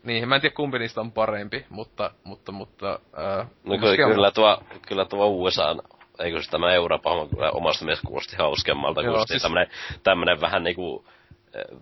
niin, 0.02 0.28
mä 0.28 0.34
en 0.34 0.40
tiedä 0.40 0.54
kumpi 0.54 0.78
niistä 0.78 1.00
on 1.00 1.12
parempi, 1.12 1.66
mutta, 1.68 2.10
mutta, 2.24 2.52
mutta... 2.52 2.98
Ää, 3.16 3.46
no 3.64 3.78
kyllä, 3.78 3.96
kyllä, 3.96 4.30
tuo, 4.30 4.62
kyllä 4.88 5.04
tuo 5.04 5.26
USA, 5.26 5.76
eikö 6.18 6.42
se 6.42 6.50
tämä 6.50 6.72
Euroopan 6.72 7.28
kyllä 7.28 7.50
omasta 7.50 7.84
mielestä 7.84 8.06
kuulosti 8.06 8.36
hauskemmalta, 8.36 9.02
Joo, 9.02 9.14
kun 9.14 9.26
siis... 9.26 9.42
tämmönen, 9.42 9.68
tämmönen 10.02 10.40
vähän 10.40 10.64
niinku, 10.64 11.04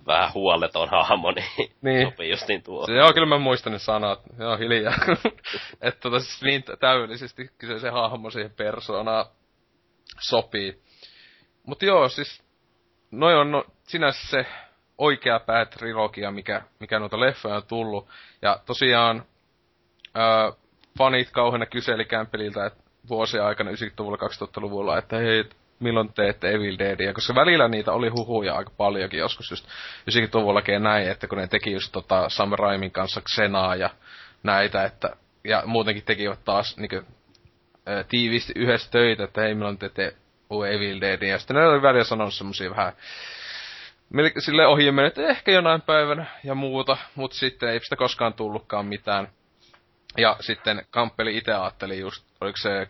vähän 0.07 0.35
huoleton 0.35 0.89
hahmo, 0.89 1.31
niin, 1.33 1.71
niin. 1.83 2.11
sopii 2.11 2.31
just 2.31 2.49
niin 2.49 2.63
tuo. 2.63 2.87
Se, 2.87 2.93
joo, 2.93 3.13
kyllä 3.13 3.27
mä 3.27 3.39
muistan 3.39 3.73
ne 3.73 3.79
sanat. 3.79 4.21
Joo, 4.39 4.57
hiljaa. 4.57 4.95
että 5.81 6.01
tota 6.01 6.21
siis 6.21 6.43
niin 6.43 6.65
täydellisesti 6.81 7.51
se 7.81 7.91
hahmo 7.91 8.31
siihen 8.31 8.51
persoonaan 8.57 9.27
sopii. 10.21 10.83
Mutta 11.67 11.85
joo, 11.85 12.09
siis 12.09 12.43
noin 13.11 13.37
on 13.37 13.51
no, 13.51 13.65
sinänsä 13.83 14.29
se 14.29 14.47
oikea 14.99 15.41
päätrilogia, 15.41 16.31
mikä, 16.31 16.63
mikä 16.81 16.99
noita 16.99 17.21
leffoja 17.21 17.57
on 17.57 17.67
tullut. 17.67 18.09
Ja 18.43 18.61
tosiaan 18.67 19.25
ää, 20.15 20.53
fanit 20.99 21.31
kauheena 21.31 21.67
kyseli 21.67 22.05
Kämpeliltä, 22.05 22.71
vuosien 23.09 23.45
aikana 23.45 23.71
90-luvulla, 23.71 24.17
2000-luvulla, 24.17 24.99
että 24.99 25.17
hei, 25.17 25.45
milloin 25.81 26.13
teette 26.13 26.51
Evil 26.51 26.79
Deadia, 26.79 27.15
koska 27.15 27.35
välillä 27.35 27.69
niitä 27.69 27.93
oli 27.93 28.09
huhuja 28.09 28.55
aika 28.55 28.71
paljonkin, 28.77 29.19
joskus 29.21 29.51
just 29.51 29.67
90-luvullakin 30.11 30.83
näin, 30.83 31.09
että 31.09 31.29
kun 31.29 31.39
ne 31.39 31.47
teki 31.47 31.73
just 31.73 31.93
tota 31.93 32.29
Sam 32.29 32.53
Raimin 32.53 32.91
kanssa 32.91 33.21
Xenaa 33.21 33.77
ja 33.77 33.91
näitä, 34.43 34.85
että, 34.85 35.17
ja 35.45 35.63
muutenkin 35.67 36.05
tekivät 36.05 36.45
taas 36.45 36.77
niinku, 36.77 36.97
ää, 37.87 38.05
tiiviisti 38.05 38.53
yhdessä 38.57 38.91
töitä, 38.91 39.25
että 39.25 39.41
hei, 39.41 39.55
milloin 39.55 39.79
teette 39.79 40.17
Evil 40.75 41.01
Deadia, 41.01 41.29
ja 41.29 41.39
sitten 41.39 41.57
ne 41.57 41.67
oli 41.67 41.83
välillä 41.83 42.05
sanonut 42.05 42.35
semmosia 42.35 42.71
vähän 42.71 42.93
sille 44.39 44.67
ohi 44.67 44.93
mennyt, 44.93 45.19
että 45.19 45.31
ehkä 45.31 45.53
jonain 45.53 45.83
päivänä 45.83 46.27
ja 46.45 46.55
muuta, 46.55 46.97
mutta 47.15 47.37
sitten 47.37 47.69
ei 47.69 47.81
sitä 47.81 47.97
koskaan 47.97 48.35
tullutkaan 48.35 48.87
mitään. 48.87 49.29
Ja 50.19 50.37
sitten 50.41 50.87
Kamppeli 50.91 51.37
itse 51.37 51.53
ajatteli 51.53 52.01
just, 52.01 52.25
oliko 52.41 52.57
se 52.57 52.89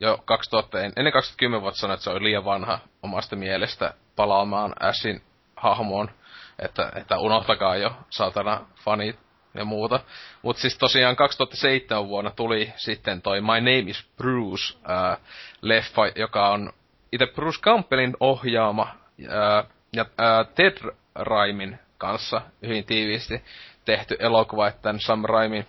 jo 0.00 0.18
2000, 0.24 0.78
ennen 0.80 1.12
2010 1.12 1.62
vuotta 1.62 1.80
sanoi, 1.80 1.94
että 1.94 2.04
se 2.04 2.10
oli 2.10 2.22
liian 2.24 2.44
vanha 2.44 2.78
omasta 3.02 3.36
mielestä 3.36 3.94
palaamaan 4.16 4.74
Ashin 4.80 5.22
hahmoon, 5.56 6.10
että, 6.58 6.92
että 6.94 7.18
unohtakaa 7.18 7.76
jo 7.76 7.96
saatana 8.10 8.66
fanit 8.84 9.18
ja 9.54 9.64
muuta. 9.64 10.00
Mutta 10.42 10.60
siis 10.62 10.78
tosiaan 10.78 11.16
2007 11.16 12.08
vuonna 12.08 12.30
tuli 12.30 12.72
sitten 12.76 13.22
toi 13.22 13.40
My 13.40 13.60
Name 13.60 13.90
is 13.90 14.06
Bruce 14.16 14.78
ää, 14.84 15.16
leffa, 15.62 16.02
joka 16.16 16.48
on 16.48 16.72
itse 17.12 17.26
Bruce 17.26 17.60
Campbellin 17.60 18.16
ohjaama 18.20 18.94
ää, 19.28 19.64
ja 19.92 20.06
ää, 20.18 20.44
Ted 20.44 20.78
Raimin 21.14 21.78
kanssa 21.98 22.42
hyvin 22.62 22.84
tiiviisti 22.84 23.42
tehty 23.84 24.16
elokuva, 24.18 24.68
että 24.68 24.94
Sam 24.98 25.24
Raimin 25.24 25.66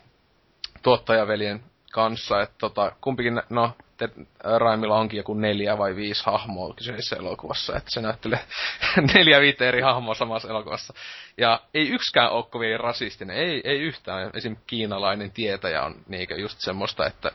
tuottajaveljen 0.84 1.64
kanssa, 1.94 2.42
että 2.42 2.56
tota, 2.58 2.92
kumpikin, 3.02 3.42
no, 3.50 3.72
Ted 4.08 4.26
Raimilla 4.58 4.96
onkin 5.00 5.18
joku 5.18 5.34
neljä 5.34 5.78
vai 5.78 5.96
viisi 5.96 6.24
hahmoa 6.26 6.74
kyseisessä 6.74 7.16
elokuvassa, 7.16 7.78
että 7.78 7.92
se 7.92 8.02
näyttelee 8.02 8.40
neljä 9.14 9.42
viittä 9.42 9.66
eri 9.66 9.82
hahmoa 9.82 10.14
samassa 10.14 10.50
elokuvassa. 10.50 10.94
Ja 11.38 11.60
ei 11.74 11.90
yksikään 11.90 12.32
ole 12.32 12.46
kovin 12.50 12.80
rasistinen, 12.80 13.38
ei, 13.38 13.62
ei 13.64 13.80
yhtään. 13.80 14.32
Esim. 14.34 14.56
kiinalainen 14.68 15.32
tietäjä 15.32 15.84
on 15.84 15.96
niinkö 16.08 16.36
just 16.36 16.60
semmoista, 16.60 17.06
että 17.06 17.32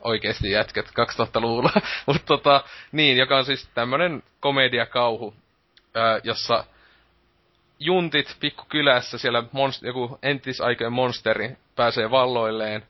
oikeesti 0.00 0.50
jätkät 0.50 0.86
2000-luvulla. 0.86 1.70
Mutta 2.06 2.22
tota, 2.26 2.64
niin, 2.92 3.16
joka 3.16 3.36
on 3.36 3.44
siis 3.44 3.68
tämmönen 3.74 4.22
komediakauhu, 4.40 5.34
ää, 5.94 6.20
jossa 6.24 6.64
juntit 7.78 8.36
pikkukylässä, 8.40 9.18
siellä 9.18 9.40
monst- 9.40 9.86
joku 9.86 10.18
entisaikojen 10.22 10.92
monsteri 10.92 11.56
pääsee 11.76 12.10
valloilleen. 12.10 12.82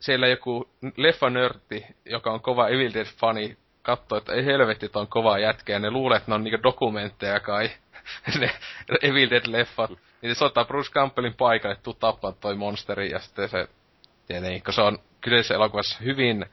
Siellä 0.00 0.26
joku 0.26 0.70
leffanörtti, 0.96 1.86
joka 2.04 2.32
on 2.32 2.40
kova 2.40 2.68
Evil 2.68 2.92
Dead-fani, 2.94 3.56
katsoo, 3.82 4.18
että 4.18 4.32
ei 4.32 4.44
helvetti, 4.44 4.90
on 4.94 5.08
kova 5.08 5.38
jätkä, 5.38 5.72
ja 5.72 5.78
ne 5.78 5.90
luulee, 5.90 6.16
että 6.16 6.30
ne 6.30 6.34
on 6.34 6.44
niinku 6.44 6.62
dokumentteja 6.62 7.40
kai, 7.40 7.70
ne 8.40 8.50
Evil 9.02 9.28
Dead-leffat. 9.30 9.98
Niin 10.22 10.34
se 10.34 10.38
soittaa 10.38 10.64
Bruce 10.64 10.90
Campbellin 10.90 11.34
paikalle, 11.34 11.72
että 11.72 11.82
tuu 11.82 11.94
tappaa 11.94 12.32
toi 12.32 12.54
monsteri, 12.54 13.10
ja 13.10 13.18
sitten 13.18 13.48
se, 13.48 13.68
tietenkin, 14.26 14.62
kun 14.62 14.74
se 14.74 14.82
on 14.82 14.98
kyseisessä 15.20 15.54
elokuvassa 15.54 15.98
hyvin 16.04 16.46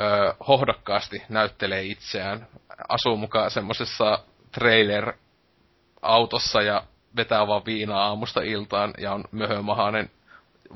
ö, 0.00 0.34
hohdokkaasti 0.48 1.22
näyttelee 1.28 1.82
itseään, 1.82 2.46
asuu 2.88 3.16
mukaan 3.16 3.50
semmosessa 3.50 4.18
trailer 4.52 5.12
autossa 6.02 6.62
ja 6.62 6.84
vetää 7.16 7.46
vaan 7.46 7.64
viinaa 7.66 8.06
aamusta 8.06 8.42
iltaan 8.42 8.94
ja 8.98 9.12
on 9.12 9.24
möhömahainen 9.32 10.10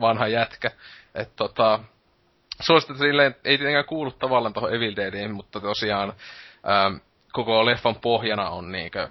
vanha 0.00 0.28
jätkä. 0.28 0.70
Että 1.14 1.34
tota, 1.36 1.80
suosittelen 2.60 3.36
ei 3.44 3.58
tietenkään 3.58 3.84
kuulu 3.84 4.10
tavallaan 4.10 4.52
tuohon 4.52 4.74
Evil 4.74 4.96
Deadiin, 4.96 5.34
mutta 5.34 5.60
tosiaan 5.60 6.12
ähm, 6.68 6.96
koko 7.32 7.66
leffan 7.66 7.96
pohjana 7.96 8.50
on 8.50 8.72
niinkö 8.72 9.08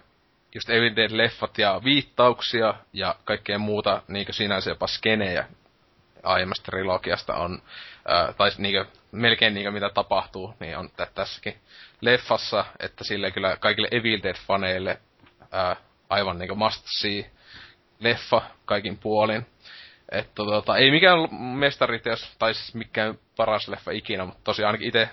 just 0.56 0.70
Evil 0.70 0.96
Dead-leffat 0.96 1.58
ja 1.58 1.82
viittauksia 1.84 2.74
ja 2.94 3.16
kaikkea 3.24 3.58
muuta 3.58 4.02
niinkö 4.08 4.34
sinänsä 4.34 4.70
jopa 4.70 4.88
skenejä 4.88 5.48
aiemmasta 6.24 6.72
trilogiasta 6.72 7.36
on, 7.36 7.62
äh, 8.12 8.36
tai 8.36 8.50
niinkö, 8.58 8.86
melkein 9.12 9.54
niinkö 9.54 9.72
mitä 9.72 9.90
tapahtuu, 9.90 10.54
niin 10.60 10.78
on 10.78 10.90
t- 10.90 11.14
tässäkin 11.16 11.58
leffassa, 12.02 12.66
että 12.80 13.04
sille 13.04 13.32
kyllä 13.32 13.58
kaikille 13.60 13.88
Evil 13.92 14.20
Dead-faneille 14.20 14.98
äh, 15.54 15.78
aivan 16.10 16.40
niinku 16.40 16.56
must 16.56 16.86
see 17.02 17.32
leffa 18.00 18.42
kaikin 18.66 18.98
puolin. 18.98 19.46
Että 20.12 20.36
tota, 20.36 20.78
ei 20.78 20.92
mikään 20.92 21.36
mestariteos, 21.36 22.36
tai 22.40 22.54
siis 22.54 22.76
mikään 22.76 23.20
paras 23.38 23.68
leffa 23.68 23.92
ikinä, 23.92 24.26
mutta 24.26 24.42
tosiaan 24.44 24.68
ainakin 24.68 24.88
itse, 24.88 25.10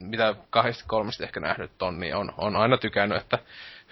mitä 0.00 0.34
kahdesti 0.50 0.84
kolmesti 0.86 1.24
ehkä 1.24 1.40
nähnyt 1.40 1.82
on, 1.82 2.00
niin 2.00 2.16
on, 2.16 2.32
on 2.36 2.56
aina 2.56 2.78
tykännyt, 2.78 3.18
että 3.18 3.38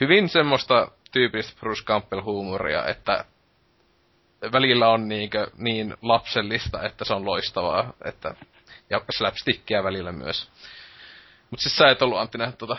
hyvin 0.00 0.28
semmoista 0.28 0.88
tyypillistä 1.12 1.60
Bruce 1.60 1.84
Campbell-huumoria, 1.84 2.86
että 2.86 3.24
välillä 4.52 4.88
on 4.88 5.08
niinkö, 5.08 5.46
niin 5.56 5.94
lapsellista, 6.02 6.82
että 6.82 7.04
se 7.04 7.14
on 7.14 7.26
loistavaa, 7.26 7.92
että, 8.04 8.34
ja 8.90 9.00
slapstickia 9.10 9.84
välillä 9.84 10.12
myös. 10.12 10.50
Mutta 11.50 11.62
siis 11.62 11.76
sä 11.76 11.90
et 11.90 12.02
ollut 12.02 12.18
Antti 12.18 12.38
nähnyt 12.38 12.58
tota. 12.58 12.76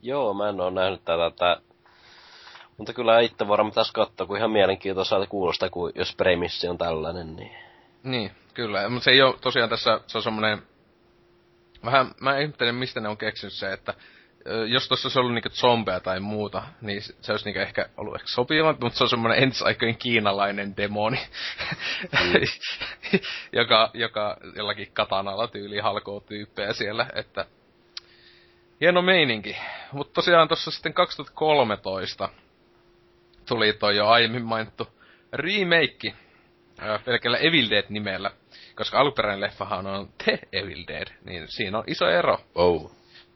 Joo, 0.00 0.34
mä 0.34 0.48
en 0.48 0.60
oo 0.60 0.70
nähnyt 0.70 1.04
tätä, 1.04 1.30
tätä 1.30 1.60
mutta 2.78 2.92
kyllä 2.92 3.20
itse 3.20 3.48
varmaan 3.48 3.70
pitäisi 3.70 3.92
katsoa, 3.92 4.26
kun 4.26 4.36
ihan 4.36 4.50
mielenkiintoiselta 4.50 5.26
kuulostaa, 5.26 5.70
kun 5.70 5.92
jos 5.94 6.14
premissi 6.16 6.68
on 6.68 6.78
tällainen, 6.78 7.36
niin... 7.36 7.52
Niin, 8.02 8.30
kyllä. 8.54 8.88
Mutta 8.88 9.04
se 9.04 9.10
ei 9.10 9.22
ole 9.22 9.34
tosiaan 9.40 9.68
tässä, 9.70 10.00
se 10.06 10.18
on 10.18 10.22
semmoinen... 10.22 10.62
Vähän, 11.84 12.14
mä 12.20 12.38
ihmettelen, 12.38 12.74
mistä 12.74 13.00
ne 13.00 13.08
on 13.08 13.16
keksinyt 13.16 13.52
se, 13.52 13.72
että 13.72 13.94
jos 14.68 14.88
tuossa 14.88 15.06
olisi 15.08 15.18
ollut 15.18 15.34
niinku 15.34 15.48
zombeja 15.48 16.00
tai 16.00 16.20
muuta, 16.20 16.62
niin 16.80 17.02
se 17.02 17.32
olisi 17.32 17.44
niinku 17.44 17.60
ehkä 17.60 17.88
ollut 17.96 18.14
ehkä 18.14 18.28
sopiva, 18.28 18.74
mutta 18.80 18.98
se 18.98 19.04
on 19.04 19.10
semmoinen 19.10 19.42
entisaikojen 19.42 19.96
kiinalainen 19.96 20.76
demoni, 20.76 21.20
mm. 22.12 22.32
joka, 23.60 23.90
joka 23.94 24.36
jollakin 24.56 24.90
katanalla 24.92 25.48
tyyli 25.48 25.78
halkoo 25.78 26.20
tyyppejä 26.20 26.72
siellä, 26.72 27.06
että 27.14 27.46
hieno 28.80 29.02
meininki. 29.02 29.56
Mutta 29.92 30.12
tosiaan 30.12 30.48
tuossa 30.48 30.70
sitten 30.70 30.94
2013 30.94 32.28
tuli 33.48 33.72
toi 33.72 33.96
jo 33.96 34.06
aiemmin 34.06 34.44
mainittu 34.44 34.88
remake 35.32 36.14
pelkällä 37.04 37.38
Evil 37.38 37.70
Dead-nimellä. 37.70 38.30
Koska 38.74 38.98
alkuperäinen 38.98 39.40
leffahan 39.40 39.86
on 39.86 40.08
The 40.24 40.38
Evil 40.52 40.84
Dead, 40.88 41.06
niin 41.24 41.48
siinä 41.48 41.78
on 41.78 41.84
iso 41.86 42.08
ero. 42.08 42.38
Wow. 42.56 42.86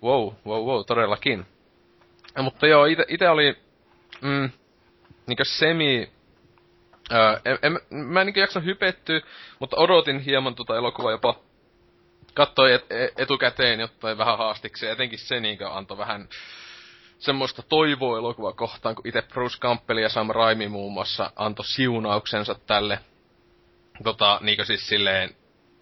Wow, 0.02 0.32
wow, 0.46 0.66
wow, 0.66 0.84
todellakin. 0.86 1.46
Ja, 2.36 2.42
mutta 2.42 2.66
joo, 2.66 2.84
ite 3.08 3.28
oli 3.28 3.56
mm, 4.20 4.50
niinkö 5.26 5.44
semi... 5.44 6.12
Ää, 7.10 7.40
en, 7.44 7.58
en, 7.62 7.78
mä 7.90 8.20
en 8.20 8.26
niinkö 8.26 8.40
jaksanut 8.40 8.66
hypettyä, 8.66 9.20
mutta 9.58 9.76
odotin 9.76 10.20
hieman 10.20 10.54
tota 10.54 10.76
elokuvaa 10.76 11.12
jopa 11.12 11.40
kattoi 12.34 12.72
et, 12.72 12.86
et, 12.90 13.20
etukäteen 13.20 13.80
jotain 13.80 14.18
vähän 14.18 14.38
haastiksi. 14.38 14.86
Etenkin 14.86 15.18
se 15.18 15.40
niinkö 15.40 15.70
antoi 15.70 15.98
vähän 15.98 16.28
semmoista 17.22 17.62
toivoa 17.62 18.52
kohtaan, 18.52 18.94
kun 18.94 19.06
itse 19.06 19.22
Bruce 19.22 19.58
Campbell 19.58 19.98
ja 19.98 20.08
Sam 20.08 20.30
Raimi 20.30 20.68
muun 20.68 20.92
muassa 20.92 21.30
antoi 21.36 21.64
siunauksensa 21.64 22.54
tälle. 22.54 22.98
Tota, 24.04 24.38
niinkö 24.42 24.64
siis 24.64 24.88
silleen, 24.88 25.36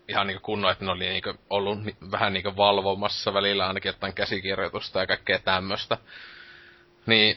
ihan 0.08 0.26
niinku 0.26 0.42
kunnon, 0.42 0.72
että 0.72 0.84
ne 0.84 0.90
oli 0.90 1.08
niinku 1.08 1.34
ollut 1.50 1.84
ni, 1.84 1.96
vähän 2.10 2.32
niinku 2.32 2.56
valvomassa 2.56 3.34
välillä 3.34 3.66
ainakin 3.66 3.88
jotain 3.88 4.14
käsikirjoitusta 4.14 5.00
ja 5.00 5.06
kaikkea 5.06 5.38
tämmöstä. 5.38 5.98
Niin, 7.06 7.36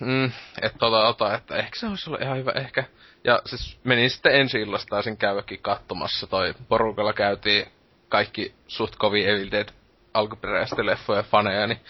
mm, 0.00 0.32
että 0.62 0.78
tota, 0.78 1.02
tota, 1.02 1.34
että 1.34 1.56
ehkä 1.56 1.80
se 1.80 1.86
olisi 1.86 2.10
ollut 2.10 2.22
ihan 2.22 2.38
hyvä, 2.38 2.50
ehkä. 2.50 2.84
Ja 3.24 3.42
siis 3.44 3.78
menin 3.84 4.10
sitten 4.10 4.34
ensi 4.34 4.60
illasta 4.60 4.90
taisin 4.90 5.16
käydäkin 5.16 5.62
katsomassa 5.62 6.26
toi 6.26 6.54
porukalla 6.68 7.12
käytiin 7.12 7.66
kaikki 8.08 8.54
suht 8.66 8.96
kovin 8.96 9.28
Evil 9.28 9.50
Dead 9.50 9.68
alkuperäisten 10.14 10.86
leffoja 10.86 11.22
faneja, 11.22 11.66
niin 11.66 11.80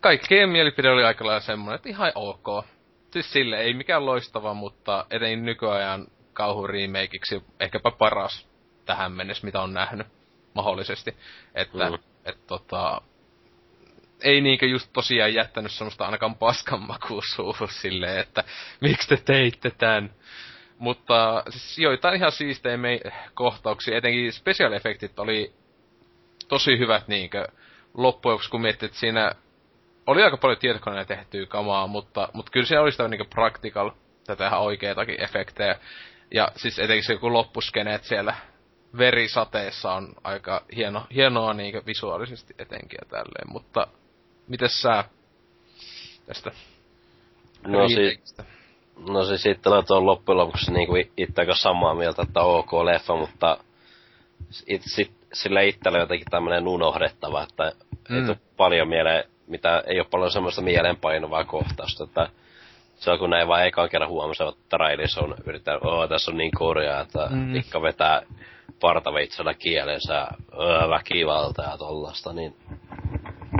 kaikkien 0.00 0.48
mielipide 0.48 0.90
oli 0.90 1.04
aika 1.04 1.26
lailla 1.26 1.40
semmoinen, 1.40 1.76
että 1.76 1.88
ihan 1.88 2.12
ok. 2.14 2.64
Siis 3.12 3.32
sille 3.32 3.60
ei 3.60 3.74
mikään 3.74 4.06
loistava, 4.06 4.54
mutta 4.54 5.06
etenkin 5.10 5.44
nykyajan 5.44 6.06
kauhu 6.32 6.66
remakeiksi 6.66 7.42
ehkäpä 7.60 7.90
paras 7.90 8.48
tähän 8.86 9.12
mennessä, 9.12 9.46
mitä 9.46 9.60
on 9.60 9.72
nähnyt 9.72 10.06
mahdollisesti. 10.54 11.16
Että, 11.54 11.90
mm. 11.90 11.98
et, 12.24 12.46
tota, 12.46 13.02
ei 14.22 14.40
niinkö 14.40 14.66
just 14.66 14.90
tosiaan 14.92 15.34
jättänyt 15.34 15.72
semmoista 15.72 16.04
ainakaan 16.04 16.34
paskan 16.34 16.80
makuusuuhun 16.80 17.68
silleen, 17.68 18.18
että 18.18 18.44
miksi 18.80 19.08
te 19.08 19.16
teitte 19.16 19.70
tän. 19.70 20.14
Mutta 20.78 21.42
siis 21.50 21.78
joitain 21.78 22.16
ihan 22.16 22.32
siistejä 22.32 22.78
kohtauksia, 23.34 23.98
etenkin 23.98 24.32
special 24.32 24.72
effectit 24.72 25.18
oli 25.18 25.52
tosi 26.48 26.78
hyvät 26.78 27.08
niinkö 27.08 27.48
loppujen 27.94 28.38
kun 28.50 28.60
miettii, 28.60 28.86
että 28.86 28.98
siinä 28.98 29.32
oli 30.06 30.22
aika 30.22 30.36
paljon 30.36 30.58
tietokoneella 30.58 31.04
tehtyä 31.04 31.46
kamaa, 31.46 31.86
mutta, 31.86 32.28
mutta 32.32 32.52
kyllä 32.52 32.66
se 32.66 32.78
oli 32.78 32.92
sitä 32.92 33.08
niinku 33.08 33.26
practical, 33.34 33.90
tätä 34.26 34.46
ihan 34.46 34.60
oikeetakin 34.60 35.22
efektejä. 35.22 35.78
Ja 36.34 36.48
siis 36.56 36.78
etenkin 36.78 37.04
se 37.04 37.12
joku 37.12 37.32
loppuskeneet 37.32 38.04
siellä 38.04 38.34
verisateessa 38.98 39.92
on 39.92 40.14
aika 40.24 40.64
hieno, 40.76 41.06
hienoa 41.14 41.54
niinku 41.54 41.80
visuaalisesti 41.86 42.54
etenkin 42.58 42.98
ja 43.02 43.08
tälleen, 43.10 43.52
mutta 43.52 43.86
miten 44.48 44.68
sä 44.68 45.04
tästä 46.26 46.50
No 47.66 47.88
siis, 47.88 48.36
no 49.08 49.24
siis 49.24 49.42
sitten 49.42 49.72
on 49.72 49.84
tuon 49.86 50.06
loppujen 50.06 50.38
lopuksi 50.38 50.72
niinku 50.72 50.94
itse 50.96 51.40
aika 51.42 51.54
samaa 51.54 51.94
mieltä, 51.94 52.22
että 52.22 52.40
ok 52.40 52.72
leffa, 52.72 53.16
mutta 53.16 53.58
it, 54.66 54.82
sit, 54.84 55.12
sillä 55.32 55.60
itsellä 55.60 55.98
jotenkin 55.98 56.26
tämmönen 56.30 56.68
unohdettava, 56.68 57.42
että 57.42 57.72
mm. 58.08 58.16
ei 58.16 58.24
tule 58.26 58.36
paljon 58.56 58.88
mieleen 58.88 59.24
mitä 59.50 59.82
ei 59.86 59.98
ole 59.98 60.06
paljon 60.10 60.30
semmoista 60.30 60.62
mielenpainuvaa 60.62 61.44
kohtausta, 61.44 62.04
että 62.04 62.28
se 62.96 63.10
on 63.10 63.18
kun 63.18 63.30
näin 63.30 63.48
vaan 63.48 63.66
ekan 63.66 63.88
kerran 63.88 64.10
huomasivat, 64.10 64.56
että 64.58 64.76
Railis 64.76 65.18
on 65.18 65.34
yrittänyt, 65.46 65.84
oo 65.84 66.08
tässä 66.08 66.30
on 66.30 66.36
niin 66.36 66.50
kurjaa, 66.58 67.00
että 67.00 67.26
mm. 67.30 67.56
Ikka 67.56 67.82
vetää 67.82 68.22
partaveitsellä 68.80 69.54
kielensä 69.54 70.26
öö, 70.52 70.88
väkivaltaa 70.88 71.70
ja 71.70 71.78
tollasta, 71.78 72.32
niin 72.32 72.56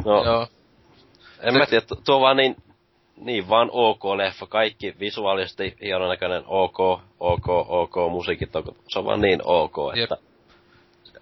no, 0.04 0.24
Joo. 0.24 0.46
en 1.40 1.52
se... 1.52 1.58
mä 1.58 1.66
tiedä, 1.66 1.86
tuo 2.04 2.20
vaan 2.20 2.36
niin, 2.36 2.56
niin 3.16 3.48
vaan 3.48 3.68
ok 3.72 4.04
leffa, 4.04 4.46
kaikki 4.46 4.94
visuaalisesti 5.00 5.76
hienon 5.82 6.08
näköinen 6.08 6.42
ok, 6.46 6.80
ok, 7.20 7.48
ok, 7.48 7.94
musiikit 8.10 8.56
on, 8.56 8.64
se 8.88 8.98
on 8.98 9.04
vaan 9.04 9.20
niin 9.20 9.40
ok, 9.44 9.76
että... 10.02 10.16
Jep. 10.16 10.30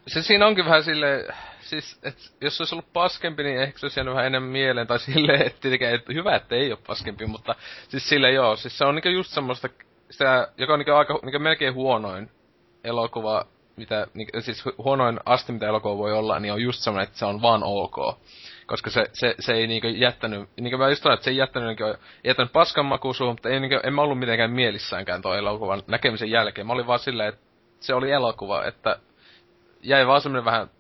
Se 0.07 0.23
siinä 0.23 0.47
onkin 0.47 0.65
vähän 0.65 0.85
sille 0.85 1.27
siis, 1.69 1.99
et, 2.03 2.33
jos 2.41 2.57
se 2.57 2.63
olisi 2.63 2.75
ollut 2.75 2.93
paskempi, 2.93 3.43
niin 3.43 3.61
ehkä 3.61 3.79
se 3.79 3.87
olisi 3.87 4.01
jäänyt 4.01 4.15
vähän 4.15 4.27
enemmän 4.27 4.53
mieleen, 4.53 4.87
tai 4.87 4.99
silleen, 4.99 5.43
että 5.43 5.61
tietenkään, 5.61 5.95
et, 5.95 6.09
hyvä, 6.09 6.37
että 6.37 6.55
ei 6.55 6.73
ole 6.73 6.79
paskempi, 6.87 7.27
mutta 7.27 7.55
siis 7.89 8.09
sille 8.09 8.33
joo, 8.33 8.57
siis 8.57 8.79
se 8.79 8.85
on 8.85 8.95
niinku 8.95 9.09
just 9.09 9.31
semmoista, 9.31 9.69
sitä, 10.11 10.49
joka 10.59 10.73
on 10.73 10.79
niinku 10.79 10.93
aika, 10.93 11.19
niinku 11.23 11.39
melkein 11.39 11.75
huonoin 11.75 12.31
elokuva, 12.85 13.47
mitä, 13.77 14.07
niinku, 14.15 14.41
siis 14.41 14.65
huonoin 14.79 15.21
asti, 15.25 15.53
mitä 15.53 15.67
elokuva 15.67 15.99
voi 15.99 16.13
olla, 16.13 16.39
niin 16.39 16.53
on 16.53 16.63
just 16.63 16.81
semmoinen, 16.81 17.07
että 17.07 17.19
se 17.19 17.25
on 17.25 17.43
vaan 17.43 17.63
ok 17.65 18.19
koska 18.69 18.91
se, 18.91 19.07
se, 19.13 19.35
se 19.41 19.53
ei 19.53 19.67
niinku 19.67 19.87
jättänyt, 19.87 20.49
niinku 20.61 20.79
mä 20.79 20.89
just 20.89 21.03
sanoin, 21.03 21.15
että 21.15 21.25
se 21.25 21.31
ei 21.31 21.37
jättänyt, 21.37 21.69
niinku, 21.69 22.03
jättänyt 22.25 22.53
paskan 22.53 22.87
makuun 22.87 23.15
mutta 23.27 23.49
ei, 23.49 23.61
niinku, 23.61 23.81
en 23.83 23.95
mä 23.95 24.03
ollut 24.03 24.19
mitenkään 24.19 24.51
mielissäänkään 24.51 25.23
tuon 25.23 25.39
elokuvan 25.39 25.83
näkemisen 25.87 26.31
jälkeen. 26.31 26.67
Mä 26.67 26.73
olin 26.73 26.87
vaan 26.87 26.99
silleen, 26.99 27.29
että 27.29 27.41
se 27.81 27.95
oli 27.95 28.11
elokuva, 28.11 28.65
että 28.65 28.99
jäi 29.83 30.07
vaan 30.07 30.21
semmoinen 30.21 30.45
vähän 30.45 30.71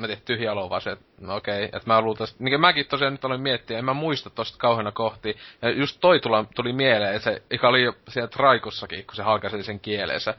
mä 0.00 0.06
tein 0.06 0.22
tyhjä 0.24 0.52
olo 0.52 0.70
vaan 0.70 0.80
se, 0.80 0.90
että 0.90 1.04
no 1.20 1.36
okei, 1.36 1.64
okay, 1.64 1.64
että 1.64 1.90
mä 1.90 2.00
luultavasti, 2.00 2.44
niin 2.44 2.60
mäkin 2.60 2.86
tosiaan 2.86 3.12
nyt 3.12 3.24
olen 3.24 3.40
miettiä, 3.40 3.78
en 3.78 3.84
mä 3.84 3.94
muista 3.94 4.30
tosta 4.30 4.58
kauheana 4.58 4.92
kohti. 4.92 5.36
Ja 5.62 5.70
just 5.70 5.96
toi 6.00 6.20
tuli, 6.20 6.46
tuli 6.54 6.72
mieleen, 6.72 7.20
se, 7.20 7.42
joka 7.50 7.68
oli 7.68 7.82
jo 7.82 7.92
siellä 8.08 8.28
traikussakin, 8.28 9.06
kun 9.06 9.16
se 9.16 9.22
halkaisi 9.22 9.62
sen 9.62 9.80
kieleensä. 9.80 10.34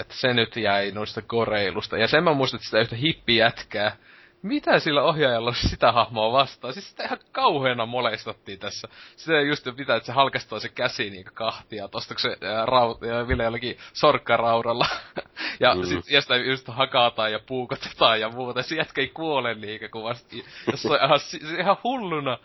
Että 0.00 0.14
se 0.16 0.34
nyt 0.34 0.56
jäi 0.56 0.90
noista 0.90 1.22
koreilusta. 1.22 1.98
Ja 1.98 2.08
sen 2.08 2.24
mä 2.24 2.32
muistan, 2.32 2.58
että 2.58 2.66
sitä 2.66 2.80
yhtä 2.80 2.96
hippijätkää, 2.96 3.96
mitä 4.44 4.78
sillä 4.78 5.02
ohjaajalla 5.02 5.48
on 5.50 5.54
sitä 5.54 5.92
hahmoa 5.92 6.32
vastaan? 6.32 6.72
Siis 6.74 6.90
sitä 6.90 7.04
ihan 7.04 7.18
kauheena 7.32 7.86
molestattiin 7.86 8.58
tässä. 8.58 8.88
Sitä 9.16 9.40
just 9.40 9.66
pitää, 9.76 9.96
että 9.96 10.06
se 10.06 10.12
halkastaa 10.12 10.60
se 10.60 10.68
käsi 10.68 11.10
niinku 11.10 11.30
kahtia, 11.34 11.88
tosta 11.88 12.14
kun 12.14 12.20
se 12.20 12.36
ää, 12.46 12.66
raut, 12.66 13.02
ja 13.02 13.28
Ville 13.28 13.44
jollakin 13.44 13.78
sorkkaraudalla. 13.92 14.86
ja 15.60 15.74
mm. 15.74 15.84
sit, 15.84 16.10
ja 16.10 16.20
sitä 16.20 16.36
just 16.36 16.68
hakataan 16.68 17.32
ja 17.32 17.38
puukotetaan 17.46 18.20
ja 18.20 18.28
muuta. 18.28 18.62
Se 18.62 18.74
jätkä 18.76 19.00
ei 19.00 19.08
kuole 19.08 19.54
niinkö, 19.54 19.88
kun 19.88 20.02
vasta, 20.02 20.36
jos 20.70 20.82
se 20.82 20.88
on 20.88 20.98
ihan, 21.04 21.20
se 21.20 21.38
ihan 21.60 21.76
hulluna 21.84 22.38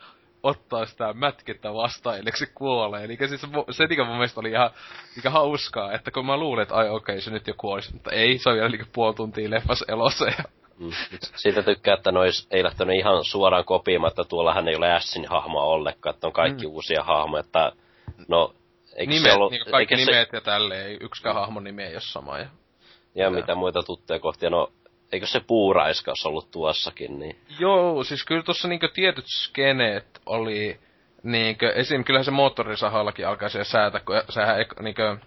ottaa 0.43 0.85
sitä 0.85 1.13
mätkettä 1.13 1.73
vastaan, 1.73 2.17
ennen 2.17 2.38
se 2.38 2.45
kuolee. 2.45 3.03
Eli 3.03 3.17
siis 3.27 3.41
se, 3.71 3.88
mikä 3.88 4.03
mun 4.03 4.15
mielestä 4.15 4.39
oli 4.39 4.49
ihan 4.49 4.69
mikä 5.15 5.30
hauskaa, 5.30 5.93
että 5.93 6.11
kun 6.11 6.26
mä 6.26 6.38
luulen, 6.38 6.63
että 6.63 6.76
ai 6.76 6.89
okei, 6.89 7.13
okay, 7.13 7.21
se 7.21 7.31
nyt 7.31 7.47
jo 7.47 7.53
kuolisi, 7.57 7.93
mutta 7.93 8.11
ei, 8.11 8.38
se 8.38 8.49
on 8.49 8.55
vielä 8.55 8.69
niinku 8.69 8.88
puoli 8.93 9.15
tuntia 9.15 9.49
leffas 9.49 9.84
elossa 9.88 10.26
ja 10.26 10.43
Mm. 10.80 10.91
Siitä 11.35 11.64
tykkää, 11.64 11.93
että 11.93 12.11
nois 12.11 12.47
ei 12.51 12.64
lähtenyt 12.64 12.95
ihan 12.95 13.23
suoraan 13.23 13.65
kopiimatta, 13.65 14.23
tuollahan 14.23 14.68
ei 14.68 14.76
ole 14.76 14.93
Ashin 14.93 15.26
hahmoa 15.30 15.64
ollenkaan, 15.64 16.14
että 16.14 16.27
on 16.27 16.34
kaikki 16.34 16.68
mm. 16.68 16.72
uusia 16.72 17.03
hahmoja, 17.03 17.39
että 17.39 17.72
no, 18.27 18.53
eikö 18.95 19.14
nimet, 19.14 19.31
se 19.31 19.38
ollut... 19.38 19.51
Niin 19.51 19.72
kaikki 19.72 19.95
nimet 19.95 20.30
se... 20.30 20.38
ja 20.38 20.41
tälleen, 20.41 20.88
ei 20.88 20.97
yksikään 21.01 21.35
hahmon 21.35 21.64
nimi 21.64 21.84
ei 21.84 21.93
ole 21.93 22.01
sama. 22.01 22.38
Ja, 22.38 22.43
ja, 22.43 22.49
ja 23.23 23.30
mitä 23.30 23.56
muita 23.56 23.84
tuttuja 23.84 24.19
kohtia, 24.19 24.49
no 24.49 24.72
eikö 25.11 25.26
se 25.26 25.39
puuraiskaus 25.39 26.26
ollut 26.26 26.51
tuossakin, 26.51 27.19
niin... 27.19 27.39
Joo, 27.60 28.03
siis 28.03 28.26
kyllä 28.26 28.43
tuossa 28.43 28.68
niinku 28.68 28.88
tietyt 28.93 29.26
skeneet 29.27 30.22
oli, 30.26 30.80
niinkö, 31.23 31.72
esim. 31.72 32.03
kyllähän 32.03 32.26
se 32.26 32.31
moottorisahallakin 32.31 33.27
alkaa 33.27 33.49
siellä 33.49 33.64
säätä, 33.64 33.99
kun 33.99 34.15
sehän 34.30 34.65
niinkö, 34.81 35.18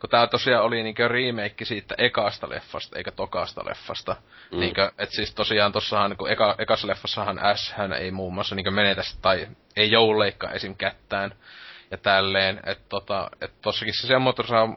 kun 0.00 0.10
tää 0.10 0.26
tosiaan 0.26 0.64
oli 0.64 0.82
niinkö 0.82 1.08
remake 1.08 1.64
siitä 1.64 1.94
ekasta 1.98 2.48
leffasta, 2.48 2.98
eikä 2.98 3.10
tokasta 3.10 3.64
leffasta. 3.64 4.16
Mm. 4.52 4.60
Niinkö, 4.60 4.92
et 4.98 5.10
siis 5.10 5.34
tosiaan 5.34 5.72
tossahan, 5.72 6.16
kun 6.16 6.30
eka, 6.30 6.54
ekassa 6.58 6.86
leffassahan 6.86 7.38
Ash 7.38 7.74
hän 7.74 7.92
ei 7.92 8.10
muun 8.10 8.34
muassa 8.34 8.54
niinkö 8.54 8.70
menetä 8.70 9.02
tai 9.22 9.48
ei 9.76 9.90
jouleikka 9.90 10.50
esim. 10.50 10.76
kättään 10.76 11.34
ja 11.90 11.98
tälleen. 11.98 12.60
että 12.66 12.84
tota, 12.88 13.30
et 13.40 13.52
tossakin 13.62 13.94
se 13.94 14.08
saa, 14.48 14.76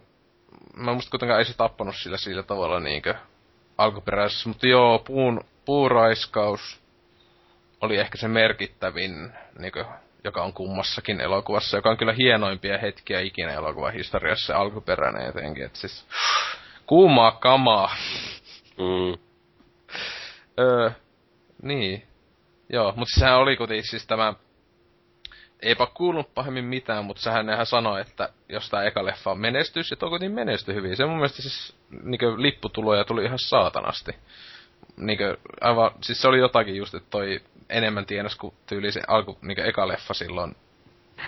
mä 0.75 0.93
musta 0.93 1.09
kuitenkaan 1.11 1.39
ei 1.39 1.45
se 1.45 1.57
tappanut 1.57 1.95
sillä 1.95 2.17
sillä 2.17 2.43
tavalla 2.43 2.79
niinkö 2.79 3.15
alkuperäisessä, 3.77 4.49
mutta 4.49 4.67
joo, 4.67 4.99
puun, 4.99 5.41
puuraiskaus 5.65 6.81
oli 7.81 7.97
ehkä 7.97 8.17
se 8.17 8.27
merkittävin 8.27 9.33
niinkö 9.59 9.85
joka 10.23 10.43
on 10.43 10.53
kummassakin 10.53 11.21
elokuvassa, 11.21 11.77
joka 11.77 11.89
on 11.89 11.97
kyllä 11.97 12.13
hienoimpia 12.13 12.77
hetkiä 12.77 13.19
ikinä 13.19 13.51
elokuvan 13.51 13.93
historiassa, 13.93 14.45
se 14.45 14.53
alkuperäinen 14.53 15.25
jotenkin, 15.25 15.65
että 15.65 15.79
siis 15.79 16.07
kuumaa 16.85 17.31
kamaa. 17.31 17.95
Mm. 18.77 19.17
öö, 20.59 20.91
niin. 21.61 22.07
Joo, 22.69 22.93
mutta 22.95 23.19
sehän 23.19 23.37
oli 23.37 23.57
kuitenkin 23.57 23.89
siis 23.89 24.07
tämä, 24.07 24.33
eipä 25.61 25.87
kuulunut 25.93 26.33
pahemmin 26.33 26.65
mitään, 26.65 27.05
mutta 27.05 27.21
sehän 27.21 27.45
nehän 27.45 27.65
sanoi, 27.65 28.01
että 28.01 28.29
jos 28.49 28.69
tämä 28.69 28.83
eka 28.83 29.05
leffa 29.05 29.31
on 29.31 29.39
menestys, 29.39 29.91
ja 29.91 29.97
kuitenkin 29.97 30.31
menesty 30.31 30.73
hyvin. 30.73 30.97
Se 30.97 31.05
mun 31.05 31.15
mielestä 31.15 31.41
siis 31.41 31.75
niin 32.03 32.41
lipputuloja 32.41 33.03
tuli 33.03 33.25
ihan 33.25 33.39
saatanasti. 33.39 34.11
Niin 34.97 35.17
kuin, 35.17 35.37
aivan, 35.61 35.91
siis 36.01 36.21
se 36.21 36.27
oli 36.27 36.39
jotakin 36.39 36.75
just, 36.75 36.95
että 36.95 37.09
toi 37.09 37.41
enemmän 37.73 38.05
tienas 38.05 38.35
kuin 38.35 38.53
tyyli 38.65 38.91
se 38.91 39.01
alku, 39.07 39.37
niin 39.41 39.59
eka 39.59 39.87
leffa 39.87 40.13
silloin 40.13 40.55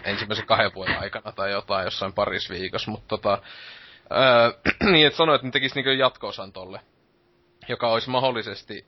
ensimmäisen 0.04 0.46
kahden 0.46 0.74
vuoden 0.76 1.00
aikana 1.00 1.32
tai 1.32 1.52
jotain 1.52 1.86
jossain 1.86 2.14
paris 2.14 2.50
viikossa, 2.50 2.92
mutta 2.92 3.08
tota, 3.08 3.42
öö, 4.12 4.52
niin, 4.92 5.08
että 5.08 5.18
sanoi, 5.18 5.36
että 5.36 5.48
ne 5.48 5.52
tekisi 5.52 5.82
niin 5.82 6.00
jatko-osan 6.00 6.54
tolle, 6.54 6.80
joka 7.68 7.88
olisi 7.88 8.10
mahdollisesti 8.10 8.86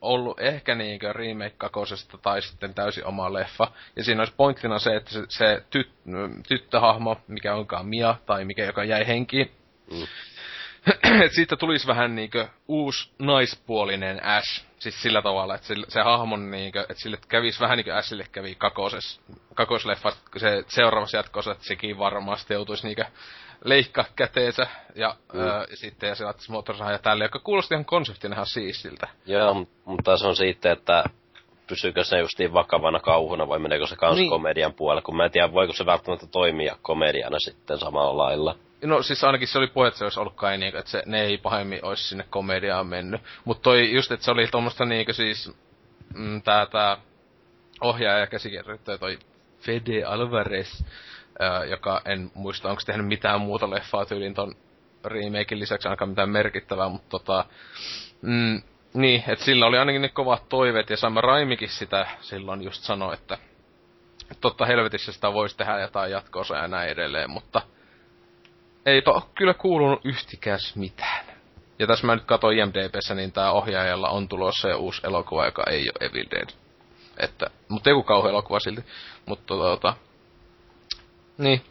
ollut 0.00 0.40
ehkä 0.40 0.74
niinkö 0.74 1.12
remake 1.12 1.54
kakosesta 1.58 2.18
tai 2.18 2.42
sitten 2.42 2.74
täysin 2.74 3.04
oma 3.04 3.32
leffa. 3.32 3.70
Ja 3.96 4.04
siinä 4.04 4.20
olisi 4.20 4.34
pointtina 4.36 4.78
se, 4.78 4.96
että 4.96 5.10
se, 5.10 5.22
se 5.28 5.62
tyt, 5.70 5.90
tyttöhahmo, 6.48 7.16
mikä 7.28 7.54
onkaan 7.54 7.86
Mia, 7.86 8.14
tai 8.26 8.44
mikä 8.44 8.64
joka 8.64 8.84
jäi 8.84 9.06
henkiin, 9.06 9.50
mm. 9.90 10.06
Että 10.86 11.34
siitä 11.36 11.56
tulisi 11.56 11.86
vähän 11.86 12.14
niinkö 12.14 12.48
uusi 12.68 13.10
naispuolinen 13.18 14.24
Ash. 14.24 14.64
Siis 14.78 15.02
sillä 15.02 15.22
tavalla, 15.22 15.54
että 15.54 15.66
se, 15.66 15.74
se 15.88 16.00
hahmon 16.00 16.50
niinkö, 16.50 16.80
että 16.80 17.02
sille 17.02 17.18
kävisi 17.28 17.60
vähän 17.60 17.76
niinku 17.76 17.92
Ashille 17.92 18.26
kävi 18.32 18.54
kakoses, 18.54 19.20
kakosleffa, 19.54 20.12
se 20.36 20.64
seuraavassa 20.68 21.16
jatkossa, 21.16 21.52
että 21.52 21.64
sekin 21.64 21.98
varmasti 21.98 22.54
joutuisi 22.54 22.86
niinkö 22.86 23.04
leikka 23.64 24.04
käteensä 24.16 24.66
ja 24.94 25.16
mm. 25.32 25.40
öö, 25.40 25.66
sitten 25.74 26.08
ja 26.08 26.14
se 26.14 26.24
laittaisi 26.24 26.52
moottorisahan 26.52 26.92
ja 26.92 26.98
tälle, 26.98 27.24
joka 27.24 27.38
kuulosti 27.38 27.74
ihan 27.74 27.84
konseptina 27.84 28.34
ihan 28.34 28.46
siisiltä. 28.46 29.08
Joo, 29.26 29.66
mutta 29.84 30.16
se 30.16 30.26
on 30.26 30.36
siitä, 30.36 30.72
että 30.72 31.04
pysyykö 31.66 32.04
se 32.04 32.18
justiin 32.18 32.52
vakavana 32.52 33.00
kauhuna 33.00 33.48
vai 33.48 33.58
meneekö 33.58 33.86
se 33.86 33.96
kans 33.96 34.16
niin. 34.16 34.30
komedian 34.30 34.72
puolelle, 34.72 35.02
kun 35.02 35.16
mä 35.16 35.24
en 35.24 35.30
tiedä, 35.30 35.52
voiko 35.52 35.72
se 35.72 35.86
välttämättä 35.86 36.26
toimia 36.26 36.76
komediana 36.82 37.38
sitten 37.38 37.78
samalla 37.78 38.24
lailla. 38.24 38.56
No 38.86 39.02
siis 39.02 39.24
ainakin 39.24 39.48
se 39.48 39.58
oli 39.58 39.66
puhe, 39.66 39.88
että 39.88 39.98
se 39.98 40.04
olisi 40.04 40.20
ollut 40.20 40.34
kai 40.34 40.58
niin, 40.58 40.76
että 40.76 40.90
se, 40.90 41.02
ne 41.06 41.22
ei 41.22 41.38
pahemmin 41.38 41.84
olisi 41.84 42.08
sinne 42.08 42.24
komediaan 42.30 42.86
mennyt. 42.86 43.20
Mutta 43.44 43.62
toi 43.62 43.92
just, 43.92 44.12
että 44.12 44.24
se 44.24 44.30
oli 44.30 44.46
tuommoista 44.46 44.84
niinkö 44.84 45.12
siis, 45.12 45.52
mm, 46.14 46.42
tää, 46.42 46.66
tää 46.66 46.96
ohjaaja 47.80 48.18
ja 48.18 48.26
käsikirjoittaja 48.26 48.98
toi 48.98 49.18
Fede 49.60 50.04
Alvarez, 50.04 50.82
ää, 51.38 51.64
joka 51.64 52.02
en 52.04 52.30
muista, 52.34 52.70
onko 52.70 52.82
tehnyt 52.86 53.06
mitään 53.06 53.40
muuta 53.40 53.70
leffaa 53.70 54.06
tyyliin 54.06 54.34
ton 54.34 54.54
remakein 55.04 55.58
lisäksi 55.58 55.88
ainakaan 55.88 56.08
mitään 56.08 56.30
merkittävää, 56.30 56.88
mutta 56.88 57.08
tota, 57.08 57.44
mm, 58.22 58.62
niin, 58.94 59.24
että 59.28 59.44
sillä 59.44 59.66
oli 59.66 59.78
ainakin 59.78 60.02
ne 60.02 60.08
kovat 60.08 60.48
toiveet, 60.48 60.90
ja 60.90 60.96
Sam 60.96 61.16
Raimikin 61.16 61.68
sitä 61.68 62.06
silloin 62.20 62.62
just 62.62 62.82
sanoi, 62.82 63.14
että 63.14 63.38
totta 64.40 64.66
helvetissä 64.66 65.12
sitä 65.12 65.32
voisi 65.32 65.56
tehdä 65.56 65.80
jotain 65.80 66.12
jatkoosa 66.12 66.56
ja 66.56 66.68
näin 66.68 66.90
edelleen, 66.90 67.30
mutta 67.30 67.62
eipä 68.86 69.10
ole 69.10 69.22
kyllä 69.34 69.54
kuulunut 69.54 70.00
yhtikäs 70.04 70.76
mitään. 70.76 71.26
Ja 71.78 71.86
tässä 71.86 72.06
mä 72.06 72.14
nyt 72.14 72.24
katsoin 72.24 72.58
IMDBssä, 72.58 73.14
niin 73.14 73.32
tää 73.32 73.52
ohjaajalla 73.52 74.08
on 74.08 74.28
tulossa 74.28 74.68
jo 74.68 74.78
uusi 74.78 75.00
elokuva, 75.04 75.44
joka 75.44 75.62
ei 75.70 75.80
ole 75.80 76.08
Evil 76.08 76.26
Dead. 76.30 76.48
Että, 77.16 77.50
mutta 77.68 77.90
joku 77.90 78.02
kauhean 78.02 78.30
elokuva 78.30 78.60
silti. 78.60 78.84
Mutta 79.26 79.54
tota, 79.54 79.94
niin. 81.38 81.64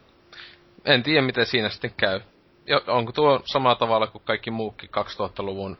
En 0.85 1.03
tiedä, 1.03 1.21
miten 1.21 1.45
siinä 1.45 1.69
sitten 1.69 1.93
käy. 1.97 2.21
Ja 2.67 2.81
onko 2.87 3.11
tuo 3.11 3.41
samalla 3.45 3.75
tavalla 3.75 4.07
kuin 4.07 4.23
kaikki 4.25 4.51
muukin 4.51 4.89
2000-luvun 4.89 5.77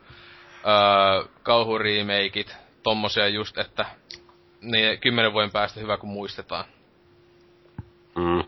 öö, 0.66 1.28
kauhuriimeikit, 1.42 2.56
tommosia 2.82 3.28
just, 3.28 3.58
että 3.58 3.86
niin 4.60 5.00
kymmenen 5.00 5.32
vuoden 5.32 5.50
päästä 5.52 5.80
hyvä 5.80 5.96
kun 5.96 6.08
muistetaan. 6.08 6.64
Mm. 8.14 8.44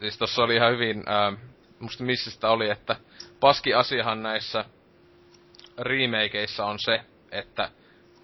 Siis 0.00 0.18
tossa 0.18 0.42
oli 0.42 0.56
ihan 0.56 0.72
hyvin, 0.72 1.04
öö, 1.08 1.51
musta 1.82 2.04
missä 2.04 2.30
sitä 2.30 2.50
oli, 2.50 2.70
että 2.70 2.96
paski 3.40 3.74
asiahan 3.74 4.22
näissä 4.22 4.64
remakeissa 5.78 6.64
on 6.64 6.78
se, 6.78 7.00
että 7.30 7.70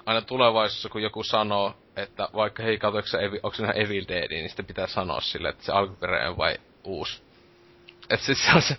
aina 0.06 0.22
tulevaisuudessa 0.22 0.88
kun 0.88 1.02
joku 1.02 1.22
sanoo, 1.22 1.74
että 1.96 2.28
vaikka 2.34 2.62
hei 2.62 2.78
katsoiko 2.78 3.08
se, 3.08 3.18
onko 3.42 3.54
se 3.54 3.64
Evil 3.74 4.04
Dead, 4.08 4.30
niin 4.30 4.48
sitten 4.48 4.66
pitää 4.66 4.86
sanoa 4.86 5.20
sille, 5.20 5.48
että 5.48 5.64
se 5.64 5.72
alkuperäinen 5.72 6.36
vai 6.36 6.58
uusi. 6.84 7.27
Et 8.10 8.20
siis 8.20 8.46
se 8.46 8.52
on 8.54 8.62
se, 8.62 8.76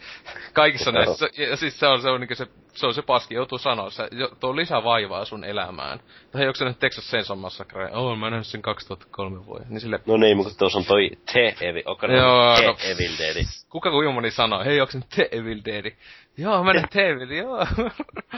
kaikissa 0.53 0.91
näissä, 0.91 1.29
ja 1.37 1.57
siis 1.57 1.79
se 1.79 1.87
on 1.87 2.01
se, 2.01 2.09
on, 2.09 2.21
niin 2.21 2.35
se, 2.35 2.47
se 2.73 2.85
on 2.85 2.93
se 2.93 3.01
paski, 3.01 3.35
joutuu 3.35 3.57
sanoa, 3.57 3.89
se 3.89 4.09
tuo 4.39 4.55
lisää 4.55 4.83
vaivaa 4.83 5.25
sun 5.25 5.43
elämään. 5.43 5.99
Tai 6.31 6.47
onko 6.47 6.55
se 6.55 6.65
nyt 6.65 6.79
Texas 6.79 7.05
Chainsaw 7.05 7.39
Massacre? 7.39 7.89
Oh, 7.91 8.17
mä 8.17 8.29
nähnyt 8.29 8.47
sen 8.47 8.61
2003 8.61 9.45
vuoden. 9.45 9.67
Niin 9.69 9.81
sille... 9.81 9.99
No 10.05 10.17
niin, 10.17 10.37
mutta 10.37 10.57
tuossa 10.57 10.77
on 10.77 10.85
toi 10.85 11.09
The 11.31 11.55
Evil, 11.61 11.83
onko 11.85 12.07
ne 12.07 12.17
Joo, 12.17 12.55
The 12.55 12.65
no. 12.65 12.77
Evil 12.83 13.17
Dead? 13.17 13.45
Kuka 13.69 13.91
kuinka 13.91 14.31
sanoo, 14.31 14.63
hei, 14.63 14.81
onko 14.81 14.91
se 14.91 14.99
The 15.15 15.29
Evil 15.31 15.61
Dead? 15.65 15.91
Joo, 16.37 16.63
mä 16.63 16.73
näin 16.73 16.89
The 16.89 17.09
Evil, 17.09 17.31
joo. 17.31 17.67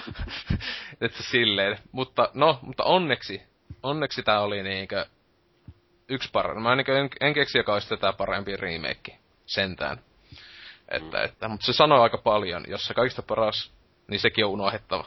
että 1.01 1.23
silleen. 1.23 1.77
Mutta, 1.91 2.29
no, 2.33 2.59
mutta 2.61 2.83
onneksi, 2.83 3.41
onneksi 3.83 4.23
tää 4.23 4.41
oli 4.41 4.63
niinkö 4.63 5.05
yksi 6.09 6.29
parempi. 6.31 6.61
Mä 6.61 6.75
niinkö 6.75 6.99
en, 6.99 7.09
en 7.21 7.33
keksi, 7.33 7.57
joka 7.57 7.73
olisi 7.73 7.89
tätä 7.89 8.13
parempi 8.13 8.57
remake. 8.57 9.17
Sentään. 9.45 9.99
Että, 10.91 11.17
mm. 11.17 11.25
että, 11.25 11.47
mutta 11.47 11.65
se 11.65 11.73
sanoi 11.73 11.99
aika 11.99 12.17
paljon. 12.17 12.63
Jos 12.67 12.85
se 12.85 12.93
kaikista 12.93 13.21
paras, 13.21 13.71
niin 14.07 14.19
sekin 14.19 14.45
on 14.45 14.51
unohdettava. 14.51 15.05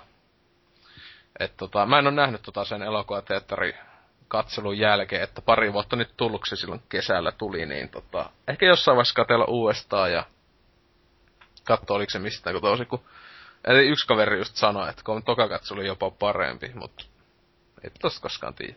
Et 1.40 1.56
tota, 1.56 1.86
mä 1.86 1.98
en 1.98 2.06
ole 2.06 2.14
nähnyt 2.14 2.42
tota 2.42 2.64
sen 2.64 2.82
elokuvateatteri 2.82 3.74
katselun 4.28 4.78
jälkeen, 4.78 5.22
että 5.22 5.42
pari 5.42 5.72
vuotta 5.72 5.96
nyt 5.96 6.16
tullut 6.16 6.42
se 6.48 6.56
silloin 6.56 6.82
kesällä 6.88 7.32
tuli, 7.32 7.66
niin 7.66 7.88
tota, 7.88 8.30
ehkä 8.48 8.66
jossain 8.66 8.96
vaiheessa 8.96 9.14
katella 9.14 9.44
uudestaan 9.44 10.12
ja 10.12 10.24
katsoa 11.64 11.96
oliko 11.96 12.10
se 12.10 12.18
mistään, 12.18 12.54
kun 12.54 12.62
tosi 12.62 12.84
kun 12.84 13.04
Eli 13.64 13.88
yksi 13.88 14.06
kaveri 14.06 14.38
just 14.38 14.56
sanoi, 14.56 14.90
että 14.90 15.02
kun 15.04 15.22
toka 15.22 15.48
katso 15.48 15.74
oli 15.74 15.86
jopa 15.86 16.10
parempi, 16.10 16.70
mutta 16.74 17.04
et 17.82 17.92
tosta 18.00 18.20
koskaan 18.20 18.54
tiedä. 18.54 18.74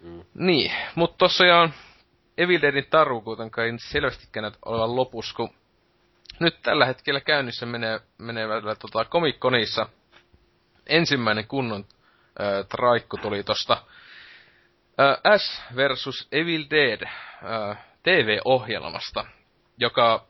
Mm. 0.00 0.24
Niin, 0.34 0.72
mutta 0.94 1.16
tosiaan 1.18 1.74
Evil 2.38 2.60
Deadin 2.62 2.86
taru 2.90 3.20
kuitenkaan 3.20 3.66
ei 3.66 3.78
selvästikään 3.78 4.52
olevan 4.64 4.96
lopussa, 4.96 5.34
kun 5.34 5.50
nyt 6.40 6.62
tällä 6.62 6.86
hetkellä 6.86 7.20
käynnissä 7.20 7.66
menee, 7.66 8.00
menevällä 8.18 8.74
tota, 8.74 9.04
Comic-Conissa 9.04 9.88
ensimmäinen 10.86 11.46
kunnon 11.46 11.84
äh, 12.40 12.66
traikku 12.68 13.16
tuli 13.16 13.42
tosta 13.42 13.82
äh, 15.00 15.38
S 15.38 15.62
versus 15.76 16.28
Evil 16.32 16.64
Dead 16.70 17.02
äh, 17.02 17.78
TV-ohjelmasta, 18.02 19.26
joka 19.78 20.26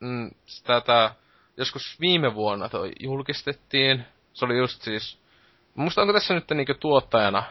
mm, 0.00 0.30
tätä 0.64 1.14
joskus 1.56 2.00
viime 2.00 2.34
vuonna 2.34 2.68
toi 2.68 2.92
julkistettiin. 3.00 4.04
Se 4.32 4.44
oli 4.44 4.58
just 4.58 4.82
siis, 4.82 5.20
musta 5.74 6.00
onko 6.00 6.12
tässä 6.12 6.34
nyt 6.34 6.50
niinku 6.50 6.74
tuottajana 6.74 7.42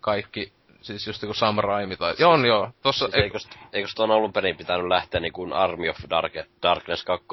kaikki 0.00 0.52
Siis 0.86 1.06
just 1.06 1.22
joku 1.22 1.34
Sam 1.34 1.58
Raimi 1.58 1.96
tai... 1.96 2.14
Joo, 2.18 2.32
on 2.32 2.46
joo. 2.46 2.70
Tossa... 2.82 3.04
Siis 3.04 3.24
eikö, 3.24 3.38
eikö 3.72 3.88
tuon 3.96 4.10
alun 4.10 4.32
perin 4.32 4.56
pitänyt 4.56 4.88
lähteä 4.88 5.20
niinku 5.20 5.48
Army 5.52 5.88
of 5.88 5.96
Dark, 6.10 6.32
Darkness 6.62 7.04
2 7.04 7.26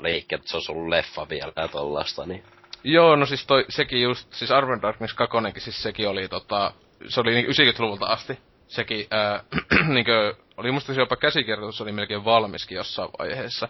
liikkeelle, 0.00 0.40
että 0.40 0.50
se 0.50 0.56
olisi 0.56 0.72
ollut 0.72 0.88
leffa 0.88 1.28
vielä 1.28 1.52
ja 1.56 1.68
tollaista, 1.68 2.26
niin... 2.26 2.44
Joo, 2.84 3.16
no 3.16 3.26
siis 3.26 3.46
toi, 3.46 3.64
sekin 3.68 4.02
just, 4.02 4.32
siis 4.32 4.50
Army 4.50 4.74
of 4.74 4.82
Darkness 4.82 5.14
2, 5.14 5.38
siis 5.58 5.82
sekin 5.82 6.08
oli 6.08 6.28
tota, 6.28 6.72
se 7.08 7.20
oli 7.20 7.34
niinku 7.34 7.52
90-luvulta 7.52 8.06
asti. 8.06 8.38
Sekin, 8.68 9.06
ää, 9.10 9.44
niinkö, 9.94 10.34
oli 10.56 10.72
musta 10.72 10.94
se 10.94 11.00
jopa 11.00 11.16
käsikirjoitus 11.16 11.80
oli 11.80 11.92
melkein 11.92 12.24
valmiskin 12.24 12.76
jossain 12.76 13.08
vaiheessa. 13.18 13.68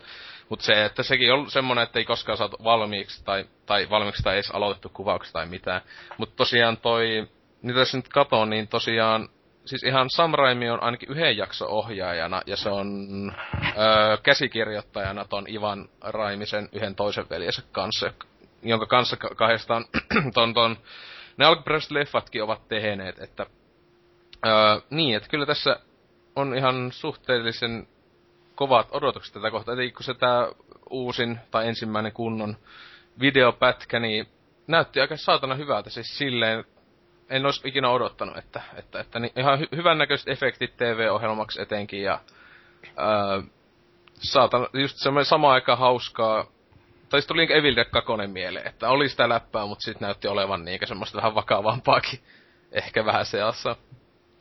Mutta 0.49 0.65
se, 0.65 0.85
että 0.85 1.03
sekin 1.03 1.33
on 1.33 1.51
semmonen, 1.51 1.83
että 1.83 1.99
ei 1.99 2.05
koskaan 2.05 2.39
saatu 2.39 2.57
valmiiksi 2.65 3.25
tai, 3.25 3.45
tai 3.67 3.91
valmiiksi 3.91 4.23
tai 4.23 4.35
edes 4.35 4.51
aloitettu 4.51 4.89
kuvauksia 4.89 5.33
tai 5.33 5.47
mitään. 5.47 5.81
Mutta 6.19 6.37
tosiaan 6.37 6.77
toi 6.77 7.29
niin 7.65 7.74
tässä 7.74 7.99
nyt 7.99 8.09
katon, 8.09 8.51
niin 8.51 8.69
tosiaan, 8.69 9.28
siis 9.65 9.82
ihan 9.82 10.11
Sam 10.11 10.32
Raimi 10.35 10.70
on 10.70 10.82
ainakin 10.82 11.11
yhden 11.11 11.36
jakso 11.36 11.66
ohjaajana, 11.69 12.43
ja 12.47 12.57
se 12.57 12.69
on 12.69 13.09
öö, 13.65 14.16
käsikirjoittajana 14.23 15.24
ton 15.24 15.45
Ivan 15.49 15.89
Raimisen 16.01 16.69
yhden 16.73 16.95
toisen 16.95 17.27
veljensä 17.31 17.62
kanssa, 17.73 18.12
jonka 18.62 18.86
kanssa 18.86 19.16
kahdestaan 19.16 19.85
ton, 20.35 20.55
ton, 20.55 20.77
ne 21.36 21.45
alkuperäiset 21.45 21.91
leffatkin 21.91 22.43
ovat 22.43 22.69
tehneet, 22.69 23.19
että 23.19 23.47
öö, 24.47 24.53
niin, 24.91 25.16
että 25.16 25.28
kyllä 25.28 25.47
tässä 25.47 25.77
on 26.36 26.57
ihan 26.57 26.93
suhteellisen 26.93 27.89
kovat 28.55 28.89
odotukset 28.91 29.35
tätä 29.35 29.51
kohtaa, 29.51 29.74
eli 29.74 29.93
kun 29.93 30.05
se 30.05 30.15
tää 30.15 30.49
uusin 30.91 31.41
tai 31.51 31.69
ensimmäinen 31.69 32.12
kunnon 32.12 32.57
videopätkä, 33.20 34.01
niin 34.01 34.27
näytti 34.66 35.01
aika 35.01 35.16
saatana 35.16 35.55
hyvältä, 35.55 35.91
siis 35.91 36.19
silleen 36.19 36.65
en 37.31 37.45
olisi 37.45 37.69
ikinä 37.69 37.91
odottanut, 37.91 38.37
että, 38.37 38.63
että, 38.77 39.01
että 39.01 39.21
niin 39.21 39.33
ihan 39.37 39.59
hy- 39.59 39.77
hyvännäköiset 39.77 40.29
efektit 40.29 40.77
TV-ohjelmaksi 40.77 41.63
etenkin 41.63 42.03
ja 42.03 42.21
ää, 42.97 43.43
saatan 44.19 44.69
just 44.73 44.97
semmoinen 44.97 45.25
sama 45.25 45.53
aika 45.53 45.77
hauskaa, 45.77 46.47
tai 47.09 47.21
sitten 47.21 47.35
tuli 47.35 47.59
Evil 47.59 47.77
Dead 47.77 47.91
2 47.91 48.13
mieleen, 48.27 48.67
että 48.67 48.89
oli 48.89 49.09
sitä 49.09 49.29
läppää, 49.29 49.67
mutta 49.67 49.85
sitten 49.85 50.07
näytti 50.07 50.29
olevan 50.29 50.65
niinkä 50.65 50.87
semmoista 50.87 51.17
vähän 51.17 51.35
vakavampaakin, 51.35 52.21
ehkä 52.73 53.05
vähän 53.05 53.27
seassa. 53.27 53.77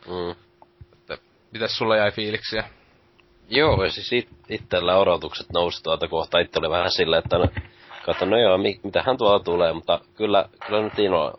Mm. 0.08 0.32
Että 0.94 1.18
mitäs 1.52 1.78
sulla 1.78 1.98
jäi 1.98 2.12
fiiliksiä? 2.12 2.64
Joo, 3.50 3.84
ja 3.84 3.92
siis 3.92 4.14
it, 4.14 4.30
itsellä 4.50 4.98
odotukset 4.98 5.48
nousi 5.54 5.84
tuolta 5.84 6.08
kohta. 6.08 6.40
Itse 6.40 6.60
oli 6.60 6.70
vähän 6.70 6.92
silleen, 6.92 7.24
että 7.24 7.38
no, 7.38 7.48
Katso, 8.06 8.26
no 8.26 8.38
joo, 8.40 8.58
mi- 8.58 8.80
mitähän 8.84 9.18
tuolla 9.18 9.40
tulee, 9.40 9.74
mutta 9.74 10.00
kyllä, 10.16 10.46
kyllä 10.68 10.82
nyt 10.82 11.00
innolla 11.00 11.34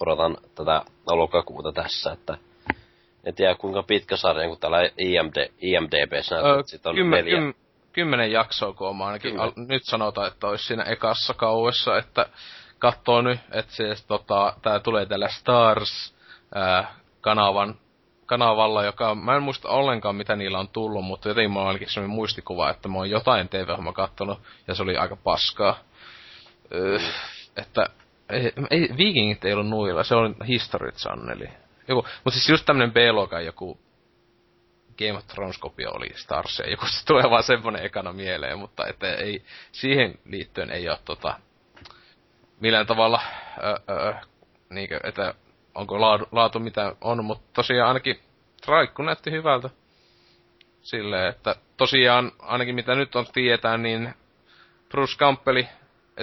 odotan 0.00 0.36
tätä 0.54 0.82
lokakuuta 1.06 1.72
tässä, 1.72 2.12
että 2.12 2.38
en 3.24 3.34
tiedä 3.34 3.54
kuinka 3.54 3.82
pitkä 3.82 4.16
sarja, 4.16 4.48
kun 4.48 4.58
täällä 4.58 4.78
IMD, 4.98 5.48
IMDBssä 5.60 6.34
näyttää, 6.34 6.52
öö, 6.52 6.62
että 6.74 6.88
on 6.88 6.94
kymmen, 6.94 7.24
neljä. 7.24 7.38
Kym, 7.38 7.54
kymmenen 7.92 8.32
jaksoa, 8.32 8.72
kun 8.72 8.88
on 8.88 9.02
ainakin 9.02 9.40
al, 9.40 9.52
nyt 9.56 9.84
sanotaan, 9.84 10.28
että 10.28 10.46
olisi 10.46 10.64
siinä 10.64 10.82
ekassa 10.82 11.34
kauessa, 11.34 11.98
että 11.98 12.26
katsoo 12.78 13.22
nyt, 13.22 13.40
että 13.52 13.72
se, 13.74 13.94
tota, 14.06 14.52
tää 14.62 14.80
tulee 14.80 15.06
tällä 15.06 15.28
Stars 15.28 16.14
ää, 16.54 16.94
kanavan 17.20 17.74
kanavalla, 18.26 18.84
joka 18.84 19.14
mä 19.14 19.36
en 19.36 19.42
muista 19.42 19.68
ollenkaan 19.68 20.16
mitä 20.16 20.36
niillä 20.36 20.58
on 20.58 20.68
tullut, 20.68 21.04
mutta 21.04 21.28
jotenkin 21.28 21.50
mulla 21.50 21.62
on 21.62 21.68
ainakin 21.68 21.88
sellainen 21.88 22.14
muistikuva, 22.14 22.70
että 22.70 22.88
mä 22.88 22.96
oon 22.98 23.10
jotain 23.10 23.48
TV-ohjelmaa 23.48 23.92
kattonut 23.92 24.38
ja 24.68 24.74
se 24.74 24.82
oli 24.82 24.96
aika 24.96 25.16
paskaa. 25.16 25.78
Öö, 26.74 26.98
että 27.56 27.86
ei, 28.30 28.52
ei, 28.70 28.88
Vikingit 28.98 29.44
ei 29.44 29.52
ollut 29.52 29.68
nuilla, 29.68 30.04
se 30.04 30.14
on 30.14 30.36
History 30.48 30.92
Channeli. 30.92 31.48
Joku, 31.88 32.06
mutta 32.24 32.30
siis 32.30 32.48
just 32.48 32.66
tämmönen 32.66 32.92
B-luokan 32.92 33.44
joku 33.44 33.80
Game 34.98 35.18
of 35.18 35.26
Thrones 35.26 35.58
kopio 35.58 35.90
oli 35.90 36.08
Stars 36.14 36.58
ja 36.58 36.70
joku 36.70 36.86
se 36.86 37.06
tulee 37.06 37.30
vaan 37.30 37.42
semmonen 37.42 37.84
ekana 37.84 38.12
mieleen, 38.12 38.58
mutta 38.58 38.86
että 38.86 39.14
ei, 39.14 39.42
siihen 39.72 40.18
liittyen 40.24 40.70
ei 40.70 40.88
ole 40.88 40.98
tota, 41.04 41.40
millään 42.60 42.86
tavalla, 42.86 43.20
öö, 43.62 43.96
öö, 43.96 44.14
niinkö, 44.70 45.00
että 45.04 45.34
onko 45.74 46.00
laatu, 46.00 46.28
laatu 46.32 46.58
mitä 46.58 46.96
on, 47.00 47.24
mutta 47.24 47.44
tosiaan 47.52 47.88
ainakin 47.88 48.20
Traikku 48.60 49.02
näytti 49.02 49.30
hyvältä. 49.30 49.70
Silleen, 50.82 51.28
että 51.28 51.56
tosiaan 51.76 52.32
ainakin 52.38 52.74
mitä 52.74 52.94
nyt 52.94 53.16
on 53.16 53.26
tietää, 53.32 53.76
niin 53.76 54.14
Bruce 54.88 55.16
Campbelli 55.16 55.68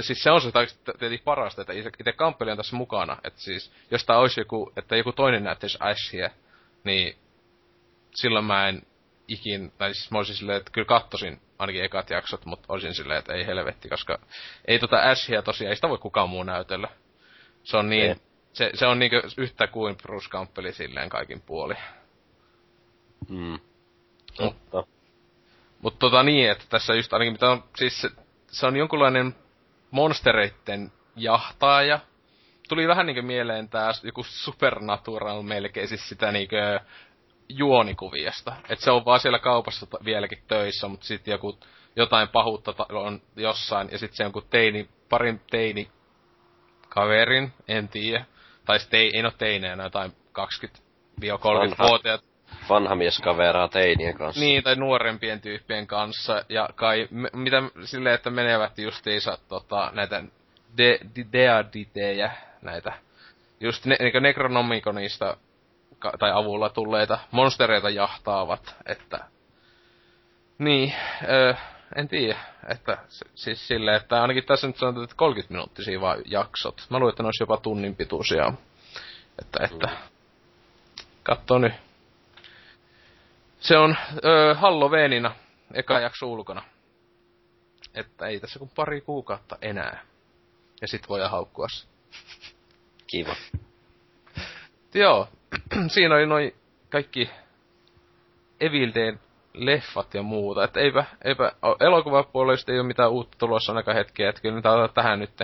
siis 0.02 0.24
se 0.24 0.32
on 0.32 0.42
se 0.42 0.52
tietenkin 0.86 1.24
parasta, 1.24 1.62
että 1.62 1.74
itse 1.74 2.12
Kamppeli 2.16 2.52
on 2.52 2.58
tässä 2.58 2.76
mukana. 2.76 3.18
Että 3.24 3.40
siis, 3.40 3.72
jos 3.92 4.06
tää 4.06 4.18
olisi 4.18 4.42
joku, 4.42 4.74
että 4.78 4.96
joku 4.96 5.12
toinen 5.12 5.44
näyttäisi 5.44 5.78
Ashia, 5.82 6.30
niin 6.84 7.18
silloin 8.16 8.46
mä 8.46 8.68
en 8.68 8.82
ikin, 9.28 9.72
tai 9.78 9.94
siis 9.94 10.12
mä 10.12 10.18
olisin 10.18 10.36
silleen, 10.36 10.58
että 10.58 10.72
kyllä 10.72 10.86
kattosin 10.86 11.42
ainakin 11.60 11.84
ekat 11.84 12.10
jaksot, 12.10 12.46
mutta 12.46 12.74
olisin 12.74 12.94
silleen, 12.94 13.20
että 13.20 13.34
ei 13.34 13.46
helvetti, 13.46 13.90
koska 13.90 14.20
ei 14.66 14.80
tota 14.80 15.02
Ashia 15.02 15.42
tosiaan, 15.42 15.70
ei 15.70 15.76
sitä 15.76 15.90
voi 15.90 15.98
kukaan 15.98 16.30
muu 16.30 16.44
näytellä. 16.44 16.88
Se 17.64 17.78
on 17.78 17.90
niin, 17.90 18.22
se, 18.54 18.72
se 18.74 18.86
on 18.86 19.00
niinku 19.00 19.16
yhtä 19.38 19.68
kuin 19.68 19.98
Bruce 19.98 20.30
Campbell 20.30 20.72
silleen 20.72 21.10
kaikin 21.10 21.42
puoli. 21.42 21.74
Mm. 23.30 23.60
Mutta 24.40 24.84
mut 25.82 26.00
tota 26.00 26.24
niin, 26.24 26.52
että 26.52 26.66
tässä 26.70 26.94
just 26.94 27.14
ainakin 27.14 27.34
mitä 27.34 27.50
on, 27.50 27.64
siis 27.78 28.02
se, 28.02 28.10
se 28.48 28.66
on 28.66 28.78
jonkunlainen 28.78 29.36
monstereitten 29.92 30.92
jahtaaja. 31.16 32.00
Tuli 32.70 32.88
vähän 32.88 33.06
niinku 33.06 33.22
mieleen 33.22 33.70
tää 33.70 33.92
joku 34.04 34.24
Supernatural 34.24 35.42
melkein, 35.42 35.88
siis 35.88 36.10
sitä 36.10 36.32
niinku 36.32 36.56
juonikuviasta. 37.50 38.56
Et 38.70 38.80
se 38.80 38.92
on 38.92 39.06
vaan 39.06 39.20
siellä 39.20 39.40
kaupassa 39.40 39.88
vieläkin 40.06 40.44
töissä, 40.48 40.88
mutta 40.88 41.06
sitten 41.06 41.32
joku 41.32 41.60
jotain 41.96 42.28
pahuutta 42.28 42.74
on 42.90 43.22
jossain, 43.36 43.90
ja 43.92 43.98
sitten 43.98 44.18
se 44.18 44.24
joku 44.24 44.42
teini, 44.42 44.90
parin 45.10 45.42
teini 45.52 45.92
kaverin, 46.90 47.54
en 47.68 47.88
tiedä. 47.88 48.26
Tai 48.66 48.78
ei, 48.92 49.12
ei 49.16 49.22
ole 49.22 49.34
teineenä, 49.38 49.84
jotain 49.84 50.12
20-30-vuotiaat 51.22 52.27
vanha 52.70 52.96
mies 52.96 53.20
kaveraa 53.20 53.68
teinien 53.68 54.18
kanssa. 54.18 54.42
Niin, 54.42 54.64
tai 54.64 54.76
nuorempien 54.76 55.42
tyyppien 55.42 55.88
kanssa. 55.88 56.46
Ja 56.50 56.70
kai, 56.76 57.08
me, 57.12 57.30
mitä 57.34 57.64
silleen, 57.84 58.16
että 58.16 58.30
menevät 58.30 58.78
justiinsa 58.78 59.38
tota, 59.48 59.92
näitä 59.94 60.24
de, 60.78 61.00
de, 61.16 61.26
deaditejä, 61.34 62.32
näitä 62.62 62.94
just 63.60 63.86
ne, 63.86 63.96
niin 64.00 64.24
Necronomiconista 64.24 65.38
tai 66.20 66.32
avulla 66.34 66.70
tulleita 66.70 67.20
monstereita 67.32 67.90
jahtaavat, 67.90 68.76
että 68.86 69.20
niin, 70.58 70.94
ö, 71.30 71.56
en 71.96 72.08
tiedä, 72.08 72.40
että 72.68 72.98
siis 73.36 73.68
silleen, 73.68 73.98
että 73.98 74.22
ainakin 74.22 74.44
tässä 74.44 74.68
nyt 74.68 74.78
sanotaan, 74.78 75.04
että 75.04 75.16
30 75.16 75.54
minuuttisia 75.54 76.02
vaan 76.02 76.22
jaksot. 76.26 76.86
Mä 76.90 77.00
luulen, 77.00 77.12
että 77.12 77.24
ne 77.24 77.28
olisi 77.28 77.44
jopa 77.44 77.58
tunnin 77.58 77.96
pituisia. 77.96 78.54
Että, 79.42 79.64
että, 79.64 79.88
mm. 79.88 79.98
katso 81.24 81.58
nyt. 81.58 81.74
Se 83.60 83.78
on 83.78 83.96
öö, 84.26 84.54
Halloweenina, 84.54 85.36
eka 85.74 86.00
jakso 86.00 86.28
ulkona. 86.28 86.64
Että 87.96 88.28
ei 88.28 88.40
tässä 88.40 88.60
kuin 88.60 88.72
pari 88.76 89.02
kuukautta 89.02 89.58
enää. 89.62 90.02
Ja 90.82 90.88
sit 90.88 91.10
voi 91.10 91.30
haukkua 91.30 91.68
Kiva. 93.08 93.36
Joo, 94.94 95.28
siinä 95.94 96.16
oli 96.16 96.26
noin 96.26 96.56
kaikki 96.90 97.30
Evil 98.60 98.92
Dead 98.96 99.18
leffat 99.54 100.14
ja 100.14 100.24
muuta. 100.24 100.64
Että 100.64 100.80
eipä, 100.80 101.06
eipä 101.24 101.52
elokuvapuolesta 101.80 102.72
ei 102.72 102.80
ole 102.80 102.88
mitään 102.88 103.12
uutta 103.12 103.38
tulossa 103.38 103.72
ainakaan 103.72 103.98
hetkeä, 103.98 104.30
että 104.30 104.42
kyllä 104.42 104.56
nyt 104.56 104.94
tähän 104.94 105.20
nyt 105.20 105.44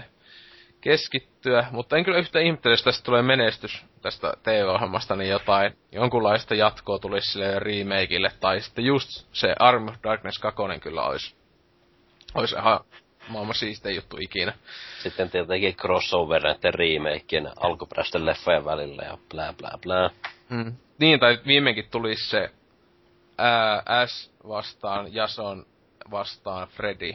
keskittyä. 0.83 1.67
Mutta 1.71 1.97
en 1.97 2.05
kyllä 2.05 2.17
yhtä 2.17 2.39
ihmettele, 2.39 2.73
jos 2.73 2.83
tästä 2.83 3.03
tulee 3.03 3.21
menestys 3.21 3.85
tästä 4.01 4.33
TV-ohjelmasta, 4.43 5.15
niin 5.15 5.29
jotain, 5.29 5.77
jonkunlaista 5.91 6.55
jatkoa 6.55 6.99
tulisi 6.99 7.31
sille 7.31 7.59
remakeille, 7.59 8.29
tai 8.39 8.61
sitten 8.61 8.85
just 8.85 9.09
se 9.33 9.55
Arm 9.59 9.87
of 9.87 9.95
Darkness 10.03 10.39
2 10.39 10.61
kyllä 10.81 11.01
olisi, 11.03 11.35
olisi 12.35 12.55
ihan 12.55 12.79
maailman 13.27 13.55
siistein 13.55 13.95
juttu 13.95 14.17
ikinä. 14.19 14.53
Sitten 15.03 15.29
tietenkin 15.29 15.75
crossover 15.75 16.43
näiden 16.43 16.73
remakeien 16.73 17.49
alkuperäisten 17.59 18.25
leffojen 18.25 18.65
välillä 18.65 19.03
ja 19.03 19.17
blää 19.29 19.53
blää 19.53 19.77
blää. 19.81 20.09
Mm. 20.49 20.75
Niin, 20.99 21.19
tai 21.19 21.39
viimeinkin 21.47 21.89
tulisi 21.91 22.29
se 22.29 22.49
ää, 23.37 24.05
S 24.05 24.31
vastaan 24.47 25.13
Jason 25.13 25.65
vastaan 26.11 26.67
Freddy. 26.67 27.13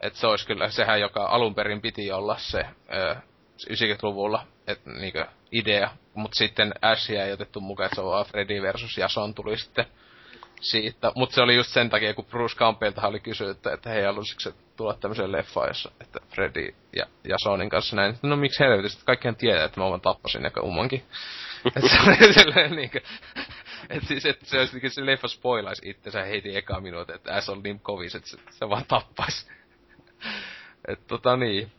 Et 0.00 0.14
se 0.14 0.26
olisi 0.26 0.46
kyllä 0.46 0.70
sehän, 0.70 1.00
joka 1.00 1.26
alun 1.26 1.54
perin 1.54 1.80
piti 1.80 2.12
olla 2.12 2.36
se 2.38 2.66
ää, 2.88 3.22
90-luvulla 3.70 4.46
et, 4.66 4.86
niinkö, 4.86 5.26
idea, 5.52 5.90
mutta 6.14 6.38
sitten 6.38 6.74
Ashia 6.82 7.24
ei 7.24 7.32
otettu 7.32 7.60
mukaan, 7.60 7.86
että 7.86 7.94
se 7.94 8.00
on 8.00 8.10
vaan 8.10 8.26
Freddy 8.26 8.62
versus 8.62 8.98
Jason 8.98 9.34
tuli 9.34 9.58
sitten 9.58 9.86
siitä. 10.60 11.12
Mutta 11.14 11.34
se 11.34 11.42
oli 11.42 11.54
just 11.56 11.70
sen 11.70 11.90
takia, 11.90 12.14
kun 12.14 12.24
Bruce 12.24 12.56
Campbellta 12.56 13.08
oli 13.08 13.20
kysynyt, 13.20 13.66
että 13.66 13.90
hei, 13.90 14.04
halusitko 14.04 14.40
se 14.40 14.52
tulla 14.76 14.94
tämmöiseen 14.94 15.32
leffaan, 15.32 15.68
jossa, 15.68 15.90
että 16.00 16.20
Freddy 16.34 16.74
ja 16.96 17.06
Jasonin 17.28 17.68
kanssa 17.68 17.96
näin. 17.96 18.18
No 18.22 18.36
miksi 18.36 18.64
helvetistä, 18.64 19.02
kaikkihan 19.04 19.36
tietää, 19.36 19.64
että 19.64 19.80
mä 19.80 19.88
vaan 19.88 20.00
tappasin 20.00 20.42
ja 20.42 20.62
ummankin. 20.62 21.04
että 21.76 21.88
se 21.88 21.96
oli 22.06 22.32
sellainen 22.42 22.76
niinkö, 22.76 23.00
et 23.90 24.04
siis, 24.06 24.26
et 24.26 24.40
se 24.42 24.58
olisi 24.58 24.90
se 24.90 25.06
leffa 25.06 25.28
spoilaisi 25.28 25.88
itsensä 25.88 26.24
heti 26.24 26.56
eka 26.56 26.80
minuutin, 26.80 27.14
että 27.14 27.40
S 27.40 27.48
on 27.48 27.62
niin 27.62 27.80
kovis, 27.80 28.14
että 28.14 28.28
se, 28.28 28.36
se 28.50 28.68
vaan 28.68 28.84
tappaisi. 28.88 29.55
et 30.88 31.06
tota 31.06 31.36
niin. 31.36 31.72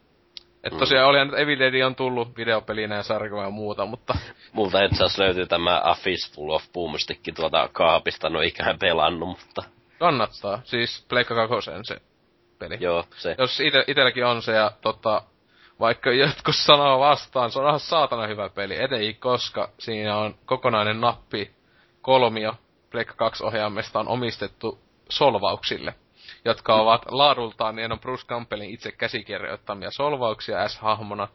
Et 0.64 0.74
mm. 0.74 0.80
tosiaan 0.80 1.08
olihan 1.08 1.28
nyt 1.28 1.40
Evil 1.40 1.60
Dead 1.60 1.86
on 1.86 1.96
tullut 1.96 2.38
videopelinä 2.38 2.96
ja 2.96 3.04
sarkoa 3.04 3.44
ja 3.44 3.50
muuta, 3.50 3.86
mutta... 3.86 4.14
Multa 4.54 4.84
itse 4.84 5.04
asiassa 5.04 5.24
löytyy 5.24 5.48
tämä 5.48 5.82
A 5.84 5.94
Fistful 5.94 6.50
of 6.50 6.64
Boomstick 6.74 7.36
tuolta 7.36 7.70
kaapista, 7.74 8.30
no 8.30 8.42
ikään 8.42 8.80
pelannut, 8.80 9.30
mutta... 9.30 9.64
Kannattaa, 10.00 10.62
siis 10.64 11.06
Pleikka 11.10 11.36
kakosen 11.36 11.86
se 11.86 12.02
peli. 12.60 12.78
Joo, 12.80 13.06
se. 13.18 13.36
Jos 13.38 13.60
ite, 13.60 13.84
itelläkin 13.88 14.26
on 14.26 14.42
se 14.42 14.52
ja 14.52 14.72
tota, 14.82 15.22
vaikka 15.80 16.12
jotkut 16.12 16.56
sanoo 16.56 17.00
vastaan, 17.00 17.52
se 17.52 17.60
on 17.60 17.68
ihan 17.68 17.80
saatana 17.80 18.28
hyvä 18.28 18.50
peli. 18.50 18.84
Etei 18.84 19.14
koska 19.14 19.70
siinä 19.80 20.18
on 20.18 20.36
kokonainen 20.46 21.02
nappi 21.02 21.52
kolmio 22.02 22.54
Pleikka 22.92 23.14
2 23.14 23.44
ohjaamesta 23.44 24.00
on 24.00 24.08
omistettu 24.08 24.80
solvauksille, 25.10 25.94
jotka 26.48 26.76
ovat 26.76 27.06
laadultaan, 27.12 27.76
niin 27.76 27.92
on 27.92 28.00
Bruce 28.00 28.28
Campbellin 28.28 28.70
itse 28.70 28.92
käsikirjoittamia 28.92 29.92
solvauksia 29.92 30.68
S-hahmona, 30.68 31.28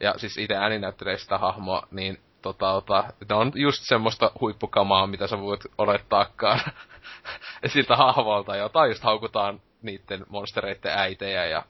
ja 0.00 0.14
siis 0.16 0.38
itse 0.38 0.54
ääninäyttelee 0.54 1.18
sitä 1.18 1.38
hahmoa, 1.38 1.88
niin 1.90 2.20
tota, 2.42 2.72
tota, 2.72 3.04
ne 3.28 3.34
on 3.34 3.52
just 3.54 3.82
semmoista 3.82 4.30
huippukamaa, 4.40 5.06
mitä 5.06 5.26
sä 5.26 5.40
voit 5.40 5.60
olettaakaan 5.78 6.60
siltä 7.72 7.96
hahvolta, 7.96 8.56
jota 8.56 8.86
just 8.86 9.02
haukutaan 9.02 9.60
niiden 9.82 10.26
monstereiden 10.28 10.98
äitejä 10.98 11.46
ja 11.46 11.62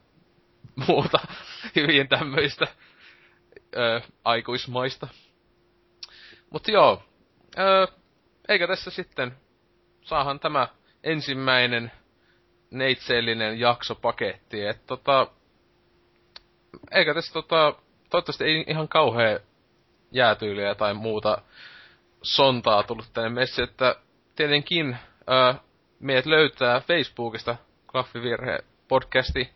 muuta 0.86 1.18
hyvin 1.76 2.08
tämmöistä 2.08 2.66
ö, 3.76 4.00
aikuismaista. 4.24 5.08
Mutta 6.50 6.70
joo, 6.70 7.02
ö, 7.58 7.86
eikä 8.48 8.66
tässä 8.66 8.90
sitten, 8.90 9.36
saahan 10.02 10.40
tämä 10.40 10.68
ensimmäinen 11.04 11.92
neitseellinen 12.70 13.60
jakso 13.60 13.94
paketti, 13.94 14.66
että 14.66 14.82
tota, 14.86 15.26
eikä 16.90 17.14
tässä 17.14 17.32
tota, 17.32 17.74
toivottavasti 18.10 18.44
ei 18.44 18.64
ihan 18.66 18.88
kauhea 18.88 19.38
jäätyyliä 20.12 20.74
tai 20.74 20.94
muuta 20.94 21.42
sontaa 22.22 22.82
tullut 22.82 23.12
tänne 23.12 23.30
messi, 23.30 23.62
että 23.62 23.96
tietenkin 24.36 24.96
ää, 25.26 25.54
meidät 26.00 26.26
löytää 26.26 26.80
Facebookista 26.80 27.56
Klaffivirhe 27.86 28.58
podcasti 28.88 29.50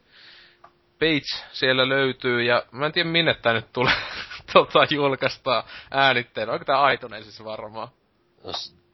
page 1.01 1.49
siellä 1.53 1.89
löytyy, 1.89 2.43
ja 2.43 2.63
mä 2.71 2.87
en 2.87 2.93
tiedä 2.93 3.09
minne 3.09 3.35
tää 3.35 3.53
nyt 3.53 3.73
tulee 3.73 3.95
tota, 4.53 4.87
julkaistaan 4.91 5.65
äänitteen. 5.91 6.51
Onko 6.51 6.65
tää 6.65 6.93
iTunesissa 6.93 7.45
varmaan? 7.45 7.89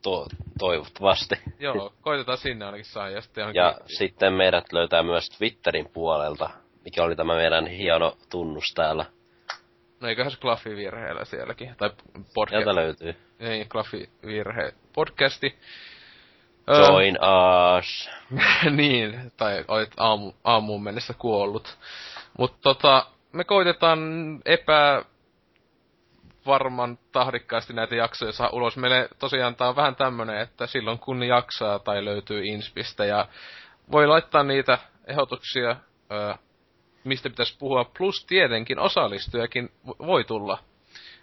To- 0.03 0.27
toivottavasti. 0.59 1.35
Joo, 1.59 1.93
koitetaan 2.01 2.39
sinne 2.39 2.65
ainakin 2.65 2.85
saa. 2.85 3.09
Ja, 3.09 3.21
sitten, 3.21 3.55
ja 3.55 3.79
sitten 3.87 4.33
meidät 4.33 4.73
löytää 4.73 5.03
myös 5.03 5.31
Twitterin 5.31 5.89
puolelta, 5.93 6.51
mikä 6.85 7.05
oli 7.05 7.17
tämä 7.17 7.35
meidän 7.35 7.67
hieno 7.67 8.17
tunnus 8.31 8.73
täällä. 8.75 9.05
No 10.01 10.09
eiköhän 10.09 10.31
se 10.31 10.39
Klaffi 10.39 10.77
virheellä 10.77 11.25
sielläkin. 11.25 11.75
Tai 11.79 11.91
podcast. 12.35 12.65
Sieltä 12.65 12.75
löytyy. 12.75 13.17
Ei, 13.41 13.65
Klaffi 13.65 14.11
virhe 14.27 14.73
podcasti. 14.95 15.59
Join 16.67 17.19
uh, 17.19 17.79
us. 17.79 18.11
niin, 18.77 19.33
tai 19.37 19.65
olet 19.69 19.93
aamu, 19.97 20.33
aamuun 20.45 20.83
mennessä 20.83 21.15
kuollut. 21.19 21.79
Mutta 22.39 22.59
tota, 22.63 23.07
me 23.33 23.45
koitetaan 23.45 23.99
epä 24.45 25.05
varman 26.49 26.99
tahdikkaasti 27.13 27.73
näitä 27.73 27.95
jaksoja 27.95 28.33
saa 28.33 28.51
ulos. 28.53 28.77
Meille 28.77 29.09
tosiaan 29.19 29.57
tää 29.57 29.69
on 29.69 29.77
vähän 29.77 29.97
tämmönen, 29.97 30.41
että 30.41 30.67
silloin 30.67 30.99
kun 30.99 31.23
jaksaa 31.23 31.79
tai 31.79 32.05
löytyy 32.05 32.47
inspistä 32.47 33.05
ja 33.05 33.29
voi 33.93 34.07
laittaa 34.07 34.43
niitä 34.43 34.79
ehdotuksia, 35.07 35.77
mistä 37.05 37.31
pitäisi 37.31 37.59
puhua, 37.59 37.91
plus 37.99 38.27
tietenkin 38.27 38.79
osallistujakin 38.79 39.71
voi 39.99 40.25
tulla. 40.25 40.59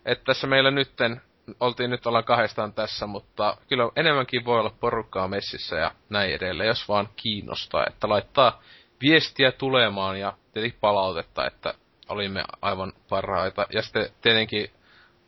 Että 0.06 0.24
tässä 0.26 0.48
meillä 0.48 0.72
nytten, 0.72 1.22
oltiin 1.60 1.90
nyt 1.90 2.08
ollaan 2.08 2.24
kahdestaan 2.24 2.74
tässä, 2.74 3.08
mutta 3.08 3.58
kyllä 3.70 3.90
enemmänkin 3.96 4.46
voi 4.46 4.60
olla 4.60 4.76
porukkaa 4.80 5.28
messissä 5.28 5.76
ja 5.76 5.92
näin 6.10 6.34
edelleen, 6.34 6.68
jos 6.68 6.90
vaan 6.90 7.10
kiinnostaa, 7.16 7.86
että 7.88 8.10
laittaa 8.10 8.62
viestiä 9.02 9.52
tulemaan 9.52 10.20
ja 10.20 10.34
tietenkin 10.54 10.80
palautetta, 10.82 11.48
että 11.48 11.74
olimme 12.10 12.44
aivan 12.62 12.94
parhaita. 13.10 13.68
Ja 13.74 13.82
sitten 13.82 14.10
tietenkin 14.22 14.70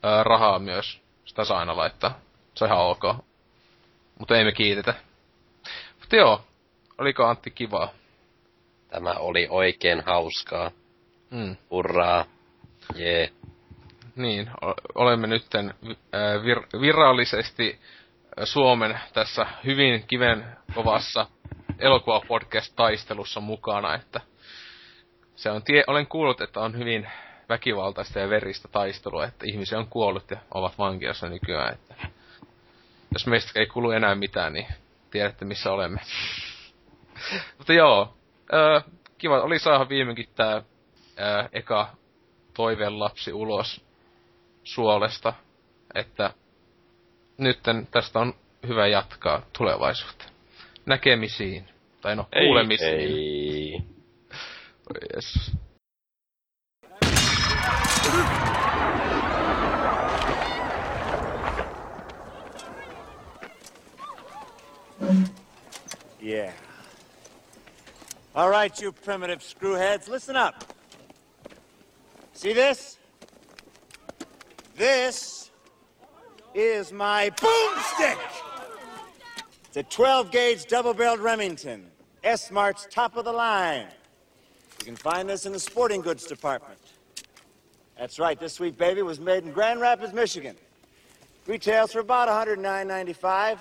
ää, 0.03 0.23
rahaa 0.23 0.59
myös. 0.59 1.01
Sitä 1.25 1.45
saa 1.45 1.59
aina 1.59 1.77
laittaa. 1.77 2.19
Se 2.55 2.63
on 2.63 2.69
ihan 2.71 2.85
ok. 2.85 3.03
Mutta 4.19 4.37
ei 4.37 4.43
me 4.43 4.51
kiitetä. 4.51 4.93
Mutta 5.99 6.15
joo, 6.15 6.41
oliko 6.97 7.25
Antti 7.25 7.51
kivaa? 7.51 7.89
Tämä 8.89 9.11
oli 9.13 9.47
oikein 9.49 10.03
hauskaa. 10.05 10.71
Mm. 11.29 11.55
Hurraa. 11.71 12.25
Jee. 12.95 13.19
Yeah. 13.19 13.31
Niin, 14.15 14.49
olemme 14.95 15.27
nytten 15.27 15.73
vir- 16.43 16.81
virallisesti 16.81 17.79
Suomen 18.43 18.99
tässä 19.13 19.45
hyvin 19.65 20.03
kiven 20.07 20.57
kovassa 20.75 21.27
elokuvapodcast-taistelussa 21.79 23.39
mukana, 23.41 23.95
että 23.95 24.21
se 25.35 25.51
on 25.51 25.63
tie- 25.63 25.83
olen 25.87 26.07
kuullut, 26.07 26.41
että 26.41 26.59
on 26.59 26.77
hyvin 26.77 27.07
väkivaltaista 27.49 28.19
ja 28.19 28.29
veristä 28.29 28.67
taistelua, 28.67 29.25
että 29.25 29.45
ihmisiä 29.47 29.79
on 29.79 29.87
kuollut 29.87 30.31
ja 30.31 30.37
ovat 30.53 30.77
vankilassa 30.77 31.29
nykyään. 31.29 31.73
Että 31.73 31.95
jos 33.13 33.27
meistä 33.27 33.59
ei 33.59 33.65
kulu 33.65 33.91
enää 33.91 34.15
mitään, 34.15 34.53
niin 34.53 34.67
tiedätte 35.11 35.45
missä 35.45 35.71
olemme. 35.71 35.99
Mutta 37.57 37.73
joo, 37.73 38.17
ö, 38.53 38.81
kiva 39.17 39.41
oli 39.41 39.59
saada 39.59 39.89
viimeinkin 39.89 40.29
tää 40.35 40.55
ö, 40.55 40.63
eka 41.53 41.89
toiveen 42.53 42.99
lapsi 42.99 43.33
ulos 43.33 43.85
suolesta, 44.63 45.33
että 45.95 46.33
nytten 47.37 47.87
tästä 47.91 48.19
on 48.19 48.33
hyvä 48.67 48.87
jatkaa 48.87 49.41
tulevaisuutta. 49.57 50.25
Näkemisiin. 50.85 51.69
Tai 52.01 52.15
no, 52.15 52.27
kuulemisiin. 52.33 52.89
Ei, 52.89 53.53
ei. 53.53 53.81
Yes. 55.15 55.57
Yeah. 66.19 66.51
All 68.35 68.49
right, 68.49 68.81
you 68.81 68.91
primitive 68.91 69.39
screwheads, 69.39 70.09
listen 70.09 70.35
up. 70.35 70.73
See 72.33 72.51
this? 72.51 72.97
This 74.75 75.51
is 76.53 76.91
my 76.91 77.29
boomstick. 77.31 78.17
It's 79.67 79.77
a 79.77 79.83
12 79.83 80.31
gauge 80.31 80.65
double 80.65 80.93
barreled 80.93 81.19
Remington. 81.19 81.85
S 82.23 82.51
Mart's 82.51 82.87
top 82.91 83.15
of 83.15 83.23
the 83.23 83.31
line. 83.31 83.87
You 84.79 84.85
can 84.85 84.95
find 84.97 85.29
this 85.29 85.45
in 85.45 85.53
the 85.53 85.59
sporting 85.59 86.01
goods 86.01 86.25
department. 86.25 86.79
That's 87.97 88.19
right, 88.19 88.39
this 88.39 88.53
sweet 88.53 88.77
baby 88.77 89.01
was 89.01 89.19
made 89.19 89.43
in 89.43 89.51
Grand 89.51 89.81
Rapids, 89.81 90.13
Michigan. 90.13 90.55
Retails 91.47 91.93
for 91.93 91.99
about 91.99 92.27
$109.95. 92.27 93.57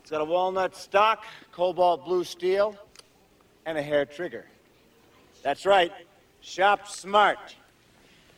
It's 0.00 0.10
got 0.10 0.20
a 0.20 0.24
walnut 0.24 0.76
stock, 0.76 1.24
cobalt 1.52 2.04
blue 2.04 2.24
steel, 2.24 2.76
and 3.66 3.78
a 3.78 3.82
hair 3.82 4.04
trigger. 4.04 4.46
That's 5.42 5.66
right, 5.66 5.92
shop 6.40 6.88
smart. 6.88 7.54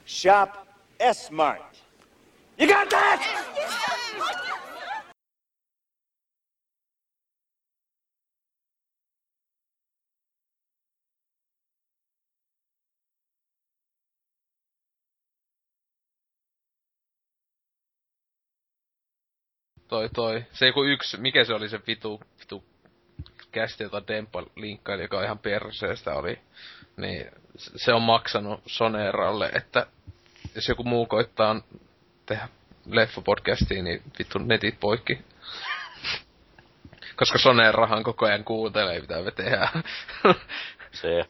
Shop 0.04 0.64
Smart. 1.12 1.60
You 2.58 2.66
got 2.66 2.88
that? 2.88 3.44
Toi 19.88 20.08
toi. 20.14 20.44
Se 20.52 20.66
joku 20.66 20.84
yksi, 20.84 21.16
mikä 21.16 21.44
se 21.44 21.54
oli 21.54 21.68
se 21.68 21.80
vitu, 21.86 22.20
vitu 22.40 22.64
kästi, 23.52 23.82
jota 23.82 24.06
Demppa 24.08 24.42
linkkaili, 24.56 25.02
joka 25.02 25.24
ihan 25.24 25.38
perseestä 25.38 26.14
oli. 26.14 26.38
Niin 26.96 27.26
se 27.56 27.92
on 27.92 28.02
maksanut 28.02 28.62
Soneralle, 28.66 29.50
että 29.54 29.86
jos 30.54 30.68
joku 30.68 30.84
muu 30.84 31.06
koittaa 31.06 31.60
tehdä 32.26 32.48
leffapodcastia, 32.86 33.82
niin 33.82 34.02
vittu 34.18 34.38
netit 34.38 34.80
poikki. 34.80 35.18
Koska 37.16 37.38
Sonerahan 37.38 38.02
koko 38.02 38.26
ajan 38.26 38.44
kuuntelee, 38.44 39.00
mitä 39.00 39.22
me 39.22 39.30
tehdään. 39.30 39.82
Se. 40.92 41.24